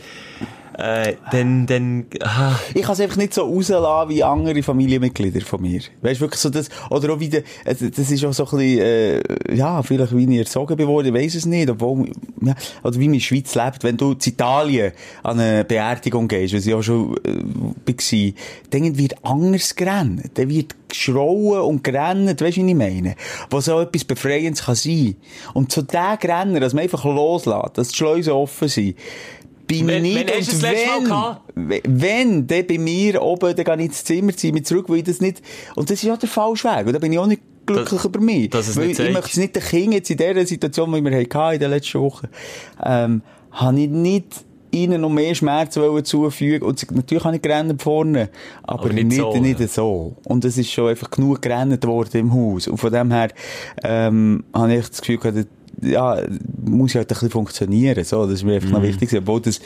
äh, 0.77 1.15
dann, 1.31 1.67
dann, 1.67 2.07
ah, 2.21 2.59
Ich 2.75 2.83
kann 2.83 2.93
es 2.93 3.01
einfach 3.01 3.17
nicht 3.17 3.35
so 3.35 3.43
rauslassen 3.43 4.11
wie 4.11 4.23
andere 4.23 4.63
Familienmitglieder 4.63 5.41
von 5.41 5.61
mir. 5.61 5.81
Weißt 6.03 6.21
wirklich 6.21 6.41
so 6.41 6.51
das, 6.51 6.69
oder 6.91 7.13
auch 7.13 7.21
wieder, 7.21 7.41
das 7.65 7.81
ist 7.81 8.25
auch 8.25 8.33
so 8.33 8.45
ein 8.45 8.59
bisschen, 8.59 8.79
äh, 8.81 9.55
ja, 9.55 9.83
vielleicht 9.83 10.17
wie 10.17 10.25
ich 10.25 10.39
erzogen 10.39 10.77
bin 10.77 10.89
worden, 10.89 11.15
weiss 11.15 11.35
es 11.35 11.47
nicht, 11.47 11.71
obwohl, 11.71 12.11
ja, 12.43 12.55
oder 12.83 12.95
wie 12.95 13.07
man 13.07 13.15
in 13.15 13.21
der 13.21 13.21
Schweiz 13.21 13.55
lebt, 13.55 13.85
wenn 13.85 13.97
du 13.97 14.15
zu 14.15 14.31
Italien 14.31 14.93
an 15.23 15.39
eine 15.39 15.65
Beerdigung 15.65 16.27
gehst, 16.29 16.55
was 16.55 16.67
ich 16.67 16.75
auch 16.75 16.83
schon, 16.83 17.17
äh, 17.25 17.93
war, 17.95 18.33
dann 18.71 18.99
wird 18.99 19.25
anders 19.25 19.77
gerannt. 19.77 20.31
Dann 20.35 20.49
wird 20.49 20.75
geschrauen 20.89 21.61
und 21.61 21.85
gerannt, 21.85 22.41
weißt 22.41 22.57
du, 22.57 22.65
wie 22.65 22.71
ich 22.71 22.77
meine? 22.77 23.17
Was 23.51 23.69
auch 23.69 23.81
etwas 23.81 24.05
Befreiendes 24.05 24.65
kann 24.65 24.75
sein. 24.75 25.17
Und 25.53 25.73
zu 25.73 25.83
den 25.83 26.19
Rennen, 26.23 26.61
dass 26.61 26.73
man 26.73 26.83
einfach 26.85 27.05
loslässt, 27.05 27.79
dass 27.79 27.89
die 27.89 27.97
Schleusen 27.97 28.33
offen 28.33 28.69
sind, 28.69 28.97
bin 29.67 29.87
Wenn- 29.87 30.05
ich 30.05 30.15
wenn 30.17 30.27
nicht. 30.27 30.37
Und 30.53 30.63
das 30.63 31.09
Mal 31.09 31.41
wenn- 31.55 31.81
Wenn, 31.87 32.47
dann 32.47 32.67
bei 32.67 32.79
mir 32.79 33.23
oben, 33.23 33.55
dann 33.57 33.65
gehe 33.65 33.75
ich 33.77 33.85
ins 33.87 34.05
Zimmer, 34.05 34.37
ziehe 34.37 34.53
mich 34.53 34.65
zurück, 34.67 34.87
weil 34.89 34.99
ich 34.99 35.05
das 35.05 35.21
nicht, 35.21 35.41
und 35.75 35.89
das 35.91 35.99
ist 35.99 36.05
ja 36.05 36.17
der 36.17 36.29
falsche 36.29 36.69
Weg, 36.69 36.87
und 36.87 36.93
da 36.93 36.99
bin 36.99 37.13
ich 37.13 37.19
auch 37.19 37.27
nicht 37.27 37.43
glücklich 37.67 37.89
Das- 37.91 38.05
über 38.05 38.21
mich. 38.21 38.51
dass 38.51 38.69
es 38.69 38.77
weil 38.77 38.91
ich 38.91 38.97
zeigt. 38.97 39.13
möchte 39.15 39.31
es 39.31 39.37
nicht 39.39 39.57
den 39.57 39.63
Kindern 39.63 39.93
jetzt 39.93 40.11
in 40.11 40.17
dieser 40.19 40.47
Situation, 40.47 40.93
die 40.93 41.03
wir 41.05 41.17
hatten 41.19 41.55
in 41.55 41.61
den 41.61 41.71
letzten 41.71 42.01
Wochen, 42.01 42.29
ähm, 42.85 43.23
habe 43.53 43.81
ich 43.81 43.89
nicht 43.89 44.27
ihnen 44.71 45.01
noch 45.03 45.09
mehr 45.11 45.35
Schmerz 45.37 45.79
zufügen 46.03 46.67
und 46.67 46.91
natürlich 46.93 47.25
habe 47.25 47.37
ich 47.37 47.43
gerannt 47.43 47.81
vorne, 47.81 48.29
aber, 48.65 48.81
Aber 48.87 48.93
nicht 48.93 49.07
nicht, 49.07 49.19
so, 49.19 49.37
nicht 49.37 49.71
so. 49.73 50.17
Und 50.25 50.45
es 50.45 50.59
ist 50.59 50.71
schon 50.73 50.89
einfach 50.91 51.09
genug 51.11 51.41
gerannt 51.41 51.87
worden 51.87 52.19
im 52.19 52.35
Haus. 52.35 52.67
Und 52.67 52.79
von 52.79 52.93
dem 52.93 53.13
her, 53.13 53.29
ähm, 53.85 54.43
habe 54.53 54.75
ich 54.75 54.89
das 54.89 55.01
Gefühl 55.01 55.19
gehabt, 55.19 55.47
ja, 55.83 56.23
muss 56.65 56.93
ja 56.95 56.99
halt 57.01 57.11
ein 57.11 57.15
bisschen 57.15 57.31
funktionieren, 57.31 58.05
so. 58.05 58.25
Das 58.25 58.35
ist 58.35 58.45
mir 58.45 58.55
einfach 58.55 58.69
Mhm. 58.69 58.75
noch 58.75 58.83
wichtig, 58.83 59.13
obwohl 59.17 59.41
das, 59.41 59.61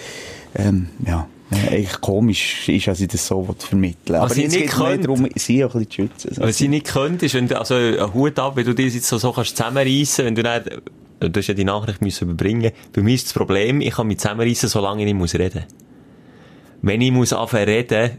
ähm, 0.54 0.88
ja, 1.06 1.26
eigentlich 1.50 2.00
komisch 2.00 2.68
ist, 2.68 2.88
als 2.88 3.00
ich 3.00 3.08
das 3.08 3.26
so 3.26 3.54
vermitteln 3.58 4.16
Aber 4.16 4.34
jetzt 4.36 4.54
nicht 4.54 4.68
könnte- 4.68 5.06
darum, 5.06 5.26
sie 5.34 5.64
auch 5.64 5.74
ein 5.74 5.84
bisschen 5.86 6.10
zu 6.10 6.14
schützen. 6.24 6.34
so. 6.34 6.42
Was 6.42 6.60
ich 6.60 6.68
nicht 6.68 6.86
könnte, 6.86 7.26
ist, 7.26 7.34
wenn 7.34 7.48
du, 7.48 7.58
also, 7.58 7.74
ein 7.74 8.12
Hut 8.14 8.38
ab, 8.38 8.56
wenn 8.56 8.66
du 8.66 8.74
dir 8.74 8.86
jetzt 8.86 9.06
so, 9.06 9.16
so 9.18 9.32
kannst 9.32 9.56
zusammenreissen, 9.56 10.26
wenn 10.26 10.34
du 10.34 10.42
dann, 10.42 10.62
du 11.20 11.32
hast 11.34 11.46
ja 11.46 11.54
die 11.54 11.64
Nachricht 11.64 12.02
müssen 12.02 12.24
überbringen. 12.24 12.72
Bei 12.92 13.02
mir 13.02 13.14
ist 13.14 13.26
das 13.26 13.32
Problem, 13.32 13.80
ich 13.80 13.92
kann 13.94 14.06
mich 14.06 14.18
zusammenreissen, 14.18 14.68
solange 14.68 15.00
ich 15.02 15.06
nicht 15.06 15.16
muss 15.16 15.34
reden. 15.34 15.64
Wenn 16.82 17.00
ich 17.00 17.10
muss 17.10 17.32
anfangen 17.32 17.64
reden, 17.64 18.10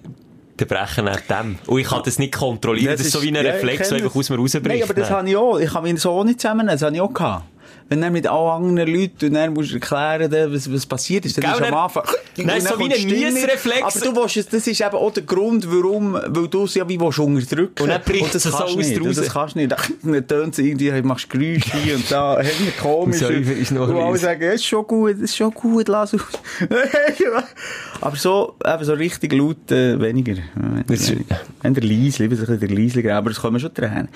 dann 0.58 0.68
brechen 0.68 1.06
nach 1.06 1.22
dem. 1.22 1.58
Und 1.68 1.80
ich 1.80 1.88
kann 1.88 2.02
das 2.04 2.20
nicht 2.20 2.34
kontrollieren. 2.36 2.92
Das, 2.98 3.06
ist 3.06 3.12
so 3.14 3.22
wie 3.22 3.30
ein 3.30 3.36
ja, 3.36 3.42
Reflex, 3.42 3.88
der 3.88 3.98
einfach 4.00 4.10
das. 4.10 4.18
aus 4.18 4.30
mir 4.30 4.36
rausbricht. 4.38 4.66
Nein, 4.68 4.84
aber 4.84 4.94
das 4.94 5.10
habe 5.10 5.30
ich 5.30 5.38
auch. 5.38 5.58
Ich 5.60 5.72
kann 5.72 5.84
mich 5.84 6.00
so 6.02 6.22
nicht 6.26 6.42
zusammennehmen. 6.42 6.74
Das 6.76 6.82
habe 6.82 6.94
ich 6.96 7.02
auch 7.02 7.14
gehabt. 7.14 7.46
Wenn 7.90 8.02
dann 8.02 8.14
mit 8.14 8.28
allen 8.28 8.64
anderen 8.64 8.94
Leuten 8.94 9.26
und 9.26 9.34
dann 9.34 9.52
musst 9.54 9.72
du 9.72 9.76
erklären, 9.76 10.32
was, 10.54 10.72
was 10.72 10.86
passiert 10.86 11.26
ist, 11.26 11.38
dann 11.38 11.46
Gell, 11.46 11.54
ist 11.60 11.68
am 11.72 11.74
Anfang... 11.74 12.04
dann 12.38 12.50
ist 12.58 12.68
so 12.68 12.78
wie 12.80 12.94
ein. 12.94 13.06
Miesreflex. 13.34 13.82
Aber 13.82 14.06
du 14.06 14.22
willst, 14.22 14.38
es- 14.38 14.48
das 14.48 14.68
ist 14.68 14.80
eben 14.80 14.92
auch 14.96 15.12
der 15.12 15.24
Grund, 15.24 15.66
warum, 15.72 16.14
weil 16.14 16.48
du 16.48 16.64
es 16.66 16.76
ja 16.76 16.88
wie 16.88 17.00
willst 17.00 17.18
unterdrücken. 17.18 17.82
Und 17.82 17.90
dann 17.90 18.02
bricht 18.04 18.36
das 18.36 18.36
es 18.36 18.44
so 18.44 18.52
kannst 18.52 18.76
du 18.76 18.80
aus 18.80 18.88
nicht. 18.88 19.18
Das 19.18 19.34
kannst 19.34 19.56
du 19.56 19.60
nicht. 19.60 19.72
Dann 20.04 20.28
tönt 20.28 20.54
es 20.54 20.60
irgendwie, 20.60 21.02
machst 21.02 21.30
Geräusche 21.30 21.78
hier 21.80 21.96
und 21.96 22.12
da, 22.12 22.40
hängt 22.42 22.78
komisch. 22.80 23.18
So, 23.18 23.28
ist 23.30 23.72
noch 23.72 23.88
und 23.90 23.98
alle 23.98 24.18
sagen, 24.18 24.42
es 24.44 24.56
ist 24.56 24.66
schon 24.66 24.86
gut, 24.86 25.16
es 25.16 25.22
ist 25.22 25.38
schon 25.38 25.52
gut, 25.52 25.88
lass 25.88 26.14
aus. 26.14 26.22
aber 28.02 28.16
so, 28.16 28.56
eben 28.66 28.84
so 28.84 28.94
richtig 28.94 29.34
laut, 29.34 29.72
äh, 29.72 30.00
weniger. 30.00 30.36
Das 30.88 31.02
ist- 31.02 31.16
Wenn 31.62 31.74
der 31.74 31.84
leise, 31.84 32.24
lieber 32.24 32.36
sich 32.36 32.48
bisschen 32.60 32.78
leise, 32.78 33.16
aber 33.16 33.32
es 33.32 33.40
kommen 33.40 33.60
schon 33.60 33.74
Tränen. 33.74 34.10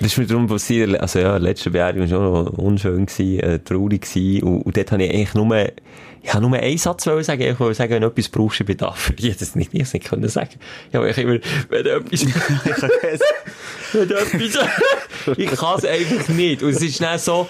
Das 0.00 0.12
ist 0.12 0.18
mir 0.18 0.26
darum 0.26 0.46
passiert, 0.46 0.98
also 1.00 1.18
ja, 1.18 1.38
die 1.38 1.44
letzte 1.44 1.70
Beerdigung 1.70 2.10
war 2.10 2.44
schon 2.44 2.48
unschön, 2.48 3.06
gewesen, 3.06 3.40
äh, 3.40 3.58
traurig 3.60 4.02
gewesen, 4.02 4.42
und, 4.42 4.62
und 4.62 4.76
dort 4.76 4.92
habe 4.92 5.04
ich 5.04 5.10
eigentlich 5.10 5.34
nur, 5.34 5.68
ich 6.24 6.32
habe 6.32 6.46
nur 6.46 6.58
einen 6.58 6.78
Satz 6.78 7.06
wollen 7.06 7.22
sagen, 7.22 7.42
ich 7.42 7.60
wollte 7.60 7.74
sagen, 7.74 7.92
wenn 7.92 8.02
du 8.02 8.08
etwas 8.08 8.28
brauchst, 8.30 8.60
ich 8.60 8.66
bin 8.66 8.78
da 8.78 8.92
für 8.92 9.12
dich. 9.12 9.36
Das 9.36 9.54
nicht, 9.54 9.74
ich 9.74 9.82
es 9.82 9.92
nicht 9.92 10.06
können 10.06 10.26
sagen. 10.28 10.54
Ja, 10.90 11.00
aber 11.00 11.10
ich 11.10 11.18
immer, 11.18 11.38
wenn 11.68 11.84
du 11.84 11.96
etwas, 11.96 12.24
wenn 13.92 14.08
du 14.08 14.14
etwas, 14.14 14.58
ich 15.36 15.50
kann 15.50 15.78
es 15.78 15.84
einfach 15.84 16.28
nicht. 16.28 16.62
Und 16.62 16.70
es 16.70 16.80
ist 16.80 17.00
dann 17.02 17.18
so, 17.18 17.46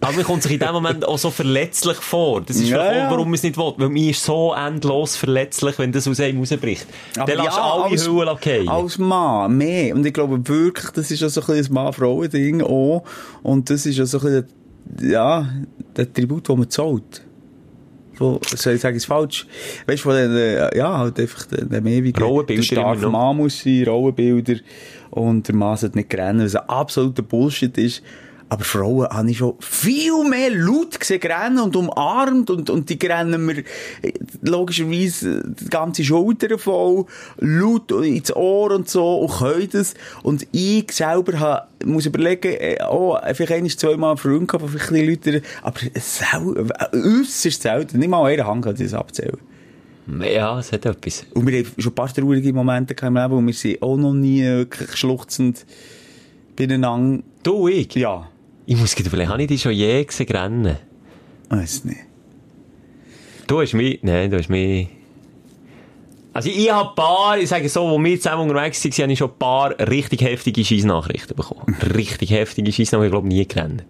aber 0.00 0.12
man 0.12 0.24
kommt 0.24 0.42
sich 0.42 0.52
in 0.52 0.58
dem 0.58 0.72
Moment 0.72 1.06
auch 1.06 1.18
so 1.18 1.30
verletzlich 1.30 1.96
vor. 1.96 2.40
Das 2.42 2.56
ist 2.56 2.68
Ja, 2.68 2.92
ja. 2.92 3.10
warum 3.10 3.28
man 3.28 3.34
es 3.34 3.42
nicht 3.42 3.56
will. 3.56 3.72
Weil 3.76 3.88
man 3.88 3.96
ist 3.96 4.24
so 4.24 4.54
endlos 4.54 5.16
verletzlich, 5.16 5.78
wenn 5.78 5.92
das 5.92 6.06
aus 6.08 6.20
einem 6.20 6.38
rausbricht. 6.38 6.86
Dann 7.14 7.26
lässt 7.26 7.56
du 7.56 7.62
alle 7.62 7.90
Hüllen 7.90 8.38
fallen. 8.38 8.68
Als 8.68 8.98
Mann, 8.98 9.56
mehr. 9.56 9.94
Und 9.94 10.04
ich 10.04 10.12
glaube 10.12 10.46
wirklich, 10.48 10.90
das 10.90 11.10
ist 11.10 11.22
auch 11.22 11.28
so 11.28 11.40
ein 11.40 11.46
bisschen 11.46 11.76
ein 11.76 11.84
Mann-Frauen-Ding 11.84 12.62
auch. 12.62 13.04
Und 13.42 13.70
das 13.70 13.86
ist 13.86 14.00
auch 14.00 14.06
so 14.06 14.18
ein 14.18 14.44
bisschen, 14.96 15.10
ja, 15.12 15.48
der 15.96 16.12
Tribut, 16.12 16.48
den 16.48 16.58
man 16.58 16.70
zahlt. 16.70 17.22
Von, 18.14 18.38
soll 18.44 18.74
ich 18.74 18.80
sagen, 18.82 18.96
ist 18.96 19.06
falsch. 19.06 19.46
Weißt 19.86 20.04
du, 20.04 20.10
von 20.10 20.14
den, 20.14 20.68
ja, 20.76 20.98
halt 20.98 21.18
einfach 21.18 21.46
den, 21.46 21.70
den 21.70 21.86
ewigen, 21.86 22.22
Rollenbilder 22.22 22.60
der 22.60 22.66
starke. 22.66 23.08
Mann 23.08 23.38
muss 23.38 23.60
sein, 23.62 23.84
Rollenbilder. 23.86 24.56
Und 25.10 25.48
der 25.48 25.54
Mann 25.54 25.76
sollte 25.76 25.96
nicht 25.96 26.12
rennen, 26.14 26.44
was 26.44 26.54
ein 26.54 26.68
absoluter 26.68 27.22
Bullshit 27.22 27.76
ist. 27.78 28.02
Aber 28.50 28.64
Frauen 28.64 29.08
habe 29.08 29.30
ich 29.30 29.38
schon 29.38 29.54
viel 29.60 30.24
mehr 30.28 30.50
laut 30.50 30.98
gesehen 30.98 31.22
rennen 31.22 31.60
und 31.60 31.76
umarmt 31.76 32.50
und, 32.50 32.68
und 32.68 32.90
die 32.90 32.98
rennen 33.06 33.46
mir 33.46 33.62
logischerweise 34.42 35.44
die 35.46 35.70
ganze 35.70 36.02
Schulter 36.02 36.58
voll, 36.58 37.06
laut 37.38 37.92
ins 37.92 38.34
Ohr 38.34 38.72
und 38.72 38.88
so 38.88 39.20
und 39.20 39.30
können 39.30 39.68
das. 39.70 39.94
Und 40.24 40.48
ich 40.50 40.90
selber 40.90 41.38
habe, 41.38 41.68
muss 41.84 42.06
überlegen, 42.06 42.52
äh, 42.58 42.78
oh, 42.90 43.16
vielleicht 43.34 43.52
ein, 43.52 43.68
zweimal 43.68 44.10
einen 44.10 44.18
Freund 44.18 44.48
gehabt, 44.48 44.68
vielleicht 44.68 44.90
ein 44.90 45.08
Leute, 45.08 45.42
aber 45.62 45.80
sel 45.94 46.72
äusserst 46.92 47.62
selten, 47.62 48.00
nicht 48.00 48.08
mal 48.08 48.22
an 48.22 48.32
einer 48.32 48.48
Hand 48.48 48.64
kann 48.64 48.74
das 48.74 48.94
abzählen. 48.94 49.38
Ja, 50.24 50.58
es 50.58 50.72
hat 50.72 50.86
etwas. 50.86 51.24
Und 51.34 51.46
wir 51.46 51.56
haben 51.60 51.70
schon 51.78 51.92
ein 51.92 51.94
paar 51.94 52.12
traurige 52.12 52.52
Momente 52.52 52.96
im 53.00 53.14
Leben 53.14 53.32
und 53.32 53.46
wir 53.46 53.54
sind 53.54 53.80
auch 53.80 53.96
noch 53.96 54.12
nie 54.12 54.42
wirklich 54.42 54.96
schluchzend 54.96 55.64
beieinander. 56.56 57.22
Du, 57.44 57.68
ich? 57.68 57.94
Ja, 57.94 58.28
Ich 58.70 58.76
muss 58.76 58.94
gerade 58.94 59.08
überlegen, 59.08 59.30
habe 59.30 59.42
ich 59.42 59.48
dich 59.48 59.62
schon 59.62 59.72
je 59.72 60.04
gesehen 60.04 60.28
rennen? 60.28 60.76
weiß 61.48 61.86
nicht. 61.86 61.98
Du 63.48 63.60
hast 63.60 63.74
mich, 63.74 63.98
nein, 64.02 64.30
du 64.30 64.38
hast 64.38 64.48
mich... 64.48 64.86
Also 66.32 66.50
ich 66.50 66.70
habe 66.70 66.90
ein 66.90 66.94
paar, 66.94 67.36
ich 67.36 67.48
sage 67.48 67.68
so, 67.68 67.90
wo 67.90 67.98
wir 67.98 68.16
zusammen 68.20 68.48
unterwegs 68.48 68.84
waren, 68.84 68.92
habe 69.02 69.12
ich 69.12 69.18
schon 69.18 69.30
ein 69.30 69.38
paar 69.40 69.76
richtig 69.90 70.22
heftige 70.22 70.64
Scheissnachrichten 70.64 71.34
bekommen. 71.34 71.76
richtig 71.96 72.30
heftige 72.30 72.70
Scheissnachrichten, 72.70 73.06
ich 73.06 73.10
glaube 73.10 73.26
nie 73.26 73.48
gerannt. 73.48 73.82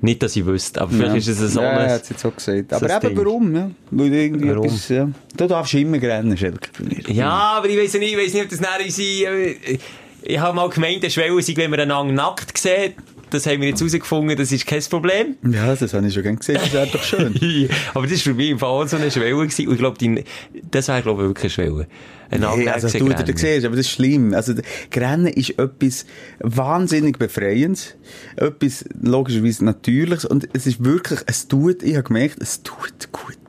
Nicht, 0.00 0.22
dass 0.22 0.34
ich 0.34 0.46
wüsste, 0.46 0.80
aber 0.80 0.92
vielleicht 0.92 1.16
ist 1.16 1.38
es 1.38 1.52
so 1.52 1.60
ja, 1.60 1.70
ein... 1.70 1.90
hat 1.90 2.08
jetzt 2.08 2.24
auch 2.24 2.34
gesagt. 2.34 2.70
so 2.70 2.76
Aber 2.76 3.04
eben, 3.04 3.16
warum, 3.18 3.54
ja? 3.54 3.70
Weil 3.90 4.14
irgendwie 4.14 4.48
Warum? 4.48 4.64
etwas, 4.64 4.88
ja. 4.88 5.10
Du 5.36 5.46
darfst 5.46 5.74
immer 5.74 6.00
rennen, 6.00 6.38
Schelke. 6.38 6.70
Ja, 7.08 7.28
aber 7.58 7.68
ich 7.68 7.76
weiss 7.76 7.92
nicht, 7.92 8.12
ich 8.12 8.18
weiss 8.18 8.32
nicht, 8.32 8.44
ob 8.44 8.48
das 8.48 8.60
unsere... 8.82 9.30
äh, 9.50 9.78
Ich 10.22 10.38
habe 10.38 10.56
mal 10.56 10.70
gemeint, 10.70 11.02
der 11.02 11.10
Schwelle 11.10 11.42
sei, 11.42 11.52
wenn 11.56 11.70
man 11.70 11.80
einander 11.80 12.14
nackt 12.14 12.56
sieht. 12.56 12.94
Das 13.30 13.46
haben 13.46 13.60
wir 13.60 13.68
jetzt 13.68 13.80
herausgefunden, 13.80 14.36
das 14.36 14.52
ist 14.52 14.66
kein 14.66 14.82
Problem. 14.82 15.36
Ja, 15.50 15.74
das 15.74 15.94
habe 15.94 16.06
ich 16.06 16.14
schon 16.14 16.22
gerne 16.22 16.38
gesehen, 16.38 16.56
das 16.56 16.72
wäre 16.72 16.86
doch 16.86 17.02
schön. 17.02 17.34
aber 17.94 18.06
das 18.06 18.12
war 18.12 18.18
für 18.18 18.34
mich 18.34 18.50
im 18.50 18.58
Fall 18.58 18.68
auch 18.68 18.86
so 18.86 18.96
eine 18.96 19.10
Schwelle 19.10 19.36
gewesen. 19.36 19.68
Und 19.68 19.74
ich 19.74 19.78
glaube, 19.78 20.24
das 20.70 20.88
wäre, 20.88 21.02
glaube 21.02 21.22
ich, 21.22 21.28
wirklich 21.28 21.58
eine 21.58 21.68
Schwelle. 21.68 21.86
Ein 22.30 22.48
Hey, 22.48 22.68
also, 22.68 22.96
du 22.96 23.08
da 23.08 23.24
siehst, 23.26 23.66
aber 23.66 23.76
das 23.76 23.86
ist 23.86 23.92
schlimm. 23.92 24.34
Also, 24.34 24.54
Rennen 24.94 25.26
ist 25.26 25.58
etwas 25.58 26.06
wahnsinnig 26.38 27.18
Befreiendes. 27.18 27.96
Etwas 28.36 28.84
logischerweise 29.00 29.64
Natürliches. 29.64 30.24
Und 30.24 30.48
es 30.52 30.66
ist 30.66 30.84
wirklich, 30.84 31.20
es 31.26 31.48
tut, 31.48 31.82
ich 31.82 31.94
habe 31.94 32.04
gemerkt, 32.04 32.36
es 32.40 32.62
tut 32.62 33.10
gut. 33.10 33.39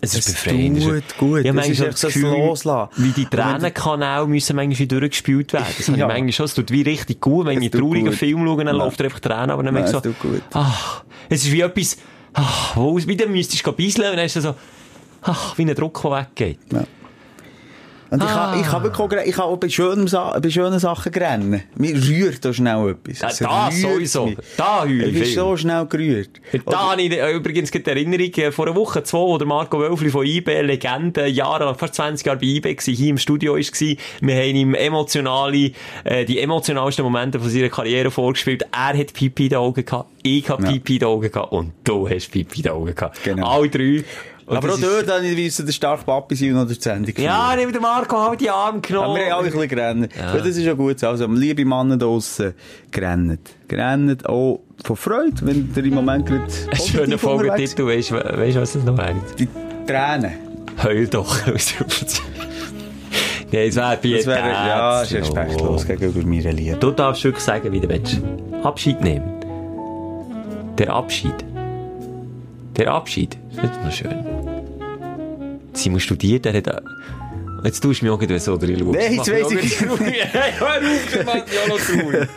Es 0.00 0.14
ist 0.14 0.26
befreiend. 0.32 0.82
tut 0.82 1.18
gut. 1.18 1.38
Habe 1.38 1.40
Es 1.40 1.44
ist 1.46 1.54
manchmal 1.54 1.88
echt 1.88 1.92
das 1.94 2.00
so 2.00 2.06
ein 2.08 2.12
Gefühl, 2.12 2.30
Loslassen. 2.46 2.90
wie 3.04 3.10
die 3.10 3.26
Tränenkanäle 3.26 4.26
müssen 4.26 4.56
manchmal 4.56 4.78
wieder 4.78 5.00
durchgespielt 5.00 5.52
werden. 5.52 5.66
Das 5.76 5.88
habe 5.88 5.98
Ja. 5.98 6.06
ich 6.06 6.12
manchmal 6.12 6.32
schon. 6.32 6.44
Es 6.46 6.54
tut 6.54 6.70
wie 6.70 6.82
richtig 6.82 7.20
gut, 7.20 7.46
wenn 7.46 7.60
ich 7.62 7.72
einen 7.72 7.80
traurigen. 7.80 8.12
Film 8.12 8.44
schaue, 8.46 8.64
dann 8.64 8.76
Ja. 8.76 8.84
läuft 8.84 9.00
er 9.00 9.04
einfach 9.06 9.20
Tränen, 9.20 9.50
aber 9.50 9.62
dann 9.62 9.74
Ja, 9.74 9.80
merke 9.80 9.90
ich 9.90 9.96
es 9.96 10.02
so, 10.02 10.10
tut 10.10 10.18
gut. 10.20 10.42
ach, 10.52 11.04
es 11.28 11.44
ist 11.44 11.52
wie 11.52 11.60
etwas, 11.60 11.96
ach, 12.34 12.76
wo, 12.76 12.96
wie 12.96 13.16
dann 13.16 13.32
müsstest 13.32 13.66
du 13.66 13.72
beiseln 13.72 14.10
und 14.10 14.16
dann 14.16 14.26
ist 14.26 14.36
es 14.36 14.44
so, 14.44 14.54
ach, 15.22 15.56
wie 15.58 15.62
ein 15.64 15.74
Druck, 15.74 16.00
der 16.02 16.10
weggeht. 16.12 16.58
Ja. 16.72 16.84
Und 18.10 18.22
ich 18.22 18.28
habe, 18.28 18.58
ich 18.60 18.72
habe 18.72 18.84
wirklich 18.84 19.20
auch, 19.20 19.26
ich 19.26 19.36
habe 19.36 19.48
auch 19.48 19.56
bei 19.58 19.68
schönen, 19.68 20.06
bei 20.10 20.50
schönen 20.50 20.78
Sachen 20.78 21.12
gerannt. 21.12 21.62
Mir 21.76 21.94
rührt 21.94 22.44
da 22.44 22.52
schnell 22.52 22.90
etwas. 22.90 23.32
Es 23.32 23.38
da 23.38 23.70
sowieso. 23.70 24.26
mich. 24.26 24.38
Da 24.56 24.80
heule 24.82 25.06
ich 25.06 25.14
Ich 25.16 25.22
bin 25.22 25.34
so 25.34 25.56
schnell 25.56 25.86
gerührt. 25.86 26.30
Da 26.66 26.90
habe 26.92 27.02
ich 27.02 27.12
übrigens 27.34 27.70
die 27.70 27.84
Erinnerung, 27.84 28.32
äh, 28.34 28.50
vor 28.50 28.66
einer 28.66 28.76
Woche, 28.76 29.02
zwei, 29.02 29.18
wo 29.18 29.36
der 29.36 29.46
Marco 29.46 29.78
Wölfli 29.78 30.10
von 30.10 30.24
IB, 30.24 30.62
Legende, 30.62 31.26
Jahre, 31.26 31.74
fast 31.74 31.94
20 31.96 32.26
Jahre 32.26 32.38
bei 32.38 32.46
IB 32.46 32.64
war, 32.76 32.94
hier 32.94 33.10
im 33.10 33.18
Studio 33.18 33.54
war. 33.54 33.58
Wir 33.58 34.34
haben 34.34 34.56
ihm 34.56 34.74
emotionale, 34.74 35.72
äh, 36.04 36.24
die 36.24 36.38
emotionalsten 36.40 37.04
Momente 37.04 37.38
von 37.38 37.50
seiner 37.50 37.68
Karriere 37.68 38.10
vorgespielt. 38.10 38.64
Er 38.72 38.98
hat 38.98 39.12
Pipi 39.12 39.44
in 39.44 39.48
den 39.50 39.58
Augen 39.58 39.84
gehabt, 39.84 40.10
ich 40.22 40.48
habe 40.48 40.62
Ja. 40.64 40.72
Pipi 40.72 40.94
in 40.94 40.98
den 41.00 41.08
Augen 41.08 41.30
gehabt 41.30 41.52
und 41.52 41.72
du 41.84 42.08
hast 42.08 42.30
Pipi 42.30 42.58
in 42.58 42.62
den 42.62 42.72
Augen 42.72 42.94
gehabt. 42.94 43.22
Genau. 43.22 43.46
Alle 43.48 43.68
drei. 43.68 44.04
Und 44.48 44.56
Aber 44.56 44.72
auch 44.72 44.80
dort 44.80 45.10
habe 45.10 45.26
ich 45.26 45.36
wissen, 45.36 45.66
der 45.66 45.72
starke 45.74 46.04
Papi 46.04 46.34
sein 46.34 46.52
und 46.52 46.56
noch 46.56 46.64
durch 46.64 46.78
die 46.78 46.84
Sendung 46.84 47.14
Ja, 47.18 47.54
nimm 47.54 47.70
den 47.70 47.82
Marco 47.82 48.18
halt 48.18 48.40
die 48.40 48.48
Arme 48.48 48.80
genommen. 48.80 49.10
Aber 49.10 49.16
wir 49.16 49.26
haben 49.26 49.32
alle 49.32 49.46
ein 49.46 49.52
bisschen 49.52 49.68
gerannt. 49.68 50.08
Ja. 50.16 50.32
Das 50.32 50.46
ist 50.46 50.58
ja 50.60 50.72
gut. 50.72 50.98
so. 50.98 51.08
Also, 51.08 51.26
liebe 51.26 51.66
Männer 51.66 51.98
draussen, 51.98 52.54
gerannt. 52.90 53.40
Gerannt 53.68 54.26
auch 54.26 54.60
von 54.82 54.96
Freude, 54.96 55.36
wenn 55.42 55.70
der 55.74 55.84
im 55.84 55.94
Moment 55.94 56.24
gerade 56.24 56.46
Ein 56.70 56.78
schöner 56.78 57.18
Folgetitel, 57.18 57.86
weißt 57.86 58.12
du, 58.12 58.60
was 58.60 58.72
das 58.72 58.84
noch 58.84 58.96
wäre? 58.96 59.16
Die 59.38 59.48
Tränen. 59.86 60.32
Heul 60.82 61.06
doch. 61.08 61.46
Nein, 61.46 61.56
es 63.68 63.76
wäre 63.76 63.96
Das 63.96 64.26
wäre, 64.26 64.48
ja, 64.48 65.02
ist 65.02 65.12
respektlos 65.12 65.86
gegenüber 65.86 66.26
meiner 66.26 66.52
Liebe. 66.52 66.76
Du 66.76 66.90
darfst 66.90 67.22
wirklich 67.24 67.44
sagen, 67.44 67.70
wie 67.70 67.80
du 67.80 67.88
willst. 67.88 68.18
Abschied 68.62 69.00
nehmen. 69.02 69.38
Der 70.78 70.94
Abschied. 70.94 71.34
Der 72.76 72.92
Abschied. 72.92 73.36
Das 73.60 73.70
ist 73.70 73.82
noch 73.84 73.92
schön. 73.92 74.24
Simon 75.72 76.00
studiert, 76.00 76.46
er 76.46 76.54
hat... 76.54 76.82
Jetzt 77.64 77.80
tust 77.80 78.00
du 78.00 78.04
mich 78.04 78.12
auch 78.12 78.20
wieder 78.20 78.38
so 78.38 78.56
drin. 78.56 78.88
Nein, 78.92 79.14
jetzt 79.14 79.30
weiss 79.30 79.50
ich. 79.50 79.80
Hey, 80.00 80.52
hör 80.58 80.66
auf, 80.68 81.12
das 81.12 81.26
macht 81.26 81.48
mich 81.48 81.58
auch 81.58 81.68
noch 81.68 81.78
traurig. 81.78 82.28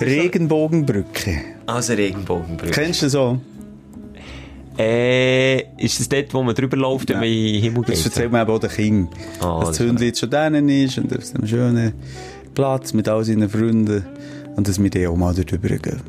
Regenbogenbrücke. 0.00 1.40
Also 1.66 1.92
Regenbogenbrücke. 1.94 2.72
Kennst 2.72 3.02
du 3.02 3.06
das 3.06 3.12
so? 3.12 3.40
Äh, 4.78 5.62
ist 5.76 6.00
das 6.00 6.08
dort, 6.08 6.32
wo 6.32 6.42
man 6.42 6.54
drüber 6.54 6.76
läuft, 6.76 7.10
wenn 7.10 7.18
man 7.18 7.26
in 7.28 7.52
den 7.52 7.62
Himmel 7.62 7.82
geht? 7.82 7.96
Das 7.96 8.04
erzählt 8.04 8.32
man 8.32 8.42
eben 8.42 8.50
auch 8.50 8.60
den 8.60 8.70
Kindern. 8.70 9.08
Ah, 9.40 9.60
dass 9.60 9.76
das 9.76 9.80
Hündchen 9.80 10.06
jetzt 10.06 10.20
schon 10.20 10.30
drinnen 10.30 10.68
ist 10.68 10.96
und 10.98 11.14
auf 11.16 11.34
einem 11.34 11.46
schönen 11.46 11.92
Platz 12.54 12.92
mit 12.92 13.08
all 13.08 13.24
seinen 13.24 13.48
Freunden 13.50 14.06
und 14.56 14.68
dass 14.68 14.82
wir 14.82 14.88
dann 14.88 15.06
auch 15.06 15.16
mal 15.16 15.34
dort 15.34 15.50
gehen. 15.50 16.00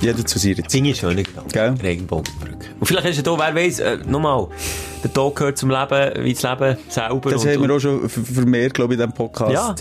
Jeder 0.00 0.24
zu 0.24 0.38
seiner 0.38 0.56
Zeit. 0.56 0.72
Finde 0.72 0.90
ich 0.90 0.96
schöner 0.98 1.22
Gedanke. 1.22 1.50
Gell? 1.52 1.74
Regenbogenbrücke. 1.82 2.66
Und 2.78 2.86
vielleicht 2.86 3.06
hast 3.06 3.18
du 3.18 3.22
da, 3.22 3.38
wer 3.38 3.54
weiss, 3.54 3.80
äh, 3.80 3.98
nochmal, 4.06 4.48
der 5.02 5.12
Tod 5.12 5.36
gehört 5.36 5.58
zum 5.58 5.70
Leben, 5.70 6.24
wie 6.24 6.32
das 6.34 6.42
Leben 6.42 6.76
selber. 6.88 7.30
Das 7.30 7.44
und, 7.44 7.50
haben 7.50 7.60
wir 7.60 7.60
und, 7.62 7.70
auch 7.70 7.80
schon 7.80 8.08
vermehrt, 8.08 8.74
glaube 8.74 8.94
ich, 8.94 9.00
in 9.00 9.06
diesem 9.06 9.16
Podcast 9.16 9.52
Ja. 9.52 9.74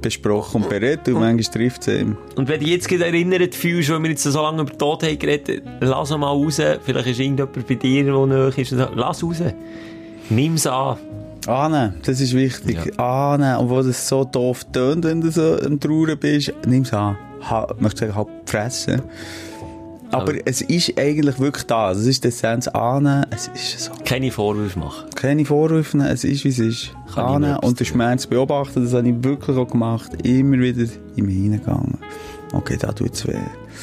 besprochen 0.00 0.62
und 0.62 0.68
berät. 0.68 1.06
Und 1.08 1.14
manchmal 1.20 1.54
trifft 1.54 1.82
es 1.82 1.88
eben. 1.88 2.16
und 2.36 2.48
wenn 2.48 2.60
du 2.60 2.66
jetzt 2.66 2.90
erinnert 2.90 3.54
fühlst, 3.54 3.90
weil 3.90 4.02
wir 4.02 4.10
jetzt 4.10 4.22
so 4.22 4.42
lange 4.42 4.62
über 4.62 4.70
den 4.70 4.78
Tod 4.78 5.02
haben 5.02 5.18
geredet, 5.18 5.62
lass 5.80 6.10
mal 6.10 6.26
raus. 6.26 6.60
Vielleicht 6.84 7.06
ist 7.06 7.20
irgendjemand 7.20 7.66
bei 7.66 7.74
dir, 7.74 8.04
der 8.04 8.26
nahe 8.26 8.52
ist. 8.56 8.70
Lass 8.94 9.22
raus. 9.22 9.36
Nimm's 10.30 10.66
an. 10.66 10.98
Annehmen, 11.46 11.94
das 12.04 12.20
ist 12.20 12.34
wichtig. 12.34 12.78
Ja. 12.98 13.34
Und 13.56 13.70
wo 13.70 13.82
das 13.82 14.06
so 14.06 14.24
doof 14.24 14.66
tönt, 14.70 15.04
wenn 15.04 15.20
du 15.22 15.30
so 15.30 15.56
am 15.58 15.80
Trauern 15.80 16.18
bist, 16.18 16.52
nimm 16.66 16.82
es 16.82 16.92
an. 16.92 17.16
Ha, 17.48 17.74
möchte 17.78 18.00
sagen, 18.00 18.14
halt 18.16 18.28
fressen. 18.44 19.02
Aber 20.10 20.22
Aber- 20.32 20.34
es 20.46 20.62
ist 20.62 20.98
eigentlich 20.98 21.38
wirklich 21.38 21.64
da. 21.66 21.88
Das 21.92 22.04
ist 22.06 22.24
die 22.24 22.28
Essenz. 22.28 22.66
Annehmen, 22.68 23.26
es 23.30 23.48
ist 23.54 23.80
so. 23.80 23.92
Keine 24.04 24.30
Vorwürfe 24.30 24.78
machen. 24.78 25.04
Keine 25.14 25.44
Vorwürfe, 25.44 25.96
nehmen, 25.98 26.10
es 26.10 26.24
ist 26.24 26.44
wie 26.44 26.48
es 26.48 26.58
ist. 26.58 26.90
Kann 27.14 27.24
ich 27.28 27.34
Annehmen 27.36 27.56
und 27.58 27.78
den 27.78 27.86
Schmerz 27.86 28.26
beobachten, 28.26 28.84
das 28.84 28.94
habe 28.94 29.08
ich 29.08 29.14
wirklich 29.22 29.56
auch 29.56 29.68
gemacht. 29.68 30.10
Immer 30.24 30.58
wieder 30.60 30.90
in 31.16 31.26
mich 31.26 31.34
hineingegangen. 31.36 31.98
Okay, 32.52 32.78
da 32.80 32.92
tut 32.92 33.12
es 33.12 33.26
weh. 33.26 33.34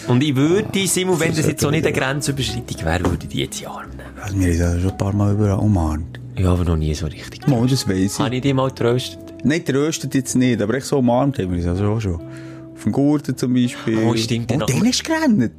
Und 0.08 0.24
ich 0.24 0.36
würde, 0.36 0.88
Simon, 0.88 1.20
wenn 1.20 1.36
das 1.36 1.46
jetzt 1.48 1.62
so 1.62 1.70
nicht 1.70 1.86
eine 1.86 1.96
Grenzüberschreitung 1.96 2.84
wäre, 2.86 3.06
würde 3.06 3.24
ich 3.24 3.30
die 3.30 3.40
jetzt 3.42 3.62
nehmen. 3.62 3.74
Also, 4.22 4.40
wir 4.40 4.48
haben 4.54 4.74
das 4.74 4.82
schon 4.82 4.92
ein 4.92 4.98
paar 4.98 5.14
Mal 5.14 5.34
überall 5.34 5.60
umarmt. 5.60 6.20
Ja, 6.38 6.52
aber 6.52 6.64
noch 6.66 6.76
nie 6.76 6.94
so 6.96 7.06
richtig. 7.06 7.48
Mal, 7.48 7.66
das 7.68 7.88
weiss 7.88 8.14
ich. 8.16 8.20
Habe 8.20 8.36
ich 8.36 8.42
dich 8.42 8.54
mal 8.54 8.68
getröstet? 8.70 9.20
Nein, 9.44 9.64
tröstet 9.64 10.16
jetzt 10.16 10.36
nicht, 10.36 10.60
aber 10.62 10.74
echt 10.74 10.88
so 10.88 10.98
umarmt 10.98 11.38
haben 11.38 11.52
wir 11.52 11.60
uns 11.60 11.68
also 11.68 11.86
auch 11.92 12.02
schon. 12.02 12.16
Auf 12.16 12.84
dem 12.84 12.92
Gurten 12.92 13.38
zum 13.38 13.54
Beispiel. 13.54 14.00
Oh, 14.00 14.16
stimmt, 14.16 14.52
Und 14.52 14.60
dann- 14.62 14.68
den 14.68 14.86
ist 14.86 15.04
gerannt. 15.04 15.52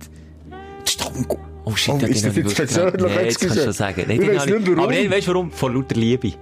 Oh 1.64 1.74
shit, 1.74 1.94
Oh, 1.94 2.06
ist 2.06 2.24
das 2.24 2.36
jetzt 2.36 2.54
persönlich? 2.56 2.92
gedacht. 2.92 3.12
Nee, 3.16 3.24
jetzt 3.24 3.40
kannst 3.40 3.56
du 3.56 3.60
schon 3.62 3.72
sagen. 3.72 4.04
Nein, 4.06 4.20
Ich 4.20 4.28
weiss 4.28 4.46
nicht, 4.46 4.66
warum. 4.66 4.78
Aber 4.80 4.92
nein, 4.92 5.10
weißt 5.10 5.26
du 5.26 5.32
warum? 5.34 5.50
Von 5.50 5.74
lauter 5.74 5.96
Liebe. 5.96 6.32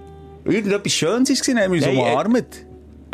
Irgendetwas 0.45 0.93
Schönes 0.93 1.29
war, 1.47 1.61
haben 1.63 1.73
wir 1.73 1.77
uns 1.79 1.87
äh, 1.87 1.89
umarmt. 1.99 2.45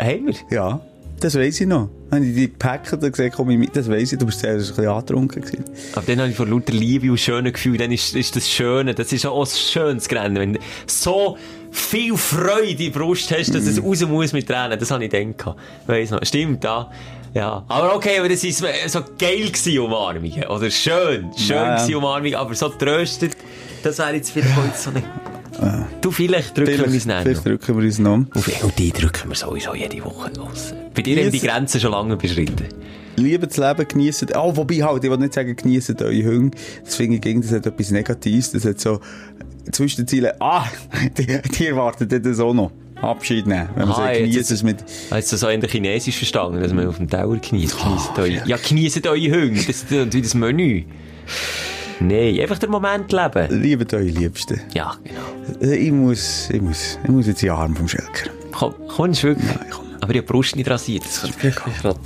Haben 0.00 0.26
wir? 0.26 0.34
Ja, 0.50 0.80
das 1.20 1.34
weiss 1.38 1.60
ich 1.60 1.66
noch. 1.66 1.88
Wenn 2.10 2.24
ich 2.24 2.34
die 2.34 2.50
gepackt 2.50 2.92
und 2.92 3.00
gesagt 3.00 3.34
komm 3.36 3.48
ich 3.50 3.58
mit, 3.58 3.74
das 3.74 3.88
weiss 3.88 4.12
ich, 4.12 4.18
du 4.18 4.26
bist 4.26 4.40
zuerst 4.40 4.70
ein 4.72 4.76
bisschen 4.76 4.88
angetrunken 4.92 5.40
gewesen. 5.40 5.64
Aber 5.94 6.04
dann 6.06 6.20
habe 6.20 6.28
ich 6.30 6.36
von 6.36 6.50
lauter 6.50 6.74
Liebe 6.74 7.10
und 7.10 7.18
schönen 7.18 7.50
Gefühl, 7.50 7.78
dann 7.78 7.90
ist, 7.90 8.14
ist 8.14 8.36
das 8.36 8.50
Schöne, 8.50 8.94
das 8.94 9.10
ist 9.12 9.24
auch 9.24 9.40
ein 9.40 9.46
schönes 9.46 10.10
Rennen. 10.10 10.36
Wenn 10.36 10.52
du 10.54 10.58
so 10.86 11.38
viel 11.70 12.14
Freude 12.18 12.68
in 12.68 12.76
der 12.76 12.90
Brust 12.90 13.30
hast, 13.30 13.54
dass 13.54 13.64
es 13.64 13.80
Mhm. 13.80 13.86
raus 13.86 14.06
muss 14.06 14.32
mit 14.34 14.46
Tränen, 14.46 14.78
das 14.78 14.90
habe 14.90 15.04
ich 15.06 15.10
gehabt. 15.10 15.58
Weiss 15.86 16.10
noch. 16.10 16.22
Stimmt, 16.26 16.62
ja. 16.64 16.90
Ja. 17.34 17.64
Aber 17.68 17.94
okay, 17.96 18.18
aber 18.18 18.28
das 18.28 18.44
ist 18.44 18.58
so 18.86 19.00
geil 19.18 19.46
gewesen, 19.48 19.78
Umarmungen. 19.78 20.44
Oder 20.46 20.70
schön. 20.70 21.30
Schön 21.36 21.56
Ja, 21.56 21.76
gewesen, 21.76 21.94
Umarmungen. 21.96 22.34
Aber 22.34 22.54
so 22.54 22.68
tröstet, 22.68 23.36
das 23.82 23.98
wäre 23.98 24.14
jetzt 24.14 24.30
vielleicht 24.30 24.54
heute 24.56 24.76
so 24.76 24.90
nicht. 24.90 25.06
Du, 26.00 26.10
vielleicht 26.10 26.56
drücken 26.56 26.68
wir 26.78 26.84
uns 26.84 26.90
Vielleicht, 26.90 27.06
näher. 27.06 27.22
vielleicht 27.22 27.44
drücken 27.46 27.78
wir 27.78 27.84
uns 27.84 27.98
noch. 27.98 28.14
Und 28.14 28.62
und 28.62 28.78
die 28.78 28.90
drücken 28.90 29.28
wir 29.28 29.36
sowieso 29.36 29.74
jede 29.74 30.04
Woche 30.04 30.30
los. 30.36 30.74
Bei 30.94 31.02
dir 31.02 31.22
haben 31.22 31.30
die. 31.30 31.40
Grenzen 31.40 31.80
schon 31.80 31.92
lange 31.92 32.16
beschritten. 32.16 32.66
Liebe 33.16 33.46
das 33.46 33.58
Leben, 33.58 33.86
geniessen. 33.86 34.28
Oh, 34.34 34.56
wobei 34.56 34.76
halt, 34.76 35.04
ich 35.04 35.10
will 35.10 35.18
nicht 35.18 35.34
sagen, 35.34 35.54
geniessen 35.54 35.96
eure 36.00 36.24
Hunde. 36.24 36.56
Das 36.84 36.96
finde 36.96 37.16
ich, 37.28 37.40
das 37.42 37.52
hat 37.52 37.66
etwas 37.66 37.90
Negatives. 37.90 38.52
Das 38.52 38.64
hat 38.64 38.80
so, 38.80 39.00
zwischen 39.70 40.02
den 40.02 40.08
Zielen, 40.08 40.32
ah, 40.40 40.64
die, 41.18 41.26
die 41.42 41.66
erwarten 41.66 42.08
das 42.22 42.40
auch 42.40 42.54
noch. 42.54 42.72
Abschied 43.02 43.46
nehmen. 43.46 43.68
Wenn 43.74 43.88
man 43.88 43.92
Ah, 43.98 44.06
sagt, 44.06 44.18
ist- 44.20 44.50
es 44.50 44.62
mit, 44.62 44.78
Hast 45.10 45.32
du 45.32 45.36
so 45.36 45.48
in 45.48 45.60
der 45.60 45.68
Chinesisch 45.70 46.16
verstanden, 46.16 46.60
dass 46.62 46.72
man 46.72 46.86
auf 46.86 46.96
dem 46.96 47.08
Tower 47.10 47.36
genießt? 47.36 47.76
Genießt 47.82 48.18
eure, 48.18 48.48
ja, 48.48 48.56
genießt 48.56 49.06
eure 49.06 49.20
Hunde. 49.30 49.56
Das 49.56 49.68
ist 49.68 49.90
wie 50.14 50.22
das 50.22 50.34
Menü. 50.34 50.84
Nein, 52.00 52.40
einfach 52.40 52.58
den 52.58 52.70
Moment 52.70 53.12
leben. 53.12 53.62
liebet 53.62 53.94
eure 53.94 54.02
Liebsten. 54.04 54.60
Ja, 54.74 54.96
genau. 55.04 55.70
Äh, 55.72 55.76
Ich 55.76 55.92
muss, 55.92 56.50
ich 56.50 56.60
muss, 56.60 56.98
ich 57.02 57.08
muss 57.10 57.26
jetzt 57.26 57.42
in 57.42 57.48
den 57.48 57.56
Arm 57.56 57.76
vom 57.76 57.86
Schelker. 57.88 58.30
Komm, 58.50 58.74
kommst 58.88 59.22
du 59.22 59.28
wirklich? 59.28 59.48
Ja, 59.50 59.60
ich 59.64 59.70
komme. 59.70 59.88
Aber 60.00 60.10
ich 60.12 60.18
habe 60.18 60.26
die 60.26 60.32
Brust 60.32 60.56
nicht 60.56 60.68
rasiert. 60.68 61.04
Das 61.04 61.22
kann 61.22 61.50
ich 61.50 61.56
gerade. 61.80 62.00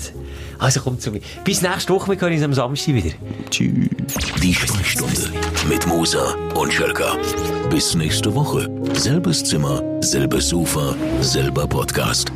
Also 0.59 0.81
komm 0.81 0.99
zu 0.99 1.11
mir. 1.13 1.21
Bis 1.45 1.63
nächste 1.63 1.93
Woche, 1.95 2.09
wir 2.11 2.17
können 2.17 2.35
uns 2.35 2.45
am 2.45 2.53
Samstag 2.53 2.95
wieder. 2.95 3.11
Tschüss. 3.51 3.89
Die 4.43 4.55
Sprechstunde 4.55 5.15
mit 5.69 5.87
Musa 5.87 6.35
und 6.55 6.73
Schelka. 6.73 7.17
Bis 7.71 7.95
nächste 7.95 8.35
Woche. 8.35 8.69
Selbes 8.95 9.43
Zimmer, 9.45 9.83
selbes 10.01 10.49
Sofa, 10.49 10.95
selber 11.21 11.67
Podcast. 11.67 12.31